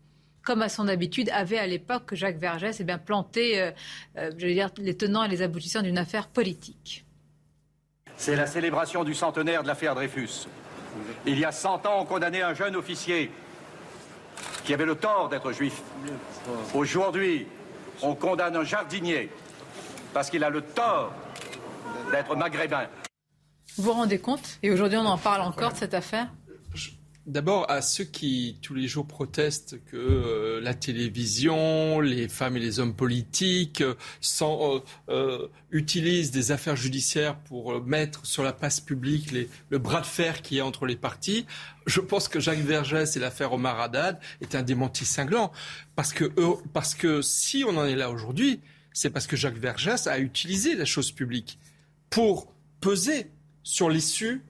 comme 0.50 0.64
à 0.64 0.70
son 0.70 0.88
habitude, 0.88 1.30
avait 1.32 1.60
à 1.60 1.68
l'époque 1.68 2.16
Jacques 2.16 2.39
Vergès 2.39 2.78
eh 2.80 2.84
bien, 2.84 2.97
planté 2.97 3.62
euh, 3.62 3.70
euh, 4.18 4.32
je 4.36 4.47
veux 4.47 4.54
dire, 4.54 4.72
les 4.78 4.97
tenants 4.97 5.24
et 5.24 5.28
les 5.28 5.43
aboutissants 5.43 5.84
d'une 5.84 6.00
affaire 6.00 6.28
politique. 6.28 7.06
C'est 8.18 8.36
la 8.36 8.47
célébration 8.47 9.04
du 9.04 9.14
centenaire 9.14 9.62
de 9.62 9.68
l'affaire 9.68 9.93
Dreyfus. 9.93 10.47
Il 11.28 11.38
y 11.38 11.45
a 11.45 11.52
100 11.52 11.86
ans, 11.86 12.00
on 12.00 12.06
condamnait 12.06 12.41
un 12.41 12.56
jeune 12.56 12.76
officier 12.76 13.30
qui 14.66 14.74
avait 14.74 14.88
le 14.88 14.95
tort 14.95 15.30
d'être 15.30 15.52
juif. 15.52 15.84
Aujourd'hui, 16.74 17.45
on 18.02 18.16
condamne 18.16 18.56
un 18.56 18.64
jardinier 18.64 19.30
parce 20.16 20.32
qu'il 20.32 20.43
a 20.43 20.50
le 20.50 20.64
tort 20.64 21.14
d'être 22.12 22.36
maghrébin. 22.36 22.88
Vous 23.78 23.84
vous 23.84 23.93
rendez 23.93 24.18
compte 24.18 24.58
Et 24.64 24.72
aujourd'hui, 24.72 24.97
on 24.97 25.06
en 25.06 25.20
parle 25.20 25.41
encore 25.41 25.74
de 25.74 25.78
cette 25.78 25.93
affaire? 25.93 26.28
D'abord, 27.26 27.70
à 27.70 27.82
ceux 27.82 28.05
qui 28.05 28.57
tous 28.61 28.74
les 28.74 28.88
jours 28.88 29.05
protestent 29.05 29.84
que 29.86 29.97
euh, 29.97 30.61
la 30.61 30.74
télévision, 30.74 31.99
les 31.99 32.28
femmes 32.28 32.57
et 32.57 32.59
les 32.59 32.80
hommes 32.80 32.95
politiques 32.95 33.82
euh, 33.82 34.80
euh, 35.09 35.47
utilisent 35.70 36.32
des 36.32 36.51
affaires 36.51 36.78
judiciaires 36.78 37.38
pour 37.41 37.84
mettre 37.84 38.26
sur 38.26 38.41
la 38.41 38.53
place 38.53 38.80
publique 38.80 39.32
le 39.70 39.78
bras 39.78 40.01
de 40.01 40.05
fer 40.05 40.41
qu'il 40.41 40.57
y 40.57 40.59
a 40.59 40.65
entre 40.65 40.86
les 40.86 40.95
partis, 40.95 41.45
je 41.86 41.99
pense 41.99 42.28
que 42.30 42.39
Jacques 42.39 42.59
Vergès 42.59 43.15
et 43.15 43.20
l'affaire 43.20 43.53
Omar 43.53 43.80
Haddad 43.80 44.20
est 44.41 44.55
un 44.55 44.63
démenti 44.63 45.05
cinglant. 45.05 45.51
Parce 45.95 46.13
que, 46.13 46.32
parce 46.74 46.95
que 46.95 47.22
si 47.22 47.63
on 47.67 47.78
en 47.78 47.86
est 47.86 47.95
là 47.95 48.09
aujourd'hui, 48.09 48.61
c'est 48.93 49.09
parce 49.09 49.28
que 49.28 49.36
Jacques 49.36 49.57
Vergès 49.57 50.07
a 50.07 50.20
utilisé 50.20 50.76
la 50.76 50.86
chose 50.86 51.11
publique 51.11 51.59
pour 52.09 52.53
peser 52.80 53.30
sur 53.61 53.89
l'issue 53.89 54.41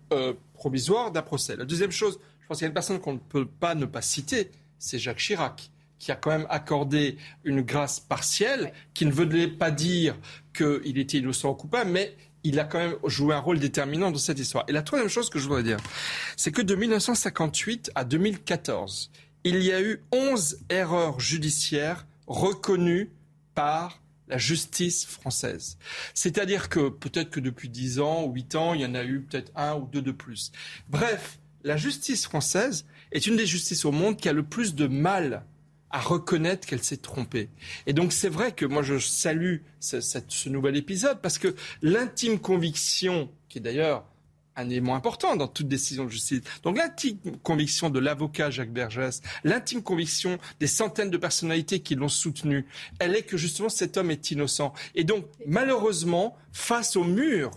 provisoire 0.53 1.11
d'un 1.11 1.21
procès. 1.23 1.55
La 1.55 1.65
deuxième 1.65 1.91
chose, 1.91 2.19
pense 2.49 2.57
qu'il 2.57 2.65
y 2.65 2.67
a 2.67 2.69
une 2.69 2.73
personne 2.73 2.99
qu'on 2.99 3.13
ne 3.13 3.19
peut 3.19 3.45
pas 3.45 3.75
ne 3.75 3.85
pas 3.85 4.01
citer, 4.01 4.49
c'est 4.79 4.97
Jacques 4.97 5.19
Chirac 5.19 5.71
qui 5.99 6.11
a 6.11 6.15
quand 6.15 6.31
même 6.31 6.47
accordé 6.49 7.17
une 7.43 7.61
grâce 7.61 7.99
partielle, 7.99 8.71
qui 8.93 9.05
ne 9.05 9.11
voulait 9.11 9.49
pas 9.49 9.69
dire 9.69 10.17
qu'il 10.53 10.97
était 10.97 11.17
innocent 11.17 11.51
ou 11.51 11.53
coupable, 11.53 11.91
mais 11.91 12.15
il 12.43 12.57
a 12.59 12.63
quand 12.63 12.79
même 12.79 12.95
joué 13.05 13.35
un 13.35 13.39
rôle 13.39 13.59
déterminant 13.59 14.09
dans 14.09 14.17
cette 14.17 14.39
histoire. 14.39 14.63
Et 14.69 14.71
la 14.71 14.81
troisième 14.81 15.09
chose 15.09 15.29
que 15.29 15.39
je 15.39 15.47
voudrais 15.47 15.63
dire, 15.63 15.77
c'est 16.37 16.51
que 16.51 16.61
de 16.61 16.73
1958 16.73 17.91
à 17.95 18.05
2014, 18.05 19.11
il 19.43 19.61
y 19.61 19.73
a 19.73 19.81
eu 19.81 20.01
11 20.13 20.59
erreurs 20.69 21.19
judiciaires 21.19 22.07
reconnues 22.27 23.11
par 23.53 24.01
la 24.29 24.37
justice 24.37 25.05
française. 25.05 25.77
C'est-à-dire 26.13 26.69
que 26.69 26.87
peut-être 26.87 27.29
que 27.29 27.41
depuis 27.41 27.67
10 27.67 27.99
ans 27.99 28.23
ou 28.23 28.33
8 28.33 28.55
ans, 28.55 28.73
il 28.73 28.81
y 28.81 28.85
en 28.85 28.95
a 28.95 29.03
eu 29.03 29.21
peut-être 29.21 29.51
un 29.55 29.75
ou 29.75 29.85
deux 29.85 30.01
de 30.01 30.11
plus. 30.11 30.51
Bref, 30.87 31.39
la 31.63 31.77
justice 31.77 32.25
française 32.25 32.85
est 33.11 33.27
une 33.27 33.35
des 33.35 33.45
justices 33.45 33.85
au 33.85 33.91
monde 33.91 34.17
qui 34.17 34.29
a 34.29 34.33
le 34.33 34.43
plus 34.43 34.75
de 34.75 34.87
mal 34.87 35.45
à 35.91 35.99
reconnaître 35.99 36.67
qu'elle 36.67 36.83
s'est 36.83 36.97
trompée. 36.97 37.49
Et 37.87 37.93
donc 37.93 38.13
c'est 38.13 38.29
vrai 38.29 38.51
que 38.51 38.65
moi 38.65 38.83
je 38.83 38.99
salue 38.99 39.57
ce, 39.79 40.49
nouvel 40.49 40.77
épisode 40.77 41.19
parce 41.21 41.37
que 41.37 41.55
l'intime 41.81 42.39
conviction, 42.39 43.29
qui 43.47 43.57
est 43.57 43.61
d'ailleurs 43.61 44.05
un 44.55 44.69
élément 44.69 44.95
important 44.95 45.35
dans 45.35 45.47
toute 45.47 45.67
décision 45.67 46.05
de 46.05 46.09
justice. 46.09 46.41
Donc 46.63 46.77
l'intime 46.77 47.17
conviction 47.43 47.89
de 47.89 47.99
l'avocat 47.99 48.51
Jacques 48.51 48.73
Bergès, 48.73 49.21
l'intime 49.43 49.81
conviction 49.81 50.37
des 50.59 50.67
centaines 50.67 51.09
de 51.09 51.17
personnalités 51.17 51.79
qui 51.79 51.95
l'ont 51.95 52.09
soutenu, 52.09 52.65
elle 52.99 53.15
est 53.15 53.23
que 53.23 53.37
justement 53.37 53.69
cet 53.69 53.97
homme 53.97 54.11
est 54.11 54.31
innocent. 54.31 54.73
Et 54.95 55.03
donc 55.03 55.25
malheureusement, 55.45 56.35
face 56.51 56.95
au 56.95 57.03
mur 57.03 57.51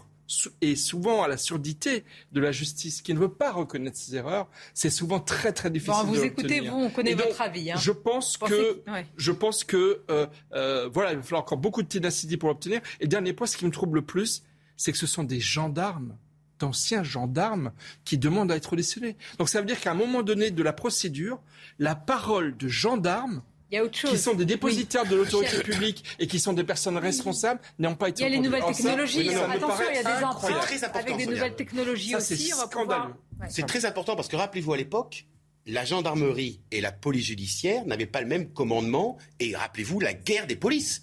et 0.60 0.76
souvent 0.76 1.22
à 1.22 1.28
la 1.28 1.36
surdité 1.36 2.04
de 2.32 2.40
la 2.40 2.52
justice 2.52 3.02
qui 3.02 3.14
ne 3.14 3.18
veut 3.18 3.32
pas 3.32 3.52
reconnaître 3.52 3.96
ses 3.96 4.16
erreurs, 4.16 4.48
c'est 4.74 4.90
souvent 4.90 5.20
très 5.20 5.52
très 5.52 5.70
difficile. 5.70 6.06
Bon, 6.06 6.12
vous 6.12 6.24
écoutez, 6.24 6.60
vous, 6.60 6.76
on 6.76 6.90
connaît 6.90 7.14
votre 7.14 7.40
avis. 7.40 7.70
Hein. 7.70 7.76
Je 7.78 7.92
pense 7.92 8.36
que, 8.36 8.82
je 9.16 9.32
pense 9.32 9.64
que, 9.64 10.02
euh, 10.10 10.26
euh, 10.52 10.88
voilà, 10.92 11.12
il 11.12 11.16
va 11.16 11.22
falloir 11.22 11.42
encore 11.42 11.58
beaucoup 11.58 11.82
de 11.82 11.88
ténacité 11.88 12.36
pour 12.36 12.48
l'obtenir. 12.48 12.80
Et 13.00 13.06
dernier 13.06 13.32
point, 13.32 13.46
ce 13.46 13.56
qui 13.56 13.66
me 13.66 13.70
trouble 13.70 13.96
le 13.96 14.04
plus, 14.04 14.42
c'est 14.76 14.92
que 14.92 14.98
ce 14.98 15.06
sont 15.06 15.24
des 15.24 15.40
gendarmes 15.40 16.16
d'anciens 16.58 17.02
gendarmes 17.02 17.72
qui 18.04 18.18
demandent 18.18 18.52
à 18.52 18.56
être 18.56 18.72
auditionnés. 18.72 19.16
Donc 19.38 19.48
ça 19.48 19.60
veut 19.60 19.66
dire 19.66 19.80
qu'à 19.80 19.90
un 19.90 19.94
moment 19.94 20.22
donné 20.22 20.52
de 20.52 20.62
la 20.62 20.72
procédure, 20.72 21.40
la 21.80 21.96
parole 21.96 22.56
de 22.56 22.68
gendarmes 22.68 23.42
qui 23.90 24.18
sont 24.18 24.34
des 24.34 24.44
dépositaires 24.44 25.06
de 25.06 25.16
l'autorité 25.16 25.62
publique 25.62 26.04
et 26.18 26.26
qui 26.26 26.38
sont 26.38 26.52
des 26.52 26.64
personnes 26.64 26.98
responsables 26.98 27.60
n'ont 27.78 27.94
pas 27.94 28.08
été 28.08 28.22
Il 28.22 28.24
y 28.24 28.26
a 28.26 28.36
les 28.36 28.40
nouvelles 28.40 28.64
technologies. 28.64 29.28
Attention, 29.30 29.84
il 29.90 29.96
y 29.96 29.98
a 29.98 30.18
des 30.18 30.24
emprunts 30.24 30.60
avec 30.94 31.16
des 31.16 31.26
nouvelles 31.26 31.54
technologies 31.56 32.16
aussi. 32.16 32.36
C'est 32.36 32.54
scandaleux. 32.54 33.14
C'est 33.48 33.66
très 33.66 33.84
important 33.86 34.16
parce 34.16 34.28
que 34.28 34.36
rappelez-vous 34.36 34.72
à 34.72 34.76
l'époque, 34.76 35.26
la 35.66 35.84
gendarmerie 35.84 36.60
et 36.70 36.80
la 36.80 36.92
police 36.92 37.26
judiciaire 37.26 37.84
n'avaient 37.86 38.06
pas 38.06 38.20
le 38.20 38.26
même 38.26 38.48
commandement 38.52 39.16
et 39.40 39.54
rappelez-vous 39.56 40.00
la 40.00 40.12
guerre 40.14 40.46
des 40.46 40.56
polices. 40.56 41.02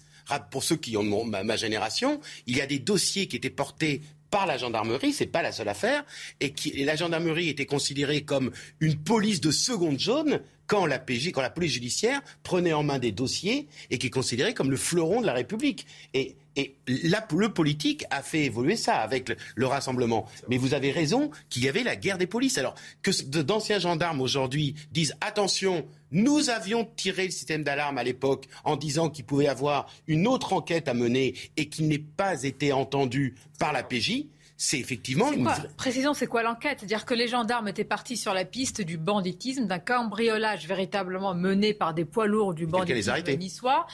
Pour 0.52 0.62
ceux 0.62 0.76
qui 0.76 0.96
ont 0.96 1.24
ma, 1.24 1.42
ma 1.42 1.56
génération, 1.56 2.20
il 2.46 2.56
y 2.56 2.60
a 2.60 2.66
des 2.66 2.78
dossiers 2.78 3.26
qui 3.26 3.34
étaient 3.34 3.50
portés 3.50 4.00
par 4.30 4.46
la 4.46 4.56
gendarmerie, 4.56 5.12
c'est 5.12 5.26
pas 5.26 5.42
la 5.42 5.52
seule 5.52 5.68
affaire, 5.68 6.04
et, 6.40 6.52
qui, 6.52 6.70
et 6.70 6.84
la 6.84 6.96
gendarmerie 6.96 7.48
était 7.48 7.66
considérée 7.66 8.22
comme 8.22 8.50
une 8.80 8.96
police 8.96 9.40
de 9.40 9.50
seconde 9.50 9.98
zone 9.98 10.40
quand 10.66 10.86
la 10.86 11.00
PJ, 11.00 11.32
quand 11.32 11.42
la 11.42 11.50
police 11.50 11.72
judiciaire 11.72 12.20
prenait 12.44 12.72
en 12.72 12.84
main 12.84 13.00
des 13.00 13.10
dossiers 13.10 13.66
et 13.90 13.98
qui 13.98 14.06
est 14.06 14.10
considéré 14.10 14.54
comme 14.54 14.70
le 14.70 14.76
fleuron 14.76 15.20
de 15.20 15.26
la 15.26 15.32
République. 15.32 15.84
Et, 16.14 16.36
et 16.54 16.76
le 16.86 17.48
politique 17.48 18.04
a 18.10 18.22
fait 18.22 18.44
évoluer 18.44 18.76
ça 18.76 18.96
avec 18.96 19.36
le, 19.56 19.66
rassemblement. 19.66 20.28
Mais 20.48 20.58
vous 20.58 20.72
avez 20.72 20.92
raison 20.92 21.32
qu'il 21.48 21.64
y 21.64 21.68
avait 21.68 21.82
la 21.82 21.96
guerre 21.96 22.18
des 22.18 22.28
polices. 22.28 22.56
Alors 22.56 22.76
que 23.02 23.10
d'anciens 23.42 23.80
gendarmes 23.80 24.20
aujourd'hui 24.20 24.76
disent 24.92 25.16
attention, 25.20 25.86
nous 26.10 26.50
avions 26.50 26.88
tiré 26.96 27.24
le 27.24 27.30
système 27.30 27.62
d'alarme 27.62 27.98
à 27.98 28.04
l'époque 28.04 28.46
en 28.64 28.76
disant 28.76 29.10
qu'il 29.10 29.24
pouvait 29.24 29.44
y 29.44 29.48
avoir 29.48 29.86
une 30.06 30.26
autre 30.26 30.52
enquête 30.52 30.88
à 30.88 30.94
mener 30.94 31.34
et 31.56 31.68
qu'il 31.68 31.88
n'ait 31.88 31.98
pas 31.98 32.42
été 32.42 32.72
entendu 32.72 33.34
par 33.58 33.72
la 33.72 33.82
PJ 33.82 34.26
c'est 34.62 34.78
effectivement 34.78 35.32
une 35.32 35.48
Précisons, 35.78 36.12
c'est 36.12 36.26
quoi 36.26 36.42
l'enquête? 36.42 36.80
C'est-à-dire 36.80 37.06
que 37.06 37.14
les 37.14 37.28
gendarmes 37.28 37.68
étaient 37.68 37.82
partis 37.82 38.18
sur 38.18 38.34
la 38.34 38.44
piste 38.44 38.82
du 38.82 38.98
banditisme, 38.98 39.66
d'un 39.66 39.78
cambriolage 39.78 40.66
véritablement 40.66 41.34
mené 41.34 41.72
par 41.72 41.94
des 41.94 42.04
poids 42.04 42.26
lourds 42.26 42.52
du 42.52 42.66
banditisme 42.66 43.36
niçois. 43.38 43.86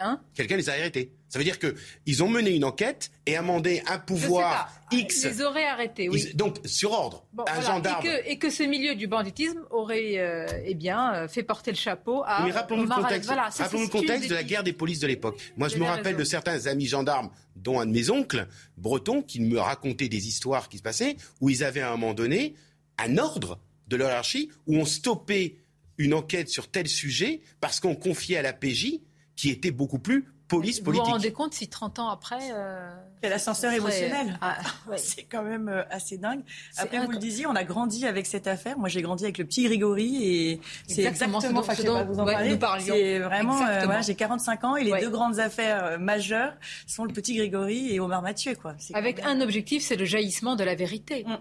Hein 0.00 0.20
Quelqu'un 0.34 0.56
les 0.56 0.68
a 0.70 0.72
arrêtés. 0.72 1.12
Ça 1.28 1.38
veut 1.38 1.44
dire 1.44 1.58
qu'ils 1.58 2.24
ont 2.24 2.28
mené 2.28 2.50
une 2.50 2.64
enquête 2.64 3.10
et 3.26 3.36
amendé 3.36 3.82
un 3.86 3.98
pouvoir 3.98 4.72
X. 4.90 5.22
Ils 5.22 5.28
les 5.28 5.42
auraient 5.42 5.66
arrêtés, 5.66 6.08
oui. 6.08 6.32
donc, 6.34 6.56
sur 6.64 6.90
ordre, 6.90 7.24
un 7.46 7.60
gendarme. 7.60 8.04
Et 8.26 8.38
que, 8.38 8.50
ce 8.50 8.64
milieu 8.64 8.96
du 8.96 9.06
banditisme 9.06 9.60
aurait 9.70 10.18
euh, 10.18 10.46
eh 10.64 10.74
bien, 10.74 11.14
euh, 11.14 11.28
fait 11.28 11.44
porter 11.44 11.70
le 11.70 11.76
chapeau 11.76 12.22
à. 12.26 12.44
Mais 12.44 12.50
rappelons-nous 12.50 12.88
le 12.88 12.94
contexte, 12.94 13.30
rappelons 13.30 13.82
le 13.82 13.88
contexte 13.88 14.28
de 14.28 14.34
la 14.34 14.42
guerre 14.42 14.64
des 14.64 14.72
polices 14.72 14.98
de 14.98 15.06
l'époque. 15.06 15.40
Moi, 15.56 15.68
je 15.68 15.76
me 15.76 15.84
rappelle 15.84 16.16
de 16.16 16.24
certains 16.24 16.66
amis 16.66 16.86
gendarmes, 16.86 17.30
dont 17.54 17.78
un 17.78 17.86
de 17.86 17.92
mes 17.92 18.10
oncles, 18.10 18.48
bretons, 18.76 19.22
qui 19.22 19.40
me 19.40 19.60
racontaient 19.60 20.08
des 20.08 20.26
histoires 20.26 20.68
qui 20.68 20.78
se 20.78 20.82
passaient, 20.82 21.16
où 21.40 21.50
ils 21.50 21.62
avaient 21.62 21.82
à 21.82 21.88
un 21.88 21.96
moment 21.96 22.14
donné 22.14 22.54
un 22.98 23.18
ordre 23.18 23.60
de 23.86 23.96
leur 23.96 24.08
hiérarchie, 24.08 24.50
où 24.66 24.76
on 24.76 24.84
stoppait 24.84 25.56
une 25.98 26.14
enquête 26.14 26.48
sur 26.48 26.70
tel 26.70 26.88
sujet 26.88 27.42
parce 27.60 27.78
qu'on 27.78 27.94
confiait 27.94 28.38
à 28.38 28.42
la 28.42 28.52
PJ 28.52 29.00
qui 29.40 29.48
était 29.48 29.70
beaucoup 29.70 29.98
plus 29.98 30.26
police 30.48 30.80
politique. 30.80 31.02
Vous 31.02 31.06
vous 31.06 31.12
rendez 31.14 31.32
compte 31.32 31.54
si 31.54 31.68
30 31.68 31.98
ans 31.98 32.10
après... 32.10 32.50
Euh, 32.52 32.90
l'ascenseur 33.22 33.72
émotionnel. 33.72 34.38
Ah, 34.42 34.58
c'est 34.96 35.22
quand 35.22 35.42
même 35.42 35.70
euh, 35.70 35.82
assez 35.88 36.18
dingue. 36.18 36.42
Après, 36.76 37.02
vous 37.02 37.10
le 37.10 37.16
disiez, 37.16 37.46
on 37.46 37.54
a 37.54 37.64
grandi 37.64 38.04
avec 38.06 38.26
cette 38.26 38.46
affaire. 38.46 38.78
Moi, 38.78 38.90
j'ai 38.90 39.00
grandi 39.00 39.24
avec 39.24 39.38
le 39.38 39.46
petit 39.46 39.64
Grégory 39.64 40.24
et 40.24 40.60
c'est 40.86 41.04
exactement, 41.04 41.40
exactement 41.40 41.74
ce 41.74 41.82
dont, 41.82 42.04
vous 42.04 42.20
en 42.20 42.26
parlez. 42.26 42.84
C'est 42.84 43.18
vraiment... 43.20 43.66
Euh, 43.66 44.02
j'ai 44.02 44.14
45 44.14 44.64
ans 44.64 44.76
et 44.76 44.84
les 44.84 45.00
deux 45.00 45.08
grandes 45.08 45.38
affaires 45.38 45.84
euh, 45.84 45.98
majeures 45.98 46.52
sont 46.86 47.04
le 47.04 47.14
petit 47.14 47.34
Grégory 47.34 47.94
et 47.94 47.98
Omar 47.98 48.20
Mathieu. 48.20 48.54
Quoi. 48.56 48.74
Avec 48.92 49.24
un 49.24 49.40
objectif, 49.40 49.82
c'est 49.82 49.96
le 49.96 50.04
jaillissement 50.04 50.54
de 50.54 50.64
la 50.64 50.74
vérité. 50.74 51.24
Mm. 51.26 51.38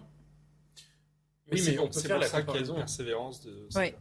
Oui, 1.52 1.64
mais 1.66 1.80
on 1.80 1.90
peut 1.90 2.00
faire 2.00 2.20
la 2.20 2.30
comparaison. 2.30 2.76
de... 2.76 3.94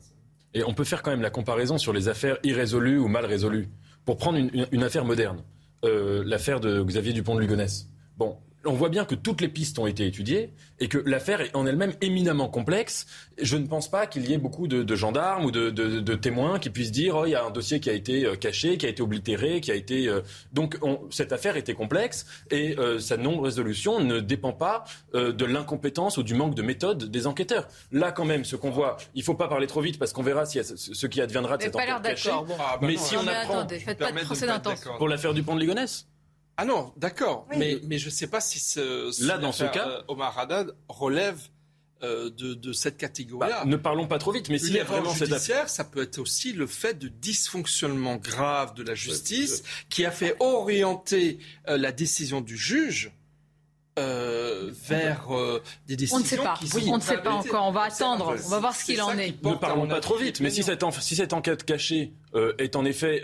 Et 0.55 0.63
on 0.65 0.73
peut 0.73 0.85
faire 0.85 1.03
quand 1.03 1.11
même 1.11 1.23
la 1.23 1.31
comparaison 1.31 1.79
sur 1.79 1.93
les 1.93 2.07
affaires 2.07 2.39
irrésolues 2.45 2.99
ou 2.99 3.09
mal 3.09 3.27
résolues. 3.27 3.69
Pour 4.09 4.17
prendre 4.17 4.39
une, 4.39 4.83
affaire 4.83 5.05
moderne, 5.05 5.43
euh, 5.85 6.23
l'affaire 6.25 6.61
de 6.61 6.83
Xavier 6.83 7.13
Dupont 7.13 7.35
de 7.35 7.43
Ligonnès. 7.43 7.91
Bon, 8.17 8.39
on 8.69 8.75
voit 8.75 8.89
bien 8.89 9.05
que 9.05 9.15
toutes 9.15 9.41
les 9.41 9.49
pistes 9.49 9.79
ont 9.79 9.87
été 9.87 10.07
étudiées 10.07 10.53
et 10.79 10.89
que 10.89 10.99
l'affaire 10.99 11.41
est 11.41 11.55
en 11.57 11.67
elle-même 11.67 11.95
éminemment 12.01 12.49
complexe. 12.49 13.07
Je 13.41 13.57
ne 13.57 13.67
pense 13.67 13.91
pas 13.91 14.07
qu'il 14.07 14.29
y 14.29 14.35
ait 14.35 14.39
beaucoup 14.39 14.69
de, 14.69 14.95
gendarmes 14.95 15.47
ou 15.47 15.51
de, 15.51 16.15
témoins 16.15 16.59
qui 16.59 16.71
puissent 16.71 16.93
dire 16.93 17.17
oh, 17.17 17.27
il 17.27 17.31
y 17.31 17.35
a 17.35 17.45
un 17.45 17.51
dossier 17.51 17.81
qui 17.81 17.91
a 17.91 17.93
été 17.93 18.27
euh, 18.27 18.37
caché, 18.37 18.77
qui 18.77 18.87
a 18.87 18.89
été 18.89 19.03
oblitéré, 19.03 19.61
qui 19.61 19.71
a 19.71 19.75
été. 19.75 20.09
Euh, 20.09 20.21
donc 20.53 20.79
cette 21.11 21.33
affaire 21.33 21.57
était 21.57 21.75
complexe 21.75 22.27
et 22.51 22.79
euh, 22.79 22.99
sa 22.99 23.17
non-résolution 23.17 24.01
ne 24.01 24.21
dépend 24.21 24.53
pas 24.53 24.85
de 25.15 25.45
l'incompétence 25.45 26.19
ou 26.19 26.23
du 26.23 26.35
manque 26.35 26.55
de 26.55 26.63
méthode 26.63 27.05
des 27.11 27.27
enquêteurs. 27.27 27.69
Là, 27.93 28.13
quand 28.13 28.25
même, 28.25 28.45
ce 28.45 28.57
qu'on 28.57 28.71
voit, 28.71 28.97
il 29.15 29.21
ne 29.21 29.25
faut 29.25 29.35
pas 29.35 29.49
parler 29.49 29.67
trop 29.67 29.81
vite 29.81 29.99
parce 29.99 30.13
qu'on 30.13 30.23
verra 30.23 30.45
si 30.45 30.61
ce 30.63 31.07
qui 31.07 31.21
adviendra 31.21 31.57
de 31.57 31.63
cette 31.63 31.77
enquête 31.77 32.03
cachée. 32.03 32.31
Ah, 32.33 32.79
bah 32.81 32.87
mais 32.87 32.97
si 32.97 33.17
on 33.17 33.27
apprend. 33.27 33.67
faites 33.69 33.99
pas 33.99 34.13
de 34.13 34.97
Pour 34.99 35.09
l'affaire 35.09 35.35
du 35.35 35.43
pont 35.43 35.55
de 35.55 35.61
Ligonnès 35.61 36.07
ah 36.61 36.65
non, 36.65 36.93
d'accord. 36.97 37.47
Mais, 37.57 37.79
mais 37.85 37.99
je 37.99 38.07
ne 38.07 38.11
sais 38.11 38.27
pas 38.27 38.41
si, 38.41 38.59
ce, 38.59 39.25
là, 39.25 39.39
dans 39.39 39.53
ce 39.53 39.63
cas, 39.63 39.89
euh, 39.89 40.03
Omar 40.09 40.37
Haddad 40.37 40.75
relève 40.89 41.39
euh, 42.03 42.31
de, 42.31 42.73
cette 42.73 42.97
catégorie-là. 42.97 43.61
Bah, 43.61 43.65
ne 43.65 43.77
parlons 43.77 44.09
pas 44.09 44.19
trop 44.19 44.33
vite, 44.33 44.49
mais 44.49 44.59
s'il 44.59 44.75
y 44.75 44.81
a 44.81 44.85
vraiment 44.85 45.15
judiciaire, 45.15 45.69
ça 45.69 45.85
peut 45.85 46.03
être 46.03 46.19
aussi 46.19 46.53
le 46.53 46.67
fait 46.67 46.95
de 46.99 47.07
dysfonctionnement 47.07 48.17
grave 48.17 48.75
de 48.75 48.83
la 48.83 48.97
justice 48.97 49.63
qui 49.89 50.05
a 50.05 50.11
fait 50.11 50.35
orienter 50.41 51.39
euh, 51.69 51.79
la 51.79 51.93
décision 51.93 52.41
du 52.41 52.57
juge 52.57 53.13
euh, 53.99 54.71
vers 54.89 55.35
euh, 55.35 55.63
des 55.87 55.97
décisions. 55.97 56.19
On 56.19 56.21
ne 56.21 56.25
sait 56.25 56.37
pas. 56.37 56.59
on 56.87 56.97
ne 56.97 57.03
sait 57.03 57.19
pas 57.19 57.33
encore. 57.33 57.67
On 57.67 57.73
va 57.73 57.83
attendre. 57.83 58.37
On 58.45 58.49
va 58.49 58.61
voir 58.61 58.75
ce 58.75 58.85
qu'il 58.85 59.03
en 59.03 59.17
est. 59.19 59.43
Ne 59.45 59.55
parlons 59.55 59.89
pas 59.89 60.01
trop 60.01 60.17
vite. 60.17 60.41
Mais 60.41 60.51
si 60.51 60.63
cette, 60.63 60.85
si 61.01 61.17
cette 61.17 61.33
enquête 61.33 61.65
cachée 61.65 62.13
euh, 62.35 62.53
est 62.59 62.77
en 62.77 62.85
effet 62.85 63.23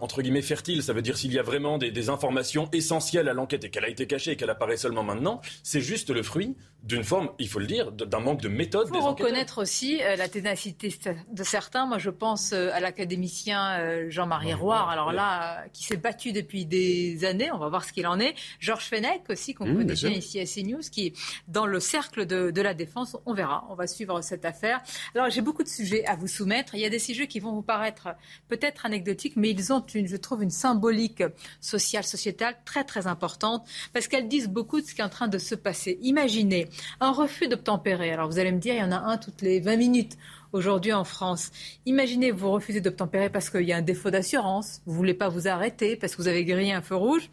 entre 0.00 0.22
guillemets 0.22 0.42
fertile, 0.42 0.82
ça 0.82 0.92
veut 0.92 1.02
dire 1.02 1.16
s'il 1.16 1.32
y 1.32 1.38
a 1.38 1.42
vraiment 1.42 1.78
des, 1.78 1.90
des 1.90 2.08
informations 2.08 2.68
essentielles 2.72 3.28
à 3.28 3.32
l'enquête 3.32 3.64
et 3.64 3.70
qu'elle 3.70 3.84
a 3.84 3.88
été 3.88 4.06
cachée 4.06 4.32
et 4.32 4.36
qu'elle 4.36 4.50
apparaît 4.50 4.76
seulement 4.76 5.02
maintenant, 5.02 5.40
c'est 5.62 5.80
juste 5.80 6.10
le 6.10 6.22
fruit 6.22 6.56
d'une 6.82 7.04
forme, 7.04 7.30
il 7.38 7.48
faut 7.48 7.60
le 7.60 7.66
dire, 7.66 7.92
d'un 7.92 8.20
manque 8.20 8.42
de 8.42 8.48
méthode. 8.48 8.88
Il 8.92 9.00
faut 9.00 9.08
reconnaître 9.08 9.62
aussi 9.62 9.98
la 9.98 10.28
ténacité 10.28 10.94
de 11.32 11.42
certains. 11.42 11.86
Moi, 11.86 11.96
je 11.96 12.10
pense 12.10 12.52
à 12.52 12.78
l'académicien 12.78 14.10
Jean-Marie 14.10 14.52
Roy, 14.52 14.76
alors 14.90 15.12
là, 15.12 15.64
qui 15.72 15.84
s'est 15.84 15.96
battu 15.96 16.32
depuis 16.32 16.66
des 16.66 17.24
années. 17.24 17.50
On 17.52 17.58
va 17.58 17.68
voir 17.68 17.84
ce 17.84 17.92
qu'il 17.92 18.06
en 18.06 18.20
est. 18.20 18.34
Georges 18.60 18.84
Fenech 18.84 19.22
aussi, 19.28 19.54
qu'on 19.54 19.66
mmh, 19.66 19.76
connaît 19.76 19.94
bien 19.94 20.10
ici 20.10 20.40
à 20.40 20.44
CNews, 20.44 20.82
qui 20.90 21.06
est 21.06 21.12
dans 21.48 21.66
le 21.66 21.80
cercle 21.80 22.26
de, 22.26 22.62
la 22.62 22.74
défense. 22.74 23.16
On 23.26 23.34
verra, 23.34 23.66
on 23.68 23.74
va 23.74 23.86
suivre 23.86 24.20
cette 24.22 24.44
affaire. 24.44 24.80
Alors 25.14 25.30
j'ai 25.30 25.42
beaucoup 25.42 25.62
de 25.62 25.68
sujets 25.68 26.04
à 26.06 26.16
vous 26.16 26.28
soumettre. 26.28 26.74
Il 26.74 26.80
y 26.80 26.86
a 26.86 26.90
des 26.90 26.98
sujets 26.98 27.26
qui 27.26 27.40
vont 27.40 27.52
vous 27.52 27.62
paraître 27.62 28.08
peut-être 28.48 28.86
anecdotiques, 28.86 29.36
mais 29.36 29.50
ils 29.50 29.72
ont, 29.72 29.84
je 29.86 30.16
trouve, 30.16 30.42
une 30.42 30.50
symbolique 30.50 31.22
sociale, 31.60 32.04
sociétale 32.04 32.56
très 32.64 32.84
très 32.84 33.06
importante, 33.06 33.66
parce 33.92 34.08
qu'elles 34.08 34.28
disent 34.28 34.48
beaucoup 34.48 34.80
de 34.80 34.86
ce 34.86 34.94
qui 34.94 35.00
est 35.00 35.04
en 35.04 35.08
train 35.08 35.28
de 35.28 35.38
se 35.38 35.54
passer. 35.54 35.98
Imaginez 36.02 36.68
un 37.00 37.12
refus 37.12 37.48
d'obtempérer. 37.48 38.12
Alors 38.12 38.28
vous 38.28 38.38
allez 38.38 38.52
me 38.52 38.58
dire, 38.58 38.74
il 38.74 38.80
y 38.80 38.82
en 38.82 38.92
a 38.92 38.98
un 38.98 39.18
toutes 39.18 39.42
les 39.42 39.60
20 39.60 39.76
minutes 39.76 40.16
aujourd'hui 40.52 40.92
en 40.92 41.04
France. 41.04 41.50
Imaginez 41.84 42.30
vous 42.30 42.50
refusez 42.50 42.80
d'obtempérer 42.80 43.28
parce 43.28 43.50
qu'il 43.50 43.62
y 43.62 43.72
a 43.72 43.76
un 43.76 43.82
défaut 43.82 44.10
d'assurance, 44.10 44.80
vous 44.86 44.94
voulez 44.94 45.14
pas 45.14 45.28
vous 45.28 45.48
arrêter 45.48 45.96
parce 45.96 46.14
que 46.14 46.22
vous 46.22 46.28
avez 46.28 46.44
grillé 46.44 46.72
un 46.72 46.82
feu 46.82 46.96
rouge. 46.96 47.30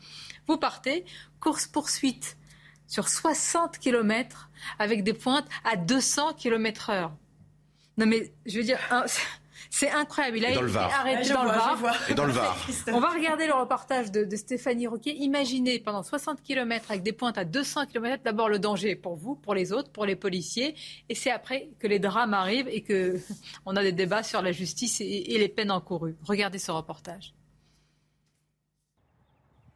Vous 0.47 0.57
partez, 0.57 1.05
course-poursuite 1.39 2.37
sur 2.87 3.07
60 3.07 3.77
km 3.77 4.49
avec 4.77 5.03
des 5.03 5.13
pointes 5.13 5.47
à 5.63 5.77
200 5.77 6.33
km 6.33 6.89
heure. 6.89 7.13
Non 7.97 8.05
mais 8.05 8.33
je 8.45 8.57
veux 8.57 8.65
dire, 8.65 8.79
c'est 9.73 9.89
incroyable. 9.89 10.37
Il 10.37 10.45
a 10.45 10.49
été 10.51 10.59
arrêté 10.77 11.29
dans, 11.29 11.43
le 11.43 11.49
Var. 11.49 12.09
Et 12.09 12.13
dans 12.13 12.25
le 12.25 12.31
Var. 12.33 12.57
On 12.87 12.99
va 12.99 13.07
regarder 13.07 13.47
le 13.47 13.53
reportage 13.53 14.11
de, 14.11 14.35
Stéphanie 14.35 14.85
Roquet. 14.85 15.15
Imaginez 15.15 15.79
pendant 15.79 16.03
60 16.03 16.43
km 16.43 16.91
avec 16.91 17.03
des 17.03 17.13
pointes 17.13 17.37
à 17.37 17.45
200 17.45 17.85
km, 17.85 18.21
d'abord 18.21 18.49
le 18.49 18.59
danger 18.59 18.97
pour 18.97 19.15
vous, 19.15 19.35
pour 19.35 19.55
les 19.55 19.71
autres, 19.71 19.89
pour 19.89 20.05
les 20.05 20.17
policiers. 20.17 20.75
Et 21.07 21.15
c'est 21.15 21.31
après 21.31 21.69
que 21.79 21.87
les 21.87 21.99
drames 21.99 22.33
arrivent 22.33 22.67
et 22.67 22.83
qu'on 22.83 23.75
a 23.75 23.81
des 23.81 23.93
débats 23.93 24.23
sur 24.23 24.41
la 24.41 24.51
justice 24.51 24.99
et 24.99 25.37
les 25.37 25.49
peines 25.49 25.71
encourues. 25.71 26.17
Regardez 26.25 26.59
ce 26.59 26.71
reportage. 26.71 27.33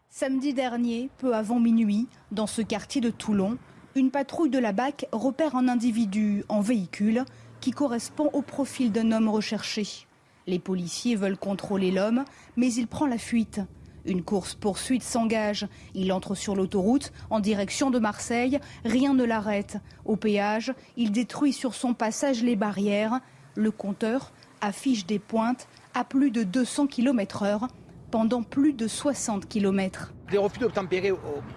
Samedi 0.10 0.54
dernier, 0.54 1.10
peu 1.20 1.34
avant 1.34 1.60
minuit, 1.62 2.08
dans 2.32 2.48
ce 2.48 2.62
quartier 2.62 3.00
de 3.00 3.10
Toulon, 3.10 3.58
une 3.96 4.12
patrouille 4.12 4.50
de 4.50 4.60
la 4.60 4.74
BAC 4.74 5.08
repère 5.14 5.56
un 5.56 5.70
individu 5.70 6.44
en 6.50 6.60
véhicule 6.60 7.24
qui 7.66 7.72
correspond 7.72 8.30
au 8.34 8.44
profil 8.44 8.92
d'un 8.92 9.12
homme 9.12 9.28
recherché. 9.28 10.06
Les 10.46 10.60
policiers 10.60 11.16
veulent 11.16 11.36
contrôler 11.36 11.90
l'homme, 11.90 12.24
mais 12.58 12.72
il 12.72 12.86
prend 12.86 13.08
la 13.08 13.18
fuite. 13.18 13.60
Une 14.06 14.22
course-poursuite 14.22 15.02
s'engage. 15.02 15.68
Il 15.96 16.14
entre 16.14 16.36
sur 16.36 16.56
l'autoroute 16.56 17.12
en 17.32 17.40
direction 17.40 17.90
de 17.90 17.98
Marseille. 17.98 18.60
Rien 18.84 19.16
ne 19.16 19.24
l'arrête. 19.24 19.80
Au 20.06 20.16
péage, 20.16 20.76
il 20.96 21.12
détruit 21.12 21.54
sur 21.54 21.74
son 21.74 21.96
passage 21.96 22.44
les 22.44 22.56
barrières. 22.56 23.20
Le 23.56 23.72
compteur 23.72 24.32
affiche 24.62 25.08
des 25.08 25.18
pointes 25.18 25.68
à 25.96 26.04
plus 26.04 26.30
de 26.30 26.44
200 26.44 26.86
km/h 26.86 27.68
pendant 28.16 28.44
plus 28.44 28.72
de 28.72 28.88
60 28.88 29.46
km. 29.46 30.14
Les 30.32 30.38
refus 30.38 30.60
d'obtempérer 30.60 31.12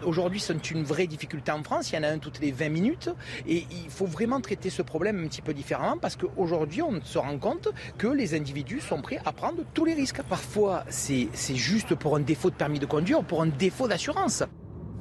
aujourd'hui 0.04 0.40
sont 0.40 0.58
une 0.58 0.82
vraie 0.82 1.06
difficulté 1.06 1.52
en 1.52 1.62
France. 1.62 1.92
Il 1.92 1.94
y 1.94 1.98
en 2.00 2.02
a 2.02 2.08
un 2.08 2.18
toutes 2.18 2.40
les 2.40 2.50
20 2.50 2.68
minutes. 2.68 3.10
Et 3.46 3.64
il 3.70 3.88
faut 3.88 4.06
vraiment 4.06 4.40
traiter 4.40 4.68
ce 4.68 4.82
problème 4.82 5.22
un 5.22 5.28
petit 5.28 5.40
peu 5.40 5.54
différemment 5.54 5.98
parce 5.98 6.16
qu'aujourd'hui, 6.16 6.82
on 6.82 7.00
se 7.04 7.16
rend 7.16 7.38
compte 7.38 7.68
que 7.96 8.08
les 8.08 8.34
individus 8.34 8.80
sont 8.80 9.00
prêts 9.00 9.20
à 9.24 9.30
prendre 9.30 9.62
tous 9.72 9.84
les 9.84 9.94
risques. 9.94 10.20
Parfois, 10.24 10.82
c'est 10.88 11.28
juste 11.54 11.94
pour 11.94 12.16
un 12.16 12.20
défaut 12.20 12.50
de 12.50 12.56
permis 12.56 12.80
de 12.80 12.86
conduire, 12.86 13.22
pour 13.22 13.40
un 13.42 13.46
défaut 13.46 13.86
d'assurance. 13.86 14.42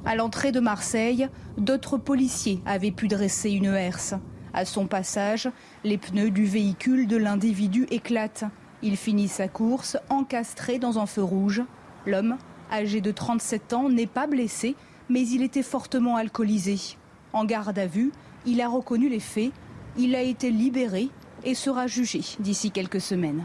À 0.04 0.14
l'entrée 0.14 0.52
de 0.52 0.60
Marseille, 0.60 1.28
d'autres 1.56 1.96
policiers 1.96 2.60
avaient 2.66 2.92
pu 2.92 3.08
dresser 3.08 3.50
une 3.50 3.74
herse. 3.74 4.14
À 4.54 4.64
son 4.64 4.86
passage, 4.86 5.48
les 5.82 5.98
pneus 5.98 6.30
du 6.30 6.44
véhicule 6.44 7.08
de 7.08 7.16
l'individu 7.16 7.88
éclatent. 7.90 8.44
Il 8.82 8.96
finit 8.96 9.28
sa 9.28 9.48
course 9.48 9.96
encastré 10.08 10.78
dans 10.78 10.98
un 10.98 11.06
feu 11.06 11.22
rouge. 11.22 11.62
L'homme, 12.06 12.36
âgé 12.70 13.00
de 13.00 13.10
37 13.10 13.72
ans, 13.72 13.88
n'est 13.88 14.06
pas 14.06 14.26
blessé, 14.26 14.76
mais 15.08 15.26
il 15.26 15.42
était 15.42 15.62
fortement 15.62 16.16
alcoolisé. 16.16 16.96
En 17.32 17.44
garde 17.44 17.78
à 17.78 17.86
vue, 17.86 18.12
il 18.46 18.60
a 18.60 18.68
reconnu 18.68 19.08
les 19.08 19.20
faits, 19.20 19.52
il 19.96 20.14
a 20.14 20.22
été 20.22 20.50
libéré 20.50 21.08
et 21.44 21.54
sera 21.54 21.86
jugé 21.86 22.22
d'ici 22.38 22.70
quelques 22.70 23.00
semaines. 23.00 23.44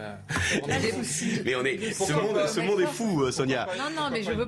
Bah, 0.00 0.74
mais 1.44 1.54
on 1.54 1.64
est, 1.64 1.92
ce 1.92 2.12
monde, 2.12 2.46
ce 2.46 2.60
monde 2.60 2.80
est 2.80 2.86
fou, 2.86 3.22
euh, 3.22 3.30
Sonia. 3.30 3.68
Non, 3.78 4.02
non, 4.02 4.10
mais 4.10 4.22
je 4.22 4.32
veux, 4.32 4.46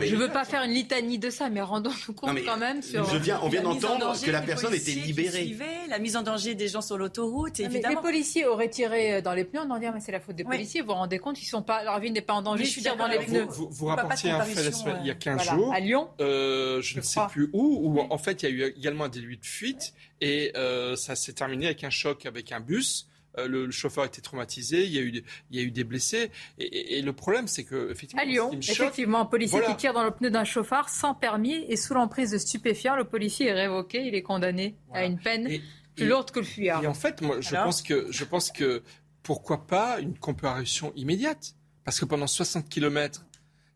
je 0.00 0.16
veux 0.16 0.28
pas 0.28 0.44
faire 0.44 0.62
une 0.62 0.72
litanie 0.72 1.18
de 1.18 1.30
ça, 1.30 1.48
mais 1.48 1.60
rendons-nous 1.60 2.14
compte 2.14 2.38
quand 2.44 2.56
même 2.56 2.82
sur. 2.82 3.04
Je 3.04 3.16
viens, 3.16 3.40
on 3.42 3.48
vient 3.48 3.62
d'entendre 3.62 4.14
que 4.20 4.30
la 4.30 4.42
personne 4.42 4.74
était 4.74 4.92
libérée. 4.92 5.56
la 5.88 5.98
mise 5.98 6.16
en 6.16 6.22
danger 6.22 6.54
des 6.54 6.68
gens 6.68 6.80
sur 6.80 6.98
l'autoroute, 6.98 7.60
évidemment. 7.60 8.00
Les 8.00 8.02
policiers 8.02 8.46
auraient 8.46 8.70
tiré 8.70 9.14
euh, 9.14 9.20
dans 9.20 9.32
les 9.32 9.44
pneus, 9.44 9.60
on 9.66 9.70
en 9.70 9.78
dit, 9.78 9.86
mais 9.92 10.00
c'est 10.00 10.12
la 10.12 10.20
faute 10.20 10.36
des 10.36 10.44
policiers. 10.44 10.80
Vous 10.80 10.88
vous 10.88 10.94
rendez 10.94 11.18
compte, 11.18 11.40
ils 11.40 11.46
sont 11.46 11.62
pas, 11.62 11.84
leur 11.84 11.98
vie 12.00 12.10
n'est 12.10 12.20
pas 12.20 12.34
en 12.34 12.42
danger. 12.42 12.64
Je 12.64 12.70
suis 12.70 12.82
dans 12.82 13.06
les 13.06 13.18
pneus. 13.18 13.46
Vous, 13.48 13.68
vous, 13.70 13.86
rapportiez 13.86 14.30
un 14.30 14.40
fait 14.42 14.70
il 15.00 15.06
y 15.06 15.10
a 15.10 15.14
15 15.14 15.50
jours. 15.50 15.72
À 15.72 15.80
Lyon. 15.80 16.08
Euh, 16.20 16.80
je, 16.82 16.96
ne 16.96 17.02
sais 17.02 17.20
plus 17.30 17.50
où, 17.52 17.80
où 17.82 18.00
en 18.00 18.18
fait 18.18 18.42
il 18.42 18.48
y 18.48 18.62
a 18.62 18.68
eu 18.68 18.72
également 18.76 19.04
un 19.04 19.08
délit 19.08 19.36
de 19.36 19.46
fuite 19.46 19.94
et 20.20 20.52
ça 20.96 21.16
s'est 21.16 21.32
terminé 21.32 21.66
avec 21.66 21.84
un 21.84 21.90
choc 21.90 22.26
avec 22.26 22.52
un 22.52 22.60
bus. 22.60 23.07
Euh, 23.36 23.46
le, 23.46 23.70
chauffeur 23.70 24.04
a 24.04 24.06
été 24.06 24.20
traumatisé, 24.20 24.84
il 24.84 24.92
y 24.92 24.98
a 24.98 25.02
eu, 25.02 25.22
il 25.50 25.56
y 25.56 25.60
a 25.60 25.62
eu 25.62 25.70
des 25.70 25.84
blessés. 25.84 26.30
Et, 26.58 27.02
le 27.02 27.12
problème, 27.12 27.46
c'est 27.46 27.64
que 27.64 27.90
effectivement, 27.90 28.22
à 28.22 28.24
Lyon, 28.24 28.50
effectivement, 28.52 29.20
un 29.20 29.26
policier 29.26 29.60
qui 29.66 29.76
tire 29.76 29.92
dans 29.92 30.04
le 30.04 30.10
pneu 30.10 30.30
d'un 30.30 30.44
chauffard 30.44 30.88
sans 30.88 31.14
permis 31.14 31.64
et 31.68 31.76
sous 31.76 31.94
l'emprise 31.94 32.30
de 32.30 32.38
stupéfiants, 32.38 32.96
le 32.96 33.04
policier 33.04 33.48
est 33.48 33.52
révoqué, 33.52 34.06
il 34.06 34.14
est 34.14 34.22
condamné 34.22 34.76
à 34.92 35.04
une 35.04 35.18
peine 35.18 35.48
plus 35.94 36.08
lourde 36.08 36.30
que 36.30 36.40
le 36.40 36.46
fuyard. 36.46 36.82
Et 36.82 36.86
en 36.86 36.94
fait, 36.94 37.20
moi, 37.20 37.40
je 37.40 37.54
pense 37.54 37.82
que, 37.82 38.10
je 38.10 38.24
pense 38.24 38.50
que 38.50 38.82
pourquoi 39.22 39.66
pas 39.66 40.00
une 40.00 40.16
comparution 40.18 40.92
immédiate? 40.96 41.54
Parce 41.84 42.00
que 42.00 42.04
pendant 42.04 42.26
60 42.26 42.68
kilomètres, 42.68 43.24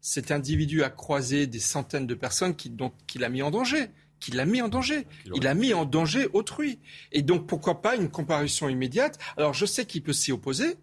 cet 0.00 0.30
individu 0.30 0.82
a 0.82 0.90
croisé 0.90 1.46
des 1.46 1.60
centaines 1.60 2.06
de 2.06 2.14
personnes 2.14 2.56
qui, 2.56 2.70
dont, 2.70 2.92
qui 3.06 3.18
l'a 3.18 3.28
mis 3.28 3.42
en 3.42 3.50
danger 3.50 3.90
qu'il 4.22 4.38
a 4.40 4.46
mis 4.46 4.62
en 4.62 4.68
danger. 4.68 5.06
Il 5.34 5.46
a 5.46 5.54
mis 5.54 5.74
en 5.74 5.84
danger 5.84 6.28
autrui. 6.32 6.78
Et 7.10 7.22
donc, 7.22 7.46
pourquoi 7.46 7.82
pas 7.82 7.96
une 7.96 8.08
comparution 8.08 8.68
immédiate? 8.68 9.18
Alors, 9.36 9.52
je 9.52 9.66
sais 9.66 9.84
qu'il 9.84 10.02
peut 10.02 10.12
s'y 10.12 10.32
opposer, 10.32 10.76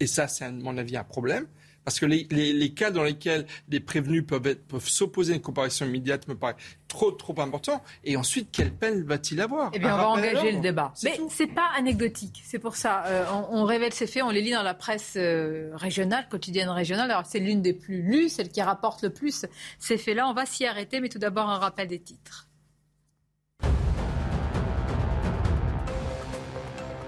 et 0.00 0.06
ça, 0.06 0.28
c'est 0.28 0.44
à 0.44 0.52
mon 0.52 0.76
avis 0.76 0.96
un 0.96 1.04
problème. 1.04 1.46
Parce 1.84 2.00
que 2.00 2.06
les, 2.06 2.74
cas 2.74 2.90
dans 2.90 3.02
lesquels 3.02 3.46
les 3.68 3.78
prévenus 3.78 4.24
peuvent, 4.26 4.54
peuvent 4.56 4.88
s'opposer 4.88 5.34
à 5.34 5.36
une 5.36 5.42
comparution 5.42 5.84
immédiate 5.84 6.26
me 6.28 6.34
paraît 6.34 6.56
trop, 6.88 7.10
trop 7.12 7.38
important. 7.40 7.82
Et 8.04 8.16
ensuite, 8.16 8.48
quelle 8.50 8.72
peine 8.72 9.04
va-t-il 9.04 9.38
avoir? 9.40 9.70
Eh 9.74 9.78
bien, 9.78 9.94
on 9.94 9.98
va 9.98 10.08
engager 10.08 10.52
le 10.52 10.60
débat. 10.60 10.94
Mais 11.02 11.20
c'est 11.28 11.46
pas 11.46 11.68
anecdotique. 11.76 12.42
C'est 12.42 12.58
pour 12.58 12.76
ça. 12.76 13.04
Euh, 13.06 13.26
on, 13.50 13.64
révèle 13.64 13.92
ces 13.92 14.06
faits, 14.06 14.22
on 14.22 14.30
les 14.30 14.40
lit 14.40 14.52
dans 14.52 14.62
la 14.62 14.72
presse 14.72 15.14
euh, 15.16 15.72
régionale, 15.74 16.26
quotidienne 16.30 16.70
régionale. 16.70 17.10
Alors, 17.10 17.26
c'est 17.26 17.38
l'une 17.38 17.60
des 17.60 17.74
plus 17.74 18.00
lues, 18.00 18.30
celle 18.30 18.48
qui 18.48 18.62
rapporte 18.62 19.02
le 19.02 19.10
plus 19.10 19.44
ces 19.78 19.98
faits-là. 19.98 20.26
On 20.26 20.32
va 20.32 20.46
s'y 20.46 20.64
arrêter, 20.64 21.00
mais 21.00 21.10
tout 21.10 21.18
d'abord, 21.18 21.50
un 21.50 21.58
rappel 21.58 21.88
des 21.88 22.00
titres. 22.00 22.48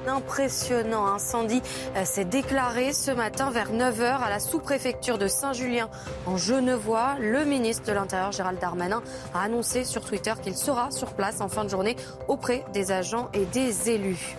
Impressionnant 0.09 1.07
incendie 1.07 1.63
euh, 1.97 2.05
s'est 2.05 2.25
déclaré 2.25 2.93
ce 2.93 3.11
matin 3.11 3.51
vers 3.51 3.73
9h 3.73 4.23
à 4.23 4.31
la 4.31 4.41
sous-préfecture 4.41 5.19
de 5.19 5.29
Saint-Julien 5.29 5.89
en 6.27 6.37
Genevois. 6.37 7.17
Le 7.21 7.45
ministre 7.45 7.87
de 7.87 7.93
l'Intérieur 7.93 8.33
Gérald 8.33 8.59
Darmanin 8.59 9.03
a 9.35 9.43
annoncé 9.43 9.85
sur 9.85 10.05
Twitter 10.05 10.33
qu'il 10.43 10.57
sera 10.57 10.91
sur 10.91 11.15
place 11.15 11.41
en 11.41 11.49
fin 11.49 11.65
de 11.65 11.71
journée 11.71 11.97
auprès 12.29 12.65
des 12.73 12.93
agents 12.93 13.29
et 13.35 13.45
des 13.47 13.91
élus. 13.91 14.37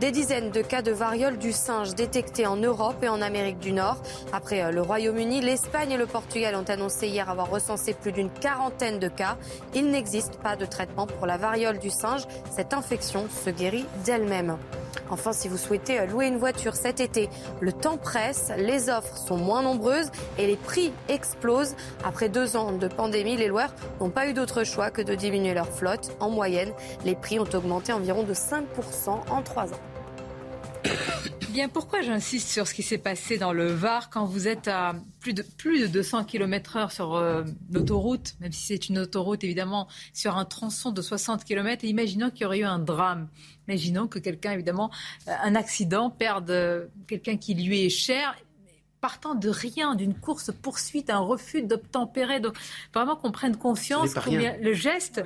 Des 0.00 0.10
dizaines 0.12 0.50
de 0.50 0.62
cas 0.62 0.82
de 0.82 0.92
variole 0.92 1.38
du 1.38 1.52
singe 1.52 1.94
détectés 1.94 2.46
en 2.46 2.56
Europe 2.56 3.02
et 3.02 3.08
en 3.08 3.20
Amérique 3.20 3.58
du 3.58 3.72
Nord. 3.72 3.96
Après 4.32 4.62
euh, 4.62 4.70
le 4.70 4.82
Royaume-Uni, 4.82 5.40
l'Espagne 5.40 5.92
et 5.92 5.96
le 5.96 6.06
Portugal 6.06 6.54
ont 6.54 6.70
annoncé 6.70 7.08
hier 7.08 7.28
avoir 7.28 7.50
recensé 7.50 7.94
plus 7.94 8.12
d'une 8.12 8.30
quarantaine 8.30 8.98
de 8.98 9.08
cas. 9.08 9.36
Il 9.74 9.90
n'existe 9.90 10.36
pas 10.36 10.56
de 10.56 10.66
traitement 10.66 11.06
pour 11.06 11.26
la 11.26 11.36
variole 11.36 11.78
du 11.78 11.90
singe. 11.90 12.22
Cette 12.50 12.74
infection 12.74 13.26
se 13.44 13.50
guérit 13.50 13.86
d'elle-même. 14.04 14.56
Enfin, 15.10 15.32
si 15.32 15.48
vous 15.48 15.56
souhaitez 15.56 16.00
euh, 16.00 16.06
louer 16.06 16.26
une 16.26 16.36
voiture 16.36 16.74
cet 16.74 17.00
été, 17.00 17.28
le 17.60 17.72
temps 17.72 17.96
presse, 17.96 18.52
les 18.56 18.90
offres 18.90 19.16
sont 19.16 19.36
moins 19.36 19.62
nombreuses 19.62 20.10
et 20.38 20.46
les 20.46 20.56
prix 20.56 20.92
explosent. 21.08 21.74
Après 22.04 22.28
deux 22.28 22.56
ans 22.56 22.72
de 22.72 22.88
pandémie, 22.88 23.36
les 23.36 23.48
loueurs 23.48 23.74
n'ont 24.00 24.10
pas 24.10 24.28
eu 24.28 24.32
d'autre 24.32 24.64
choix 24.64 24.90
que 24.90 25.02
de 25.02 25.14
diminuer 25.14 25.54
leur 25.54 25.68
flotte. 25.68 26.12
En 26.20 26.30
moyenne, 26.30 26.72
les 27.04 27.14
prix 27.14 27.38
ont 27.38 27.48
augmenté 27.54 27.92
environ 27.92 28.22
de 28.22 28.34
5% 28.34 28.64
en 29.30 29.42
trois 29.48 29.72
ans. 29.72 29.80
Bien, 31.50 31.68
pourquoi 31.68 32.02
j'insiste 32.02 32.48
sur 32.50 32.68
ce 32.68 32.74
qui 32.74 32.82
s'est 32.82 32.98
passé 32.98 33.38
dans 33.38 33.52
le 33.52 33.66
Var 33.66 34.10
quand 34.10 34.26
vous 34.26 34.46
êtes 34.46 34.68
à 34.68 34.94
plus 35.18 35.32
de, 35.32 35.42
plus 35.42 35.80
de 35.80 35.86
200 35.86 36.24
km/h 36.24 36.92
sur 36.92 37.14
euh, 37.14 37.42
l'autoroute, 37.70 38.34
même 38.40 38.52
si 38.52 38.66
c'est 38.66 38.88
une 38.88 38.98
autoroute 38.98 39.42
évidemment, 39.44 39.88
sur 40.12 40.36
un 40.36 40.44
tronçon 40.44 40.92
de 40.92 41.00
60 41.00 41.44
km, 41.44 41.84
et 41.84 41.88
imaginons 41.88 42.30
qu'il 42.30 42.42
y 42.42 42.44
aurait 42.44 42.58
eu 42.60 42.64
un 42.64 42.78
drame. 42.78 43.28
Imaginons 43.66 44.06
que 44.06 44.18
quelqu'un, 44.18 44.52
évidemment, 44.52 44.90
euh, 45.26 45.32
un 45.42 45.54
accident, 45.54 46.10
perde 46.10 46.50
euh, 46.50 46.86
quelqu'un 47.06 47.36
qui 47.36 47.54
lui 47.54 47.86
est 47.86 47.90
cher 47.90 48.36
partant 49.00 49.36
de 49.36 49.48
rien, 49.48 49.94
d'une 49.94 50.14
course-poursuite, 50.14 51.08
un 51.08 51.20
refus 51.20 51.62
d'obtempérer. 51.62 52.40
Donc, 52.40 52.56
vraiment 52.92 53.14
qu'on 53.14 53.30
prenne 53.30 53.56
conscience 53.56 54.10
le 54.26 54.72
geste, 54.72 55.22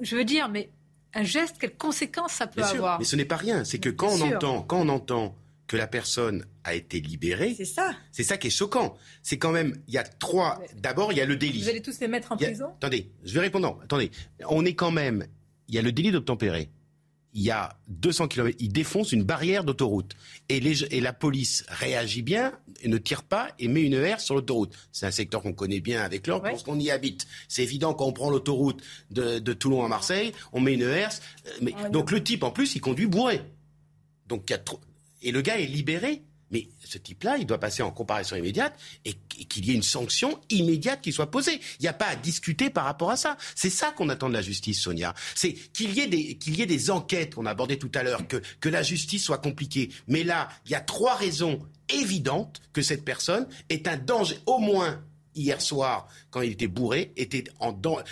je 0.00 0.16
veux 0.16 0.24
dire, 0.24 0.48
mais 0.48 0.70
un 1.14 1.24
geste, 1.24 1.56
quelles 1.58 1.76
conséquences 1.76 2.32
ça 2.32 2.46
peut 2.46 2.62
avoir 2.62 2.98
Mais 2.98 3.04
ce 3.04 3.16
n'est 3.16 3.24
pas 3.24 3.36
rien. 3.36 3.64
C'est 3.64 3.78
que 3.78 3.88
quand 3.88 4.10
on, 4.10 4.20
entend, 4.20 4.62
quand 4.62 4.80
on 4.80 4.88
entend 4.88 5.36
que 5.66 5.76
la 5.76 5.86
personne 5.86 6.44
a 6.64 6.74
été 6.74 7.00
libérée, 7.00 7.54
c'est 7.56 7.64
ça. 7.64 7.92
C'est 8.10 8.22
ça 8.22 8.36
qui 8.36 8.48
est 8.48 8.50
choquant. 8.50 8.96
C'est 9.22 9.38
quand 9.38 9.52
même, 9.52 9.76
il 9.88 9.94
y 9.94 9.98
a 9.98 10.04
trois. 10.04 10.60
D'abord, 10.76 11.12
il 11.12 11.18
y 11.18 11.20
a 11.20 11.26
le 11.26 11.36
délit. 11.36 11.62
Vous 11.62 11.68
allez 11.68 11.82
tous 11.82 12.00
les 12.00 12.08
mettre 12.08 12.32
en 12.32 12.36
prison? 12.36 12.68
Attendez, 12.76 13.10
je 13.24 13.34
vais 13.34 13.40
répondre. 13.40 13.78
Attendez, 13.82 14.10
on 14.48 14.64
est 14.64 14.74
quand 14.74 14.90
même. 14.90 15.26
Il 15.68 15.74
y 15.74 15.78
a 15.78 15.82
le 15.82 15.92
délit 15.92 16.12
d'obtempérer 16.12 16.70
il 17.34 17.42
y 17.42 17.50
a 17.50 17.76
200 17.88 18.28
km, 18.28 18.56
il 18.60 18.72
défonce 18.72 19.12
une 19.12 19.22
barrière 19.22 19.64
d'autoroute. 19.64 20.16
Et, 20.48 20.56
et, 20.90 21.00
la 21.00 21.12
police 21.12 21.64
réagit 21.68 22.22
bien, 22.22 22.52
et 22.82 22.88
ne 22.88 22.98
tire 22.98 23.22
pas 23.22 23.48
et 23.58 23.68
met 23.68 23.82
une 23.82 23.94
herse 23.94 24.24
sur 24.24 24.34
l'autoroute. 24.34 24.76
C'est 24.92 25.06
un 25.06 25.10
secteur 25.10 25.42
qu'on 25.42 25.54
connaît 25.54 25.80
bien 25.80 26.02
avec 26.02 26.26
l'or 26.26 26.42
parce 26.42 26.62
qu'on 26.62 26.78
y 26.78 26.90
habite. 26.90 27.26
C'est 27.48 27.62
évident 27.62 27.94
quand 27.94 28.06
on 28.06 28.12
prend 28.12 28.30
l'autoroute 28.30 28.82
de, 29.10 29.52
Toulon 29.52 29.84
à 29.84 29.88
Marseille, 29.88 30.32
on 30.52 30.60
met 30.60 30.74
une 30.74 30.82
herse. 30.82 31.22
Euh, 31.46 31.50
mais, 31.62 31.74
donc 31.90 32.10
le 32.10 32.22
type, 32.22 32.42
en 32.42 32.50
plus, 32.50 32.74
il 32.74 32.80
conduit 32.80 33.06
bourré. 33.06 33.40
Donc, 34.28 34.50
y 34.50 34.54
a 34.54 34.58
trop... 34.58 34.80
Et 35.22 35.30
le 35.30 35.40
gars 35.40 35.58
est 35.58 35.66
libéré. 35.66 36.22
Mais 36.52 36.68
ce 36.84 36.98
type-là, 36.98 37.38
il 37.38 37.46
doit 37.46 37.58
passer 37.58 37.82
en 37.82 37.90
comparaison 37.90 38.36
immédiate 38.36 38.78
et 39.04 39.14
qu'il 39.14 39.66
y 39.66 39.72
ait 39.72 39.74
une 39.74 39.82
sanction 39.82 40.38
immédiate 40.50 41.00
qui 41.00 41.12
soit 41.12 41.30
posée. 41.30 41.60
Il 41.80 41.82
n'y 41.82 41.88
a 41.88 41.94
pas 41.94 42.06
à 42.06 42.16
discuter 42.16 42.70
par 42.70 42.84
rapport 42.84 43.10
à 43.10 43.16
ça. 43.16 43.36
C'est 43.54 43.70
ça 43.70 43.90
qu'on 43.90 44.08
attend 44.10 44.28
de 44.28 44.34
la 44.34 44.42
justice, 44.42 44.80
Sonia. 44.80 45.14
C'est 45.34 45.54
qu'il 45.54 45.94
y 45.94 46.00
ait 46.00 46.66
des, 46.66 46.90
enquêtes 46.90 47.34
qu'on 47.34 47.46
abordait 47.46 47.78
tout 47.78 47.90
à 47.94 48.02
l'heure, 48.02 48.22
que, 48.28 48.68
la 48.68 48.82
justice 48.82 49.24
soit 49.24 49.38
compliquée. 49.38 49.90
Mais 50.08 50.24
là, 50.24 50.48
il 50.66 50.72
y 50.72 50.74
a 50.74 50.80
trois 50.80 51.14
raisons 51.14 51.58
évidentes 51.88 52.60
que 52.72 52.82
cette 52.82 53.04
personne 53.04 53.46
est 53.68 53.88
un 53.88 53.96
danger, 53.96 54.38
au 54.46 54.58
moins 54.58 55.02
hier 55.34 55.60
soir, 55.60 56.08
quand 56.30 56.42
il 56.42 56.52
était 56.52 56.66
bourré, 56.66 57.12
était 57.16 57.44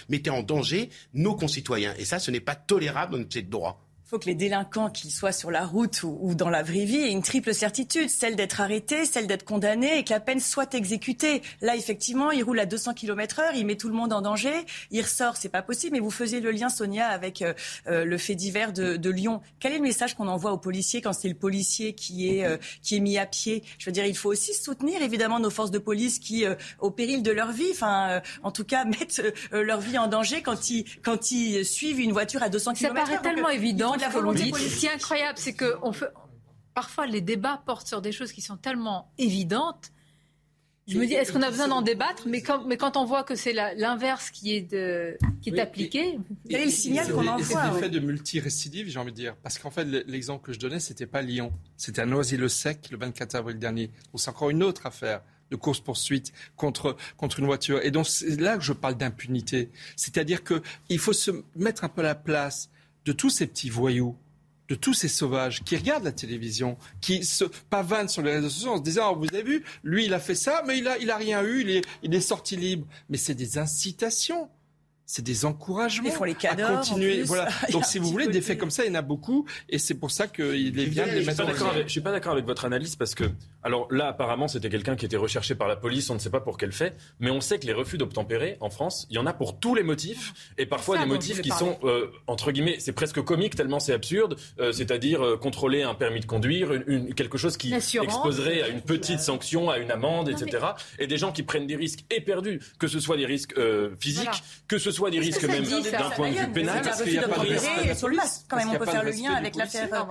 mettait 0.09 0.31
en 0.31 0.43
danger 0.43 0.91
nos 1.13 1.35
concitoyens. 1.35 1.95
Et 1.99 2.05
ça, 2.05 2.19
ce 2.19 2.31
n'est 2.31 2.41
pas 2.41 2.55
tolérable 2.55 3.13
dans 3.13 3.19
notre 3.19 3.41
droit. 3.41 3.90
Faut 4.11 4.19
que 4.19 4.27
les 4.27 4.35
délinquants, 4.35 4.91
qu'ils 4.91 5.13
soient 5.13 5.31
sur 5.31 5.53
la 5.53 5.65
route 5.65 6.03
ou, 6.03 6.35
dans 6.35 6.51
la 6.51 6.65
vraie 6.65 6.85
vie, 6.85 6.97
aient 6.97 7.13
une 7.13 7.23
triple 7.23 7.55
certitude, 7.55 8.11
celle 8.11 8.35
d'être 8.35 8.61
arrêtés, 8.61 9.05
celle 9.05 9.29
d'être 9.29 9.45
condamnés 9.45 9.99
et 9.99 10.05
que 10.05 10.11
la 10.13 10.19
peine 10.19 10.41
soit 10.41 10.75
exécutée. 10.75 11.43
Là, 11.61 11.77
effectivement, 11.77 12.33
il 12.33 12.43
roule 12.43 12.59
à 12.59 12.67
200 12.67 12.95
km 12.95 13.39
heure, 13.39 13.53
il 13.55 13.65
met 13.65 13.77
tout 13.77 13.87
le 13.87 13.95
monde 13.95 14.13
en 14.13 14.21
danger, 14.21 14.67
il 14.91 15.01
ressort, 15.01 15.37
c'est 15.37 15.49
pas 15.49 15.63
possible. 15.63 15.93
Mais 15.93 16.01
vous 16.01 16.11
faisiez 16.11 16.41
le 16.41 16.51
lien, 16.51 16.69
Sonia, 16.69 17.07
avec 17.07 17.41
euh, 17.41 17.55
euh, 17.87 18.05
le 18.05 18.19
fait 18.19 18.35
divers 18.35 18.73
de, 18.73 19.11
Lyon. 19.11 19.43
Quel 19.61 19.73
est 19.73 19.77
le 19.77 19.83
message 19.83 20.17
qu'on 20.17 20.27
envoie 20.27 20.51
aux 20.51 20.59
policiers 20.59 21.01
quand 21.01 21.13
c'est 21.13 21.29
le 21.29 21.35
policier 21.35 21.93
qui 21.93 22.37
est, 22.37 22.45
euh, 22.45 22.57
qui 22.83 22.97
est 22.97 23.01
mis 23.01 23.17
à 23.17 23.27
pied? 23.27 23.63
Je 23.79 23.87
veux 23.87 23.93
dire, 23.93 24.07
il 24.07 24.17
faut 24.17 24.31
aussi 24.31 24.55
soutenir 24.55 25.03
évidemment 25.03 25.39
nos 25.39 25.51
forces 25.51 25.71
de 25.71 25.79
police 25.79 26.19
qui, 26.19 26.45
au 26.81 26.91
péril 26.91 27.23
de 27.23 27.31
leur 27.31 27.53
vie, 27.53 27.71
enfin, 27.71 28.21
en 28.43 28.51
tout 28.51 28.65
cas, 28.65 28.85
mettent 28.87 29.23
leur 29.53 29.81
vie 29.81 29.99
en 29.99 30.09
danger 30.09 30.43
quand 30.43 30.69
ils, 30.71 30.85
quand 31.03 31.31
ils 31.31 31.65
suivent 31.65 32.01
une 32.01 32.13
voiture 32.13 32.43
à 32.43 32.49
200 32.49 32.75
km 32.75 32.97
heure. 32.97 33.07
Ça 33.07 33.13
paraît 33.13 33.23
tellement 33.23 33.51
évident 33.51 33.95
ce 34.01 34.79
qui 34.79 34.87
est 34.87 34.93
incroyable, 34.93 35.39
c'est 35.39 35.55
que 35.55 35.77
on 35.83 35.93
fait... 35.93 36.09
parfois 36.75 37.07
les 37.07 37.21
débats 37.21 37.63
portent 37.67 37.87
sur 37.87 38.01
des 38.01 38.13
choses 38.13 38.33
qui 38.33 38.43
sont 38.43 38.57
tellement 38.57 39.13
évidentes. 39.19 39.93
Je 40.87 40.99
me 40.99 41.07
dis, 41.07 41.15
est-ce 41.15 41.33
qu'on 41.33 41.43
a 41.43 41.51
besoin 41.51 41.69
d'en 41.69 41.83
débattre? 41.83 42.25
Mais 42.27 42.43
quand, 42.43 42.65
mais 42.65 42.77
quand 42.77 42.97
on 42.97 43.05
voit 43.05 43.23
que 43.23 43.37
c'est 43.37 43.53
l'inverse 43.53 44.31
qui 44.31 44.57
est, 44.57 44.63
de, 44.63 45.17
qui 45.41 45.51
est 45.51 45.61
appliqué, 45.61 46.19
quel 46.49 46.63
est 46.63 46.65
le 46.65 46.71
signal 46.71 47.13
qu'on 47.13 47.29
envoie 47.29 47.45
C'est 47.45 47.73
l'effet 47.75 47.91
de 47.91 48.01
multirécidive, 48.01 48.89
j'ai 48.89 48.99
envie 48.99 49.13
de 49.13 49.17
dire. 49.17 49.37
Parce 49.37 49.59
qu'en 49.59 49.71
fait, 49.71 49.85
l'exemple 49.85 50.45
que 50.45 50.53
je 50.53 50.59
donnais, 50.59 50.81
c'était 50.81 51.07
pas 51.07 51.23
Lyon. 51.23 51.53
C'était 51.77 52.01
à 52.01 52.07
Noisy-le-Sec, 52.07 52.89
le 52.91 52.99
24 52.99 53.37
avril 53.37 53.59
dernier. 53.59 53.87
Donc 53.87 54.17
c'est 54.17 54.31
encore 54.31 54.51
une 54.51 54.65
autre 54.65 54.87
affaire 54.87 55.23
de 55.51 55.57
course-poursuite 55.57 56.33
contre, 56.57 56.97
contre 57.17 57.41
une 57.41 57.47
voiture. 57.47 57.81
Et 57.85 57.91
donc 57.91 58.07
c'est 58.07 58.41
là 58.41 58.57
que 58.57 58.65
je 58.65 58.73
parle 58.73 58.97
d'impunité. 58.97 59.71
C'est-à-dire 59.97 60.43
qu'il 60.43 60.99
faut 60.99 61.13
se 61.13 61.31
mettre 61.55 61.85
un 61.85 61.89
peu 61.89 62.01
à 62.01 62.05
la 62.05 62.15
place 62.15 62.71
de 63.05 63.13
tous 63.13 63.31
ces 63.31 63.47
petits 63.47 63.71
voyous 63.71 64.17
de 64.71 64.77
tous 64.77 64.95
ces 64.95 65.09
sauvages 65.09 65.65
qui 65.65 65.77
regardent 65.77 66.05
la 66.05 66.13
télévision, 66.13 66.79
qui 67.01 67.25
se 67.25 67.45
pavanent 67.71 68.09
sur 68.09 68.23
les 68.23 68.35
réseaux 68.35 68.49
sociaux 68.49 68.71
en 68.71 68.77
se 68.77 68.83
disant 68.83 69.13
oh, 69.13 69.19
Vous 69.19 69.27
avez 69.35 69.43
vu, 69.43 69.65
lui, 69.83 70.05
il 70.05 70.15
a 70.15 70.21
fait 70.21 70.37
ça, 70.37 70.63
mais 70.65 70.79
il 70.79 70.85
n'a 70.85 70.97
il 70.99 71.11
a 71.11 71.17
rien 71.17 71.43
eu, 71.43 71.63
il 71.63 71.71
est, 71.71 71.85
il 72.05 72.15
est 72.15 72.21
sorti 72.21 72.55
libre. 72.55 72.87
Mais 73.09 73.17
c'est 73.17 73.35
des 73.35 73.59
incitations 73.59 74.49
c'est 75.11 75.23
des 75.23 75.45
encouragements 75.45 76.09
les 76.25 76.37
à 76.47 76.55
continuer. 76.55 77.23
Voilà. 77.25 77.49
Donc, 77.73 77.85
si 77.85 77.99
vous 77.99 78.09
voulez, 78.09 78.29
des 78.29 78.41
faits 78.41 78.57
comme 78.57 78.71
ça, 78.71 78.85
il 78.85 78.91
y 78.91 78.93
en 78.93 78.95
a 78.95 79.03
beaucoup, 79.03 79.45
et 79.69 79.81
c'est 79.81 79.95
pour 79.95 80.13
ça 80.13 80.29
qu'il 80.29 80.79
est 80.79 80.87
bien 80.87 81.05
de 81.05 81.11
les 81.11 81.25
mettre 81.25 81.45
en 81.45 81.73
Je 81.83 81.89
suis 81.89 82.01
pas 82.01 82.13
d'accord 82.13 82.35
avec 82.35 82.45
votre 82.45 82.65
analyse 82.65 82.95
parce 82.95 83.17
que, 83.17 83.25
alors 83.63 83.89
là, 83.91 84.09
apparemment, 84.09 84.49
c'était 84.49 84.71
quelqu'un 84.71 84.97
qui 84.97 85.05
était 85.05 85.17
recherché 85.17 85.55
par 85.55 85.69
la 85.69 85.77
police. 85.77 86.09
On 86.11 86.15
ne 86.15 86.19
sait 86.19 86.31
pas 86.31 86.41
pour 86.41 86.57
quel 86.57 86.73
fait, 86.73 86.97
mais 87.19 87.31
on 87.31 87.41
sait 87.41 87.59
que 87.59 87.67
les 87.67 87.73
refus 87.73 87.99
d'obtempérer 87.99 88.57
en 88.61 88.71
France, 88.71 89.07
il 89.11 89.17
y 89.17 89.19
en 89.19 89.27
a 89.27 89.33
pour 89.33 89.59
tous 89.59 89.75
les 89.75 89.83
motifs, 89.83 90.33
et 90.57 90.67
parfois 90.67 90.99
des 90.99 91.07
motifs 91.07 91.41
qui 91.43 91.51
sont 91.51 91.79
euh, 91.85 92.11
entre 92.27 92.53
guillemets, 92.53 92.77
c'est 92.79 92.93
presque 92.93 93.21
comique 93.23 93.57
tellement 93.57 93.81
c'est 93.81 93.93
absurde. 93.93 94.37
Euh, 94.59 94.73
c'est-à-dire 94.73 95.25
euh, 95.25 95.37
contrôler 95.37 95.83
un 95.83 95.95
permis 95.95 96.21
de 96.21 96.27
conduire, 96.27 96.73
une, 96.73 97.15
quelque 97.15 97.39
chose 97.39 97.57
qui 97.57 97.75
exposerait 97.75 98.63
à 98.63 98.69
une 98.69 98.81
petite 98.81 99.21
sanction, 99.21 99.71
à 99.71 99.79
une 99.79 99.91
amende, 99.91 100.29
etc. 100.29 100.67
Et 100.99 101.07
des 101.07 101.19
gens 101.19 101.33
qui 101.33 101.43
prennent 101.43 101.67
des 101.67 101.77
risques 101.77 102.05
éperdus, 102.11 102.61
que 102.79 102.87
ce 102.87 103.01
soit 103.01 103.17
des 103.17 103.27
risques 103.27 103.55
physiques, 103.99 104.43
que 104.69 104.79
ce 104.79 104.91
soit 104.91 105.11
des 105.11 105.19
risques 105.19 105.45
même 105.45 105.65
d'un 105.65 106.11
point 106.11 106.31
de 106.31 106.37
vue 106.37 106.53
pénal. 106.53 106.83
Parce 106.83 107.03
qu'il 107.03 107.13
n'y 107.13 107.19
a 107.19 107.29
pas 107.29 107.45
de 107.45 107.51
risque 107.51 107.97
sur 107.97 108.09
le 108.09 108.17
masque. 108.17 108.43
Quand 108.49 108.57
même, 108.57 108.71
on 108.71 108.79
peut 108.79 108.87
faire 108.87 109.05
le 109.05 109.11
lien 109.11 109.35
avec 109.35 109.55
l'affaire 109.57 110.07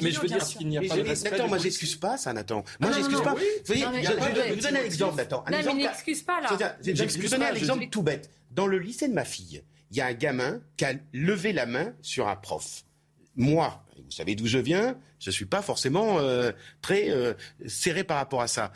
Mais 0.00 0.10
je 0.10 0.20
veux 0.20 0.28
dire 0.28 0.44
qu'il 0.44 0.68
n'y 0.68 0.78
a 0.78 0.82
pas 0.82 0.96
de 0.96 1.02
respect. 1.02 1.30
Nathan, 1.30 1.48
moi, 1.48 1.58
j'excuse 1.58 1.96
pas 1.96 2.16
ça, 2.16 2.32
Nathan. 2.32 2.64
Moi, 2.80 2.92
j'excuse 2.92 3.20
pas. 3.20 3.34
Vous 3.34 3.40
voyez, 3.66 3.84
je 4.02 4.12
vais 4.12 4.54
vous 4.54 4.60
donner 4.60 4.80
un 4.80 4.84
exemple, 4.84 5.16
Nathan. 5.16 5.44
Non, 5.50 5.58
mais 5.64 5.74
n'excuse 5.74 6.22
pas, 6.22 6.40
là. 6.40 6.48
Je 6.82 6.92
vais 6.92 7.06
vous 7.06 7.28
donner 7.28 7.46
un 7.46 7.54
exemple 7.54 7.88
tout 7.90 8.02
bête. 8.02 8.30
Dans 8.50 8.66
le 8.66 8.78
lycée 8.78 9.08
de 9.08 9.14
ma 9.14 9.24
fille, 9.24 9.62
il 9.90 9.96
y 9.96 10.00
a 10.00 10.06
un 10.06 10.14
gamin 10.14 10.60
qui 10.76 10.84
a 10.84 10.94
levé 11.12 11.52
la 11.52 11.66
main 11.66 11.94
sur 12.02 12.28
un 12.28 12.36
prof. 12.36 12.84
Moi, 13.36 13.84
vous 13.96 14.10
savez 14.10 14.34
d'où 14.34 14.46
je 14.46 14.58
viens, 14.58 14.98
je 15.20 15.28
ne 15.28 15.32
suis 15.32 15.44
pas 15.44 15.60
forcément 15.60 16.18
euh, 16.18 16.52
très 16.80 17.10
euh, 17.10 17.34
serré 17.66 18.02
par 18.02 18.16
rapport 18.16 18.40
à 18.40 18.48
ça. 18.48 18.72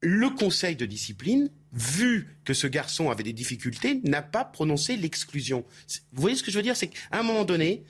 Le 0.00 0.30
conseil 0.30 0.76
de 0.76 0.86
discipline 0.86 1.50
vu 1.72 2.36
que 2.44 2.54
ce 2.54 2.66
garçon 2.66 3.10
avait 3.10 3.22
des 3.22 3.32
difficultés, 3.32 4.00
n'a 4.04 4.22
pas 4.22 4.44
prononcé 4.44 4.96
l'exclusion. 4.96 5.64
Vous 6.12 6.20
voyez 6.20 6.36
ce 6.36 6.42
que 6.42 6.50
je 6.50 6.56
veux 6.56 6.62
dire? 6.62 6.76
C'est 6.76 6.88
qu'à 6.88 6.98
un 7.12 7.22
moment 7.22 7.44
donné, 7.44 7.84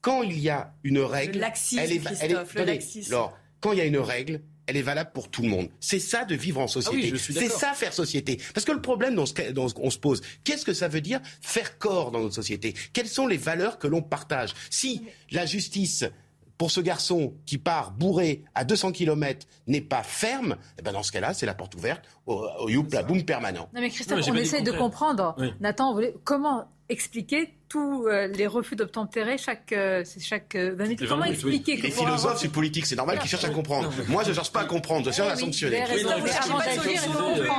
quand 0.00 0.22
il 0.22 0.38
y 0.38 0.48
a 0.48 0.74
une 0.84 1.00
règle, 1.00 1.44
elle 1.76 1.92
est, 1.92 2.02
elle 2.20 2.32
est 2.32 3.06
alors, 3.12 3.38
quand 3.60 3.72
il 3.72 3.78
y 3.78 3.80
a 3.80 3.84
une 3.84 3.98
règle, 3.98 4.40
elle 4.68 4.76
est 4.76 4.82
valable 4.82 5.10
pour 5.14 5.30
tout 5.30 5.42
le 5.42 5.48
monde. 5.48 5.68
C'est 5.80 5.98
ça 5.98 6.24
de 6.24 6.34
vivre 6.34 6.60
en 6.60 6.66
ah 6.66 6.68
société. 6.68 7.16
c'est 7.16 7.48
ça 7.48 7.72
faire 7.72 7.94
société. 7.94 8.38
Parce 8.52 8.66
que 8.66 8.72
le 8.72 8.82
problème 8.82 9.14
dont, 9.14 9.24
on 9.76 9.90
se 9.90 9.98
pose, 9.98 10.20
qu'est-ce 10.44 10.64
que 10.64 10.74
ça 10.74 10.88
veut 10.88 11.00
dire 11.00 11.20
faire 11.40 11.78
corps 11.78 12.10
dans 12.10 12.20
notre 12.20 12.34
société? 12.34 12.74
Quelles 12.92 13.08
sont 13.08 13.26
les 13.26 13.38
valeurs 13.38 13.78
que 13.78 13.86
l'on 13.86 14.02
partage? 14.02 14.52
Si 14.68 15.02
la 15.30 15.46
justice 15.46 16.04
pour 16.58 16.70
ce 16.70 16.80
garçon 16.80 17.34
qui 17.46 17.56
part 17.56 17.92
bourré 17.92 18.44
à 18.54 18.64
200 18.64 18.92
km 18.92 19.46
n'est 19.68 19.80
pas 19.80 20.02
ferme, 20.02 20.56
eh 20.78 20.82
ben 20.82 20.92
dans 20.92 21.04
ce 21.04 21.12
cas-là, 21.12 21.32
c'est 21.32 21.46
la 21.46 21.54
porte 21.54 21.74
ouverte 21.76 22.04
au, 22.26 22.34
au 22.34 22.68
la 22.92 23.02
boum 23.02 23.22
permanent. 23.24 23.70
Non 23.72 23.80
mais 23.80 23.90
Christophe, 23.90 24.26
on 24.28 24.34
essaye 24.34 24.62
de 24.62 24.72
comprendre. 24.72 25.34
Nathan, 25.60 25.98
comment 26.24 26.68
expliquer 26.90 27.54
tous 27.68 28.06
euh, 28.06 28.26
les 28.28 28.46
refus 28.46 28.76
d'obtempérer 28.76 29.36
chaque, 29.36 29.72
euh, 29.72 30.02
chaque 30.20 30.54
20 30.54 30.60
euh, 30.60 30.76
minutes. 30.76 31.06
Comment 31.06 31.24
expliquer 31.24 31.76
que 31.76 31.82
Les 31.82 31.90
philosophes, 31.90 32.38
c'est 32.38 32.48
politique, 32.48 32.86
c'est 32.86 32.96
normal 32.96 33.18
qu'ils 33.18 33.28
cherchent 33.28 33.44
à 33.44 33.50
comprendre. 33.50 33.92
Moi, 34.08 34.24
je 34.24 34.30
ne 34.30 34.34
cherche 34.34 34.52
pas 34.52 34.60
à 34.60 34.64
comprendre, 34.64 35.06
je 35.06 35.12
cherche 35.12 35.32
à 35.32 35.36
sanctionner. 35.36 35.84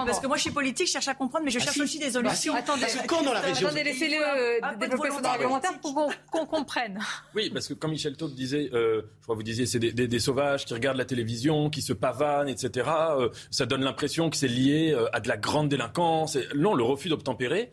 Parce 0.05 0.19
que 0.19 0.27
moi, 0.27 0.37
je 0.37 0.41
suis 0.41 0.51
politique, 0.51 0.87
je 0.87 0.93
cherche 0.93 1.07
à 1.07 1.13
comprendre, 1.13 1.45
mais 1.45 1.51
je 1.51 1.59
ah, 1.59 1.63
cherche 1.63 1.79
aussi 1.79 1.99
des 1.99 2.11
solutions. 2.11 2.53
Bah, 2.53 2.59
attendez, 2.59 2.85
quand 3.07 3.23
dans 3.23 3.33
la 3.33 3.41
région... 3.41 3.67
Attendez, 3.67 3.83
laissez-le 3.83 4.77
développer 4.79 5.09
son 5.09 5.23
argumentaire 5.23 5.79
pour 5.79 6.11
qu'on 6.31 6.45
comprenne. 6.45 6.99
Oui, 7.35 7.49
parce 7.51 7.67
que 7.67 7.73
comme 7.73 7.91
Michel 7.91 8.17
Taube 8.17 8.33
disait, 8.33 8.69
je 8.71 9.01
crois 9.21 9.35
que 9.35 9.39
vous 9.39 9.43
disiez, 9.43 9.65
c'est 9.65 9.79
des, 9.79 10.19
sauvages 10.19 10.65
qui 10.65 10.73
regardent 10.73 10.97
la 10.97 11.05
télévision, 11.05 11.69
qui 11.69 11.81
se 11.81 11.93
pavanent, 11.93 12.49
etc. 12.49 12.89
ça 13.51 13.65
donne 13.65 13.83
l'impression 13.83 14.29
que 14.29 14.35
c'est 14.35 14.47
lié 14.47 14.97
à 15.13 15.19
de 15.19 15.27
la 15.27 15.37
grande 15.37 15.69
délinquance. 15.69 16.37
Non, 16.55 16.73
le 16.73 16.83
refus 16.83 17.09
d'obtempérer, 17.09 17.71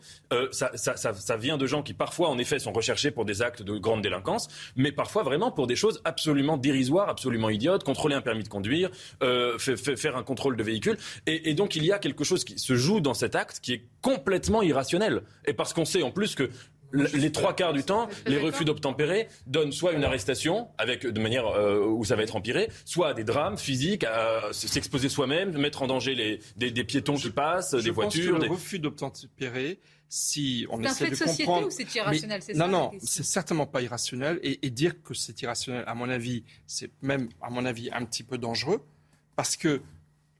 ça 0.51 1.37
vient 1.37 1.57
de 1.57 1.65
gens 1.65 1.81
qui 1.83 1.93
parfois, 1.93 2.26
en 2.27 2.37
effet, 2.37 2.59
sont 2.59 2.71
recherchés 2.71 3.11
pour 3.11 3.25
des 3.25 3.41
actes 3.41 3.61
de 3.61 3.77
grande 3.77 4.01
délinquance, 4.01 4.47
mais 4.75 4.91
parfois 4.91 5.23
vraiment 5.23 5.51
pour 5.51 5.67
des 5.67 5.75
choses 5.75 6.01
absolument 6.05 6.57
dérisoires, 6.57 7.09
absolument 7.09 7.49
idiotes, 7.49 7.83
contrôler 7.83 8.15
un 8.15 8.21
permis 8.21 8.43
de 8.43 8.49
conduire, 8.49 8.89
euh, 9.23 9.57
faire 9.57 10.17
un 10.17 10.23
contrôle 10.23 10.57
de 10.57 10.63
véhicule. 10.63 10.97
Et, 11.25 11.53
donc 11.53 11.75
il 11.75 11.85
y 11.85 11.91
a 11.91 11.99
quelque 11.99 12.23
chose 12.23 12.43
qui 12.43 12.59
se 12.59 12.75
joue 12.75 12.99
dans 12.99 13.13
cet 13.13 13.35
acte 13.35 13.59
qui 13.61 13.73
est 13.73 13.83
complètement 14.01 14.61
irrationnel. 14.61 15.23
Et 15.45 15.53
parce 15.53 15.73
qu'on 15.73 15.85
sait 15.85 16.03
en 16.03 16.11
plus 16.11 16.35
que 16.35 16.49
les 16.93 17.31
trois 17.31 17.53
quarts 17.53 17.73
du 17.73 17.83
temps, 17.83 18.07
les 18.27 18.37
refus 18.37 18.65
d'obtempérer 18.65 19.27
donnent 19.45 19.71
soit 19.71 19.93
une 19.93 20.03
arrestation, 20.03 20.67
avec 20.77 21.05
de 21.05 21.19
manière 21.19 21.47
euh, 21.47 21.85
où 21.85 22.05
ça 22.05 22.15
va 22.15 22.23
être 22.23 22.35
empiré, 22.35 22.69
soit 22.85 23.13
des 23.13 23.23
drames 23.23 23.57
physiques, 23.57 24.03
à 24.05 24.41
s'exposer 24.51 25.09
soi-même, 25.09 25.57
mettre 25.57 25.81
en 25.81 25.87
danger 25.87 26.15
les, 26.15 26.39
des, 26.55 26.83
piétons 26.83 27.15
qui 27.15 27.29
passent, 27.29 27.73
des 27.73 27.89
voitures. 27.89 28.39
le 28.39 28.47
refus 28.47 28.79
d'obtempérer, 28.79 29.79
si 30.09 30.65
on 30.69 30.81
essaie 30.81 31.09
de 31.09 31.15
comprendre. 31.15 31.71
c'est 31.71 31.93
irrationnel 31.95 32.41
Non, 32.55 32.67
non, 32.67 32.91
c'est 33.01 33.23
certainement 33.23 33.65
pas 33.65 33.81
irrationnel. 33.81 34.39
Et, 34.43 34.69
dire 34.69 35.01
que 35.01 35.13
c'est 35.13 35.41
irrationnel, 35.41 35.83
à 35.87 35.95
mon 35.95 36.09
avis, 36.09 36.43
c'est 36.65 36.91
même, 37.01 37.29
à 37.41 37.49
mon 37.49 37.65
avis, 37.65 37.89
un 37.91 38.05
petit 38.05 38.23
peu 38.23 38.37
dangereux, 38.37 38.81
parce 39.35 39.57
que 39.57 39.81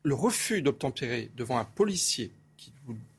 le 0.04 0.14
refus 0.14 0.62
d'obtempérer 0.62 1.32
devant 1.36 1.58
un 1.58 1.66
policier 1.66 2.32
qui, 2.56 2.72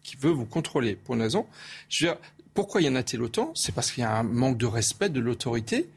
qui, 0.02 0.16
veut 0.16 0.30
vous 0.30 0.46
contrôler 0.46 0.96
pour 0.96 1.14
une 1.16 1.22
raison, 1.22 1.46
je 1.88 2.06
veux 2.06 2.12
dire, 2.12 2.20
pourquoi 2.54 2.80
y 2.82 2.88
en 2.88 2.94
a-t-il 2.94 3.22
autant? 3.22 3.52
C'est 3.54 3.74
parce 3.74 3.92
qu'il 3.92 4.02
y 4.02 4.06
a 4.06 4.16
un 4.16 4.22
manque 4.22 4.58
de 4.58 4.66
respect 4.66 5.10
de 5.10 5.20
l'autorité 5.20 5.88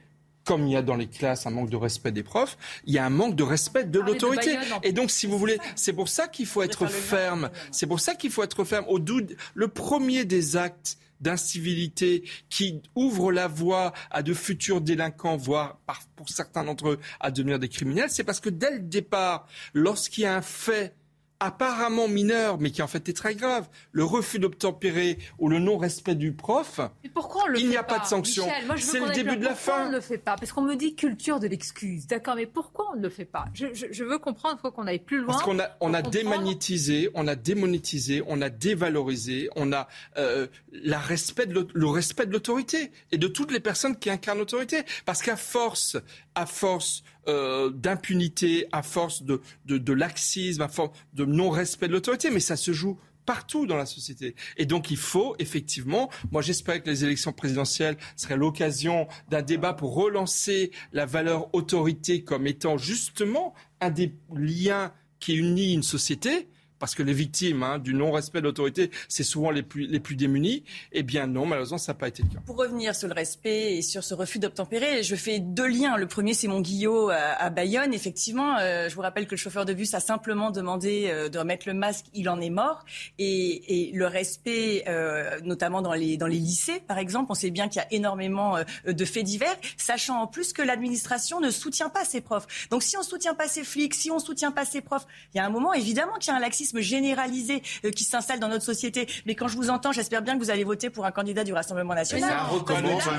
comme 0.45 0.68
il 0.68 0.73
y 0.73 0.76
a 0.76 0.81
dans 0.81 0.95
les 0.95 1.07
classes 1.07 1.45
un 1.45 1.51
manque 1.51 1.69
de 1.69 1.77
respect 1.77 2.11
des 2.11 2.23
profs, 2.23 2.57
il 2.85 2.93
y 2.93 2.97
a 2.97 3.05
un 3.05 3.09
manque 3.09 3.35
de 3.35 3.43
respect 3.43 3.85
de 3.85 3.99
l'autorité. 3.99 4.57
Et 4.84 4.91
donc, 4.91 5.11
si 5.11 5.27
vous 5.27 5.38
voulez, 5.38 5.59
c'est 5.76 5.93
pour 5.93 6.09
ça 6.09 6.27
qu'il 6.27 6.45
faut 6.45 6.61
être 6.61 6.88
ferme. 6.88 7.49
C'est 7.72 7.88
pour 7.88 7.99
ça 7.99 8.15
qu'il 8.15 8.31
faut 8.31 8.43
être 8.43 8.63
ferme. 8.63 8.85
Au 8.88 8.99
doute, 8.99 9.35
le 9.53 9.68
premier 9.68 10.26
des 10.26 10.57
actes 10.57 10.97
d'incivilité 11.19 12.23
qui 12.49 12.81
ouvre 12.95 13.31
la 13.31 13.47
voie 13.47 13.93
à 14.09 14.23
de 14.23 14.34
futurs 14.34 14.81
délinquants, 14.81 15.38
voire 15.38 15.80
pour 16.15 16.30
certains 16.30 16.63
d'entre 16.63 16.89
eux 16.89 16.99
à 17.19 17.30
devenir 17.31 17.59
des 17.59 17.69
criminels, 17.69 18.09
c'est 18.09 18.23
parce 18.23 18.39
que 18.39 18.49
dès 18.49 18.72
le 18.72 18.80
départ, 18.80 19.47
lorsqu'il 19.73 20.23
y 20.23 20.27
a 20.27 20.35
un 20.35 20.41
fait 20.41 20.95
apparemment 21.41 22.07
mineur, 22.07 22.59
mais 22.59 22.69
qui 22.69 22.84
en 22.84 22.88
fait 22.88 23.09
est 23.09 23.18
très 23.18 23.34
grave, 23.34 23.68
le 23.91 24.03
refus 24.03 24.38
d'obtempérer 24.38 25.18
ou 25.39 25.49
le 25.49 25.57
non-respect 25.57 26.13
du 26.13 26.34
prof, 26.34 26.80
mais 27.03 27.09
pourquoi 27.09 27.43
on 27.45 27.47
le 27.47 27.59
il 27.59 27.68
n'y 27.68 27.77
a 27.77 27.84
pas, 27.84 27.97
de 27.97 28.05
sanction. 28.05 28.47
C'est 28.77 28.99
le 28.99 29.11
début 29.11 29.38
de 29.38 29.43
la 29.43 29.55
fin. 29.55 29.72
Pourquoi 29.72 29.85
on 29.88 29.89
ne 29.89 29.95
le 29.95 30.01
fait 30.01 30.18
pas? 30.19 30.35
Parce 30.35 30.51
qu'on 30.51 30.61
me 30.61 30.76
dit 30.76 30.95
culture 30.95 31.39
de 31.39 31.47
l'excuse. 31.47 32.05
D'accord, 32.05 32.35
mais 32.35 32.45
pourquoi 32.45 32.91
on 32.93 32.97
ne 32.97 33.01
le 33.01 33.09
fait 33.09 33.26
pas? 33.26 33.45
Je, 33.53 34.03
veux 34.03 34.19
comprendre, 34.19 34.57
il 34.59 34.61
faut 34.61 34.72
qu'on 34.72 34.85
aille 34.85 34.99
plus 34.99 35.18
loin. 35.18 35.34
Parce 35.34 35.41
qu'on 35.41 35.59
a, 35.59 35.69
on 35.81 35.95
a 35.95 36.03
démagnétisé, 36.03 37.09
on 37.15 37.27
a 37.27 37.35
démonétisé, 37.35 38.22
on 38.27 38.39
a 38.41 38.49
dévalorisé, 38.49 39.49
on 39.55 39.73
a 39.73 39.88
euh, 40.18 40.45
la 40.72 40.99
respect 40.99 41.47
de 41.47 41.68
le 41.73 41.88
respect 41.88 42.27
de 42.27 42.34
l'autorité 42.34 42.91
et 43.11 43.18
de 43.18 43.27
toutes 43.27 43.51
les 43.51 43.59
personnes 43.59 43.97
qui 43.97 44.11
incarnent 44.11 44.39
l'autorité. 44.39 44.84
Parce 45.05 45.23
qu'à 45.23 45.38
force, 45.38 45.97
à 46.35 46.45
force 46.45 47.03
euh, 47.27 47.69
d'impunité, 47.69 48.68
à 48.72 48.84
force 48.84 49.23
de, 49.23 49.41
de, 49.65 49.93
laxisme, 49.93 50.61
à 50.61 50.68
force 50.68 50.98
de 51.14 51.26
non-respect 51.26 51.88
de 51.88 51.93
l'autorité. 51.93 52.30
Mais 52.30 52.39
ça 52.39 52.56
se 52.56 52.73
joue 52.73 52.98
partout 53.26 53.65
dans 53.65 53.77
la 53.77 53.85
société. 53.85 54.35
Et 54.57 54.65
donc 54.65 54.91
il 54.91 54.98
faut 54.98 55.35
effectivement, 55.39 56.10
moi 56.31 56.41
j'espère 56.41 56.81
que 56.81 56.89
les 56.89 57.06
élections 57.06 57.31
présidentielles 57.31 57.98
seraient 58.15 58.38
l'occasion 58.38 59.07
d'un 59.30 59.41
débat 59.41 59.73
pour 59.73 59.93
relancer 59.93 60.72
la 60.91 61.06
valeur 61.06 61.53
autorité 61.53 62.23
comme 62.23 62.48
étant 62.48 62.77
justement 62.77 63.53
un 63.80 63.91
des 63.91 64.15
liens 64.34 64.91
qui 65.19 65.35
unit 65.35 65.73
une 65.73 65.84
société 65.84 66.49
parce 66.82 66.95
que 66.95 67.03
les 67.03 67.14
victimes 67.14 67.62
hein, 67.62 67.78
du 67.78 67.94
non-respect 67.94 68.40
de 68.40 68.45
l'autorité, 68.45 68.90
c'est 69.08 69.24
souvent 69.24 69.52
les 69.52 69.62
plus, 69.62 69.86
les 69.86 69.99
plus 69.99 70.16
démunis. 70.16 70.64
Eh 70.91 71.03
bien 71.03 71.28
non, 71.28 71.45
malheureusement, 71.45 71.78
ça 71.78 71.94
n'a 71.94 71.98
pas 71.99 72.08
été 72.08 72.24
le 72.24 72.30
cas. 72.30 72.41
Pour 72.45 72.58
revenir 72.58 72.95
sur 72.95 73.08
le 73.08 73.14
respect 73.14 73.78
et 73.78 73.82
sur 73.84 74.03
ce 74.03 74.16
refus 74.16 74.40
d'obtempérer, 74.40 75.03
je 75.03 75.16
fais 75.16 75.40
deux 75.40 75.68
liens. 75.68 75.95
Le 75.95 76.08
premier, 76.08 76.34
c'est 76.34 76.48
mon 76.48 76.60
Guillot 76.60 77.10
à, 77.12 77.49
Bayonne. 77.52 77.94
Effectivement, 77.94 78.58
euh, 78.58 78.90
je 78.90 78.95
vous 78.95 79.02
rappelle 79.02 79.28
que 79.28 79.32
le 79.32 79.38
chauffeur 79.38 79.66
de 79.66 79.74
bus 79.74 79.94
a 79.94 79.99
simplement 79.99 80.49
demandé 80.49 81.06
euh, 81.08 81.30
de 81.30 81.38
remettre 81.38 81.68
le 81.68 81.76
masque, 81.76 82.06
il 82.16 82.28
en 82.30 82.41
est 82.41 82.49
mort. 82.49 82.84
Et, 83.20 83.91
le 83.94 84.08
respect, 84.08 84.84
euh, 84.88 85.40
notamment 85.44 85.82
dans 85.82 85.94
les, 85.94 86.18
dans 86.18 86.28
les 86.28 86.40
lycées, 86.40 86.82
par 86.88 86.98
exemple, 86.98 87.28
on 87.30 87.36
sait 87.36 87.52
bien 87.52 87.68
qu'il 87.68 87.82
y 87.82 87.86
a 87.86 87.88
énormément 87.91 88.58
de 88.88 89.06
faits 89.06 89.24
divers, 89.24 89.56
sachant 89.78 90.22
en 90.22 90.28
plus 90.28 90.52
que 90.53 90.62
l'administration 90.62 91.40
ne 91.40 91.52
soutient 91.52 91.90
pas 91.90 92.06
ses 92.06 92.22
profs. 92.22 92.68
Donc 92.72 92.82
si 92.82 92.98
on 92.98 93.02
ne 93.02 93.06
soutient 93.06 93.36
pas 93.36 93.48
ses 93.48 93.64
flics, 93.64 93.94
si 93.94 94.10
on 94.10 94.16
ne 94.16 94.22
soutient 94.22 94.52
pas 94.52 94.66
ses 94.66 94.82
profs, 94.82 95.06
il 95.34 95.38
y 95.38 95.40
a 95.40 95.45
un 95.45 95.49
moment, 95.49 95.74
évidemment, 95.74 96.14
qu'il 96.20 96.32
y 96.32 96.34
a 96.34 96.38
un 96.38 96.41
laxisme 96.41 96.70
généralisé 96.80 97.61
euh, 97.85 97.91
qui 97.91 98.03
s'installe 98.03 98.39
dans 98.39 98.48
notre 98.48 98.64
société. 98.64 99.07
Mais 99.26 99.35
quand 99.35 99.48
je 99.48 99.57
vous 99.57 99.69
entends, 99.69 99.91
j'espère 99.91 100.22
bien 100.22 100.38
que 100.38 100.43
vous 100.43 100.52
allez 100.52 100.64
voter 100.64 100.89
pour 100.89 101.06
un 101.06 101.11
candidat 101.11 101.43
du 101.43 101.53
Rassemblement 101.53 101.93
national. 101.93 102.34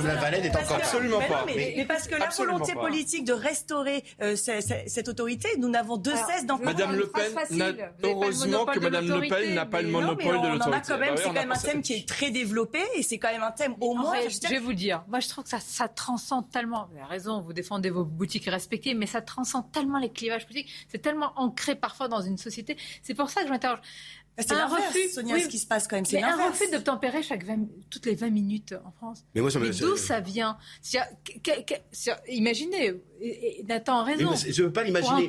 la 0.05 0.15
Valette 0.17 0.45
est 0.45 0.57
encore 0.57 0.77
absolument 0.77 1.21
pas. 1.21 1.45
Mais, 1.47 1.85
parce 1.87 2.09
que 2.09 2.15
la 2.15 2.29
volonté 2.29 2.75
politique 2.75 3.25
de 3.25 3.33
restaurer 3.33 4.05
euh, 4.21 4.37
cette, 4.37 5.09
autorité, 5.09 5.49
nous 5.59 5.69
n'avons 5.69 5.97
de 5.97 6.11
cesse 6.11 6.47
d'en 6.47 6.59
Madame 6.59 6.95
Le 6.97 7.07
Pen, 7.07 7.91
heureusement 8.03 8.65
que 8.67 8.79
Madame 8.79 9.09
Le 9.09 9.29
Pen 9.29 9.55
n'a 9.55 9.67
pas 9.67 9.83
le 9.83 9.89
monopole 9.89 10.41
de 10.41 10.49
l'autorité. 10.49 10.81
quand 10.87 10.99
même, 10.99 11.17
c'est 11.17 11.25
quand 11.25 11.33
même 11.33 11.53
un 11.53 11.59
thème 11.59 11.83
qui 11.83 11.95
est 11.95 12.09
très 12.09 12.31
développé 12.31 12.81
et 12.95 13.03
c'est 13.03 13.19
quand 13.19 13.33
même 13.33 13.43
un 13.43 13.51
thème 13.51 13.75
au 13.81 13.95
moins. 13.95 14.15
Je 14.29 14.49
vais 14.49 14.59
vous 14.59 14.73
dire, 14.73 15.05
moi 15.09 15.21
je 15.21 15.29
trouve 15.29 15.45
que 15.45 15.51
ça, 15.51 15.61
ça 15.61 15.89
transcende 15.89 16.51
tellement. 16.51 16.89
Vous 16.91 16.99
avez 16.99 17.07
raison, 17.07 17.41
vous 17.41 17.53
défendez 17.53 17.91
vos 17.91 18.05
boutiques 18.05 18.47
respectives, 18.47 18.97
mais 18.97 19.07
ça 19.07 19.21
transcende 19.21 19.71
tellement 19.73 19.99
les 19.99 20.11
clivages 20.11 20.47
politiques. 20.47 20.71
C'est 20.89 21.01
tellement 21.01 21.33
ancré 21.37 21.75
parfois 21.75 22.09
dans 22.09 22.21
une 22.21 22.39
société. 22.39 22.77
C'est 23.03 23.15
pour 23.15 23.31
ça 23.31 23.42
que 23.43 23.49
je 23.49 23.53
m'interroge. 23.53 23.81
C'est 24.39 24.53
un 24.53 24.67
refus, 24.67 25.11
Sonia, 25.13 25.39
ce 25.39 25.49
qui 25.49 25.59
se 25.59 25.67
passe 25.67 25.87
quand 25.87 25.97
même. 25.97 26.07
C'est 26.07 26.23
un 26.23 26.49
refus 26.49 26.71
d'obtempérer 26.71 27.23
chaque 27.23 27.45
toutes 27.91 28.07
les 28.07 28.15
20 28.15 28.31
minutes 28.31 28.75
en 28.85 28.91
France. 28.93 29.25
Mais, 29.35 29.41
moi, 29.41 29.51
d'où 29.51 29.97
ça 29.97 30.21
vient? 30.21 30.57
Imaginez, 32.29 32.95
Nathan 33.69 34.01
a 34.01 34.05
raison. 34.05 34.35
je 34.35 34.63
ne 34.63 34.67
veux 34.67 34.73
pas 34.73 34.85
l'imaginer. 34.85 35.29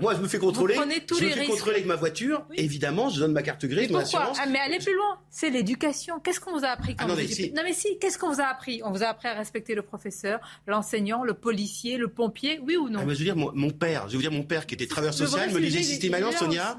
Moi, 0.00 0.14
je 0.14 0.20
me 0.20 0.28
fais 0.28 0.38
contrôler. 0.38 0.74
je 0.74 0.80
me 0.80 1.28
fais 1.30 1.46
contrôler 1.46 1.74
avec 1.74 1.86
ma 1.86 1.96
voiture. 1.96 2.46
Évidemment, 2.54 3.08
je 3.08 3.20
donne 3.20 3.32
ma 3.32 3.42
carte 3.42 3.66
grise, 3.66 3.90
mon 3.90 3.98
assurance. 3.98 4.38
Ah, 4.40 4.46
mais 4.46 4.58
allez 4.58 4.78
plus 4.78 4.94
loin. 4.94 5.18
C'est 5.30 5.50
l'éducation. 5.50 6.20
Qu'est-ce 6.20 6.40
qu'on 6.40 6.56
vous 6.56 6.64
a 6.64 6.68
appris 6.68 6.94
quand 6.94 7.04
ah, 7.04 7.08
non, 7.08 7.16
mais 7.16 7.26
si. 7.26 7.52
non, 7.52 7.62
mais 7.64 7.72
si. 7.72 7.98
Qu'est-ce 7.98 8.18
qu'on 8.18 8.32
vous 8.32 8.40
a 8.40 8.44
appris? 8.44 8.80
On 8.84 8.90
vous 8.90 9.02
a 9.02 9.06
appris 9.06 9.28
à 9.28 9.34
respecter 9.34 9.74
le 9.74 9.82
professeur, 9.82 10.40
l'enseignant, 10.66 11.24
le 11.24 11.34
policier, 11.34 11.96
le 11.96 12.08
pompier, 12.08 12.60
oui 12.62 12.76
ou 12.76 12.88
non? 12.88 13.00
Ah, 13.00 13.04
Je 13.08 13.08
veux 13.08 13.24
dire, 13.24 13.36
mon, 13.36 13.70
père, 13.70 14.08
je 14.08 14.16
veux 14.16 14.22
dire, 14.22 14.32
mon 14.32 14.44
père 14.44 14.66
qui 14.66 14.74
était 14.74 14.86
travailleur 14.86 15.14
social 15.14 15.50
me 15.52 15.60
disait 15.60 15.82
systématiquement, 15.82 16.32
Sonia, 16.32 16.78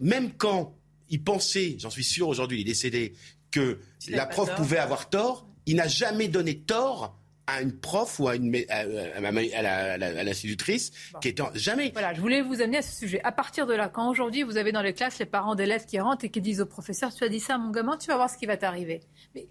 même 0.00 0.32
quand 0.32 0.74
il 1.08 1.22
pensait, 1.22 1.76
j'en 1.78 1.90
suis 1.90 2.04
sûr 2.04 2.28
aujourd'hui, 2.28 2.58
il 2.58 2.60
est 2.62 2.64
décédé, 2.72 3.14
que 3.50 3.78
la 4.08 4.26
prof 4.26 4.54
pouvait 4.54 4.78
avoir 4.78 5.10
tort, 5.10 5.46
il 5.66 5.76
n'a 5.76 5.88
jamais 5.88 6.28
donné 6.28 6.58
tort 6.58 7.16
à 7.46 7.62
une 7.62 7.72
prof 7.72 8.20
ou 8.20 8.28
à, 8.28 8.36
une, 8.36 8.56
à, 8.68 9.98
l'institutrice 9.98 10.92
qui 11.20 11.28
est 11.28 11.42
jamais. 11.54 11.90
Voilà, 11.92 12.14
je 12.14 12.20
voulais 12.20 12.42
vous 12.42 12.62
amener 12.62 12.78
à 12.78 12.82
ce 12.82 12.96
sujet. 12.96 13.20
À 13.24 13.32
partir 13.32 13.66
de 13.66 13.74
là, 13.74 13.88
quand 13.88 14.08
aujourd'hui 14.08 14.44
vous 14.44 14.56
avez 14.56 14.70
dans 14.70 14.82
les 14.82 14.92
classes 14.92 15.18
les 15.18 15.26
parents 15.26 15.56
d'élèves 15.56 15.84
qui 15.84 15.98
rentrent 15.98 16.24
et 16.24 16.28
qui 16.28 16.40
disent 16.40 16.60
au 16.60 16.66
professeur, 16.66 17.12
tu 17.12 17.24
as 17.24 17.28
dit 17.28 17.40
ça 17.40 17.56
à 17.56 17.58
mon 17.58 17.70
gamin, 17.70 17.96
tu 17.96 18.06
vas 18.06 18.16
voir 18.16 18.30
ce 18.30 18.36
qui 18.38 18.46
va 18.46 18.56
t'arriver. 18.56 19.00
Mais 19.34 19.48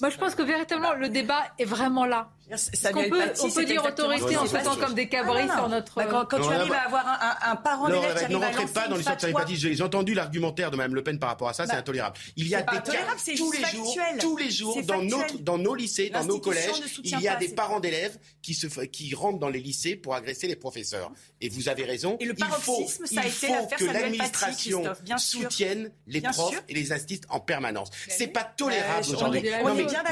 moi, 0.00 0.10
je 0.10 0.18
pense 0.18 0.34
que 0.34 0.42
véritablement, 0.42 0.92
le 0.94 1.08
débat 1.08 1.42
est 1.58 1.64
vraiment 1.64 2.04
là. 2.04 2.30
On 2.50 3.08
peut, 3.08 3.22
on 3.42 3.50
peut 3.50 3.64
dire 3.64 3.84
autorité 3.84 4.36
en 4.36 4.44
faisant 4.46 4.76
comme 4.76 4.94
des 4.94 5.08
cabris 5.08 5.48
sur 5.48 5.68
notre. 5.68 5.94
Bah, 5.96 6.26
quand, 6.28 6.40
tu 6.40 6.52
arrives 6.52 6.72
à 6.72 6.86
avoir 6.86 7.06
un, 7.06 7.52
un 7.52 7.56
parent 7.56 7.88
d'élève 7.88 8.14
qui 8.16 8.24
arrive 8.24 8.42
à 8.42 8.50
lancer 8.52 8.72
pas 8.72 8.88
dans 8.88 8.96
l'histoire 8.96 9.16
de 9.16 9.54
J'ai 9.54 9.82
entendu 9.82 10.14
l'argumentaire 10.14 10.70
de 10.70 10.76
Mme 10.76 10.94
Le 10.94 11.02
Pen 11.02 11.18
par 11.18 11.30
rapport 11.30 11.48
à 11.48 11.54
ça, 11.54 11.66
c'est 11.66 11.72
bah, 11.72 11.78
intolérable. 11.78 12.18
Il 12.36 12.48
y 12.48 12.54
a 12.54 12.62
des 12.62 12.66
cas 12.66 13.06
tous 13.36 13.52
les 13.52 13.64
jours, 13.64 13.96
tous 14.20 14.36
les 14.36 14.50
jours 14.50 14.82
dans 14.82 15.02
notre, 15.02 15.38
dans 15.38 15.58
nos 15.58 15.74
lycées, 15.74 16.10
dans 16.10 16.24
nos 16.24 16.38
collèges, 16.38 16.82
il 17.02 17.20
y 17.20 17.28
a 17.28 17.36
des 17.36 17.48
parents 17.48 17.80
d'élèves 17.80 18.18
qui 18.42 18.54
se, 18.54 18.66
qui 18.86 19.14
rentrent 19.14 19.38
dans 19.38 19.48
les 19.48 19.60
lycées 19.60 19.96
pour 19.96 20.14
agresser 20.14 20.46
les 20.46 20.56
professeurs. 20.56 21.10
Et 21.40 21.48
vous 21.48 21.68
avez 21.68 21.84
raison. 21.84 22.16
Et 22.20 22.26
le 22.26 22.34
paroxysme, 22.34 23.06
ça 23.06 23.22
a 23.22 23.26
été 23.26 23.74
que 23.76 23.84
l'administration 23.84 24.84
soutienne 25.16 25.90
les 26.06 26.20
profs 26.20 26.62
et 26.68 26.74
les 26.74 26.92
instituts 26.92 27.26
en 27.28 27.40
permanence. 27.40 27.90
C'est 28.08 28.28
pas 28.28 28.44
tolérable 28.44 29.06
aujourd'hui. 29.10 29.42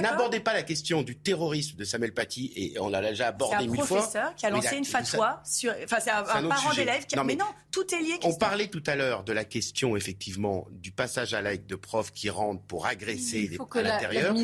N'abordez 0.01 0.41
pas 0.41 0.55
la 0.55 0.63
question 0.63 1.03
du 1.03 1.17
terrorisme 1.17 1.77
de 1.77 1.85
Samuel 1.85 2.13
Paty, 2.13 2.22
et 2.57 2.79
on 2.81 2.89
l'a 2.89 3.01
déjà 3.01 3.29
abordé 3.29 3.67
mille 3.67 3.83
fois. 3.83 4.03
C'est 4.11 4.19
un 4.19 4.23
professeur 4.23 4.35
qui 4.37 4.47
a 4.47 4.51
lancé 4.51 4.77
une 4.77 4.85
fatwa 4.85 5.43
sur. 5.45 5.73
Enfin, 5.85 5.97
c'est 6.01 6.11
un, 6.11 6.23
parent 6.25 6.75
d'élève 6.75 7.07
qui. 7.07 7.17
mais, 7.25 7.37
non, 7.37 7.47
tout 7.71 7.95
est 7.95 8.01
lié. 8.01 8.19
On 8.25 8.35
parlait 8.35 8.69
tout 8.69 8.83
à 8.87 8.97
l'heure 8.97 9.25
de 9.25 9.33
la 9.33 9.45
question, 9.45 9.97
effectivement, 9.97 10.67
du 10.71 10.93
passage 10.93 11.35
à 11.35 11.43
l'acte 11.43 11.69
de 11.69 11.77
profs 11.77 12.13
qui 12.13 12.31
rentrent 12.31 12.63
pour 12.63 12.87
agresser 12.87 13.49
les, 13.49 13.59
à 13.59 13.83
l'intérieur. 13.83 14.35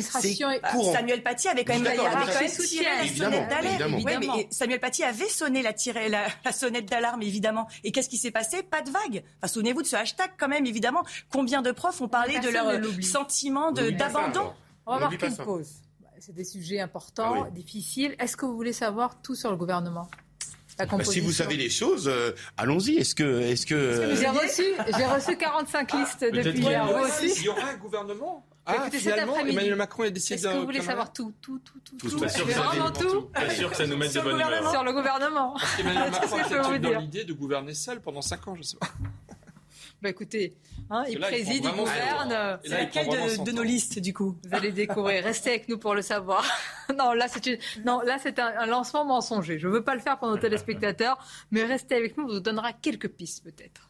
Courant. 0.71 0.93
Samuel 0.93 1.23
Paty 1.23 1.47
avait 1.47 1.65
quand 1.65 1.73
même, 1.73 1.87
avait 1.87 1.97
quand 1.97 2.41
même 2.41 2.51
tiré 2.51 2.85
la 2.85 3.07
sonnette 3.07 3.49
d'alarme. 3.49 4.47
Samuel 4.51 4.79
Paty 4.79 5.03
avait 5.03 5.29
sonné 5.29 5.61
la, 5.61 5.73
la, 6.09 6.27
la 6.43 6.51
sonnette 6.51 6.85
d'alarme, 6.85 7.21
évidemment. 7.21 7.67
Et 7.83 7.91
qu'est-ce 7.91 8.09
qui 8.09 8.17
s'est 8.17 8.31
passé? 8.31 8.63
Pas 8.63 8.81
de 8.81 8.91
vague. 8.91 9.23
Enfin, 9.37 9.51
souvenez-vous 9.53 9.81
de 9.81 9.87
ce 9.87 9.95
hashtag, 9.95 10.31
quand 10.37 10.47
même, 10.47 10.65
évidemment. 10.65 11.03
Combien 11.29 11.61
de 11.61 11.71
profs 11.71 12.01
ont 12.01 12.07
parlé 12.07 12.39
de 12.39 12.49
leur 12.49 12.71
sentiment 13.03 13.71
d'abandon? 13.71 14.53
on 14.85 14.93
va 14.93 14.99
marquer 15.01 15.27
une 15.27 15.37
pause. 15.37 15.81
C'est 16.19 16.35
des 16.35 16.43
sujets 16.43 16.81
importants, 16.81 17.45
ah 17.45 17.49
difficiles. 17.49 18.15
Est-ce 18.19 18.35
que 18.35 18.45
vous 18.45 18.55
voulez 18.55 18.73
savoir 18.73 19.21
tout 19.21 19.35
sur 19.35 19.51
le 19.51 19.57
gouvernement? 19.57 20.09
Bah, 20.77 21.03
si 21.03 21.19
vous 21.19 21.31
savez 21.31 21.57
les 21.57 21.69
choses, 21.69 22.07
euh, 22.07 22.31
allons-y. 22.57 22.97
Est-ce 22.97 23.13
que, 23.13 23.41
est-ce 23.41 23.65
que 23.65 24.15
j'ai 24.15 24.27
reçu, 24.27 24.63
j'ai 24.97 25.05
reçu 25.05 25.37
45 25.37 25.91
listes 25.93 26.21
depuis 26.21 26.59
hier. 26.61 26.87
Il 27.21 27.43
y 27.43 27.49
aura 27.49 27.69
un 27.69 27.77
gouvernement? 27.77 28.45
Ah, 28.65 28.75
Écoutez, 28.77 28.99
finalement, 28.99 29.39
Emmanuel 29.39 29.75
Macron 29.75 30.03
est 30.03 30.11
décidé. 30.11 30.35
Est-ce 30.35 30.47
que 30.47 30.57
vous 30.57 30.65
voulez 30.65 30.81
savoir 30.81 31.11
tout, 31.11 31.33
tout, 31.41 31.59
tout, 31.59 31.79
tout, 31.79 31.97
tout, 31.97 32.19
que 32.19 32.41
vraiment 32.43 32.91
tout. 32.91 33.23
Pas 33.33 33.49
sûr 33.49 33.69
que 33.71 33.77
ça 33.77 33.87
nous 33.87 33.97
mette 33.97 34.13
de 34.13 34.21
bonne 34.21 34.35
humeur. 34.35 34.71
Sur 34.71 34.83
le 34.83 34.93
gouvernement. 34.93 35.53
Parce 35.53 35.75
qu'Emmanuel 35.75 36.11
Macron 36.11 36.37
a 36.37 36.43
peut-être 36.43 36.81
dans 36.81 36.99
l'idée 36.99 37.23
de 37.23 37.33
gouverner 37.33 37.73
seul 37.73 38.01
pendant 38.01 38.21
5 38.21 38.47
ans, 38.47 38.55
je 38.55 38.63
sais 38.63 38.77
pas. 38.77 38.89
Bah 40.01 40.09
écoutez, 40.09 40.55
hein, 40.89 41.03
il 41.09 41.19
préside, 41.19 41.65
il, 41.65 41.71
gouverne. 41.71 42.59
C'est 42.63 42.69
laquelle 42.69 43.07
de, 43.07 43.43
de, 43.43 43.51
nos 43.51 43.63
listes 43.63 43.99
du 43.99 44.13
coup? 44.13 44.37
Vous 44.43 44.55
allez 44.55 44.71
découvrir. 44.71 45.23
Restez 45.23 45.51
avec 45.51 45.69
nous 45.69 45.77
pour 45.77 45.95
le 45.95 46.01
savoir. 46.01 46.43
non, 46.97 47.13
là 47.13 47.27
c'est 47.27 47.45
une... 47.45 47.57
non, 47.85 48.01
là 48.01 48.17
c'est 48.21 48.39
un, 48.39 48.65
lancement 48.65 49.05
mensonger. 49.05 49.59
Je 49.59 49.67
ne 49.67 49.73
veux 49.73 49.83
pas 49.83 49.95
le 49.95 50.01
faire 50.01 50.17
pour 50.17 50.29
nos 50.29 50.37
téléspectateurs, 50.37 51.17
mais 51.51 51.63
restez 51.63 51.95
avec 51.95 52.17
nous. 52.17 52.25
On 52.25 52.27
vous 52.27 52.39
donnera 52.39 52.73
quelques 52.73 53.09
pistes 53.09 53.43
peut-être. 53.43 53.89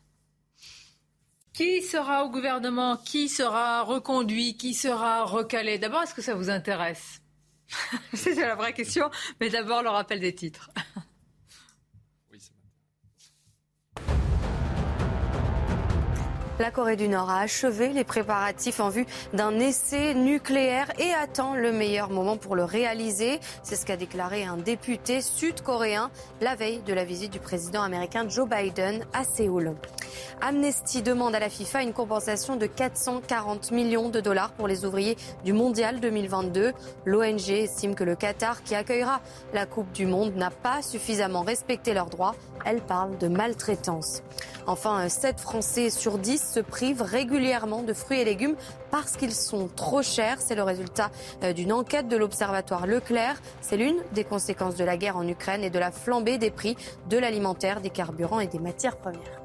Qui 1.54 1.82
sera 1.82 2.24
au 2.24 2.30
gouvernement? 2.30 2.98
Qui 2.98 3.28
sera 3.28 3.82
reconduit? 3.84 4.56
Qui 4.56 4.74
sera 4.74 5.26
recalé? 5.26 5.78
D'abord, 5.78 6.04
est-ce 6.04 6.14
que 6.14 6.22
ça 6.22 6.34
vous 6.36 6.50
intéresse? 6.50 7.22
C'est 8.14 8.36
la 8.36 8.56
vraie 8.56 8.74
question. 8.74 9.10
Mais 9.40 9.50
d'abord, 9.50 9.84
le 9.84 9.90
rappel 9.90 10.20
des 10.20 10.34
titres. 10.34 10.70
La 16.60 16.72
Corée 16.72 16.98
du 16.98 17.08
Nord 17.08 17.30
a 17.30 17.40
achevé 17.40 17.94
les 17.94 18.04
préparatifs 18.04 18.82
en 18.82 18.90
vue 18.90 19.06
d'un 19.32 19.58
essai 19.60 20.14
nucléaire 20.14 20.92
et 21.00 21.14
attend 21.14 21.56
le 21.56 21.72
meilleur 21.72 22.10
moment 22.10 22.36
pour 22.36 22.54
le 22.54 22.66
réaliser. 22.66 23.40
C'est 23.64 23.78
ce 23.78 23.86
qu'a 23.86 23.96
déclaré 23.96 24.44
un 24.44 24.58
député 24.58 25.22
sud-coréen 25.22 26.12
la 26.42 26.56
veille 26.56 26.82
de 26.82 26.94
la 26.94 27.06
visite 27.06 27.32
du 27.32 27.40
président 27.40 27.82
américain 27.82 28.28
Joe 28.28 28.46
Biden 28.50 29.06
à 29.14 29.24
Séoul. 29.24 29.74
Amnesty 30.42 31.02
demande 31.02 31.34
à 31.34 31.40
la 31.40 31.50
FIFA 31.50 31.84
une 31.84 31.94
compensation 31.94 32.58
de 32.58 32.66
440 32.66 33.72
millions 33.72 34.10
de 34.10 34.20
dollars 34.20 34.52
pour 34.52 34.68
les 34.68 34.84
ouvriers 34.84 35.16
du 35.46 35.54
Mondial 35.54 36.02
2022. 36.02 36.74
L'ONG 37.06 37.50
estime 37.50 37.96
que 37.96 38.04
le 38.04 38.16
Qatar, 38.16 38.64
qui 38.64 38.76
accueillera 38.76 39.22
la 39.54 39.66
Coupe 39.66 39.92
du 39.94 40.06
Monde, 40.06 40.36
n'a 40.36 40.50
pas 40.50 40.82
suffisamment 40.82 41.44
respecté 41.44 41.94
leurs 41.94 42.10
droits. 42.10 42.36
Elle 42.66 42.82
parle 42.82 43.18
de 43.18 43.30
maltraitance. 43.30 44.24
Enfin, 44.70 45.10
7 45.10 45.40
Français 45.40 45.90
sur 45.90 46.20
10 46.20 46.54
se 46.54 46.60
privent 46.60 47.02
régulièrement 47.02 47.82
de 47.82 47.92
fruits 47.92 48.20
et 48.20 48.24
légumes 48.24 48.56
parce 48.92 49.18
qu'ils 49.18 49.34
sont 49.34 49.68
trop 49.68 50.04
chers. 50.04 50.40
C'est 50.40 50.54
le 50.54 50.62
résultat 50.62 51.10
euh, 51.42 51.54
d'une 51.54 51.74
enquête 51.74 52.08
de 52.08 52.16
l'Observatoire 52.16 52.86
Leclerc. 52.86 53.42
C'est 53.62 53.78
l'une 53.78 53.98
des 54.14 54.24
conséquences 54.24 54.76
de 54.76 54.84
la 54.84 54.96
guerre 54.96 55.18
en 55.18 55.28
Ukraine 55.28 55.64
et 55.64 55.72
de 55.72 55.80
la 55.80 55.90
flambée 55.92 56.38
des 56.38 56.52
prix 56.52 56.78
de 57.10 57.18
l'alimentaire, 57.18 57.82
des 57.82 57.90
carburants 57.90 58.42
et 58.42 58.46
des 58.46 58.60
matières 58.60 58.98
premières. 58.98 59.39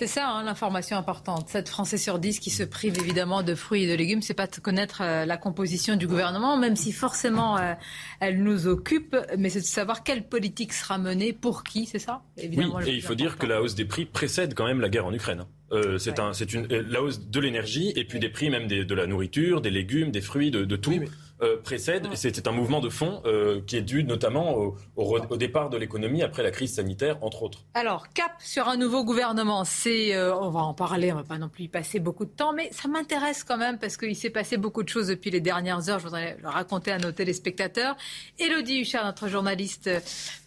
C'est 0.00 0.06
ça 0.06 0.30
hein, 0.30 0.44
l'information 0.44 0.96
importante. 0.96 1.50
7 1.50 1.68
Français 1.68 1.98
sur 1.98 2.18
10 2.18 2.40
qui 2.40 2.48
se 2.48 2.62
privent 2.62 2.98
évidemment 2.98 3.42
de 3.42 3.54
fruits 3.54 3.84
et 3.84 3.86
de 3.86 3.94
légumes, 3.94 4.22
c'est 4.22 4.32
pas 4.32 4.46
de 4.46 4.56
connaître 4.58 5.02
euh, 5.02 5.26
la 5.26 5.36
composition 5.36 5.94
du 5.94 6.06
gouvernement, 6.06 6.56
même 6.56 6.74
si 6.74 6.90
forcément 6.90 7.58
euh, 7.58 7.74
elle 8.18 8.42
nous 8.42 8.66
occupe, 8.66 9.14
mais 9.36 9.50
c'est 9.50 9.60
de 9.60 9.66
savoir 9.66 10.02
quelle 10.02 10.26
politique 10.26 10.72
sera 10.72 10.96
menée, 10.96 11.34
pour 11.34 11.64
qui, 11.64 11.84
c'est 11.84 11.98
ça 11.98 12.22
évidemment, 12.38 12.76
Oui, 12.76 12.88
et 12.88 12.94
il 12.94 13.02
faut 13.02 13.14
dire 13.14 13.36
que 13.36 13.44
la 13.44 13.60
hausse 13.60 13.74
des 13.74 13.84
prix 13.84 14.06
précède 14.06 14.54
quand 14.54 14.64
même 14.64 14.80
la 14.80 14.88
guerre 14.88 15.04
en 15.04 15.12
Ukraine. 15.12 15.40
Hein. 15.40 15.48
Euh, 15.72 15.98
c'est 15.98 16.18
un, 16.18 16.32
c'est 16.32 16.54
une 16.54 16.66
la 16.66 17.02
hausse 17.02 17.28
de 17.28 17.38
l'énergie 17.38 17.92
et 17.94 18.06
puis 18.06 18.18
des 18.20 18.30
prix 18.30 18.48
même 18.48 18.68
des, 18.68 18.86
de 18.86 18.94
la 18.94 19.06
nourriture, 19.06 19.60
des 19.60 19.70
légumes, 19.70 20.12
des 20.12 20.22
fruits, 20.22 20.50
de, 20.50 20.64
de 20.64 20.76
tout. 20.76 20.98
Euh, 21.42 21.56
précède. 21.62 22.06
C'est 22.14 22.46
un 22.46 22.52
mouvement 22.52 22.80
de 22.80 22.90
fond 22.90 23.22
euh, 23.24 23.62
qui 23.66 23.76
est 23.76 23.82
dû 23.82 24.04
notamment 24.04 24.74
au, 24.96 25.36
départ 25.36 25.70
de 25.70 25.78
l'économie 25.78 26.22
après 26.22 26.42
la 26.42 26.50
crise 26.50 26.74
sanitaire, 26.74 27.16
entre 27.22 27.42
autres. 27.42 27.64
Alors, 27.72 28.08
cap 28.12 28.32
sur 28.40 28.68
un 28.68 28.76
nouveau 28.76 29.04
gouvernement, 29.04 29.64
c'est, 29.64 30.14
euh, 30.14 30.36
on 30.36 30.50
va 30.50 30.60
en 30.60 30.74
parler, 30.74 31.12
on 31.12 31.16
va 31.16 31.22
pas 31.22 31.38
non 31.38 31.48
plus 31.48 31.64
y 31.64 31.68
passer 31.68 31.98
beaucoup 31.98 32.26
de 32.26 32.30
temps, 32.30 32.52
mais 32.52 32.68
ça 32.72 32.88
m'intéresse 32.88 33.42
quand 33.42 33.56
même 33.56 33.78
parce 33.78 33.96
qu'il 33.96 34.16
s'est 34.16 34.28
passé 34.28 34.58
beaucoup 34.58 34.82
de 34.82 34.88
choses 34.90 35.06
depuis 35.06 35.30
les 35.30 35.40
dernières 35.40 35.88
heures. 35.88 35.98
Je 35.98 36.04
voudrais 36.04 36.36
le 36.42 36.48
raconter 36.48 36.92
à 36.92 36.98
nos 36.98 37.12
téléspectateurs. 37.12 37.96
Elodie 38.38 38.80
Huchard, 38.80 39.06
notre 39.06 39.28
journaliste 39.28 39.88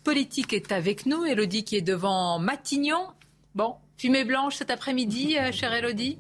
politique, 0.04 0.54
est 0.54 0.72
avec 0.72 1.08
nous. 1.08 1.26
Elodie 1.26 1.64
qui 1.64 1.76
est 1.76 1.82
devant 1.82 2.38
Matignon. 2.38 3.08
Bon, 3.56 3.76
fumée 3.98 4.26
blanche 4.26 4.56
cet 4.56 4.70
après-midi, 4.70 5.38
chère 5.54 5.74
Elodie 5.74 6.20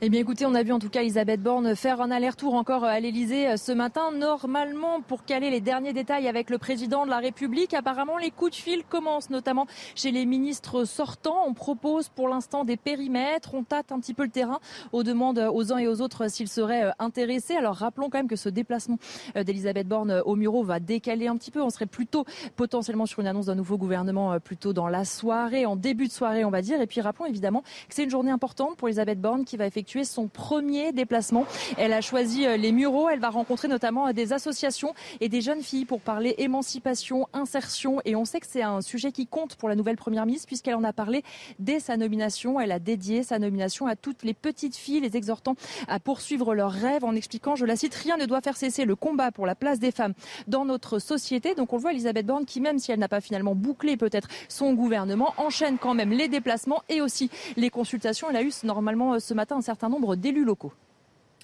eh 0.00 0.10
bien 0.10 0.20
écoutez, 0.20 0.46
on 0.46 0.54
a 0.54 0.62
vu 0.62 0.70
en 0.70 0.78
tout 0.78 0.90
cas 0.90 1.00
Elisabeth 1.00 1.42
Borne 1.42 1.74
faire 1.74 2.00
un 2.00 2.12
aller-retour 2.12 2.54
encore 2.54 2.84
à 2.84 3.00
l'Elysée 3.00 3.48
euh, 3.48 3.56
ce 3.56 3.72
matin. 3.72 4.12
Normalement, 4.12 5.00
pour 5.00 5.24
caler 5.24 5.50
les 5.50 5.60
derniers 5.60 5.92
détails 5.92 6.28
avec 6.28 6.50
le 6.50 6.58
président 6.58 7.04
de 7.04 7.10
la 7.10 7.18
République, 7.18 7.74
apparemment 7.74 8.16
les 8.16 8.30
coups 8.30 8.52
de 8.52 8.56
fil 8.56 8.84
commencent, 8.84 9.28
notamment 9.28 9.66
chez 9.96 10.12
les 10.12 10.24
ministres 10.24 10.84
sortants. 10.84 11.42
On 11.48 11.52
propose 11.52 12.10
pour 12.10 12.28
l'instant 12.28 12.64
des 12.64 12.76
périmètres, 12.76 13.54
on 13.54 13.64
tâte 13.64 13.90
un 13.90 13.98
petit 13.98 14.14
peu 14.14 14.22
le 14.22 14.30
terrain, 14.30 14.60
on 14.92 15.02
demande 15.02 15.50
aux 15.52 15.72
uns 15.72 15.78
et 15.78 15.88
aux 15.88 16.00
autres 16.00 16.30
s'ils 16.30 16.46
seraient 16.46 16.84
euh, 16.84 16.90
intéressés. 17.00 17.56
Alors 17.56 17.74
rappelons 17.74 18.08
quand 18.08 18.18
même 18.18 18.28
que 18.28 18.36
ce 18.36 18.48
déplacement 18.48 18.98
euh, 19.34 19.42
d'Elisabeth 19.42 19.88
Borne 19.88 20.22
au 20.24 20.36
Muro 20.36 20.62
va 20.62 20.78
décaler 20.78 21.26
un 21.26 21.36
petit 21.36 21.50
peu. 21.50 21.60
On 21.60 21.70
serait 21.70 21.86
plutôt 21.86 22.24
potentiellement 22.54 23.06
sur 23.06 23.18
une 23.18 23.26
annonce 23.26 23.46
d'un 23.46 23.56
nouveau 23.56 23.78
gouvernement 23.78 24.38
plutôt 24.38 24.72
dans 24.72 24.86
la 24.86 25.04
soirée, 25.04 25.66
en 25.66 25.74
début 25.74 26.06
de 26.06 26.12
soirée 26.12 26.44
on 26.44 26.50
va 26.50 26.62
dire. 26.62 26.80
Et 26.80 26.86
puis 26.86 27.00
rappelons 27.00 27.26
évidemment 27.26 27.62
que 27.62 27.96
c'est 27.96 28.04
une 28.04 28.10
journée 28.10 28.30
importante 28.30 28.76
pour 28.76 28.86
Elisabeth 28.86 29.20
Borne 29.20 29.44
qui 29.44 29.56
va 29.56 29.66
effectuer 29.66 29.87
son 30.04 30.28
premier 30.28 30.92
déplacement. 30.92 31.46
Elle 31.76 31.92
a 31.92 32.00
choisi 32.00 32.46
euh, 32.46 32.56
les 32.56 32.72
Mureaux. 32.72 33.08
Elle 33.08 33.20
va 33.20 33.30
rencontrer 33.30 33.68
notamment 33.68 34.08
euh, 34.08 34.12
des 34.12 34.32
associations 34.32 34.94
et 35.20 35.28
des 35.28 35.40
jeunes 35.40 35.62
filles 35.62 35.84
pour 35.84 36.00
parler 36.00 36.34
émancipation, 36.38 37.28
insertion. 37.32 38.00
Et 38.04 38.16
on 38.16 38.24
sait 38.24 38.40
que 38.40 38.46
c'est 38.48 38.62
un 38.62 38.80
sujet 38.80 39.12
qui 39.12 39.26
compte 39.26 39.56
pour 39.56 39.68
la 39.68 39.76
nouvelle 39.76 39.96
première 39.96 40.26
ministre 40.26 40.46
puisqu'elle 40.46 40.74
en 40.74 40.84
a 40.84 40.92
parlé 40.92 41.22
dès 41.58 41.80
sa 41.80 41.96
nomination. 41.96 42.60
Elle 42.60 42.72
a 42.72 42.78
dédié 42.78 43.22
sa 43.22 43.38
nomination 43.38 43.86
à 43.86 43.96
toutes 43.96 44.22
les 44.22 44.34
petites 44.34 44.76
filles, 44.76 45.00
les 45.00 45.16
exhortant 45.16 45.54
à 45.86 45.98
poursuivre 46.00 46.54
leurs 46.54 46.72
rêves 46.72 47.04
en 47.04 47.14
expliquant, 47.14 47.56
je 47.56 47.64
la 47.64 47.76
cite, 47.76 47.94
rien 47.94 48.16
ne 48.16 48.26
doit 48.26 48.40
faire 48.40 48.56
cesser 48.56 48.84
le 48.84 48.96
combat 48.96 49.30
pour 49.30 49.46
la 49.46 49.54
place 49.54 49.78
des 49.78 49.90
femmes 49.90 50.14
dans 50.46 50.64
notre 50.64 50.98
société. 50.98 51.54
Donc 51.54 51.72
on 51.72 51.76
voit 51.76 51.92
Elisabeth 51.92 52.26
Borne 52.26 52.44
qui, 52.44 52.60
même 52.60 52.78
si 52.78 52.92
elle 52.92 52.98
n'a 52.98 53.08
pas 53.08 53.20
finalement 53.20 53.54
bouclé 53.54 53.96
peut-être 53.96 54.28
son 54.48 54.74
gouvernement, 54.74 55.34
enchaîne 55.36 55.78
quand 55.78 55.94
même 55.94 56.10
les 56.10 56.28
déplacements 56.28 56.82
et 56.88 57.00
aussi 57.00 57.30
les 57.56 57.70
consultations. 57.70 58.28
Elle 58.30 58.36
a 58.36 58.42
eu 58.42 58.52
normalement 58.64 59.14
euh, 59.14 59.18
ce 59.18 59.34
matin 59.34 59.56
un 59.56 59.60
certain 59.60 59.77
nombre 59.88 60.16
d'élus 60.16 60.44
locaux. 60.44 60.72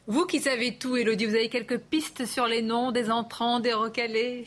Vous 0.06 0.26
qui 0.26 0.40
savez 0.40 0.76
tout, 0.76 0.96
Elodie, 0.96 1.26
vous 1.26 1.34
avez 1.34 1.48
quelques 1.48 1.78
pistes 1.78 2.26
sur 2.26 2.46
les 2.46 2.60
noms 2.60 2.92
des 2.92 3.10
entrants, 3.10 3.60
des 3.60 3.72
recalés 3.72 4.44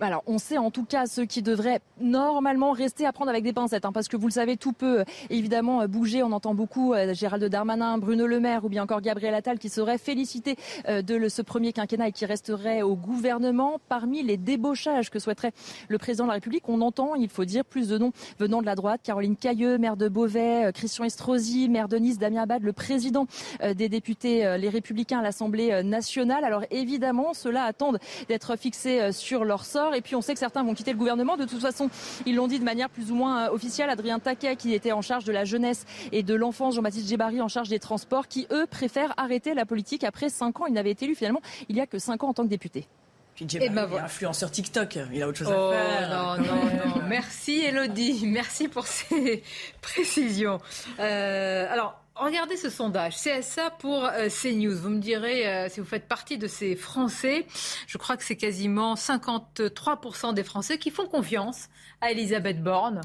alors, 0.00 0.22
on 0.26 0.38
sait 0.38 0.58
en 0.58 0.70
tout 0.70 0.84
cas 0.84 1.06
ce 1.06 1.22
qui 1.22 1.42
devrait 1.42 1.80
normalement 2.00 2.72
rester 2.72 3.06
à 3.06 3.12
prendre 3.12 3.30
avec 3.30 3.42
des 3.42 3.54
pincettes, 3.54 3.86
hein, 3.86 3.92
parce 3.92 4.08
que 4.08 4.16
vous 4.16 4.26
le 4.26 4.32
savez, 4.32 4.58
tout 4.58 4.72
peut 4.72 5.00
euh, 5.00 5.04
évidemment 5.30 5.80
euh, 5.80 5.86
bouger. 5.86 6.22
On 6.22 6.32
entend 6.32 6.54
beaucoup 6.54 6.92
euh, 6.92 7.14
Gérald 7.14 7.42
Darmanin, 7.44 7.96
Bruno 7.96 8.26
Le 8.26 8.38
Maire 8.38 8.64
ou 8.64 8.68
bien 8.68 8.82
encore 8.82 9.00
Gabriel 9.00 9.34
Attal 9.34 9.58
qui 9.58 9.70
seraient 9.70 9.98
félicités 9.98 10.56
de 10.88 11.28
ce 11.28 11.42
premier 11.42 11.72
quinquennat 11.72 12.08
et 12.08 12.12
qui 12.12 12.26
resterait 12.26 12.82
au 12.82 12.94
gouvernement. 12.94 13.80
Parmi 13.88 14.22
les 14.22 14.36
débauchages 14.36 15.10
que 15.10 15.18
souhaiterait 15.18 15.52
le 15.88 15.98
président 15.98 16.24
de 16.24 16.28
la 16.28 16.34
République, 16.34 16.68
on 16.68 16.80
entend, 16.80 17.14
il 17.14 17.28
faut 17.28 17.44
dire, 17.44 17.64
plus 17.64 17.88
de 17.88 17.98
noms 17.98 18.12
venant 18.38 18.60
de 18.60 18.66
la 18.66 18.74
droite. 18.74 19.00
Caroline 19.02 19.36
Cailleux, 19.36 19.78
maire 19.78 19.96
de 19.96 20.08
Beauvais, 20.08 20.70
Christian 20.74 21.04
Estrosi, 21.04 21.68
maire 21.68 21.88
de 21.88 21.96
Nice, 21.96 22.18
Damien 22.18 22.42
Abad, 22.42 22.62
le 22.62 22.72
président 22.72 23.26
des 23.62 23.88
députés 23.88 24.56
Les 24.58 24.68
Républicains 24.68 25.20
à 25.20 25.22
l'Assemblée 25.22 25.82
nationale. 25.82 26.44
Alors 26.44 26.64
évidemment, 26.70 27.32
ceux-là 27.34 27.64
attendent 27.64 27.98
d'être 28.28 28.56
fixés 28.56 29.12
sur 29.12 29.44
leur 29.44 29.64
sort. 29.64 29.85
Et 29.94 30.00
puis 30.00 30.14
on 30.14 30.20
sait 30.20 30.32
que 30.32 30.38
certains 30.38 30.62
vont 30.62 30.74
quitter 30.74 30.92
le 30.92 30.98
gouvernement. 30.98 31.36
De 31.36 31.44
toute 31.44 31.60
façon, 31.60 31.90
ils 32.24 32.34
l'ont 32.34 32.48
dit 32.48 32.58
de 32.58 32.64
manière 32.64 32.90
plus 32.90 33.10
ou 33.10 33.14
moins 33.14 33.46
euh, 33.46 33.52
officielle. 33.52 33.90
Adrien 33.90 34.18
Taquet, 34.18 34.56
qui 34.56 34.74
était 34.74 34.92
en 34.92 35.02
charge 35.02 35.24
de 35.24 35.32
la 35.32 35.44
jeunesse 35.44 35.84
et 36.12 36.22
de 36.22 36.34
l'enfance, 36.34 36.74
Jean-Baptiste 36.74 37.08
Djebari 37.08 37.40
en 37.40 37.48
charge 37.48 37.68
des 37.68 37.78
transports, 37.78 38.28
qui 38.28 38.46
eux 38.50 38.66
préfèrent 38.66 39.14
arrêter 39.16 39.54
la 39.54 39.66
politique 39.66 40.04
après 40.04 40.28
cinq 40.28 40.60
ans. 40.60 40.66
Il 40.66 40.74
n'avait 40.74 40.90
été 40.90 41.04
élu 41.04 41.14
finalement 41.14 41.40
il 41.68 41.76
y 41.76 41.80
a 41.80 41.86
que 41.86 41.98
cinq 41.98 42.24
ans 42.24 42.28
en 42.28 42.34
tant 42.34 42.44
que 42.44 42.48
député. 42.48 42.86
Puis 43.34 43.46
Djebari, 43.46 43.68
ben 43.68 43.88
est 43.92 43.98
influenceur 43.98 44.50
TikTok, 44.50 44.98
il 45.12 45.22
a 45.22 45.28
autre 45.28 45.38
chose 45.38 45.50
à 45.50 45.58
oh, 45.58 45.70
faire. 45.70 46.08
Non, 46.08 46.42
non, 46.42 46.96
non. 46.96 47.02
Merci 47.06 47.64
Elodie, 47.64 48.26
merci 48.26 48.66
pour 48.66 48.86
ces 48.86 49.42
précisions. 49.82 50.58
Euh, 50.98 51.70
alors, 51.70 52.00
Regardez 52.18 52.56
ce 52.56 52.70
sondage, 52.70 53.16
CSA 53.16 53.70
pour 53.78 54.04
euh, 54.04 54.28
CNews. 54.28 54.74
Vous 54.74 54.88
me 54.88 55.00
direz 55.00 55.46
euh, 55.46 55.68
si 55.68 55.80
vous 55.80 55.86
faites 55.86 56.08
partie 56.08 56.38
de 56.38 56.46
ces 56.46 56.74
Français. 56.74 57.46
Je 57.86 57.98
crois 57.98 58.16
que 58.16 58.24
c'est 58.24 58.36
quasiment 58.36 58.94
53% 58.94 60.32
des 60.32 60.42
Français 60.42 60.78
qui 60.78 60.90
font 60.90 61.06
confiance 61.06 61.68
à 62.00 62.12
Elisabeth 62.12 62.62
Borne. 62.62 63.02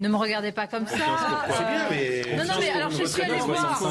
Ne 0.00 0.08
me 0.08 0.16
regardez 0.16 0.52
pas 0.52 0.68
comme 0.68 0.86
ça. 0.86 0.94
C'est 1.48 1.64
bien, 1.64 1.90
mais. 1.90 2.36
Non, 2.36 2.44
non, 2.44 2.54
mais 2.60 2.70
alors 2.70 2.90
je 2.90 3.04
suis 3.04 3.20
allée 3.20 3.38
voir. 3.38 3.82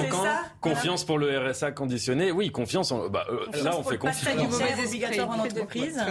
Confiance 0.62 1.04
pour 1.04 1.18
le 1.18 1.38
RSA 1.38 1.74
conditionné. 1.74 2.32
Oui, 2.32 2.50
confiance. 2.50 2.94
En... 2.94 3.10
Bah, 3.10 3.26
euh, 3.30 3.62
là, 3.62 3.78
on 3.78 3.84
fait 3.84 3.98
confiance. 3.98 4.26
obligatoire 4.88 5.32
en 5.32 5.40
entreprise. 5.40 6.02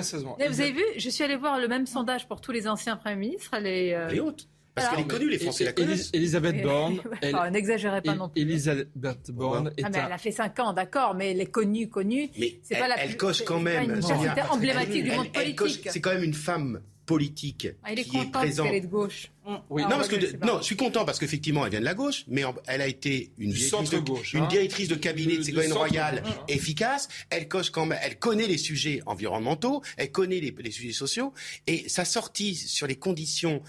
Vous 0.50 0.60
avez 0.60 0.72
vu, 0.72 0.84
je 0.98 1.08
suis 1.08 1.24
allée 1.24 1.36
voir 1.36 1.58
le 1.58 1.66
même 1.66 1.86
sondage 1.86 2.28
pour 2.28 2.42
tous 2.42 2.52
les 2.52 2.68
anciens 2.68 2.96
premiers 2.96 3.16
ministres. 3.16 3.56
Les, 3.58 4.08
les 4.10 4.20
autres. 4.20 4.44
Parce 4.76 4.90
qu'elle 4.90 5.00
est 5.00 5.08
connue, 5.08 5.30
les 5.30 5.38
Français 5.38 5.64
la 5.64 5.72
connaissent. 5.72 6.10
Elisabeth 6.12 6.62
Borne. 6.62 7.00
Elle, 7.22 7.34
N'exagérez 7.50 8.02
pas 8.02 8.14
non 8.14 8.28
plus. 8.28 8.42
Elisabeth 8.42 9.30
Borne 9.30 9.72
ah, 9.82 9.88
mais 9.90 9.98
Elle 10.04 10.12
a 10.12 10.18
fait 10.18 10.30
5 10.30 10.58
ans, 10.60 10.72
d'accord, 10.74 11.14
mais 11.14 11.30
elle 11.30 11.40
est 11.40 11.50
connue, 11.50 11.88
connue. 11.88 12.28
Mais 12.38 12.60
c'est 12.62 12.78
pas 12.78 12.86
la 12.86 13.02
elle 13.02 13.16
coche 13.16 13.42
quand 13.42 13.58
même. 13.58 14.02
C'était 14.02 14.42
emblématique 14.50 15.04
du 15.04 15.12
monde 15.12 15.32
politique. 15.32 15.88
C'est 15.90 16.00
quand 16.00 16.12
même 16.12 16.24
une 16.24 16.34
femme 16.34 16.82
politique 17.06 17.68
ah, 17.82 17.92
il 17.92 18.00
est 18.00 18.04
qui 18.04 18.18
est 18.18 18.30
présente. 18.30 18.66
est 18.72 18.80
de 18.80 18.86
gauche. 18.86 19.30
Oui. 19.70 19.82
non, 19.82 19.90
parce 19.90 20.08
que 20.08 20.44
non, 20.44 20.58
je 20.58 20.64
suis 20.64 20.76
content 20.76 21.04
parce 21.04 21.20
qu'effectivement, 21.20 21.64
elle 21.64 21.70
vient 21.70 21.80
de 21.80 21.84
la 21.84 21.94
gauche, 21.94 22.24
mais 22.26 22.42
elle 22.66 22.80
a 22.82 22.88
été 22.88 23.30
une, 23.38 23.52
directrice 23.52 23.90
de, 23.90 23.98
gauche, 23.98 24.34
une 24.34 24.42
hein. 24.42 24.48
directrice 24.48 24.88
de 24.88 24.96
cabinet 24.96 25.36
de 25.36 25.42
Ségolène 25.42 25.72
Royal 25.72 26.22
efficace. 26.48 27.06
Elle 27.30 27.46
coche 27.46 27.70
quand 27.70 27.86
même, 27.86 27.98
elle 28.02 28.18
connaît 28.18 28.48
les 28.48 28.58
sujets 28.58 29.02
environnementaux, 29.06 29.82
elle 29.96 30.10
connaît 30.10 30.40
les, 30.40 30.52
les 30.58 30.70
sujets 30.72 30.92
sociaux, 30.92 31.32
et 31.68 31.88
sa 31.88 32.04
sortie 32.04 32.56
sur 32.56 32.88
les 32.88 32.96
conditions 32.96 33.62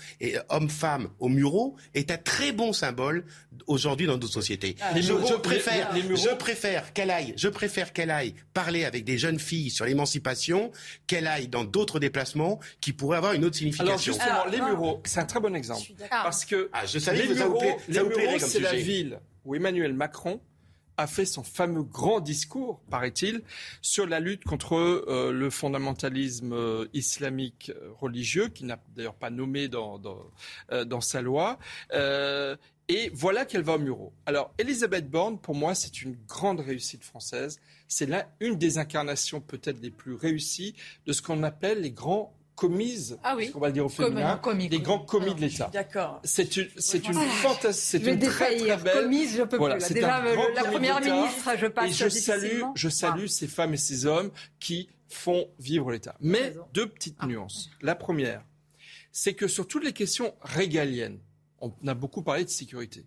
hommes-femmes 0.50 1.10
au 1.20 1.30
Muro 1.30 1.76
est 1.94 2.10
un 2.10 2.18
très 2.18 2.52
bon 2.52 2.74
symbole 2.74 3.26
aujourd'hui 3.68 4.08
dans 4.08 4.14
notre 4.14 4.28
société. 4.28 4.76
Ah, 4.82 5.00
je, 5.00 5.36
préfère, 5.36 5.96
je 5.96 6.36
préfère 6.36 6.94
qu'elle 6.94 7.12
aille, 7.12 7.34
je 7.38 7.48
préfère 7.48 7.94
qu'elle 7.94 8.12
aille 8.12 8.34
parler 8.54 8.86
avec 8.86 9.04
des 9.04 9.18
jeunes 9.18 9.40
filles 9.40 9.70
sur 9.70 9.86
l'émancipation, 9.86 10.72
qu'elle 11.06 11.28
aille 11.28 11.48
dans 11.48 11.64
d'autres 11.64 12.00
déplacements 12.00 12.60
qui 12.82 12.94
pourraient 12.94 13.18
avoir 13.18 13.34
une 13.34 13.46
autre 13.46 13.58
signification. 13.58 13.88
Alors 13.88 14.00
justement, 14.00 14.46
les 14.52 14.62
Mureaux, 14.62 15.02
c'est 15.06 15.20
un 15.20 15.26
très 15.26 15.40
bon 15.40 15.56
exemple. 15.56 15.92
Parce 16.10 16.46
que 16.46 16.70
ah, 16.74 16.86
je 16.86 17.00
savais 17.00 17.26
les 17.26 17.36
que 17.36 18.40
c'est 18.40 18.60
la 18.60 18.74
ville 18.74 19.20
où 19.46 19.56
Emmanuel 19.56 19.94
Macron 19.94 20.42
a 20.98 21.08
fait 21.08 21.26
son 21.26 21.44
fameux 21.44 21.84
grand 21.84 22.20
discours, 22.20 22.82
paraît-il, 22.90 23.42
sur 23.82 24.08
la 24.08 24.20
lutte 24.20 24.44
contre 24.44 24.76
euh, 24.76 25.32
le 25.32 25.50
fondamentalisme 25.50 26.54
euh, 26.54 26.88
islamique 26.94 27.72
euh, 27.76 27.90
religieux, 28.00 28.50
qui 28.50 28.66
n'a 28.66 28.80
d'ailleurs 28.96 29.16
pas 29.16 29.30
nommé 29.30 29.68
dans, 29.68 30.00
dans, 30.00 31.02
sa 31.02 31.22
loi. 31.22 31.60
et 32.90 33.12
voilà 33.14 33.46
qu'elle 33.46 33.62
va 33.62 33.76
au 33.76 33.80
Muro. 33.80 34.14
Alors, 34.26 34.54
Elisabeth 34.58 35.10
Borne, 35.10 35.40
pour 35.40 35.56
moi, 35.56 35.76
c'est 35.76 36.02
une 36.02 36.18
grande 36.28 36.60
réussite 36.60 37.04
française. 37.04 37.60
C'est 37.88 38.08
là 38.08 38.30
une 38.40 38.58
des 38.58 38.78
incarnations 38.78 39.40
peut-être 39.40 39.80
les 39.82 39.92
plus 39.92 40.16
réussies 40.16 40.74
de 41.06 41.14
ce 41.14 41.22
qu'on 41.22 41.44
appelle 41.44 41.82
les 41.82 41.92
grands 41.92 42.34
commises, 42.58 43.20
ah 43.24 43.36
oui. 43.38 43.52
on 43.54 43.60
va 43.60 43.72
dire 43.72 43.86
au 43.86 43.90
féminin, 43.90 44.42
des 44.68 44.80
grands 44.80 45.00
commis 45.00 45.34
de 45.36 45.42
l'État. 45.42 45.70
D'accord. 45.72 46.20
C'est 46.24 46.58
une, 46.58 46.68
c'est 46.78 47.08
une 47.08 47.14
fantastique, 47.14 48.02
c'est 48.02 48.12
une 48.12 48.20
très 48.20 48.58
très 48.58 48.78
belle. 48.78 49.04
Commise, 49.04 49.38
je 49.38 49.44
peux 49.44 49.58
voilà, 49.58 49.78
plus. 49.78 49.94
Déjà, 49.94 50.24
la 50.56 50.64
première 50.64 51.00
ministre, 51.00 51.52
je 51.56 51.68
passe. 51.68 51.92
Et 51.92 51.94
je 51.94 52.10
salue, 52.10 52.62
je 52.74 52.90
salue 52.90 53.28
ces 53.28 53.48
femmes 53.48 53.76
et 53.76 53.78
ces 53.78 54.08
hommes 54.08 54.32
qui 54.60 54.90
font 55.08 55.48
vivre 55.60 55.92
l'État. 55.92 56.16
Mais 56.20 56.56
deux 56.74 56.88
petites 56.90 57.18
ah. 57.20 57.28
nuances. 57.28 57.70
La 57.82 57.94
première, 57.94 58.44
c'est 59.12 59.36
que 59.36 59.48
sur 59.48 59.68
toutes 59.68 59.86
les 59.86 59.94
questions 59.94 60.34
régaliennes, 60.42 61.20
on 61.62 61.72
a 61.86 61.94
beaucoup 61.94 62.24
parlé 62.24 62.44
de 62.44 62.50
sécurité. 62.50 63.06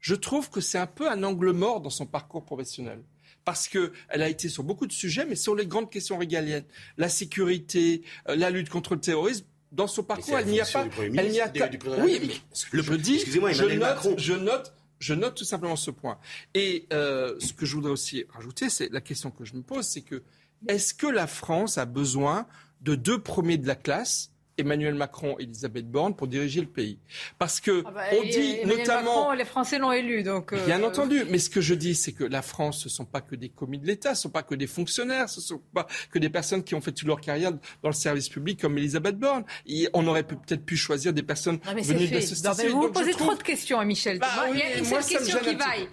Je 0.00 0.14
trouve 0.14 0.48
que 0.48 0.62
c'est 0.62 0.78
un 0.78 0.86
peu 0.86 1.10
un 1.10 1.22
angle 1.22 1.50
mort 1.50 1.82
dans 1.82 1.90
son 1.90 2.06
parcours 2.06 2.44
professionnel 2.44 3.02
parce 3.46 3.68
qu'elle 3.68 3.92
a 4.10 4.28
été 4.28 4.48
sur 4.48 4.64
beaucoup 4.64 4.88
de 4.88 4.92
sujets, 4.92 5.24
mais 5.24 5.36
sur 5.36 5.54
les 5.54 5.66
grandes 5.66 5.88
questions 5.88 6.18
régaliennes, 6.18 6.64
la 6.98 7.08
sécurité, 7.08 8.02
euh, 8.28 8.34
la 8.34 8.50
lutte 8.50 8.68
contre 8.68 8.94
le 8.94 9.00
terrorisme, 9.00 9.46
dans 9.70 9.86
son 9.86 10.02
parcours, 10.02 10.36
elle 10.36 10.46
n'y 10.46 10.60
a 10.60 10.66
pas. 10.66 10.86
Elle 10.98 11.30
n'y 11.30 11.40
a 11.40 11.52
Oui, 12.00 12.20
mais 12.26 12.34
le, 12.72 12.82
je 12.82 12.94
dis, 12.94 13.20
je 13.20 13.64
note, 13.76 14.18
je 14.18 14.34
note, 14.34 14.74
je 14.98 15.14
note 15.14 15.36
tout 15.36 15.44
simplement 15.44 15.76
ce 15.76 15.92
point. 15.92 16.18
Et 16.54 16.86
euh, 16.92 17.36
ce 17.38 17.52
que 17.52 17.66
je 17.66 17.76
voudrais 17.76 17.92
aussi 17.92 18.24
rajouter, 18.30 18.68
c'est 18.68 18.88
la 18.92 19.00
question 19.00 19.30
que 19.30 19.44
je 19.44 19.54
me 19.54 19.62
pose, 19.62 19.86
c'est 19.86 20.02
que 20.02 20.24
est-ce 20.66 20.92
que 20.92 21.06
la 21.06 21.28
France 21.28 21.78
a 21.78 21.84
besoin 21.84 22.48
de 22.80 22.96
deux 22.96 23.22
premiers 23.22 23.58
de 23.58 23.66
la 23.68 23.76
classe 23.76 24.32
Emmanuel 24.58 24.94
Macron 24.94 25.36
et 25.38 25.44
Elisabeth 25.44 25.90
Borne 25.90 26.14
pour 26.14 26.26
diriger 26.26 26.60
le 26.60 26.66
pays. 26.66 26.98
Parce 27.38 27.60
que 27.60 27.82
ah 27.86 27.90
bah, 27.90 28.02
on 28.12 28.22
dit 28.22 28.58
notamment, 28.64 29.20
Macron, 29.20 29.32
les 29.32 29.44
Français 29.44 29.78
l'ont 29.78 29.92
élu, 29.92 30.22
donc. 30.22 30.52
Euh, 30.52 30.64
bien 30.66 30.82
entendu, 30.82 31.24
mais 31.30 31.38
ce 31.38 31.50
que 31.50 31.60
je 31.60 31.74
dis, 31.74 31.94
c'est 31.94 32.12
que 32.12 32.24
la 32.24 32.42
France, 32.42 32.80
ce 32.80 32.88
ne 32.88 32.90
sont 32.90 33.04
pas 33.04 33.20
que 33.20 33.34
des 33.34 33.48
commis 33.48 33.78
de 33.78 33.86
l'État, 33.86 34.14
ce 34.14 34.20
ne 34.20 34.22
sont 34.22 34.30
pas 34.30 34.42
que 34.42 34.54
des 34.54 34.66
fonctionnaires, 34.66 35.28
ce 35.28 35.40
ne 35.40 35.44
sont 35.44 35.62
pas 35.74 35.86
que 36.10 36.18
des 36.18 36.30
personnes 36.30 36.64
qui 36.64 36.74
ont 36.74 36.80
fait 36.80 36.92
toute 36.92 37.08
leur 37.08 37.20
carrière 37.20 37.52
dans 37.52 37.88
le 37.88 37.92
service 37.92 38.28
public 38.28 38.60
comme 38.60 38.76
Elisabeth 38.78 39.18
Borne. 39.18 39.44
on 39.92 40.06
aurait 40.06 40.24
peut-être 40.24 40.64
pu 40.64 40.76
choisir 40.76 41.12
des 41.12 41.22
personnes 41.22 41.58
venues 41.64 42.08
de 42.08 42.14
la 42.14 42.20
société. 42.20 42.68
Vous 42.68 42.90
posez 42.90 43.12
trop 43.12 43.34
de 43.34 43.42
questions 43.42 43.78
à 43.78 43.84
Michel. 43.84 44.18
Bah 44.18 44.28
il 44.52 44.58
y 44.58 44.62
a 44.62 44.78
une 44.78 44.84
seule 44.84 45.04
question 45.04 45.38
qui 45.40 45.54
vaille. 45.54 45.88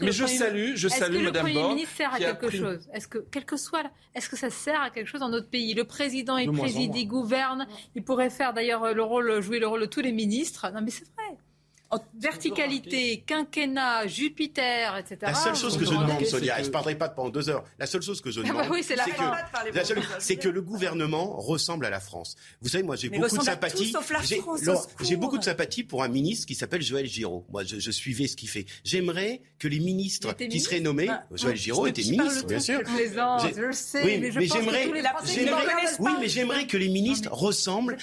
Mais 0.00 0.12
je 0.12 0.26
salue, 0.26 0.72
je 0.74 0.88
salue 0.88 1.24
Madame 1.24 1.46
Est-ce 1.46 1.54
que 1.54 1.58
le 1.58 1.62
Premier 1.62 1.74
ministre 1.74 1.96
sert 1.96 2.14
à 2.14 2.18
quelque 2.18 2.50
chose 2.50 2.88
Est-ce 2.92 3.08
que, 3.08 3.18
quel 3.30 3.44
que 3.44 3.56
soit, 3.56 3.84
est-ce 4.14 4.28
que 4.28 4.36
ça 4.36 4.50
sert 4.50 4.80
à 4.80 4.90
quelque 4.90 5.08
chose 5.08 5.20
dans 5.20 5.28
notre 5.28 5.48
pays 5.48 5.74
Le 5.74 5.84
président, 5.84 6.36
il 6.36 6.50
préside, 6.52 6.94
il 6.94 7.06
gouverne. 7.06 7.66
Il 7.94 8.02
pourrait 8.02 8.30
faire 8.30 8.54
d'ailleurs 8.54 8.94
le 8.94 9.02
rôle, 9.02 9.40
jouer 9.40 9.58
le 9.58 9.66
rôle 9.66 9.80
de 9.80 9.86
tous 9.86 10.00
les 10.00 10.12
ministres. 10.12 10.70
Non, 10.74 10.80
mais 10.82 10.90
c'est 10.90 11.06
vrai 11.16 11.36
verticalité, 12.18 13.22
quinquennat, 13.26 14.06
Jupiter, 14.06 14.96
etc. 14.96 15.18
La 15.22 15.34
seule 15.34 15.56
chose 15.56 15.76
que 15.76 15.84
je 15.84 15.90
demande, 15.90 16.24
Sonia, 16.24 16.56
je 16.58 16.66
ne 16.66 16.70
parlerai 16.70 16.96
pas 16.96 17.08
pendant 17.08 17.30
deux 17.30 17.48
heures, 17.48 17.64
la 17.78 17.86
seule 17.86 18.02
chose 18.02 18.20
que 18.20 18.30
je 18.30 18.40
ah 18.40 18.44
bah 18.44 18.62
demande, 18.64 18.82
c'est 20.18 20.36
que, 20.36 20.48
le 20.48 20.62
gouvernement 20.62 21.36
ressemble 21.36 21.86
à 21.86 21.90
la 21.90 22.00
France. 22.00 22.36
Vous 22.60 22.68
savez, 22.68 22.84
moi 22.84 22.96
j'ai 22.96 23.08
beaucoup 23.08 23.36
de 23.36 23.42
sympathie. 23.42 23.94
J'ai 25.00 25.16
beaucoup 25.16 25.38
de 25.38 25.44
sympathie 25.44 25.82
pour 25.82 26.02
un 26.02 26.08
ministre 26.08 26.46
qui 26.46 26.54
s'appelle 26.54 26.82
Joël 26.82 27.06
Giraud. 27.06 27.44
Moi, 27.50 27.64
je, 27.64 27.90
suivais 27.90 28.26
ce 28.26 28.36
qu'il 28.36 28.48
fait. 28.48 28.66
J'aimerais 28.84 29.40
que 29.58 29.68
les 29.68 29.80
ministres 29.80 30.32
qui 30.34 30.60
seraient 30.60 30.80
nommés, 30.80 31.06
bah, 31.06 31.24
Joël 31.32 31.56
Giraud 31.56 31.86
était 31.86 32.02
ministre, 32.02 32.46
bien 32.46 32.60
sûr. 32.60 32.80
Je 32.84 33.60
le 33.60 33.72
sais, 33.72 34.18
mais, 34.18 34.30
j'aimerais, 34.46 34.90
oui, 35.98 36.10
mais 36.20 36.28
j'aimerais 36.28 36.66
que 36.66 36.76
les 36.76 36.88
ministres 36.88 37.32
ressemblent. 37.32 37.96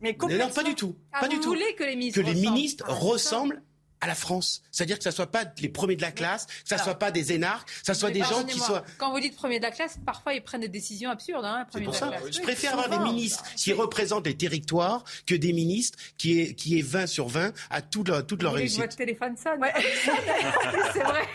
Mais 0.00 0.16
non, 0.20 0.50
pas 0.50 0.62
du 0.62 0.74
tout, 0.74 0.96
ah, 1.12 1.20
pas 1.20 1.28
du 1.28 1.40
tout. 1.40 1.54
Que 1.76 1.84
les 1.84 1.96
ministres, 1.96 2.20
que 2.20 2.26
les 2.26 2.34
ministres 2.34 2.84
ressemble 3.00 3.62
à 4.00 4.06
la 4.06 4.14
France. 4.14 4.62
C'est-à-dire 4.70 4.98
que 4.98 5.04
ça 5.04 5.10
soit 5.10 5.30
pas 5.30 5.44
les 5.60 5.68
premiers 5.68 5.96
de 5.96 6.02
la 6.02 6.12
classe, 6.12 6.46
que 6.46 6.52
ça 6.68 6.78
soit 6.78 6.98
pas 6.98 7.10
des 7.10 7.32
énarques, 7.32 7.68
que 7.68 7.86
ça 7.86 7.94
soit 7.94 8.10
des 8.10 8.22
gens 8.22 8.44
qui 8.44 8.58
soient. 8.58 8.84
Quand 8.98 9.12
vous 9.12 9.20
dites 9.20 9.36
premiers 9.36 9.58
de 9.58 9.64
la 9.64 9.70
classe, 9.70 9.98
parfois 10.04 10.34
ils 10.34 10.42
prennent 10.42 10.60
des 10.60 10.68
décisions 10.68 11.10
absurdes. 11.10 11.44
Hein, 11.44 11.66
pour 11.84 11.94
ça. 11.94 12.12
Je 12.30 12.40
préfère 12.40 12.78
avoir 12.78 12.98
des 12.98 13.04
ministres 13.04 13.44
qui 13.56 13.72
représentent 13.72 14.26
les 14.26 14.36
territoires 14.36 15.04
que 15.26 15.34
des 15.34 15.52
ministres 15.52 15.98
qui 16.18 16.40
aient, 16.40 16.54
qui 16.54 16.76
20 16.82 17.06
sur 17.06 17.28
20 17.28 17.52
à 17.70 17.82
toute 17.82 18.08
leur, 18.08 18.26
toute 18.26 18.42
leur 18.42 18.54
réussite. 18.54 18.80
Votre 18.80 18.96
téléphone 18.96 19.36
sonne. 19.36 19.60
c'est 20.92 21.00
vrai. 21.00 21.26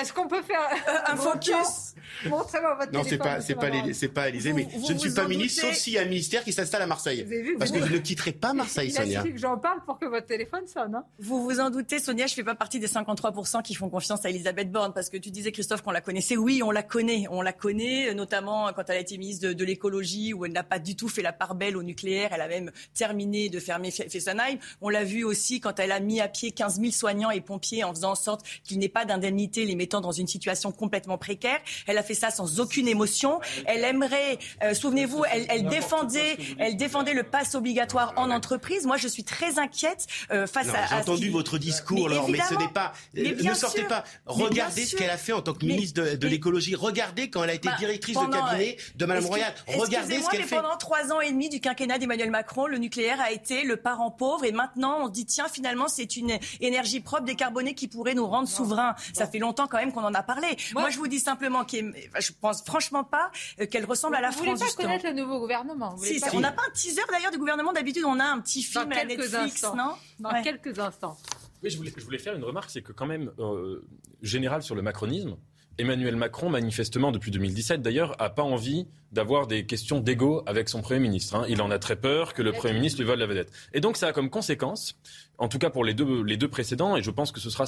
Est-ce 0.00 0.12
qu'on 0.12 0.28
peut 0.28 0.42
faire 0.42 0.60
un 1.06 1.16
focus 1.16 1.94
Montrez-moi 2.24 2.74
votre 2.74 2.92
non, 2.92 3.02
c'est 3.04 3.18
pas, 3.18 3.40
c'est 3.40 3.54
pas, 3.54 3.70
c'est 3.92 4.08
pas 4.08 4.28
Élysée, 4.28 4.52
mais 4.52 4.68
je 4.86 4.92
ne 4.92 4.98
suis 4.98 5.12
pas 5.12 5.28
ministre, 5.28 5.62
sauf 5.62 5.74
s'il 5.74 5.94
y 5.94 5.98
a 5.98 6.02
un 6.02 6.06
ministère 6.06 6.44
qui 6.44 6.52
s'installe 6.52 6.82
à 6.82 6.86
Marseille. 6.86 7.26
Parce 7.58 7.70
que 7.70 7.84
je 7.84 7.92
ne 7.92 7.98
quitterai 7.98 8.32
pas 8.32 8.52
Marseille, 8.52 8.90
Sonia. 8.90 9.22
Il 9.24 9.32
que 9.32 9.38
j'en 9.38 9.58
parle 9.58 9.82
pour 9.84 9.98
que 9.98 10.06
votre 10.06 10.26
téléphone 10.26 10.66
sonne. 10.66 10.94
Hein. 10.94 11.04
Vous 11.18 11.55
vous 11.56 11.62
en 11.62 11.70
doutez, 11.70 12.00
Sonia, 12.00 12.26
je 12.26 12.34
fais 12.34 12.44
pas 12.44 12.54
partie 12.54 12.78
des 12.78 12.86
53% 12.86 13.62
qui 13.62 13.74
font 13.74 13.88
confiance 13.88 14.24
à 14.26 14.28
Elisabeth 14.28 14.70
Borne, 14.70 14.92
parce 14.92 15.08
que 15.08 15.16
tu 15.16 15.30
disais, 15.30 15.52
Christophe, 15.52 15.80
qu'on 15.80 15.90
la 15.90 16.02
connaissait. 16.02 16.36
Oui, 16.36 16.62
on 16.62 16.70
la 16.70 16.82
connaît. 16.82 17.24
On 17.30 17.40
la 17.40 17.54
connaît, 17.54 18.12
notamment 18.14 18.70
quand 18.74 18.82
elle 18.88 18.98
a 18.98 19.00
été 19.00 19.16
ministre 19.16 19.48
de, 19.52 19.64
l'écologie, 19.64 20.34
où 20.34 20.44
elle 20.44 20.52
n'a 20.52 20.62
pas 20.62 20.78
du 20.78 20.96
tout 20.96 21.08
fait 21.08 21.22
la 21.22 21.32
part 21.32 21.54
belle 21.54 21.78
au 21.78 21.82
nucléaire. 21.82 22.30
Elle 22.32 22.42
a 22.42 22.48
même 22.48 22.70
terminé 22.92 23.48
de 23.48 23.58
fermer 23.58 23.90
Fessenheim. 23.90 24.58
On 24.82 24.90
l'a 24.90 25.02
vu 25.02 25.24
aussi 25.24 25.60
quand 25.60 25.80
elle 25.80 25.92
a 25.92 26.00
mis 26.00 26.20
à 26.20 26.28
pied 26.28 26.50
15 26.50 26.78
000 26.78 26.92
soignants 26.92 27.30
et 27.30 27.40
pompiers 27.40 27.84
en 27.84 27.94
faisant 27.94 28.10
en 28.10 28.16
sorte 28.16 28.44
qu'il 28.62 28.78
n'ait 28.78 28.90
pas 28.90 29.06
d'indemnité, 29.06 29.64
les 29.64 29.76
mettant 29.76 30.02
dans 30.02 30.12
une 30.12 30.26
situation 30.26 30.72
complètement 30.72 31.16
précaire. 31.16 31.58
Elle 31.86 31.96
a 31.96 32.02
fait 32.02 32.14
ça 32.14 32.30
sans 32.30 32.60
aucune 32.60 32.86
émotion. 32.86 33.40
Elle 33.64 33.82
aimerait, 33.82 34.38
euh, 34.62 34.74
souvenez-vous, 34.74 35.24
elle, 35.32 35.66
défendait, 35.68 36.36
elle 36.58 36.76
défendait 36.76 37.14
le 37.14 37.22
pass 37.22 37.54
obligatoire 37.54 38.12
en 38.16 38.30
entreprise. 38.30 38.84
Moi, 38.84 38.98
je 38.98 39.08
suis 39.08 39.24
très 39.24 39.58
inquiète 39.58 40.06
euh, 40.30 40.46
face 40.46 40.68
à. 40.68 40.86
J'ai 40.86 40.94
entendu 40.96 41.30
votre 41.30 41.45
discours, 41.58 42.08
mais, 42.08 42.16
mais 42.28 42.40
ce 42.40 42.54
n'est 42.54 42.68
pas. 42.68 42.92
ne 43.14 43.54
sortez 43.54 43.84
pas. 43.84 44.04
Regardez 44.26 44.84
ce 44.84 44.96
qu'elle 44.96 45.10
a 45.10 45.16
fait 45.16 45.32
en 45.32 45.42
tant 45.42 45.54
que 45.54 45.64
ministre 45.64 46.02
de, 46.02 46.28
l'écologie. 46.28 46.74
Regardez 46.74 47.30
quand 47.30 47.44
elle 47.44 47.50
a 47.50 47.54
été 47.54 47.68
bah, 47.68 47.76
directrice 47.78 48.16
de 48.16 48.26
cabinet 48.26 48.76
de 48.94 49.06
Madame 49.06 49.26
Royal. 49.26 49.54
Regardez 49.68 50.20
ce 50.20 50.28
qu'elle 50.28 50.42
fait. 50.42 50.56
Pendant 50.56 50.76
trois 50.76 51.12
ans 51.12 51.20
et 51.20 51.30
demi 51.30 51.48
du 51.48 51.60
quinquennat 51.60 51.98
d'Emmanuel 51.98 52.30
Macron, 52.30 52.66
le 52.66 52.78
nucléaire 52.78 53.20
a 53.20 53.30
été 53.30 53.62
le 53.62 53.76
parent 53.76 54.10
pauvre, 54.10 54.44
et 54.44 54.52
maintenant 54.52 54.98
on 55.02 55.08
dit 55.08 55.26
tiens 55.26 55.48
finalement 55.48 55.88
c'est 55.88 56.16
une 56.16 56.38
énergie 56.60 57.00
propre 57.00 57.24
décarbonée 57.24 57.74
qui 57.74 57.88
pourrait 57.88 58.14
nous 58.14 58.26
rendre 58.26 58.48
souverains. 58.48 58.94
Ça 59.12 59.26
fait 59.26 59.38
longtemps 59.38 59.66
quand 59.66 59.78
même 59.78 59.92
qu'on 59.92 60.04
en 60.04 60.14
a 60.14 60.22
parlé. 60.22 60.56
Moi, 60.74 60.90
je 60.90 60.98
vous 60.98 61.08
dis 61.08 61.20
simplement 61.20 61.64
que 61.64 61.76
je 61.76 62.32
pense 62.40 62.62
franchement 62.62 63.04
pas 63.04 63.30
euh, 63.60 63.66
qu'elle 63.66 63.84
ressemble 63.84 64.16
à 64.16 64.20
la 64.20 64.30
France. 64.30 64.46
Vous 64.46 64.54
voulez 64.54 64.70
pas 64.70 64.82
connaître 64.82 65.06
le 65.06 65.12
nouveau 65.12 65.40
gouvernement 65.40 65.96
si, 65.98 66.20
On 66.32 66.40
n'a 66.40 66.52
pas 66.52 66.62
un 66.68 66.72
teaser 66.72 67.02
d'ailleurs 67.10 67.30
du 67.30 67.38
gouvernement. 67.38 67.72
D'habitude, 67.72 68.04
on 68.06 68.18
a 68.20 68.24
un 68.24 68.40
petit 68.40 68.62
film 68.62 68.90
à 68.92 69.04
Netflix, 69.04 69.62
non? 69.74 69.94
Dans 70.18 70.42
quelques 70.42 70.78
instants. 70.78 71.16
Oui, 71.62 71.70
je 71.70 71.76
voulais, 71.76 71.92
je 71.96 72.04
voulais, 72.04 72.18
faire 72.18 72.34
une 72.34 72.44
remarque, 72.44 72.70
c'est 72.70 72.82
que 72.82 72.92
quand 72.92 73.06
même, 73.06 73.30
euh, 73.38 73.84
général 74.22 74.62
sur 74.62 74.74
le 74.74 74.82
macronisme, 74.82 75.36
Emmanuel 75.78 76.16
Macron, 76.16 76.48
manifestement 76.48 77.12
depuis 77.12 77.30
2017 77.30 77.82
d'ailleurs, 77.82 78.20
a 78.20 78.30
pas 78.30 78.42
envie 78.42 78.86
d'avoir 79.12 79.46
des 79.46 79.66
questions 79.66 80.00
d'ego 80.00 80.42
avec 80.46 80.68
son 80.68 80.80
Premier 80.80 81.00
ministre. 81.00 81.34
Hein. 81.34 81.44
Il 81.48 81.60
en 81.60 81.70
a 81.70 81.78
très 81.78 81.96
peur 81.96 82.32
que 82.32 82.42
le 82.42 82.52
Premier 82.52 82.74
ministre 82.74 83.00
lui 83.00 83.06
vole 83.06 83.18
la 83.18 83.26
vedette. 83.26 83.52
Et 83.74 83.80
donc 83.80 83.96
ça 83.96 84.08
a 84.08 84.12
comme 84.12 84.30
conséquence, 84.30 84.98
en 85.38 85.48
tout 85.48 85.58
cas 85.58 85.68
pour 85.68 85.84
les 85.84 85.92
deux, 85.92 86.22
les 86.22 86.36
deux 86.36 86.48
précédents, 86.48 86.96
et 86.96 87.02
je 87.02 87.10
pense 87.10 87.30
que 87.30 87.40
ce 87.40 87.50
sera 87.50 87.66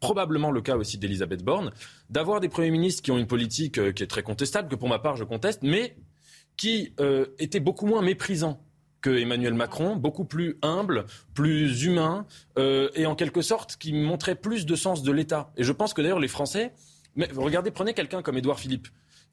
probablement 0.00 0.52
le 0.52 0.60
cas 0.60 0.76
aussi 0.76 0.98
d'Elisabeth 0.98 1.42
Borne, 1.42 1.72
d'avoir 2.10 2.38
des 2.38 2.48
premiers 2.48 2.70
ministres 2.70 3.02
qui 3.02 3.10
ont 3.10 3.18
une 3.18 3.26
politique 3.26 3.78
euh, 3.78 3.90
qui 3.90 4.04
est 4.04 4.06
très 4.06 4.22
contestable, 4.22 4.68
que 4.68 4.76
pour 4.76 4.88
ma 4.88 5.00
part 5.00 5.16
je 5.16 5.24
conteste, 5.24 5.62
mais 5.62 5.96
qui 6.56 6.92
euh, 7.00 7.26
étaient 7.38 7.60
beaucoup 7.60 7.86
moins 7.86 8.02
méprisants 8.02 8.60
que 9.00 9.10
Emmanuel 9.10 9.54
Macron, 9.54 9.96
beaucoup 9.96 10.24
plus 10.24 10.58
humble, 10.62 11.06
plus 11.34 11.84
humain, 11.84 12.26
euh, 12.58 12.88
et 12.94 13.06
en 13.06 13.14
quelque 13.14 13.42
sorte 13.42 13.76
qui 13.76 13.92
montrait 13.92 14.34
plus 14.34 14.66
de 14.66 14.74
sens 14.74 15.02
de 15.02 15.12
l'État. 15.12 15.52
Et 15.56 15.64
je 15.64 15.72
pense 15.72 15.94
que 15.94 16.02
d'ailleurs 16.02 16.20
les 16.20 16.28
Français, 16.28 16.72
mais 17.16 17.28
regardez, 17.36 17.70
prenez 17.70 17.94
quelqu'un 17.94 18.22
comme 18.22 18.36
Édouard 18.36 18.58
Philippe 18.58 18.88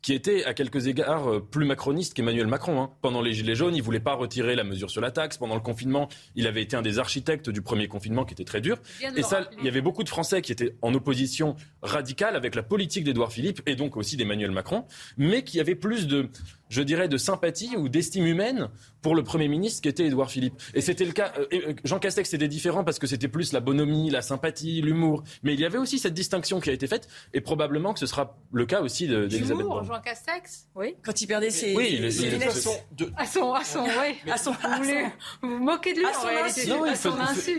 qui 0.06 0.14
était 0.14 0.46
à 0.46 0.54
quelques 0.54 0.86
égards 0.86 1.28
euh, 1.28 1.40
plus 1.40 1.66
macroniste 1.66 2.14
qu'Emmanuel 2.14 2.46
Macron. 2.46 2.80
Hein. 2.80 2.92
Pendant 3.02 3.24
les 3.24 3.34
Gilets 3.34 3.56
jaunes, 3.56 3.76
il 3.76 3.82
voulait 3.82 4.00
pas 4.00 4.14
retirer 4.14 4.56
la 4.56 4.64
mesure 4.64 4.92
sur 4.92 5.02
la 5.02 5.10
taxe. 5.10 5.40
Pendant 5.40 5.56
le 5.56 5.62
confinement, 5.62 6.10
il 6.36 6.46
avait 6.46 6.62
été 6.62 6.76
un 6.76 6.84
des 6.84 7.00
architectes 7.00 7.50
du 7.50 7.64
premier 7.64 7.88
confinement 7.88 8.24
qui 8.24 8.36
était 8.36 8.44
très 8.44 8.62
dur. 8.62 8.78
Et 9.16 9.24
ça, 9.24 9.50
il 9.58 9.66
y 9.66 9.68
avait 9.68 9.82
beaucoup 9.82 10.04
de 10.04 10.10
Français 10.10 10.44
qui 10.44 10.52
étaient 10.52 10.76
en 10.84 10.94
opposition 10.94 11.56
radicale 11.82 12.36
avec 12.36 12.54
la 12.54 12.62
politique 12.62 13.04
d'Édouard 13.04 13.32
Philippe 13.32 13.64
et 13.66 13.76
donc 13.76 13.98
aussi 13.98 14.16
d'Emmanuel 14.16 14.52
Macron, 14.52 14.86
mais 15.18 15.44
qui 15.44 15.60
avaient 15.60 15.74
plus 15.74 16.06
de, 16.06 16.30
je 16.76 16.82
dirais, 16.82 17.08
de 17.08 17.18
sympathie 17.18 17.78
ou 17.78 17.88
d'estime 17.88 18.26
humaine 18.26 18.70
pour 19.02 19.16
le 19.16 19.24
Premier 19.24 19.48
ministre 19.48 19.82
qui 19.82 19.88
était 19.88 20.06
Édouard 20.06 20.30
Philippe. 20.30 20.62
Et 20.74 20.82
c'était 20.82 21.06
le 21.06 21.14
cas. 21.14 21.32
Euh, 21.38 21.46
euh, 21.54 21.74
Jean 21.86 22.00
Castex 22.00 22.30
c'était 22.30 22.50
différent 22.50 22.84
parce 22.84 23.00
que 23.00 23.08
c'était 23.08 23.30
plus 23.30 23.54
la 23.54 23.62
bonhomie, 23.62 24.10
la 24.10 24.22
sympathie, 24.22 24.82
l'humour. 24.82 25.24
Mais 25.44 25.54
il 25.54 25.60
y 25.60 25.66
avait 25.66 25.78
aussi 25.78 26.00
cette 26.00 26.14
distinction 26.14 26.60
qui 26.60 26.70
a 26.70 26.74
été 26.74 26.88
faite 26.88 27.08
et 27.34 27.40
probablement 27.40 27.94
que 27.94 28.00
ce 28.00 28.08
sera 28.08 28.38
le 28.52 28.66
cas 28.66 28.82
aussi 28.82 29.08
d'Elisabeth 29.08 29.66
Borne. 29.66 29.86
Jean 29.86 30.02
Castex? 30.02 30.68
Oui. 30.76 30.96
Quand 31.02 31.22
il 31.22 31.28
perdait 31.28 31.50
ses. 31.50 31.76
Oui, 31.76 31.88
il, 31.94 32.06
il, 32.06 32.44
à 32.44 32.50
son, 32.52 32.72
à 33.16 33.26
son, 33.26 33.54
à 33.54 33.64
son, 33.64 33.84
oui. 33.84 34.32
À 34.32 34.38
son, 34.38 34.52
vous 34.52 35.50
vous 35.50 35.64
moquez 35.64 35.94
de 35.94 36.00
lui. 36.00 36.06
À 36.06 36.14
son 36.14 36.28
non, 36.28 36.86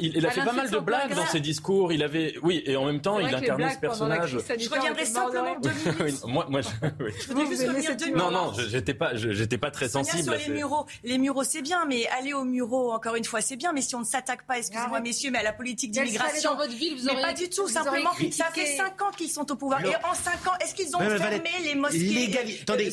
il, 0.01 0.16
il, 0.16 0.26
a 0.26 0.30
fait 0.30 0.44
pas 0.44 0.52
mal 0.52 0.70
de 0.70 0.78
blagues 0.78 1.14
dans 1.14 1.26
ses 1.26 1.40
discours. 1.40 1.93
Il 1.93 2.02
avait, 2.02 2.34
oui, 2.43 2.62
et 2.66 2.76
en 2.76 2.84
même 2.84 3.01
temps, 3.01 3.18
il 3.18 3.34
incarnait 3.34 3.70
ce 3.70 3.78
personnage. 3.78 4.36
Je 4.59 4.68
reviendrai 4.68 5.06
simplement 5.06 5.59
deux 5.60 5.70
minutes. 6.05 6.24
Moi, 6.26 6.47
moi, 6.51 6.60
je. 6.60 8.12
Non, 8.14 8.30
non, 8.30 8.52
j'étais 8.68 8.94
pas, 8.94 9.05
j'étais 9.14 9.58
pas 9.58 9.70
très 9.70 9.88
sensible. 9.88 10.22
Sur 10.22 10.34
les 10.34 10.48
mureaux, 10.48 10.86
les 11.04 11.18
mureaux 11.18 11.44
c'est 11.44 11.62
bien, 11.62 11.84
mais 11.86 12.06
aller 12.18 12.32
au 12.32 12.44
Murau, 12.44 12.92
encore 12.92 13.16
une 13.16 13.24
fois, 13.24 13.40
c'est 13.40 13.56
bien, 13.56 13.72
mais 13.72 13.82
si 13.82 13.94
on 13.94 14.00
ne 14.00 14.04
s'attaque 14.04 14.46
pas, 14.46 14.58
excusez-moi 14.58 15.00
messieurs, 15.00 15.30
mais 15.30 15.38
à 15.38 15.42
la 15.42 15.52
politique 15.52 15.90
d'immigration, 15.90 16.50
dans 16.50 16.56
votre 16.56 16.74
ville, 16.74 16.96
vous 16.98 17.06
mais 17.06 17.20
pas 17.20 17.32
du 17.32 17.48
tout, 17.48 17.68
simplement, 17.68 18.10
ça 18.30 18.46
fait 18.52 18.76
5 18.76 19.02
ans 19.02 19.10
qu'ils 19.16 19.30
sont 19.30 19.50
au 19.50 19.56
pouvoir, 19.56 19.84
et 19.84 19.94
en 19.96 20.14
5 20.14 20.46
ans, 20.48 20.56
est-ce 20.60 20.74
qu'ils 20.74 20.94
ont 20.96 21.00
fermé 21.00 21.50
les 21.64 21.74
mosquées 21.74 22.30
Attendez, 22.62 22.92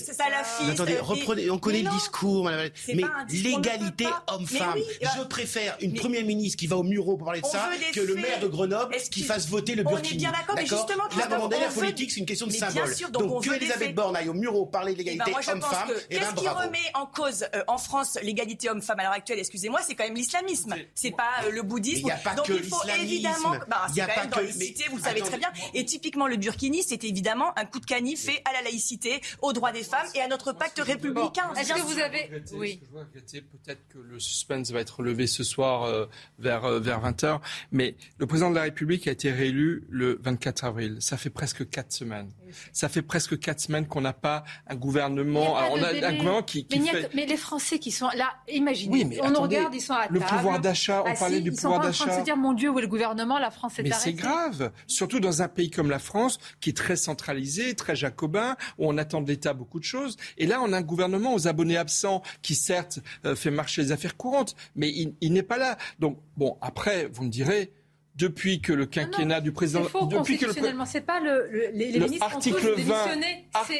attendez, 0.71 0.97
reprenez, 0.99 1.49
on 1.49 1.57
connaît 1.57 1.81
le 1.81 1.89
discours, 1.89 2.49
mais 2.87 3.03
l'égalité 3.29 4.05
homme-femme. 4.27 4.79
Je 5.01 5.23
préfère 5.23 5.77
une 5.81 5.93
première 5.93 6.25
ministre 6.25 6.57
qui 6.57 6.67
va 6.67 6.77
au 6.77 6.83
Murau 6.83 7.17
pour 7.17 7.25
parler 7.25 7.41
de 7.41 7.45
ça 7.45 7.69
que 7.93 7.99
le 7.99 8.15
maire 8.15 8.39
de 8.39 8.47
Grenoble 8.47 8.95
qui 9.11 9.23
fasse 9.23 9.47
voter 9.47 9.75
le 9.75 9.83
Burkini. 9.83 10.09
On 10.09 10.13
est 10.13 10.17
bien 10.17 10.31
d'accord, 10.31 10.55
mais 10.55 10.65
justement, 10.65 11.03
la 11.49 11.67
politique, 11.69 12.11
c'est 12.11 12.19
une 12.19 12.25
question 12.25 12.47
de 12.47 12.51
symbole. 12.51 12.89
Donc 13.11 13.43
que 13.43 13.53
Elisabeth 13.53 13.95
Borne 13.95 14.15
aille 14.15 14.29
au 14.29 14.33
Murau 14.33 14.65
parler 14.65 14.93
de 14.93 14.97
l'égalité 14.99 15.31
homme-femme, 15.47 15.92
eh 16.09 16.19
ben, 16.19 16.33
qui 16.33 16.47
remet 16.47 16.79
en 16.93 17.05
cause 17.05 17.45
euh, 17.55 17.63
en 17.67 17.77
France 17.77 18.17
l'égalité 18.21 18.69
homme-femme 18.69 18.99
à 18.99 19.03
l'heure 19.03 19.11
actuelle 19.13 19.39
Excusez-moi, 19.39 19.81
c'est 19.85 19.95
quand 19.95 20.03
même 20.03 20.15
l'islamisme. 20.15 20.75
C'est 20.95 21.11
pas 21.11 21.29
euh, 21.45 21.51
le 21.51 21.61
bouddhisme. 21.61 22.09
Donc 22.35 22.49
il 22.49 22.63
faut 22.63 22.81
évidemment. 22.99 23.55
Bah, 23.67 23.87
c'est 23.93 24.01
quand 24.01 24.21
même 24.21 24.29
dans 24.29 24.39
les 24.39 24.51
cités, 24.51 24.85
vous 24.89 24.97
le 24.97 25.03
savez 25.03 25.21
très 25.21 25.37
bien. 25.37 25.51
Et 25.73 25.85
typiquement 25.85 26.27
le 26.27 26.37
burkini, 26.37 26.83
c'est 26.83 27.03
évidemment 27.03 27.57
un 27.57 27.65
coup 27.65 27.79
de 27.79 27.85
canif 27.85 28.23
fait 28.23 28.41
à 28.45 28.53
la 28.53 28.61
laïcité, 28.61 29.21
aux 29.41 29.53
droits 29.53 29.71
des 29.71 29.83
femmes 29.83 30.07
et 30.15 30.21
à 30.21 30.27
notre 30.27 30.53
pacte 30.53 30.79
républicain. 30.79 31.53
Est-ce 31.55 31.73
que 31.73 31.81
vous 31.81 31.99
avez 31.99 32.29
oui. 32.53 32.81
Peut-être 33.13 33.87
que 33.89 33.97
le 33.97 34.19
suspense 34.19 34.71
va 34.71 34.79
être 34.79 35.01
levé 35.01 35.27
ce 35.27 35.43
soir 35.43 35.83
euh, 35.83 36.05
vers 36.39 36.79
vers 36.79 36.99
20 36.99 37.23
h 37.23 37.39
mais 37.71 37.95
le 38.17 38.27
président 38.27 38.49
de 38.49 38.55
la 38.55 38.63
République 38.63 39.07
a 39.07 39.11
été 39.11 39.31
réélu 39.31 39.83
le 39.89 40.19
24 40.21 40.65
avril. 40.65 40.97
Ça 40.99 41.17
fait 41.17 41.29
presque 41.29 41.69
quatre 41.69 41.91
semaines. 41.91 42.31
Ça 42.71 42.89
fait 42.89 43.01
presque 43.01 43.39
quatre 43.39 43.59
semaines 43.59 43.87
qu'on 43.87 44.01
n'a 44.01 44.13
pas 44.13 44.43
un 44.67 44.75
gouvernement. 44.75 45.55
on 45.71 45.83
a 45.83 45.89
un 45.89 45.93
gouvernement 45.93 46.43
qui, 46.43 46.67
mais, 46.71 46.79
fait... 46.79 47.09
mais, 47.13 47.25
les 47.25 47.37
Français 47.37 47.79
qui 47.79 47.91
sont 47.91 48.09
là, 48.15 48.33
imaginez, 48.51 49.19
on 49.21 49.31
nous 49.31 49.41
regarde, 49.41 49.73
ils 49.73 49.81
sont 49.81 49.93
à 49.93 50.07
Le 50.09 50.19
pouvoir 50.19 50.59
d'achat, 50.59 51.03
on 51.05 51.13
parlait 51.13 51.41
du 51.41 51.51
pouvoir 51.51 51.79
d'achat. 51.79 51.89
Ils 51.89 51.97
sont 51.97 52.03
en 52.03 52.07
train 52.07 52.15
de 52.15 52.19
se 52.19 52.25
dire, 52.25 52.37
mon 52.37 52.53
Dieu, 52.53 52.69
où 52.69 52.79
est 52.79 52.81
le 52.81 52.87
gouvernement 52.87 53.39
La 53.39 53.51
France 53.51 53.79
est 53.79 53.83
Mais 53.83 53.91
c'est 53.91 54.13
grave, 54.13 54.71
surtout 54.87 55.19
dans 55.19 55.41
un 55.41 55.47
pays 55.47 55.69
comme 55.69 55.89
la 55.89 55.99
France, 55.99 56.39
qui 56.61 56.71
est 56.71 56.77
très 56.77 56.95
centralisé, 56.95 57.75
très 57.75 57.95
jacobin, 57.95 58.55
où 58.77 58.89
on 58.89 58.97
attend 58.97 59.21
de 59.21 59.27
l'État 59.27 59.53
beaucoup 59.53 59.79
de 59.79 59.85
choses. 59.85 60.17
Et 60.37 60.45
là, 60.45 60.61
on 60.61 60.73
a 60.73 60.77
un 60.77 60.81
gouvernement 60.81 61.33
aux 61.33 61.47
abonnés 61.47 61.77
absents 61.77 62.21
qui, 62.41 62.55
certes, 62.55 62.99
euh, 63.25 63.35
fait 63.35 63.51
marcher 63.51 63.81
les 63.81 63.91
affaires 63.91 64.17
courantes, 64.17 64.55
mais 64.75 64.89
il, 64.89 65.13
il 65.21 65.33
n'est 65.33 65.43
pas 65.43 65.57
là. 65.57 65.77
Donc, 65.99 66.19
bon, 66.37 66.57
après, 66.61 67.07
vous 67.11 67.23
me 67.23 67.29
direz, 67.29 67.71
depuis 68.15 68.61
que 68.61 68.73
le 68.73 68.85
quinquennat 68.85 69.41
du 69.41 69.51
président. 69.51 69.83
Faux, 69.83 70.05
depuis 70.05 70.37
le 70.37 70.53
c'est 70.85 71.01
pas 71.01 71.19
le, 71.19 71.71
les, 71.73 71.99
ministres 71.99 72.25
article 72.25 72.75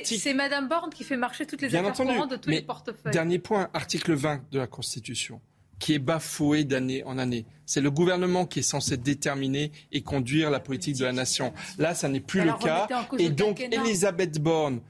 C'est 0.04 0.34
Madame 0.34 0.68
Borne 0.68 0.90
qui 0.90 1.04
fait 1.04 1.18
marcher 1.18 1.46
toutes 1.46 1.62
les 1.62 1.70
Bien 1.70 1.86
affaires 1.86 2.28
de 2.28 2.36
tous 2.36 2.50
les 2.50 2.62
portefeuilles. 2.62 3.14
Dernier 3.14 3.40
point, 3.40 3.70
article 3.74 4.14
20 4.14 4.42
de 4.52 4.60
la 4.60 4.68
Constitution, 4.68 5.42
qui 5.80 5.94
est 5.94 6.00
bafoué 6.00 6.64
d'année 6.64 7.04
en 7.04 7.18
année. 7.18 7.46
C'est 7.66 7.82
le 7.82 7.92
gouvernement 7.92 8.46
qui 8.46 8.60
est 8.60 8.64
censé 8.64 8.98
déterminer 8.98 9.72
et 9.92 10.02
conduire 10.02 10.50
la 10.50 10.60
politique 10.60 10.98
de 10.98 11.06
la 11.06 11.14
nation. 11.14 11.54
Là, 11.78 11.94
ça 11.94 12.10
n'est 12.10 12.20
plus 12.20 12.44
le 12.44 12.54
cas. 12.54 12.88
Et 13.20 13.30
donc, 13.30 13.60
Elisabeth 13.60 14.40
Borne 14.40 14.82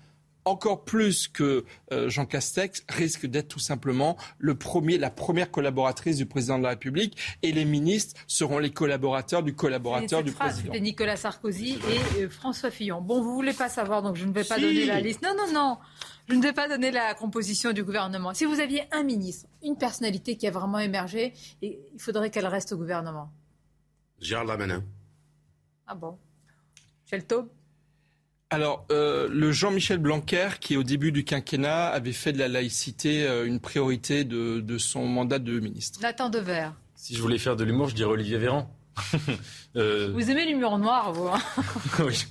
encore 0.45 0.83
plus 0.83 1.27
que 1.27 1.65
euh, 1.91 2.09
Jean 2.09 2.25
Castex, 2.25 2.83
risque 2.89 3.25
d'être 3.25 3.47
tout 3.47 3.59
simplement 3.59 4.17
le 4.39 4.55
premier, 4.55 4.97
la 4.97 5.09
première 5.09 5.51
collaboratrice 5.51 6.17
du 6.17 6.25
président 6.25 6.57
de 6.57 6.63
la 6.63 6.69
République 6.69 7.17
et 7.41 7.51
les 7.51 7.65
ministres 7.65 8.19
seront 8.27 8.59
les 8.59 8.71
collaborateurs 8.71 9.43
du 9.43 9.55
collaborateur 9.55 10.23
du 10.23 10.31
président. 10.31 10.65
C'était 10.65 10.79
Nicolas 10.79 11.15
Sarkozy 11.15 11.79
et 12.17 12.23
euh, 12.23 12.29
François 12.29 12.71
Fillon. 12.71 13.01
Bon, 13.01 13.21
vous 13.21 13.33
voulez 13.33 13.53
pas 13.53 13.69
savoir, 13.69 14.01
donc 14.01 14.15
je 14.15 14.25
ne 14.25 14.33
vais 14.33 14.43
pas 14.43 14.59
donner 14.59 14.85
la 14.85 14.99
liste. 14.99 15.21
Non, 15.21 15.35
non, 15.37 15.51
non. 15.53 15.77
Je 16.29 16.35
ne 16.35 16.41
vais 16.41 16.53
pas 16.53 16.69
donner 16.69 16.91
la 16.91 17.13
composition 17.15 17.73
du 17.73 17.83
gouvernement. 17.83 18.33
Si 18.33 18.45
vous 18.45 18.59
aviez 18.59 18.83
un 18.91 19.03
ministre, 19.03 19.47
une 19.61 19.77
personnalité 19.77 20.37
qui 20.37 20.47
a 20.47 20.51
vraiment 20.51 20.79
émergé, 20.79 21.33
il 21.61 21.77
faudrait 21.97 22.29
qu'elle 22.29 22.47
reste 22.47 22.71
au 22.71 22.77
gouvernement. 22.77 23.29
Gérald 24.19 24.47
Darmanin. 24.47 24.83
Ah 25.85 25.95
bon? 25.95 26.17
Michel 27.03 27.25
Taube 27.25 27.49
alors, 28.53 28.85
euh, 28.91 29.27
le 29.31 29.51
Jean-Michel 29.51 29.97
Blanquer, 29.97 30.49
qui 30.59 30.77
au 30.77 30.83
début 30.83 31.11
du 31.11 31.23
quinquennat 31.23 31.87
avait 31.87 32.13
fait 32.13 32.31
de 32.33 32.37
la 32.37 32.47
laïcité 32.47 33.25
euh, 33.25 33.47
une 33.47 33.59
priorité 33.59 34.25
de, 34.25 34.77
son 34.77 35.07
mandat 35.07 35.39
de 35.39 35.59
ministre. 35.59 35.99
Nathan 36.03 36.29
Dever. 36.29 36.69
Si 36.95 37.15
je 37.15 37.21
voulais 37.21 37.39
faire 37.39 37.55
de 37.55 37.63
l'humour, 37.63 37.89
je 37.89 37.95
dirais 37.95 38.11
Olivier 38.11 38.37
Véran. 38.37 38.69
Euh, 39.75 40.11
vous 40.13 40.29
aimez 40.29 40.45
l'humour 40.45 40.77
noir, 40.77 41.13
vous 41.13 41.27
hein 41.27 41.39
Oui. 42.05 42.27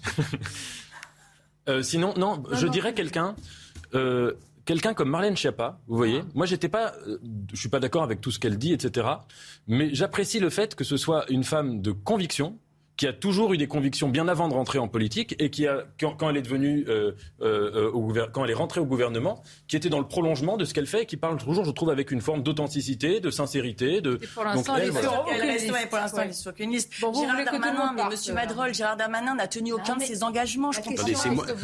sinon, 1.83 2.15
non, 2.17 2.41
je 2.53 2.69
dirais 2.69 2.95
quelqu'un 2.95 3.35
quelqu'un 4.65 4.95
comme 4.95 5.11
Marlène 5.11 5.37
Schiappa, 5.37 5.81
vous 5.89 5.97
voyez. 5.97 6.21
Ah. 6.23 6.31
Moi, 6.35 6.47
j'étais 6.47 6.69
pas, 6.69 6.93
je 7.53 7.59
suis 7.59 7.69
pas 7.69 7.81
d'accord 7.81 8.05
avec 8.05 8.21
tout 8.21 8.31
ce 8.31 8.39
qu'elle 8.39 8.59
dit, 8.59 8.73
etc. 8.73 9.09
Mais 9.67 9.93
j'apprécie 9.93 10.39
le 10.39 10.51
fait 10.51 10.77
que 10.77 10.85
ce 10.85 10.97
soit 10.97 11.29
une 11.31 11.43
femme 11.43 11.83
de 11.83 11.91
conviction, 11.91 12.61
qui 12.97 13.07
a 13.07 13.13
toujours 13.13 13.53
eu 13.53 13.57
des 13.57 13.69
convictions 13.69 14.09
bien 14.09 14.29
avant 14.29 14.49
de 14.49 14.55
rentrer 14.55 14.79
en 14.79 14.89
politique 14.89 15.35
et 15.39 15.51
qui 15.51 15.67
a, 15.67 15.85
quand, 15.99 16.29
elle 16.29 16.37
est 16.37 16.43
devenue, 16.43 16.85
euh, 16.89 17.13
euh, 17.41 17.91
au 17.91 18.13
quand 18.33 18.45
elle 18.45 18.51
est 18.51 18.55
rentrée 18.55 18.81
au 18.81 18.87
gouvernement, 18.87 19.43
qui 19.67 19.77
était 19.77 19.89
dans 19.89 19.99
le 19.99 20.07
prolongement 20.07 20.57
de 20.57 20.65
ce 20.65 20.75
qu'elle 20.75 20.87
fait 20.87 21.03
et 21.03 21.07
qui 21.07 21.17
parle 21.17 21.39
toujours, 21.39 21.65
je 21.65 21.71
trouve, 21.71 21.91
avec 21.91 22.11
une 22.11 22.21
forme 22.21 22.43
d'authenticité, 22.43 23.21
de 23.21 23.31
sincérité. 23.31 24.01
De... 24.01 24.19
Et 24.23 24.27
pour 24.27 24.45
l'instant, 24.45 24.77
elle, 24.77 24.89
est 24.89 25.87
pour 25.89 25.99
l'instant, 25.99 26.23
elle 26.23 26.31
est 26.31 26.33
sur 26.33 26.53
liste. 26.59 26.93
Bon, 27.01 27.13
Gérard 27.13 27.45
Darmanin, 27.45 27.93
mais 27.97 28.05
Monsieur 28.11 28.35
Madrol, 28.35 28.75
Gérard 28.75 28.97
Darmanin 28.97 29.35
n'a 29.35 29.49
tenu 29.49 29.73
aucun 29.73 29.97
de 29.97 30.03
ses 30.03 30.23
engagements. 30.23 30.73
Je 30.73 30.81
comprends. 30.81 31.07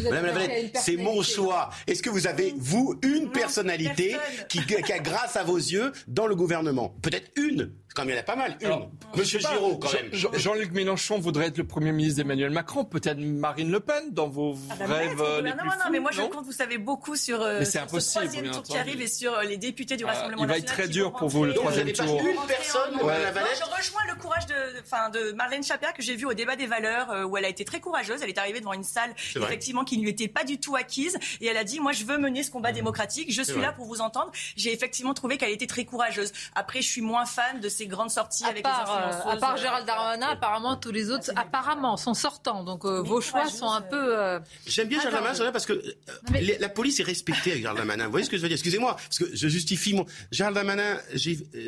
Madame 0.04 0.26
la 0.26 0.80
c'est 0.80 0.96
mon 0.96 1.22
choix. 1.22 1.70
Est-ce 1.86 2.02
que 2.02 2.10
vous 2.10 2.26
avez, 2.26 2.54
vous, 2.56 2.98
une 3.02 3.30
personnalité 3.30 4.16
qui, 4.48 4.64
qui 4.64 4.92
a, 4.92 4.98
grâce 4.98 5.36
à 5.36 5.44
vos 5.44 5.56
yeux, 5.56 5.92
dans 6.06 6.26
le 6.26 6.34
gouvernement? 6.34 6.94
Peut-être 7.02 7.30
une 7.36 7.72
quand 7.98 8.04
il 8.04 8.14
y 8.14 8.14
en 8.14 8.20
a 8.20 8.22
pas 8.22 8.36
mal. 8.36 8.56
Une. 8.60 8.88
Monsieur 9.16 9.40
Giraud, 9.40 9.76
quand 9.78 9.92
même. 9.92 10.10
Jean-Luc 10.12 10.72
Mélenchon 10.72 11.18
voudrait 11.18 11.46
être 11.46 11.58
le 11.58 11.66
Premier 11.66 11.92
ministre 11.92 12.18
d'Emmanuel 12.18 12.50
Macron, 12.50 12.84
peut-être 12.84 13.18
Marine 13.18 13.70
Le 13.70 13.80
Pen 13.80 14.12
dans 14.12 14.28
vos 14.28 14.56
ah 14.70 14.74
bah 14.78 14.86
rêves 14.86 15.20
euh, 15.20 15.42
les 15.42 15.50
plus 15.52 15.58
Non, 15.58 15.64
non, 15.66 15.90
mais 15.90 16.00
moi 16.00 16.10
je 16.12 16.22
compte, 16.22 16.44
vous 16.44 16.52
savez, 16.52 16.78
beaucoup 16.78 17.16
sur 17.16 17.42
euh, 17.42 17.64
ce 17.64 17.78
troisième 17.86 18.50
tour 18.50 18.62
qui 18.62 18.76
arrive 18.76 19.00
et 19.00 19.08
sur 19.08 19.34
euh, 19.34 19.42
les 19.42 19.56
députés 19.56 19.96
du 19.96 20.04
ah, 20.04 20.08
Rassemblement 20.08 20.46
national. 20.46 20.58
Il 20.58 20.66
va 20.66 20.72
être 20.72 20.72
très 20.72 20.88
dur 20.88 21.12
pour 21.12 21.28
vous 21.28 21.44
le 21.44 21.54
troisième 21.54 21.92
tour. 21.92 22.20
Une 22.24 22.36
personne, 22.46 22.94
Je 22.94 23.76
rejoins 23.76 24.02
le 24.08 24.20
courage 24.20 24.46
de, 24.46 25.18
de 25.18 25.32
Marlène 25.32 25.64
Schiappa 25.64 25.92
que 25.92 26.02
j'ai 26.02 26.14
vu 26.14 26.26
au 26.26 26.34
débat 26.34 26.56
des 26.56 26.66
valeurs 26.66 27.28
où 27.28 27.36
elle 27.36 27.44
a 27.44 27.48
été 27.48 27.64
très 27.64 27.80
courageuse. 27.80 28.20
Elle 28.22 28.28
est 28.28 28.38
arrivée 28.38 28.60
devant 28.60 28.74
une 28.74 28.84
salle 28.84 29.10
effectivement 29.34 29.84
qui 29.84 29.98
ne 29.98 30.02
lui 30.02 30.10
était 30.10 30.28
pas 30.28 30.44
du 30.44 30.58
tout 30.58 30.76
acquise 30.76 31.18
et 31.40 31.46
elle 31.46 31.56
a 31.56 31.64
dit 31.64 31.80
moi 31.80 31.92
je 31.92 32.04
veux 32.04 32.18
mener 32.18 32.42
ce 32.42 32.50
combat 32.50 32.70
mmh. 32.70 32.74
démocratique. 32.74 33.32
Je 33.32 33.42
suis 33.42 33.60
là 33.60 33.72
pour 33.72 33.86
vous 33.86 34.00
entendre. 34.00 34.30
J'ai 34.56 34.72
effectivement 34.72 35.14
trouvé 35.14 35.36
qu'elle 35.36 35.50
était 35.50 35.66
très 35.66 35.84
courageuse. 35.84 36.32
Après, 36.54 36.82
je 36.82 36.88
suis 36.88 37.00
moins 37.00 37.26
fan 37.26 37.60
de 37.60 37.68
ces 37.68 37.87
grandes 37.88 38.10
sorties 38.10 38.44
avec 38.44 38.64
les 38.64 38.70
influenceuses. 38.70 39.32
À 39.32 39.36
part 39.36 39.56
Gérald 39.56 39.86
Darmanin, 39.86 40.28
apparemment 40.28 40.76
tous 40.76 40.92
les 40.92 41.10
autres, 41.10 41.30
apparemment 41.36 41.96
sont 41.96 42.14
sortants. 42.14 42.64
Donc 42.64 42.84
euh, 42.84 43.02
vos 43.02 43.20
choix 43.20 43.48
sont 43.48 43.70
un 43.70 43.80
peu. 43.80 44.16
Euh, 44.18 44.38
J'aime 44.66 44.88
bien 44.88 45.00
Gérald 45.00 45.24
Darmanin 45.24 45.52
parce 45.52 45.66
que 45.66 45.72
euh, 45.72 46.56
la 46.60 46.68
police 46.68 47.00
est 47.00 47.04
respectée 47.04 47.50
avec 47.50 47.62
Gérald 47.62 47.78
Darmanin. 47.78 48.04
Vous 48.06 48.10
voyez 48.10 48.24
ce 48.24 48.30
que 48.30 48.36
je 48.36 48.42
veux 48.42 48.48
dire? 48.48 48.56
Excusez-moi, 48.56 48.94
parce 48.94 49.18
que 49.18 49.34
je 49.34 49.48
justifie 49.48 49.94
mon. 49.94 50.06
Gérald 50.30 50.54
Darmanin, 50.54 50.98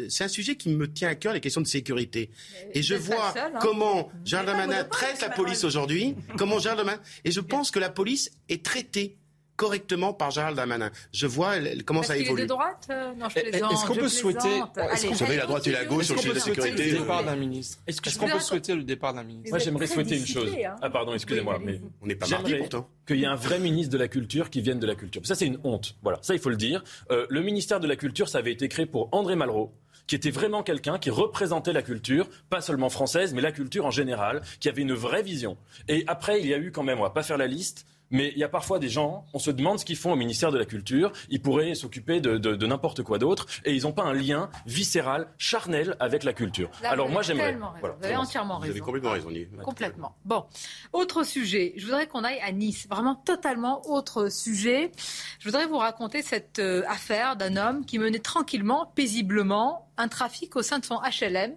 c'est 0.09 0.25
un 0.25 0.29
sujet 0.29 0.57
qui 0.57 0.71
me 0.71 0.91
tient 0.93 1.09
à 1.09 1.15
cœur, 1.15 1.33
les 1.33 1.41
questions 1.41 1.61
de 1.61 1.67
sécurité. 1.67 2.31
Et 2.73 2.83
je 2.83 2.95
vois 2.95 3.35
hein. 3.37 3.51
comment 3.61 4.11
Gérald 4.25 4.49
Darmanin 4.49 4.85
traite 4.85 5.21
la 5.23 5.31
police 5.31 5.65
aujourd'hui, 5.65 6.17
comment 6.37 6.59
Gérald 6.59 6.79
Darmanin. 6.79 7.01
Et 7.25 7.31
je 7.31 7.41
pense 7.41 7.71
que 7.71 7.79
la 7.79 7.91
police 7.91 8.31
est 8.49 8.65
traitée 8.65 9.20
correctement 9.61 10.15
par 10.15 10.31
Gérald 10.31 10.57
Darmanin. 10.57 10.91
Je 11.12 11.27
vois 11.27 11.53
comment 11.85 12.03
ça 12.03 12.16
évolue. 12.16 12.41
Est 12.41 12.45
de 12.45 12.49
droite 12.49 12.89
euh, 12.91 13.12
Non, 13.15 13.28
je 13.28 13.41
eh, 13.41 13.51
plaisante. 13.51 13.73
Est-ce 13.73 13.87
qu'on 13.87 13.95
peut 13.95 14.09
souhaiter 14.09 14.62
Est-ce 14.91 15.07
vous 15.07 15.15
savez 15.15 15.37
la 15.37 15.45
droite 15.45 15.66
et 15.66 15.73
la 15.73 15.85
gauche 15.85 16.07
sur 16.07 16.15
le 16.15 16.20
sujet 16.23 16.32
de 16.32 16.39
la 16.39 16.41
sécurité 16.41 16.91
le 16.93 16.99
départ 17.01 17.24
d'un 17.24 17.37
ministre 17.37 17.78
Est-ce 17.87 18.19
qu'on 18.19 18.27
peut 18.27 18.41
souhaiter 18.41 18.74
le 18.74 18.85
départ 18.85 19.12
d'un 19.12 19.23
ministre 19.23 19.51
Moi, 19.51 19.59
j'aimerais 19.59 19.87
souhaiter 19.87 20.16
une 20.16 20.27
chose. 20.27 20.51
Hein. 20.65 20.77
Ah 20.81 20.89
pardon, 20.89 21.12
excusez-moi, 21.12 21.59
mais 21.62 21.78
on 22.01 22.07
n'est 22.07 22.15
pas 22.15 22.27
mardi 22.27 22.55
pourtant. 22.55 22.89
Qu'il 23.07 23.19
y 23.19 23.24
ait 23.24 23.27
un 23.27 23.37
vrai 23.37 23.59
ministre 23.59 23.93
de 23.93 23.99
la 23.99 24.09
culture 24.09 24.49
qui 24.49 24.62
vienne 24.62 24.81
de 24.81 24.87
la 24.87 24.95
culture. 24.95 25.20
Ça, 25.27 25.35
c'est 25.35 25.47
une 25.47 25.59
honte. 25.62 25.95
Voilà, 26.03 26.19
ça 26.23 26.32
il 26.32 26.41
faut 26.41 26.49
le 26.49 26.57
dire. 26.57 26.82
Euh, 27.11 27.27
le 27.28 27.43
ministère 27.43 27.81
de 27.81 27.87
la 27.87 27.97
culture, 27.97 28.31
ça 28.31 28.39
avait 28.39 28.53
été 28.53 28.66
créé 28.69 28.87
pour 28.87 29.11
André 29.12 29.37
Malraux 29.37 29.74
qui 30.07 30.16
était 30.16 30.31
vraiment 30.31 30.65
quelqu'un 30.65 30.99
qui 30.99 31.09
représentait 31.09 31.73
la 31.73 31.82
culture, 31.82 32.28
pas 32.49 32.61
seulement 32.61 32.91
française, 32.91 33.32
mais 33.32 33.41
la 33.41 33.53
culture 33.53 33.87
en 33.87 33.93
général, 33.93 34.43
qui 34.59 34.69
avait 34.69 34.82
une 34.82 34.93
vraie 34.93 35.23
vision. 35.23 35.57
Et 35.87 36.03
après, 36.09 36.41
il 36.41 36.49
y 36.49 36.55
a 36.55 36.59
eu 36.59 36.73
quand 36.73 36.82
même, 36.82 36.99
on 36.99 37.03
va 37.03 37.11
pas 37.11 37.23
faire 37.23 37.39
la 37.39 37.47
liste, 37.47 37.87
mais 38.11 38.32
il 38.35 38.39
y 38.39 38.45
a 38.45 38.49
parfois 38.49 38.78
des 38.78 38.89
gens, 38.89 39.24
on 39.32 39.39
se 39.39 39.51
demande 39.51 39.78
ce 39.78 39.85
qu'ils 39.85 39.97
font 39.97 40.12
au 40.12 40.16
ministère 40.16 40.53
de 40.53 40.59
la 40.59 40.65
Culture. 40.65 41.12
Ils 41.28 41.41
pourraient 41.41 41.74
s'occuper 41.74 42.20
de, 42.20 42.66
n'importe 42.66 43.03
quoi 43.03 43.19
d'autre 43.19 43.47
et 43.65 43.74
ils 43.74 43.82
n'ont 43.82 43.93
pas 43.93 44.05
un 44.05 44.12
lien 44.12 44.51
viscéral, 44.66 45.28
charnel 45.39 45.97
avec 46.01 46.24
la 46.24 46.32
culture. 46.32 46.70
Alors 46.85 47.09
moi 47.09 47.23
j'aimerais. 47.23 47.57
Voilà, 47.81 47.97
vous 47.99 48.07
avez 48.07 48.16
entièrement 48.16 48.59
raison. 48.59 48.66
Vous 48.66 48.70
avez 48.70 48.81
complètement 48.81 49.11
raison. 49.11 49.28
Complètement. 49.62 50.16
Bon, 50.24 50.45
autre 50.93 51.24
sujet. 51.24 51.73
Je 51.77 51.85
voudrais 51.87 52.07
qu'on 52.07 52.24
aille 52.24 52.41
à 52.41 52.53
Nice. 52.53 52.87
Vraiment 52.89 53.15
totalement 53.15 53.89
autre 53.89 54.31
sujet. 54.31 54.93
Je 55.39 55.49
voudrais 55.49 55.66
vous 55.66 55.78
raconter 55.78 56.23
cette 56.23 56.59
euh, 56.59 56.82
affaire 56.89 57.37
d'un 57.37 57.57
homme 57.57 57.85
qui 57.85 57.99
menait 57.99 58.19
tranquillement, 58.19 58.93
paisiblement, 58.95 59.89
un 59.97 60.09
trafic 60.09 60.57
au 60.57 60.62
sein 60.62 60.78
de 60.78 60.85
son 60.85 61.01
HLM 61.01 61.55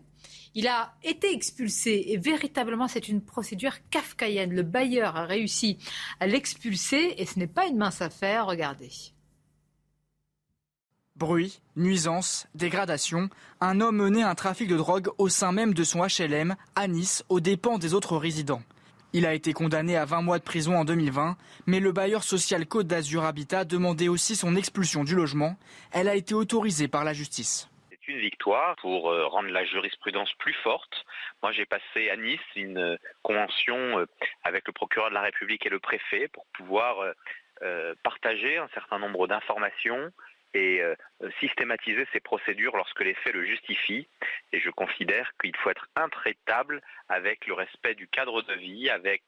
il 0.56 0.68
a 0.68 0.94
été 1.04 1.34
expulsé 1.34 2.06
et 2.10 2.18
véritablement 2.18 2.88
c'est 2.88 3.08
une 3.08 3.22
procédure 3.22 3.76
kafkaïenne. 3.90 4.54
Le 4.54 4.64
bailleur 4.64 5.16
a 5.16 5.26
réussi 5.26 5.78
à 6.20 6.28
l'expulser 6.28 7.16
et 7.18 7.26
ce 7.26 7.40
n'est 7.40 7.48
pas 7.48 7.66
une 7.66 7.78
mince 7.78 8.02
affaire. 8.02 8.46
Regardez. 8.46 8.92
Bruit, 11.16 11.62
nuisance, 11.76 12.48
dégradation, 12.56 13.30
un 13.62 13.82
homme 13.82 13.98
menait 13.98 14.24
un 14.24 14.36
trafic 14.36 14.68
de 14.68 14.78
drogue 14.78 15.10
au 15.18 15.30
sein 15.30 15.52
même 15.52 15.74
de 15.74 15.84
son 15.84 16.02
HLM 16.02 16.56
à 16.76 16.88
Nice 16.88 17.24
aux 17.30 17.40
dépens 17.40 17.78
des 17.78 17.94
autres 17.94 18.18
résidents. 18.18 18.64
Il 19.16 19.28
a 19.28 19.36
été 19.36 19.54
condamné 19.54 19.96
à 19.96 20.06
20 20.06 20.24
mois 20.24 20.40
de 20.40 20.44
prison 20.44 20.76
en 20.76 20.86
2020, 20.86 21.38
mais 21.68 21.80
le 21.80 21.92
bailleur 21.92 22.24
social 22.24 22.66
Côte 22.66 22.88
d'Azur 22.88 23.26
Habitat 23.26 23.64
demandait 23.64 24.08
aussi 24.08 24.36
son 24.36 24.56
expulsion 24.56 25.04
du 25.04 25.14
logement. 25.14 25.56
Elle 25.92 26.10
a 26.10 26.16
été 26.16 26.34
autorisée 26.34 26.88
par 26.88 27.04
la 27.04 27.14
justice 27.14 27.70
une 28.08 28.20
victoire 28.20 28.76
pour 28.78 29.10
euh, 29.10 29.28
rendre 29.28 29.50
la 29.50 29.66
jurisprudence 29.66 30.32
plus 30.34 30.54
forte. 30.54 31.06
Moi, 31.42 31.52
j'ai 31.52 31.66
passé 31.66 32.10
à 32.10 32.18
Nice 32.18 32.40
une 32.56 32.78
euh, 32.78 32.98
convention 33.22 34.00
euh, 34.00 34.06
avec 34.44 34.68
le 34.68 34.74
procureur 34.74 35.10
de 35.10 35.16
la 35.16 35.22
République 35.22 35.66
et 35.66 35.70
le 35.70 35.80
préfet 35.80 36.28
pour 36.28 36.46
pouvoir 36.54 37.14
partager 38.04 38.58
un 38.58 38.68
certain 38.74 39.00
nombre 39.00 39.26
d'informations 39.26 40.12
et 40.54 40.82
systématiser 41.40 42.06
ces 42.12 42.20
procédures 42.20 42.76
lorsque 42.76 43.00
les 43.00 43.14
faits 43.14 43.34
le 43.34 43.46
justifient. 43.46 44.06
Et 44.52 44.60
je 44.60 44.70
considère 44.70 45.32
qu'il 45.42 45.56
faut 45.56 45.70
être 45.70 45.88
intraitable 45.96 46.82
avec 47.08 47.48
le 47.48 47.54
respect 47.54 47.96
du 47.96 48.08
cadre 48.10 48.42
de 48.42 48.54
vie, 48.56 48.90
avec 48.90 49.24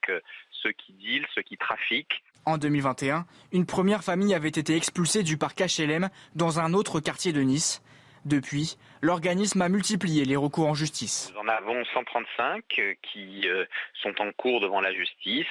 ceux 0.52 0.74
qui 0.74 0.94
dealent, 0.94 1.28
ceux 1.34 1.44
qui 1.44 1.58
trafiquent. 1.58 2.24
En 2.46 2.58
2021, 2.58 3.26
une 3.54 3.66
première 3.66 4.04
famille 4.04 4.36
avait 4.36 4.50
été 4.50 4.76
expulsée 4.76 5.24
du 5.24 5.38
parc 5.38 5.62
HLM 5.62 6.10
dans 6.36 6.60
un 6.60 6.74
autre 6.74 7.00
quartier 7.00 7.32
de 7.32 7.42
Nice. 7.42 7.82
Depuis, 8.26 8.78
l'organisme 9.04 9.62
a 9.62 9.70
multiplié 9.70 10.26
les 10.26 10.36
recours 10.36 10.68
en 10.68 10.74
justice. 10.74 11.32
Nous 11.32 11.42
en 11.42 11.48
avons 11.48 11.86
135 11.86 12.64
euh, 12.80 12.94
qui 13.04 13.48
euh, 13.48 13.66
sont 14.02 14.20
en 14.20 14.32
cours 14.32 14.62
devant 14.62 14.82
la 14.82 14.92
justice 14.94 15.46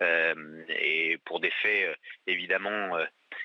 euh, 0.00 0.64
et 0.68 1.18
pour 1.24 1.38
des 1.38 1.52
faits 1.62 1.96
évidemment 2.26 2.98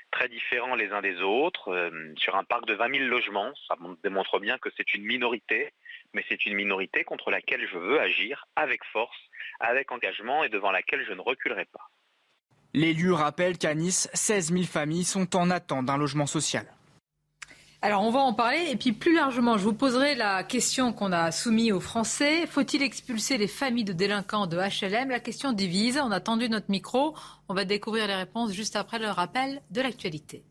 très 0.09 0.27
différents 0.27 0.73
les 0.73 0.89
uns 0.91 1.01
des 1.01 1.21
autres, 1.21 1.91
sur 2.17 2.35
un 2.35 2.43
parc 2.43 2.65
de 2.65 2.73
20 2.73 2.95
000 2.95 3.07
logements. 3.09 3.51
Ça 3.67 3.75
démontre 4.03 4.39
bien 4.39 4.57
que 4.57 4.69
c'est 4.75 4.93
une 4.95 5.03
minorité, 5.03 5.71
mais 6.13 6.23
c'est 6.27 6.47
une 6.47 6.55
minorité 6.55 7.03
contre 7.03 7.29
laquelle 7.29 7.67
je 7.71 7.77
veux 7.77 7.99
agir 7.99 8.47
avec 8.55 8.83
force, 8.85 9.17
avec 9.59 9.91
engagement 9.91 10.43
et 10.43 10.49
devant 10.49 10.71
laquelle 10.71 11.05
je 11.07 11.13
ne 11.13 11.21
reculerai 11.21 11.65
pas. 11.65 11.91
L'élu 12.73 13.11
rappelle 13.11 13.57
qu'à 13.57 13.75
Nice, 13.75 14.09
16 14.13 14.51
000 14.51 14.63
familles 14.63 15.03
sont 15.03 15.35
en 15.35 15.51
attente 15.51 15.85
d'un 15.85 15.97
logement 15.97 16.25
social. 16.25 16.65
Alors 17.83 18.01
on 18.01 18.09
va 18.09 18.21
en 18.21 18.33
parler 18.33 18.69
et 18.71 18.75
puis 18.75 18.91
plus 18.91 19.13
largement, 19.13 19.59
je 19.59 19.63
vous 19.63 19.73
poserai 19.73 20.15
la 20.15 20.43
question 20.43 20.93
qu'on 20.93 21.11
a 21.11 21.31
soumise 21.31 21.71
aux 21.71 21.79
Français. 21.79 22.47
Faut-il 22.47 22.81
expulser 22.81 23.37
les 23.37 23.47
familles 23.47 23.83
de 23.83 23.93
délinquants 23.93 24.47
de 24.47 24.57
HLM 24.57 25.09
La 25.09 25.19
question 25.19 25.51
divise. 25.51 25.99
On 26.03 26.09
a 26.09 26.19
tendu 26.19 26.49
notre 26.49 26.71
micro. 26.71 27.15
On 27.49 27.53
va 27.53 27.65
découvrir 27.65 28.07
les 28.07 28.15
réponses 28.15 28.51
juste 28.51 28.75
après 28.75 28.97
le 28.97 29.09
rappel 29.09 29.61
de 29.69 29.81
l'actualité. 29.81 30.43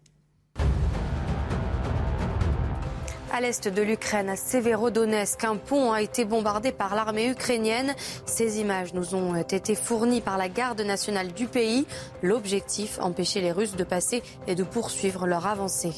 À 3.32 3.40
l'est 3.40 3.68
de 3.68 3.82
l'Ukraine, 3.82 4.30
à 4.30 4.36
Severodonetsk, 4.36 5.42
un 5.44 5.56
pont 5.56 5.92
a 5.92 6.00
été 6.00 6.24
bombardé 6.24 6.70
par 6.70 6.94
l'armée 6.94 7.28
ukrainienne. 7.28 7.92
Ces 8.24 8.60
images 8.60 8.94
nous 8.94 9.16
ont 9.16 9.34
été 9.34 9.74
fournies 9.74 10.20
par 10.20 10.38
la 10.38 10.48
garde 10.48 10.80
nationale 10.80 11.32
du 11.32 11.48
pays. 11.48 11.86
L'objectif, 12.22 12.98
empêcher 13.00 13.40
les 13.40 13.50
Russes 13.50 13.74
de 13.74 13.82
passer 13.82 14.22
et 14.46 14.54
de 14.54 14.62
poursuivre 14.62 15.26
leur 15.26 15.46
avancée. 15.46 15.92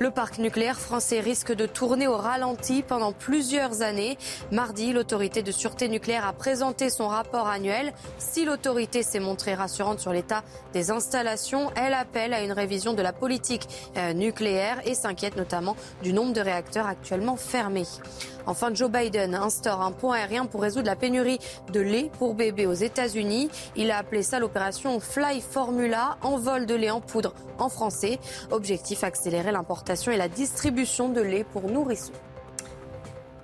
Le 0.00 0.10
parc 0.10 0.38
nucléaire 0.38 0.78
français 0.78 1.20
risque 1.20 1.54
de 1.54 1.66
tourner 1.66 2.08
au 2.08 2.16
ralenti 2.16 2.82
pendant 2.82 3.12
plusieurs 3.12 3.80
années. 3.80 4.18
Mardi, 4.50 4.92
l'autorité 4.92 5.42
de 5.42 5.52
sûreté 5.52 5.88
nucléaire 5.88 6.26
a 6.26 6.32
présenté 6.32 6.90
son 6.90 7.06
rapport 7.06 7.46
annuel. 7.46 7.94
Si 8.18 8.44
l'autorité 8.44 9.02
s'est 9.04 9.20
montrée 9.20 9.54
rassurante 9.54 10.00
sur 10.00 10.12
l'état 10.12 10.42
des 10.72 10.90
installations, 10.90 11.70
elle 11.76 11.94
appelle 11.94 12.34
à 12.34 12.42
une 12.42 12.52
révision 12.52 12.92
de 12.92 13.02
la 13.02 13.12
politique 13.12 13.68
euh, 13.96 14.12
nucléaire 14.12 14.82
et 14.84 14.94
s'inquiète 14.94 15.36
notamment 15.36 15.76
du 16.02 16.12
nombre 16.12 16.32
de 16.34 16.40
réacteurs 16.40 16.65
actuellement. 16.74 17.36
Enfin, 18.46 18.72
Joe 18.72 18.90
Biden 18.90 19.34
instaure 19.34 19.80
un 19.80 19.92
pont 19.92 20.12
aérien 20.12 20.46
pour 20.46 20.62
résoudre 20.62 20.86
la 20.86 20.96
pénurie 20.96 21.38
de 21.72 21.80
lait 21.80 22.10
pour 22.18 22.34
bébés 22.34 22.66
aux 22.66 22.72
États-Unis. 22.72 23.50
Il 23.76 23.90
a 23.90 23.98
appelé 23.98 24.22
ça 24.22 24.38
l'opération 24.38 25.00
Fly 25.00 25.40
Formula, 25.40 26.16
envol 26.22 26.66
de 26.66 26.74
lait 26.74 26.90
en 26.90 27.00
poudre 27.00 27.34
en 27.58 27.68
français. 27.68 28.18
Objectif 28.50 29.04
accélérer 29.04 29.52
l'importation 29.52 30.12
et 30.12 30.16
la 30.16 30.28
distribution 30.28 31.08
de 31.08 31.20
lait 31.20 31.44
pour 31.44 31.68
nourrissons. 31.68 32.12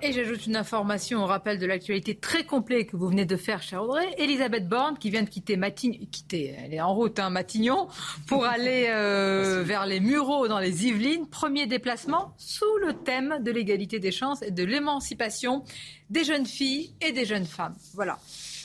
Et 0.05 0.11
j'ajoute 0.11 0.47
une 0.47 0.57
information 0.57 1.23
au 1.23 1.27
rappel 1.27 1.59
de 1.59 1.65
l'actualité 1.65 2.13
très 2.13 2.43
complet 2.43 2.85
que 2.85 2.97
vous 2.97 3.07
venez 3.07 3.23
de 3.23 3.37
faire, 3.37 3.63
cher 3.63 3.83
Audrey. 3.83 4.05
Elisabeth 4.17 4.67
Borne, 4.67 4.97
qui 4.97 5.09
vient 5.09 5.23
de 5.23 5.29
quitter 5.29 5.55
Matignon, 5.55 5.97
quitter, 6.11 6.57
elle 6.61 6.73
est 6.73 6.81
en 6.81 6.93
route, 6.93 7.19
hein, 7.19 7.29
Matignon, 7.29 7.87
pour 8.27 8.43
aller 8.43 8.87
euh, 8.89 9.63
vers 9.63 9.85
les 9.85 10.01
Mureaux 10.01 10.49
dans 10.49 10.59
les 10.59 10.87
Yvelines. 10.87 11.25
Premier 11.29 11.67
déplacement 11.67 12.33
sous 12.37 12.77
le 12.85 12.91
thème 12.91 13.37
de 13.39 13.49
l'égalité 13.49 13.99
des 13.99 14.11
chances 14.11 14.41
et 14.41 14.51
de 14.51 14.65
l'émancipation 14.65 15.63
des 16.09 16.25
jeunes 16.25 16.47
filles 16.47 16.93
et 16.99 17.13
des 17.13 17.23
jeunes 17.23 17.45
femmes. 17.45 17.75
Voilà. 17.93 18.19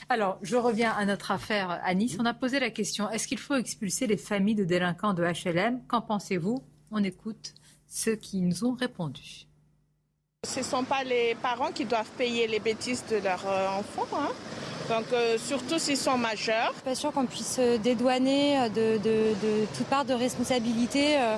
Alors, 0.09 0.41
je 0.43 0.57
reviens 0.57 0.91
à 0.91 1.05
notre 1.05 1.31
affaire 1.31 1.81
à 1.85 1.95
Nice. 1.95 2.17
On 2.19 2.27
a 2.27 2.35
posé 2.35 2.59
la 2.59 2.71
question 2.71 3.09
est-ce 3.11 3.29
qu'il 3.29 3.39
faut 3.39 3.55
expulser 3.55 4.09
les 4.09 4.17
familles 4.17 4.57
de 4.57 4.65
délinquants 4.65 5.15
de 5.15 5.23
HLM 5.23 5.87
Qu'en 5.87 6.01
pensez-vous? 6.01 6.65
On 6.91 7.05
écoute 7.05 7.55
ceux 7.87 8.17
qui 8.17 8.41
nous 8.41 8.65
ont 8.65 8.75
répondu. 8.75 9.48
Ce 10.47 10.61
ne 10.61 10.65
sont 10.65 10.85
pas 10.85 11.03
les 11.03 11.35
parents 11.43 11.73
qui 11.73 11.85
doivent 11.85 12.13
payer 12.17 12.47
les 12.47 12.61
bêtises 12.61 13.03
de 13.11 13.17
leurs 13.17 13.45
euh, 13.49 13.67
enfants. 13.81 14.07
Hein. 14.15 14.29
Donc 14.89 15.07
euh, 15.13 15.37
surtout 15.37 15.81
s'ils 15.81 15.97
sont 15.97 16.17
majeurs. 16.17 16.69
Je 16.69 16.75
suis 16.75 16.85
pas 16.85 16.95
sûre 16.95 17.11
qu'on 17.11 17.27
puisse 17.27 17.59
dédouaner 17.83 18.71
de, 18.71 18.99
de, 18.99 19.67
toute 19.77 19.87
part 19.89 20.05
de 20.05 20.15
responsabilité. 20.15 21.19
Euh, 21.19 21.37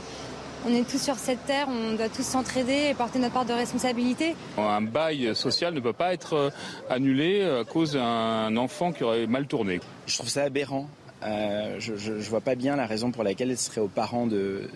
on 0.66 0.74
est 0.74 0.86
tous 0.86 1.00
sur 1.02 1.14
cette 1.14 1.46
terre, 1.46 1.66
on 1.70 1.94
doit 1.94 2.10
tous 2.10 2.26
s'entraider 2.26 2.88
et 2.90 2.94
porter 2.94 3.18
notre 3.18 3.32
part 3.32 3.46
de 3.46 3.54
responsabilité. 3.54 4.36
Un 4.58 4.82
bail 4.82 5.34
social 5.34 5.72
ne 5.72 5.80
peut 5.80 5.94
pas 5.94 6.12
être 6.12 6.52
annulé 6.90 7.42
à 7.42 7.64
cause 7.64 7.94
d'un 7.94 8.54
enfant 8.58 8.92
qui 8.92 9.02
aurait 9.02 9.26
mal 9.26 9.46
tourné. 9.46 9.80
Je 10.04 10.18
trouve 10.18 10.28
ça 10.28 10.42
aberrant. 10.42 10.90
Euh, 11.22 11.76
je 11.78 12.12
ne 12.12 12.20
vois 12.20 12.40
pas 12.40 12.54
bien 12.54 12.76
la 12.76 12.86
raison 12.86 13.10
pour 13.10 13.24
laquelle 13.24 13.56
ce 13.56 13.66
serait 13.66 13.80
aux 13.80 13.88
parents 13.88 14.26
de, 14.26 14.68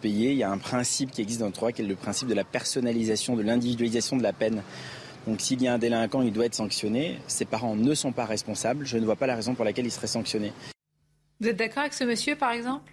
payer. 0.00 0.32
Il 0.32 0.38
y 0.38 0.42
a 0.42 0.50
un 0.50 0.58
principe 0.58 1.10
qui 1.10 1.20
existe 1.20 1.40
dans 1.40 1.46
le 1.46 1.52
droit 1.52 1.72
qui 1.72 1.82
est 1.82 1.86
le 1.86 1.96
principe 1.96 2.28
de 2.28 2.34
la 2.34 2.44
personnalisation, 2.44 3.36
de 3.36 3.42
l'individualisation 3.42 4.16
de 4.16 4.22
la 4.22 4.32
peine. 4.32 4.62
Donc 5.26 5.40
s'il 5.40 5.60
y 5.62 5.68
a 5.68 5.74
un 5.74 5.78
délinquant, 5.78 6.22
il 6.22 6.32
doit 6.32 6.46
être 6.46 6.54
sanctionné. 6.54 7.18
Ses 7.26 7.44
parents 7.44 7.76
ne 7.76 7.94
sont 7.94 8.12
pas 8.12 8.24
responsables. 8.24 8.86
Je 8.86 8.98
ne 8.98 9.04
vois 9.04 9.16
pas 9.16 9.26
la 9.26 9.34
raison 9.34 9.54
pour 9.54 9.64
laquelle 9.64 9.86
il 9.86 9.90
serait 9.90 10.06
sanctionné. 10.06 10.52
Vous 11.40 11.48
êtes 11.48 11.56
d'accord 11.56 11.80
avec 11.80 11.94
ce 11.94 12.04
monsieur, 12.04 12.36
par 12.36 12.52
exemple? 12.52 12.90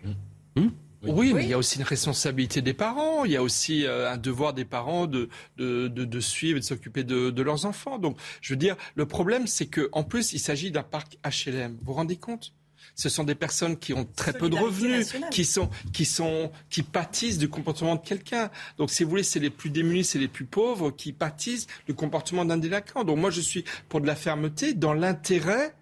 Mmh. 0.56 0.61
Mmh. 0.61 0.69
Oui, 1.03 1.34
mais 1.34 1.44
il 1.44 1.49
y 1.49 1.53
a 1.53 1.57
aussi 1.57 1.78
une 1.78 1.84
responsabilité 1.84 2.61
des 2.61 2.74
parents. 2.74 3.24
Il 3.24 3.32
y 3.32 3.36
a 3.36 3.44
aussi 3.44 3.86
euh, 3.86 4.11
un 4.11 4.18
devoir 4.18 4.53
des 4.53 4.65
parents 4.65 5.06
de, 5.06 5.30
de, 5.57 6.19
suivre 6.19 6.57
et 6.57 6.60
de 6.60 6.65
s'occuper 6.65 7.03
de, 7.03 7.41
leurs 7.41 7.65
enfants. 7.65 7.99
Donc, 7.99 8.18
je 8.41 8.53
veux 8.53 8.57
dire, 8.57 8.76
le 8.95 9.06
problème, 9.06 9.48
c'est 9.48 9.68
qu'en 9.68 10.03
plus, 10.03 10.34
il 10.34 10.40
s'agit 10.40 10.72
d'un 10.72 10.84
parc 10.84 11.18
HLM. 11.24 11.74
Vous 11.74 11.86
vous 11.86 11.94
rendez 11.94 12.18
compte? 12.18 12.53
Ce 12.98 13.10
sont 13.10 13.24
des 13.24 13.36
personnes 13.36 13.78
qui 13.78 13.94
ont 13.94 14.06
très 14.15 14.34
peu 14.34 14.49
de 14.49 14.56
revenus, 14.56 15.14
qui 15.30 15.45
sont, 15.45 15.69
qui 15.94 16.03
sont, 16.03 16.52
qui 16.69 16.82
pâtissent 16.82 17.38
du 17.38 17.48
comportement 17.48 17.95
de 17.95 18.02
quelqu'un. 18.02 18.49
Donc, 18.80 18.90
si 18.90 19.03
vous 19.03 19.10
voulez, 19.11 19.24
c'est 19.24 19.40
les 19.40 19.52
plus 19.52 19.69
démunis, 19.69 20.03
c'est 20.03 20.18
les 20.18 20.28
plus 20.28 20.45
pauvres 20.45 20.90
qui 20.90 21.14
pâtissent 21.14 21.68
du 21.86 21.94
comportement 21.94 22.44
d'un 22.44 22.57
délinquant. 22.57 23.03
Donc, 23.03 23.19
moi, 23.19 23.30
je 23.30 23.40
suis 23.40 23.64
pour 23.88 24.02
de 24.02 24.07
la 24.07 24.15
fermeté 24.15 24.74
dans 24.74 24.95
l'intérêt 24.95 25.76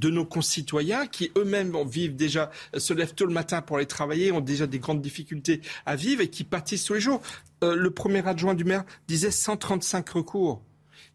de 0.00 0.08
nos 0.08 0.24
concitoyens 0.24 1.06
qui 1.08 1.32
eux-mêmes 1.36 1.76
vivent 1.84 2.14
déjà, 2.14 2.50
se 2.78 2.94
lèvent 2.94 3.14
tôt 3.14 3.26
le 3.26 3.32
matin 3.32 3.60
pour 3.60 3.76
aller 3.76 3.86
travailler, 3.86 4.30
ont 4.30 4.40
déjà 4.40 4.68
des 4.68 4.78
grandes 4.78 5.02
difficultés 5.02 5.60
à 5.84 5.96
vivre 5.96 6.22
et 6.22 6.30
qui 6.30 6.44
pâtissent 6.44 6.84
tous 6.84 6.94
les 6.94 7.00
jours. 7.00 7.20
Euh, 7.64 7.74
le 7.74 7.90
premier 7.90 8.26
adjoint 8.26 8.54
du 8.54 8.64
maire 8.64 8.84
disait 9.08 9.32
135 9.32 10.08
recours. 10.10 10.62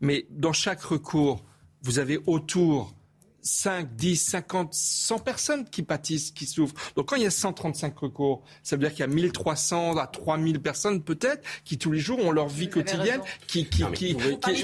Mais 0.01 0.27
dans 0.29 0.53
chaque 0.53 0.81
recours, 0.81 1.43
vous 1.81 1.99
avez 1.99 2.19
autour 2.27 2.96
5, 3.47 3.95
10, 3.95 4.15
50, 4.17 4.73
100 4.73 5.19
personnes 5.19 5.65
qui 5.69 5.83
pâtissent, 5.83 6.31
qui 6.31 6.45
souffrent. 6.45 6.75
Donc 6.95 7.09
quand 7.09 7.15
il 7.15 7.23
y 7.23 7.27
a 7.27 7.31
135 7.31 7.97
recours, 7.97 8.43
ça 8.63 8.75
veut 8.75 8.81
dire 8.81 8.91
qu'il 8.91 8.99
y 8.99 9.03
a 9.03 9.07
1300 9.07 9.97
à 9.97 10.07
3000 10.07 10.61
personnes 10.61 11.01
peut-être 11.01 11.43
qui 11.63 11.77
tous 11.77 11.91
les 11.91 11.99
jours 11.99 12.19
ont 12.19 12.31
leur 12.31 12.47
vie 12.47 12.69
quotidienne, 12.69 13.21
qui, 13.47 13.65
qui, 13.65 13.83
qui, 13.93 14.13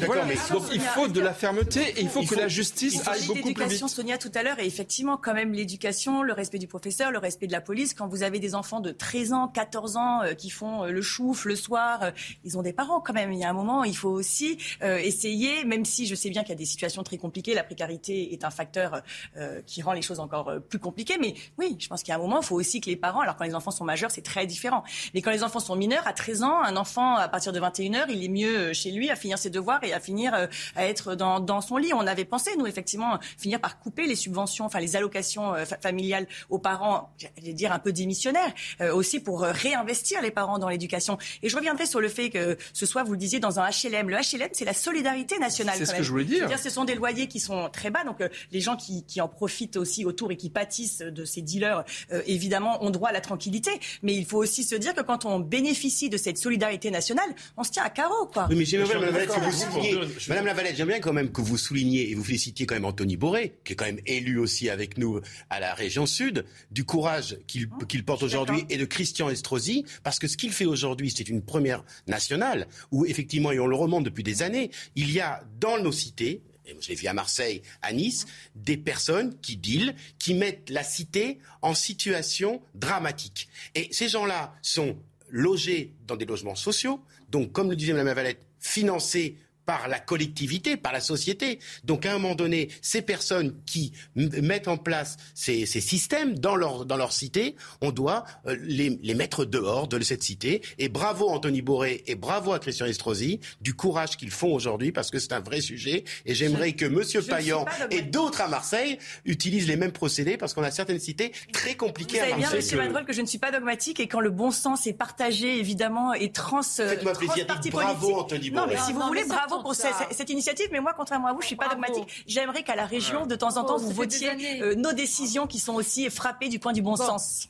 voilà. 0.05 0.26
Donc 0.51 0.64
il 0.73 0.81
faut 0.81 1.07
de 1.07 1.19
la 1.19 1.34
fermeté 1.34 1.81
et 1.97 2.01
il 2.01 2.10
faut 2.10 2.23
que 2.23 2.35
la 2.35 2.47
justice 2.47 3.07
aille 3.07 3.26
beaucoup 3.27 3.53
plus 3.53 3.65
vite. 3.65 3.88
Sonia 3.88 4.18
tout 4.18 4.31
à 4.34 4.43
l'heure 4.43 4.60
et 4.60 4.65
effectivement 4.65 5.18
quand 5.18 5.34
même 5.34 5.53
l'éducation, 5.53 6.23
le 6.23 6.34
respect 6.34 6.57
du 6.57 6.68
professeur, 6.68 7.11
le 7.11 7.19
respect 7.19 7.47
de 7.47 7.51
la 7.51 7.61
police. 7.61 7.93
Quand 7.93 8.07
vous 8.07 8.23
avez 8.23 8.39
des 8.39 8.55
enfants 8.55 8.80
de 8.80 8.91
13 8.91 9.34
ans, 9.34 9.47
14 9.47 9.97
ans 9.97 10.23
euh, 10.23 10.34
qui 10.34 10.49
font 10.49 10.84
euh, 10.84 10.91
le 10.91 11.01
chouf 11.01 11.45
le 11.45 11.55
soir, 11.55 12.03
euh, 12.03 12.11
ils 12.43 12.57
ont 12.57 12.61
des 12.61 12.73
parents 12.73 13.01
quand 13.01 13.14
même. 13.14 13.31
Il 13.31 13.39
y 13.39 13.43
a 13.43 13.49
un 13.49 13.53
moment, 13.53 13.84
il 13.84 13.95
faut 13.95 14.10
aussi 14.10 14.57
essayer, 14.81 15.64
même 15.65 15.85
si 15.85 16.05
je 16.07 16.15
sais 16.15 16.30
bien 16.30 16.41
qu'il 16.41 16.49
y 16.49 16.53
a 16.53 16.57
des 16.57 16.65
situations 16.65 17.03
très 17.03 17.18
compliquées, 17.18 17.53
la 17.53 17.64
précarité 17.64 18.34
est 18.34 18.43
un 18.43 18.49
facteur 18.49 18.73
euh, 18.78 19.62
qui 19.66 19.82
rend 19.82 19.94
les 19.94 20.02
choses 20.02 20.20
encore 20.20 20.50
euh, 20.50 20.60
plus 20.60 20.80
compliquées. 20.80 21.18
Mais 21.20 21.34
oui, 21.58 21.76
je 21.80 21.88
pense 21.88 22.02
qu'il 22.02 22.10
y 22.10 22.12
a 22.12 22.16
un 22.16 22.22
moment, 22.22 22.41
il 22.41 22.45
faut 22.45 22.56
aussi 22.56 22.82
que 22.82 22.90
les 22.90 22.95
parents, 22.95 23.22
alors 23.22 23.36
quand 23.36 23.45
les 23.45 23.56
enfants 23.56 23.72
sont 23.72 23.84
majeurs, 23.84 24.12
c'est 24.12 24.22
très 24.22 24.45
différent. 24.45 24.84
Mais 25.14 25.22
quand 25.22 25.32
les 25.32 25.44
enfants 25.44 25.60
sont 25.60 25.76
mineurs, 25.76 26.08
à 26.08 26.14
13 26.14 26.44
ans, 26.44 26.62
un 26.64 26.76
enfant, 26.76 27.16
à 27.16 27.28
partir 27.28 27.52
de 27.54 27.60
21h, 27.60 28.06
il 28.10 28.24
est 28.24 28.28
mieux 28.28 28.58
euh, 28.58 28.74
chez 28.74 28.91
lui 28.91 29.10
à 29.10 29.16
finir 29.16 29.38
ses 29.38 29.50
devoirs 29.50 29.84
et 29.84 29.94
à 29.94 30.00
finir 30.00 30.34
à 30.76 30.86
être 30.86 31.16
dans, 31.16 31.40
dans 31.40 31.62
son 31.62 31.78
lit. 31.78 31.94
On 31.94 32.08
avait 32.08 32.26
pensé, 32.26 32.52
nous, 32.58 32.68
effectivement, 32.68 33.20
finir 33.38 33.60
par 33.60 33.80
couper 33.80 34.08
les 34.08 34.16
subventions, 34.16 34.66
enfin 34.66 34.80
les 34.80 34.95
allocations 34.95 35.54
familiales 35.82 36.28
aux 36.50 36.60
parents, 36.60 37.12
j'allais 37.18 37.54
dire 37.54 37.72
un 37.72 37.80
peu 37.80 37.91
démissionnaires, 37.91 38.54
aussi 38.94 39.20
pour 39.20 39.41
réinvestir 39.41 40.22
les 40.22 40.32
parents 40.32 40.60
dans 40.60 40.70
l'éducation. 40.70 41.18
Et 41.41 41.50
je 41.50 41.56
reviendrai 41.56 41.86
sur 41.86 42.02
le 42.02 42.10
fait 42.10 42.30
que 42.30 42.58
ce 42.74 42.86
soit, 42.86 43.04
vous 43.04 43.14
le 43.14 43.18
disiez, 43.18 43.40
dans 43.40 43.60
un 43.60 43.70
HLM. 43.70 44.10
Le 44.10 44.18
HLM, 44.18 44.50
c'est 44.54 44.66
la 44.66 44.74
solidarité 44.74 45.38
nationale. 45.40 45.76
C'est 45.78 45.86
ce 45.86 45.94
que 45.94 46.04
je 46.04 46.12
voulais 46.12 46.26
dire. 46.26 46.48
dire. 46.48 46.60
Ce 46.60 46.70
sont 46.70 46.86
des 46.86 46.95
loyers 46.95 47.28
qui 47.28 47.40
sont 47.40 47.70
très 47.70 47.90
bas, 47.90 48.04
donc 48.04 48.22
les 48.53 48.61
gens 48.61 48.77
qui, 48.77 49.03
qui, 49.03 49.19
en 49.19 49.27
profitent 49.27 49.75
aussi 49.75 50.05
autour 50.05 50.31
et 50.31 50.38
qui 50.38 50.49
pâtissent 50.49 50.99
de 50.99 51.25
ces 51.25 51.41
dealers, 51.41 51.84
évidemment, 52.27 52.84
ont 52.84 52.89
droit 52.89 53.09
à 53.09 53.11
la 53.11 53.21
tranquillité. 53.21 53.71
Mais 54.01 54.13
il 54.15 54.25
faut 54.25 54.38
aussi 54.38 54.63
se 54.63 54.75
dire 54.75 54.93
que 54.93 55.01
quand 55.01 55.25
on 55.25 55.39
bénéficie 55.39 56.09
de 56.09 56.17
cette 56.17 56.38
solidarité 56.38 56.91
nationale, 56.91 57.30
on 57.57 57.63
se 57.63 57.71
tient 57.71 57.84
à 57.84 57.89
carreau, 57.89 58.27
quoi. 58.27 58.47
Oui, 58.49 58.55
mais 58.55 58.65
j'aimerais, 58.65 58.95
Madame 58.95 59.05
Lavalette, 59.05 59.30
que 59.30 59.39
vous 59.39 59.51
souligniez, 59.51 59.99
Madame 60.27 60.45
Lavalette, 60.45 60.75
j'aimerais 60.75 60.93
bien 60.93 61.01
quand 61.01 61.13
même 61.13 61.31
que 61.31 61.41
vous 61.41 61.57
souligniez 61.57 62.11
et 62.11 62.15
vous 62.15 62.23
félicitiez 62.23 62.65
quand 62.65 62.75
même 62.75 62.85
Anthony 62.85 63.17
Boré, 63.17 63.55
qui 63.63 63.73
est 63.73 63.75
quand 63.75 63.85
même 63.85 64.01
élu 64.05 64.38
aussi 64.38 64.69
avec 64.69 64.97
nous 64.97 65.19
à 65.49 65.59
la 65.59 65.73
région 65.73 66.05
sud, 66.05 66.45
du 66.71 66.84
courage 66.84 67.38
qu'il 67.47 67.69
qu'il 67.88 68.05
porte 68.05 68.23
aujourd'hui 68.23 68.65
et 68.69 68.77
de 68.77 68.85
Christian 68.85 69.30
Estrosi, 69.30 69.85
parce 70.03 70.19
que 70.19 70.27
ce 70.27 70.38
qu'il 70.38 70.51
fait 70.51 70.65
aujourd'hui, 70.65 71.11
c'est 71.15 71.30
une 71.30 71.41
première 71.41 71.84
nationale 72.07 72.67
où 72.91 73.05
effectivement, 73.05 73.51
et 73.51 73.59
on 73.59 73.67
le 73.67 73.75
remonte 73.75 74.03
depuis 74.03 74.23
des 74.23 74.43
années, 74.43 74.71
il 74.95 75.11
y 75.11 75.19
a 75.19 75.43
dans 75.59 75.80
nos 75.81 75.91
cités, 75.91 76.41
et 76.65 76.76
je 76.80 76.90
l'ai 76.90 76.95
vu 76.95 77.07
à 77.07 77.14
Marseille, 77.14 77.61
à 77.81 77.94
Nice, 77.94 78.26
des 78.56 78.77
personnes 78.77 79.40
qui 79.41 79.57
dealent, 79.57 79.95
qui 80.19 80.34
mettent 80.34 80.69
la 80.69 80.84
cité 80.84 81.40
en 81.61 81.73
situation 81.73 82.61
dramatique. 82.76 83.49
Et 83.76 83.90
ces 83.91 84.07
gens-là 84.07 84.56
sont 84.61 84.98
logés 85.30 85.94
dans 86.07 86.15
des 86.15 86.26
logements 86.26 86.56
sociaux, 86.56 87.02
donc 87.30 87.52
comme 87.52 87.69
le 87.69 87.76
disait 87.76 87.94
Mme 87.94 88.15
Valette, 88.15 88.45
financés 88.60 89.35
par 89.65 89.88
la 89.88 89.99
collectivité, 89.99 90.77
par 90.77 90.94
la 90.94 91.02
société. 91.02 91.60
Donc 91.84 92.06
à 92.06 92.11
un 92.11 92.19
moment 92.19 92.35
donné, 92.35 92.69
ces 92.81 93.02
personnes 93.02 93.56
qui 93.65 93.94
mettent 94.15 94.68
en 94.68 94.77
place 94.77 95.18
ces, 95.34 95.65
ces, 95.65 95.81
systèmes 95.81 96.38
dans 96.38 96.56
leur, 96.56 96.85
dans 96.85 96.98
leur 96.98 97.11
cité, 97.11 97.56
on 97.81 97.91
doit 97.91 98.26
euh, 98.48 98.56
les, 98.61 98.99
les, 99.02 99.14
mettre 99.14 99.45
dehors 99.45 99.88
de 99.88 99.99
cette 100.03 100.23
cité. 100.23 100.61
Et 100.80 100.90
bravo 100.90 101.30
Anthony 101.30 101.61
Boré 101.61 102.03
et 102.07 102.15
bravo 102.15 102.53
à 102.53 102.60
Christian 102.60 102.85
Estrosi 102.85 103.40
du 103.61 103.73
courage 103.73 104.18
qu'ils 104.18 104.31
font 104.31 104.53
aujourd'hui 104.53 104.91
parce 104.91 105.11
que 105.11 105.19
c'est 105.19 105.34
un 105.34 105.40
vrai 105.40 105.61
sujet. 105.61 106.03
Et 106.26 106.35
j'aimerais 106.35 106.73
que 106.73 106.85
Monsieur 106.85 107.22
Payan 107.22 107.65
et 107.91 108.02
d'autres 108.02 108.41
à 108.41 108.48
Marseille 108.48 108.98
utilisent 109.26 109.68
les 109.68 109.77
mêmes 109.77 109.91
procédés 109.91 110.38
parce 110.38 110.53
qu'on 110.53 110.64
a 110.64 110.72
certaines 110.72 110.99
cités 110.99 111.31
très 111.52 111.76
compliquées 111.76 112.19
Vous 112.19 112.23
à 112.23 112.38
Marseille. 112.38 112.61
Vous 112.61 112.68
savez 112.68 112.90
bien, 112.90 112.99
M. 112.99 113.06
que 113.06 113.14
je 113.14 113.22
ne 113.22 113.27
suis 113.27 113.38
pas 113.38 113.52
dogmatique 113.52 113.99
et 113.99 114.07
quand 114.07 114.19
le 114.19 114.30
bon 114.30 114.52
sens 114.52 114.88
est 114.88 114.94
partagé, 114.94 115.60
évidemment, 115.60 116.14
et 116.14 116.31
trans... 116.31 116.60
Euh, 116.80 116.90
Faites-moi 116.90 117.14
plaisir, 117.14 117.45
bravo 117.72 118.15
Anthony 118.15 118.49
Boré. 118.49 118.65
Non, 118.65 118.73
mais 118.73 118.80
si 118.85 118.94
vous 118.94 119.02
voulez, 119.02 119.23
bravo 119.26 119.52
pour 119.61 119.75
cette, 119.75 119.93
cette, 120.11 120.30
initiative. 120.30 120.67
Mais 120.71 120.80
moi, 120.80 120.93
contrairement 120.95 121.27
à 121.27 121.34
vous, 121.34 121.41
je 121.41 121.47
suis 121.47 121.55
pas 121.55 121.69
dogmatique. 121.69 122.23
J'aimerais 122.27 122.63
qu'à 122.63 122.75
la 122.75 122.85
région, 122.85 123.25
de 123.25 123.35
temps 123.35 123.57
en 123.57 123.63
temps, 123.63 123.77
vous 123.77 123.91
votiez 123.91 124.61
euh, 124.61 124.75
nos 124.75 124.93
décisions 124.93 125.47
qui 125.47 125.59
sont 125.59 125.73
aussi 125.73 126.09
frappées 126.09 126.49
du 126.49 126.59
point 126.59 126.73
du 126.73 126.81
bon, 126.81 126.95
sens. 126.95 127.49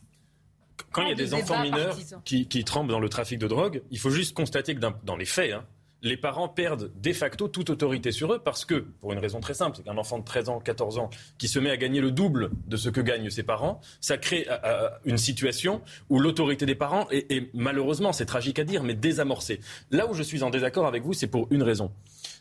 Quand 0.92 1.04
il 1.04 1.10
y 1.10 1.12
a 1.12 1.16
des 1.16 1.34
enfants 1.34 1.62
mineurs 1.62 1.98
qui, 2.26 2.48
qui, 2.48 2.64
trempent 2.64 2.90
dans 2.90 3.00
le 3.00 3.10
trafic 3.10 3.40
de 3.40 3.48
drogue, 3.48 3.84
il 3.92 4.00
faut 4.00 4.10
juste 4.10 4.36
constater 4.36 4.76
que 4.76 4.80
dans 4.80 5.16
les 5.16 5.26
faits, 5.26 5.54
hein, 5.54 5.66
les 6.04 6.18
parents 6.18 6.50
perdent 6.50 6.92
de 7.02 7.14
facto 7.14 7.48
toute 7.48 7.70
autorité 7.70 8.12
sur 8.12 8.34
eux 8.34 8.40
parce 8.40 8.66
que, 8.66 8.86
pour 9.00 9.14
une 9.14 9.20
raison 9.20 9.40
très 9.40 9.54
simple, 9.54 9.78
c'est 9.78 9.84
qu'un 9.84 9.98
enfant 9.98 10.20
de 10.20 10.26
13 10.26 10.50
ans, 10.50 10.60
14 10.60 11.00
ans 11.00 11.10
qui 11.38 11.48
se 11.48 11.60
met 11.60 11.72
à 11.72 11.78
gagner 11.78 12.02
le 12.02 12.12
double 12.12 12.52
de 12.68 12.78
ce 12.78 12.90
que 12.90 13.00
gagnent 13.00 13.30
ses 13.30 13.44
parents, 13.44 13.80
ça 14.02 14.18
crée 14.18 14.46
euh, 14.50 14.58
euh, 14.66 14.90
une 15.06 15.18
situation 15.18 15.82
où 16.10 16.20
l'autorité 16.20 16.66
des 16.66 16.76
parents 16.76 17.08
est, 17.10 17.50
malheureusement, 17.54 18.12
c'est 18.12 18.26
tragique 18.26 18.60
à 18.60 18.66
dire, 18.66 18.84
mais 18.84 18.94
désamorcée. 18.94 19.62
Là 19.92 20.08
où 20.08 20.14
je 20.14 20.24
suis 20.24 20.44
en 20.44 20.50
désaccord 20.50 20.86
avec 20.86 21.04
vous, 21.04 21.14
c'est 21.14 21.28
pour 21.28 21.48
une 21.52 21.64
raison. 21.64 21.92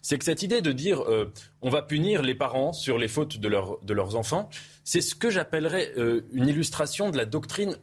C'est 0.02 0.18
que 0.18 0.24
cette 0.24 0.43
idée 0.43 0.60
de 0.60 0.72
dire 0.72 1.01
euh, 1.02 1.32
on 1.62 1.70
va 1.70 1.82
punir 1.82 2.22
les 2.22 2.34
parents 2.34 2.72
sur 2.72 2.98
les 2.98 3.09
fautes 3.09 3.39
de, 3.39 3.48
de 3.48 3.94
leurs 3.94 4.16
enfants, 4.16 4.51
c'est 4.82 5.01
ce 5.01 5.14
que 5.14 5.30
j'appellerais 5.30 5.93
une 6.32 6.48
illustration 6.48 7.10
de 7.10 7.16
la 7.16 7.24
doctrine 7.24 7.76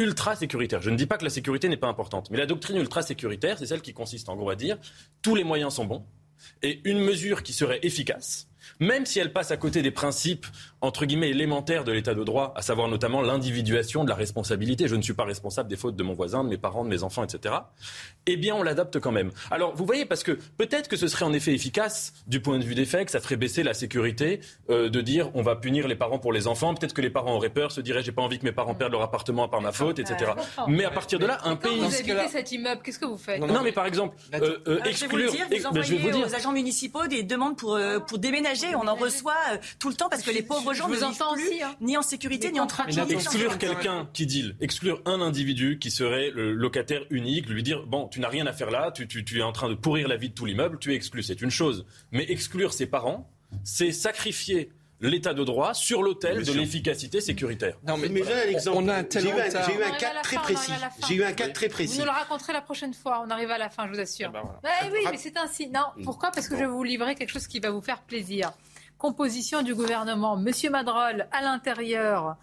ultra 0.00 0.34
sécuritaire. 0.34 0.82
Je 0.82 0.90
ne 0.90 0.96
dis 0.96 1.06
pas 1.06 1.18
que 1.18 1.24
la 1.24 1.30
sécurité 1.30 1.68
n'est 1.68 1.76
pas 1.76 1.88
importante, 1.88 2.30
mais 2.30 2.38
la 2.38 2.46
doctrine 2.46 2.76
ultra 2.76 3.02
sécuritaire, 3.02 3.58
c'est 3.58 3.66
celle 3.66 3.82
qui 3.82 3.92
consiste 3.92 4.28
en 4.28 4.36
gros 4.36 4.50
à 4.50 4.56
dire 4.56 4.78
tous 5.22 5.34
les 5.34 5.44
moyens 5.44 5.74
sont 5.74 5.84
bons 5.84 6.04
et 6.62 6.80
une 6.84 7.00
mesure 7.00 7.42
qui 7.42 7.52
serait 7.52 7.80
efficace 7.82 8.50
même 8.78 9.06
si 9.06 9.18
elle 9.18 9.32
passe 9.32 9.50
à 9.50 9.56
côté 9.56 9.82
des 9.82 9.90
principes, 9.90 10.46
entre 10.80 11.04
guillemets, 11.04 11.30
élémentaires 11.30 11.84
de 11.84 11.92
l'état 11.92 12.14
de 12.14 12.24
droit, 12.24 12.52
à 12.56 12.62
savoir 12.62 12.88
notamment 12.88 13.20
l'individuation 13.22 14.04
de 14.04 14.08
la 14.08 14.14
responsabilité, 14.14 14.88
je 14.88 14.96
ne 14.96 15.02
suis 15.02 15.12
pas 15.12 15.24
responsable 15.24 15.68
des 15.68 15.76
fautes 15.76 15.96
de 15.96 16.02
mon 16.02 16.14
voisin, 16.14 16.44
de 16.44 16.48
mes 16.48 16.58
parents, 16.58 16.84
de 16.84 16.88
mes 16.88 17.02
enfants, 17.02 17.24
etc., 17.24 17.54
eh 18.26 18.36
bien, 18.36 18.54
on 18.54 18.62
l'adopte 18.62 19.00
quand 19.00 19.12
même. 19.12 19.30
Alors, 19.50 19.74
vous 19.74 19.84
voyez, 19.84 20.04
parce 20.04 20.22
que 20.22 20.32
peut-être 20.56 20.88
que 20.88 20.96
ce 20.96 21.08
serait 21.08 21.24
en 21.24 21.32
effet 21.32 21.52
efficace, 21.52 22.12
du 22.26 22.40
point 22.40 22.58
de 22.58 22.64
vue 22.64 22.74
des 22.74 22.84
faits, 22.84 23.06
que 23.06 23.10
ça 23.12 23.20
ferait 23.20 23.36
baisser 23.36 23.62
la 23.62 23.74
sécurité, 23.74 24.40
euh, 24.68 24.88
de 24.88 25.00
dire 25.00 25.30
on 25.34 25.42
va 25.42 25.56
punir 25.56 25.88
les 25.88 25.96
parents 25.96 26.18
pour 26.18 26.32
les 26.32 26.46
enfants, 26.46 26.74
peut-être 26.74 26.94
que 26.94 27.00
les 27.00 27.10
parents 27.10 27.34
auraient 27.34 27.50
peur, 27.50 27.72
se 27.72 27.80
diraient 27.80 28.02
j'ai 28.02 28.12
pas 28.12 28.22
envie 28.22 28.38
que 28.38 28.44
mes 28.44 28.52
parents 28.52 28.74
perdent 28.74 28.92
leur 28.92 29.02
appartement 29.02 29.48
par 29.48 29.60
ma 29.60 29.72
faute, 29.72 29.98
etc. 29.98 30.32
Mais 30.68 30.84
à 30.84 30.90
partir 30.90 31.18
de 31.18 31.26
là, 31.26 31.38
un 31.44 31.56
pays... 31.56 31.78
Quand 31.78 31.88
vous 31.88 31.94
habitez 31.94 32.28
cet 32.28 32.52
immeuble, 32.52 32.82
qu'est-ce 32.82 32.98
que 32.98 33.06
vous 33.06 33.18
faites? 33.18 33.40
Non, 33.40 33.62
mais 33.62 33.72
par 33.72 33.86
exemple, 33.86 34.16
euh, 34.34 34.58
euh, 34.66 34.78
exclure... 34.84 35.10
Je 35.10 35.16
vais 35.16 35.26
vous, 35.26 35.36
dire, 35.36 35.46
vous 35.50 35.66
envoyez 35.66 36.24
aux 36.24 36.34
agents 36.34 36.52
municipaux 36.52 37.06
des 37.06 37.22
demandes 37.22 37.56
pour, 37.56 37.78
pour 38.06 38.18
déménager. 38.18 38.74
On 38.74 38.86
en 38.86 38.94
reçoit 38.94 39.34
euh, 39.52 39.56
tout 39.78 39.88
le 39.88 39.94
temps 39.94 40.08
parce 40.08 40.22
que 40.22 40.30
les 40.30 40.42
pauvres 40.42 40.69
gens 40.74 40.88
ne 40.88 40.94
vivent 40.94 41.04
plus 41.34 41.62
hein. 41.62 41.74
ni 41.80 41.96
en 41.96 42.02
sécurité 42.02 42.52
ni 42.52 42.60
en 42.60 42.66
tranquillité. 42.66 43.14
Exclure 43.14 43.58
quelqu'un 43.58 44.08
qui 44.12 44.26
deal, 44.26 44.56
exclure 44.60 45.02
un 45.04 45.20
individu 45.20 45.78
qui 45.78 45.90
serait 45.90 46.30
le 46.30 46.52
locataire 46.52 47.02
unique, 47.10 47.48
lui 47.48 47.62
dire 47.62 47.86
bon, 47.86 48.08
tu 48.08 48.20
n'as 48.20 48.28
rien 48.28 48.46
à 48.46 48.52
faire 48.52 48.70
là, 48.70 48.90
tu, 48.90 49.06
tu, 49.06 49.38
es 49.38 49.42
en 49.42 49.52
train 49.52 49.68
de 49.68 49.74
pourrir 49.74 50.08
la 50.08 50.16
vie 50.16 50.30
de 50.30 50.34
tout 50.34 50.46
l'immeuble, 50.46 50.78
tu 50.78 50.92
es 50.92 50.96
exclu, 50.96 51.22
c'est 51.22 51.40
une 51.40 51.50
chose. 51.50 51.86
Mais 52.12 52.30
exclure 52.30 52.72
ses 52.72 52.86
parents, 52.86 53.30
c'est 53.64 53.92
sacrifier 53.92 54.70
l'état 55.00 55.34
de 55.34 55.44
droit 55.44 55.74
sur 55.74 56.02
l'autel 56.02 56.44
de 56.44 56.52
l'efficacité 56.52 57.20
sécuritaire. 57.20 57.76
Non, 57.86 57.96
mais, 57.96 58.08
j'ai 58.08 58.32
un 58.32 58.48
exemple. 58.50 58.78
On 58.82 58.88
a 58.88 59.02
J'ai 59.08 59.28
eu, 59.28 59.82
un 59.82 59.90
cas 59.92 60.20
très 60.22 60.36
précis. 60.36 60.72
J'ai 61.08 61.14
eu 61.14 61.24
un 61.24 61.32
cas 61.32 61.48
très 61.48 61.68
précis. 61.68 61.94
Vous 61.94 62.00
nous 62.00 62.04
le 62.04 62.10
raconterez 62.10 62.52
la 62.52 62.60
prochaine 62.60 62.92
fois. 62.92 63.22
On 63.26 63.30
arrive 63.30 63.50
à 63.50 63.58
la 63.58 63.70
fin, 63.70 63.86
je 63.86 63.92
vous 63.92 64.00
assure. 64.00 64.30
Eh 64.34 64.62
ben 64.62 64.92
oui, 64.92 65.00
mais 65.10 65.16
c'est 65.16 65.36
ainsi. 65.36 65.68
Non, 65.68 65.86
pourquoi? 66.04 66.30
Parce 66.30 66.48
que 66.48 66.54
je 66.54 66.60
vais 66.60 66.66
vous 66.66 66.84
livrer 66.84 67.14
quelque 67.14 67.30
chose 67.30 67.46
qui 67.46 67.60
va 67.60 67.70
vous 67.70 67.80
faire 67.80 68.02
plaisir 68.02 68.52
composition 69.00 69.62
du 69.62 69.74
gouvernement. 69.74 70.36
Monsieur 70.36 70.68
Madrol, 70.68 71.26
à 71.32 71.40
l'intérieur, 71.40 72.36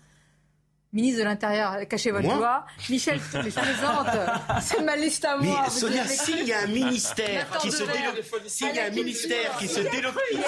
ministre 0.94 1.20
de 1.20 1.26
l'Intérieur, 1.26 1.88
cachez 1.88 2.12
votre 2.12 2.30
joie. 2.30 2.66
Michel, 2.90 3.20
je 3.20 3.40
plaisante. 3.40 4.08
C'est 4.62 4.82
ma 4.82 4.96
liste 4.96 5.26
à 5.26 5.38
moi. 5.38 5.64
Mais 5.66 5.70
Sonia, 5.70 6.08
s'il 6.08 6.46
y 6.46 6.54
a 6.54 6.62
un 6.62 6.68
ministère 6.68 7.50
qui 7.60 7.72
se 7.72 7.84
délocalise, 7.84 8.48
s'il 8.48 8.76
y 8.76 8.80
a 8.80 8.86
un 8.86 8.90
ministère 8.90 9.58
qui 9.58 9.68
se 9.68 9.80
délocalise, 9.80 10.46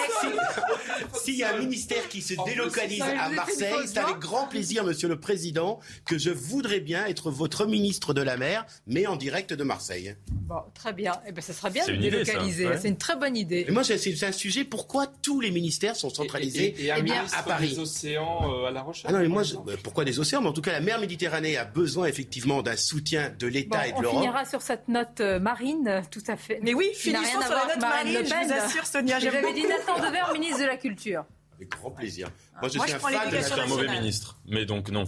s'il 1.24 1.36
y 1.36 1.44
a 1.44 1.56
un 1.56 1.60
ministère 1.60 2.08
qui 2.10 2.22
se 2.22 2.34
délocalise 2.46 3.02
à 3.02 3.30
Marseille, 3.30 3.74
c'est 3.86 4.00
avec 4.00 4.20
grand 4.20 4.48
plaisir, 4.48 4.84
Monsieur 4.84 5.08
le 5.08 5.20
Président, 5.20 5.80
que 6.06 6.18
je 6.18 6.30
voudrais 6.30 6.80
bien 6.80 7.06
être 7.06 7.32
votre 7.32 7.66
ministre 7.66 8.14
de 8.14 8.22
la 8.22 8.38
mer, 8.38 8.66
mais 8.88 9.08
en 9.08 9.16
direct 9.16 9.54
de 9.54 9.64
Marseille. 9.64 10.16
Bon, 10.32 10.62
très 10.74 10.94
bien. 10.94 11.14
Eh 11.28 11.32
ben, 11.32 11.42
ça 11.42 11.54
sera 11.54 11.70
bien 11.70 11.86
de 11.86 11.96
délocaliser. 11.96 12.68
C'est 12.82 12.88
une 12.88 12.98
très 12.98 13.16
bonne 13.16 13.36
idée. 13.36 13.66
Et 13.68 13.72
moi, 13.72 13.84
c'est 13.84 14.24
un 14.24 14.32
sujet. 14.32 14.64
Pourquoi 14.64 15.08
tous 15.08 15.42
les 15.42 15.52
ministères 15.52 15.96
sont 15.96 16.10
centralisés 16.10 16.76
et, 16.80 16.92
eh 16.96 17.02
bien, 17.02 17.26
à 17.38 17.44
Paris 17.44 17.70
des 17.70 17.80
océans 17.80 18.52
euh, 18.52 18.68
à 18.68 18.72
La 18.72 18.82
Rochelle. 18.82 19.06
Ah 19.10 19.14
non, 19.14 19.20
mais 19.20 19.28
moi, 19.28 19.44
pourquoi 19.84 20.06
des 20.06 20.20
océans 20.20 20.29
Mais 20.38 20.48
en 20.48 20.54
tout 20.54 20.62
cas, 20.62 20.72
la 20.72 20.82
mer 20.82 21.00
Méditerranée 21.00 21.58
a 21.58 21.66
besoin 21.66 22.08
effectivement 22.08 22.62
d'un 22.62 22.76
soutien 22.76 23.34
de 23.38 23.48
l'État 23.48 23.88
et 23.88 23.92
de 23.92 24.02
l'Europe. 24.02 24.18
On 24.18 24.22
finira 24.22 24.46
sur 24.46 24.62
cette 24.62 24.88
note 24.88 25.20
euh, 25.22 25.40
marine, 25.40 26.04
tout 26.12 26.24
à 26.28 26.38
fait. 26.38 26.60
Mais 26.62 26.74
oui, 26.74 26.90
finissons 26.96 27.42
sur 27.42 27.50
la 27.50 27.66
note 27.76 27.82
marine. 27.82 28.18
Je 28.24 28.48
vous 28.48 28.54
assure, 28.54 28.86
Sonia. 28.86 29.20
J'avais 29.20 29.54
dit 29.54 29.64
Nathan 29.64 30.00
Dever, 30.00 30.34
ministre 30.34 30.60
de 30.60 30.66
la 30.66 30.78
Culture. 30.78 31.26
Avec 31.56 31.70
grand 31.70 31.92
plaisir. 31.92 32.30
Moi, 32.62 32.70
je 32.70 32.80
suis 32.80 32.92
un 32.92 33.00
fan 33.00 33.30
de. 33.32 33.38
Je 33.38 33.60
un 33.60 33.68
mauvais 33.68 33.88
ministre, 33.90 34.40
mais 34.48 34.66
donc 34.66 34.90
non. 34.90 35.06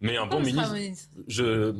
Mais 0.00 0.16
un 0.16 0.26
bon 0.26 0.40
ministre. 0.40 0.74
Je, 1.28 1.74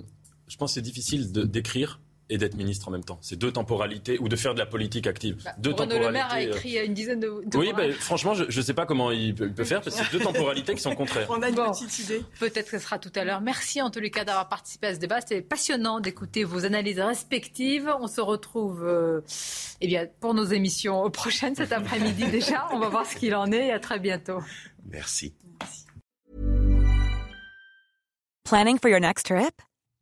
je 0.49 0.57
pense 0.57 0.71
que 0.71 0.75
c'est 0.75 0.83
difficile 0.83 1.33
de 1.33 1.45
d'écrire 1.45 2.01
et 2.31 2.39
d'être 2.39 2.57
ministre 2.57 2.89
en 2.89 2.91
même 2.91 3.05
temps. 3.05 3.19
C'est 3.21 3.37
deux 3.37 3.53
temporalités, 3.53 4.19
ou 4.19 4.29
de 4.29 4.37
faire 4.37 4.55
de 4.55 4.59
la 4.59 4.67
politique 4.67 5.07
active. 5.07 5.43
Bah, 5.45 5.53
deux 5.59 5.73
Bruno 5.73 5.93
temporalités. 5.93 6.07
Le 6.07 6.13
Maire 6.13 6.33
a 6.33 6.41
écrit 6.41 6.79
euh, 6.79 6.87
une 6.87 6.95
dizaine 6.95 7.21
de. 7.21 7.43
de 7.45 7.59
oui, 7.59 7.73
bah, 7.77 7.91
franchement, 7.93 8.35
je 8.35 8.45
ne 8.45 8.65
sais 8.65 8.75
pas 8.75 8.87
comment 8.87 9.11
il 9.11 9.35
peut, 9.35 9.65
faire, 9.65 9.83
parce 9.83 9.97
que 9.97 10.05
c'est 10.05 10.13
deux 10.13 10.25
temporalités 10.25 10.75
qui 10.75 10.81
sont 10.81 10.95
contraires. 10.95 11.27
On 11.31 11.43
a 11.43 11.49
une 11.49 11.55
petite 11.55 11.99
idée. 11.99 12.23
Peut-être 12.41 12.71
que 12.71 12.79
ce 12.79 12.85
sera 12.85 12.99
tout 12.99 13.13
à 13.15 13.25
l'heure. 13.25 13.41
Merci 13.41 13.83
en 13.83 13.91
tous 13.91 14.01
les 14.01 14.11
cas 14.11 14.25
d'avoir 14.25 14.49
participé 14.49 14.87
à 14.89 14.95
ce 14.95 15.01
débat. 15.01 15.21
C'était 15.21 15.43
passionnant 15.43 16.01
d'écouter 16.01 16.45
vos 16.45 16.65
analyses 16.65 17.01
respectives. 17.01 17.91
On 18.01 18.07
se 18.07 18.21
retrouve 18.21 18.85
euh, 18.85 19.21
eh 19.81 19.87
bien, 19.87 20.07
pour 20.21 20.35
nos 20.35 20.45
émissions 20.45 21.11
prochaines 21.11 21.55
cet 21.55 21.73
après-midi 21.73 22.27
déjà. 22.31 22.69
On 22.73 22.79
va 22.79 22.89
voir 22.89 23.07
ce 23.07 23.17
qu'il 23.17 23.35
en 23.35 23.51
est 23.53 23.67
et 23.67 23.73
à 23.73 23.79
très 23.79 23.99
bientôt. 23.99 24.41
Merci. 24.91 25.35
Merci. 25.61 25.87
Planning 28.45 28.79
for 28.79 28.89
your 28.91 29.01
next 29.01 29.27
trip? 29.27 29.63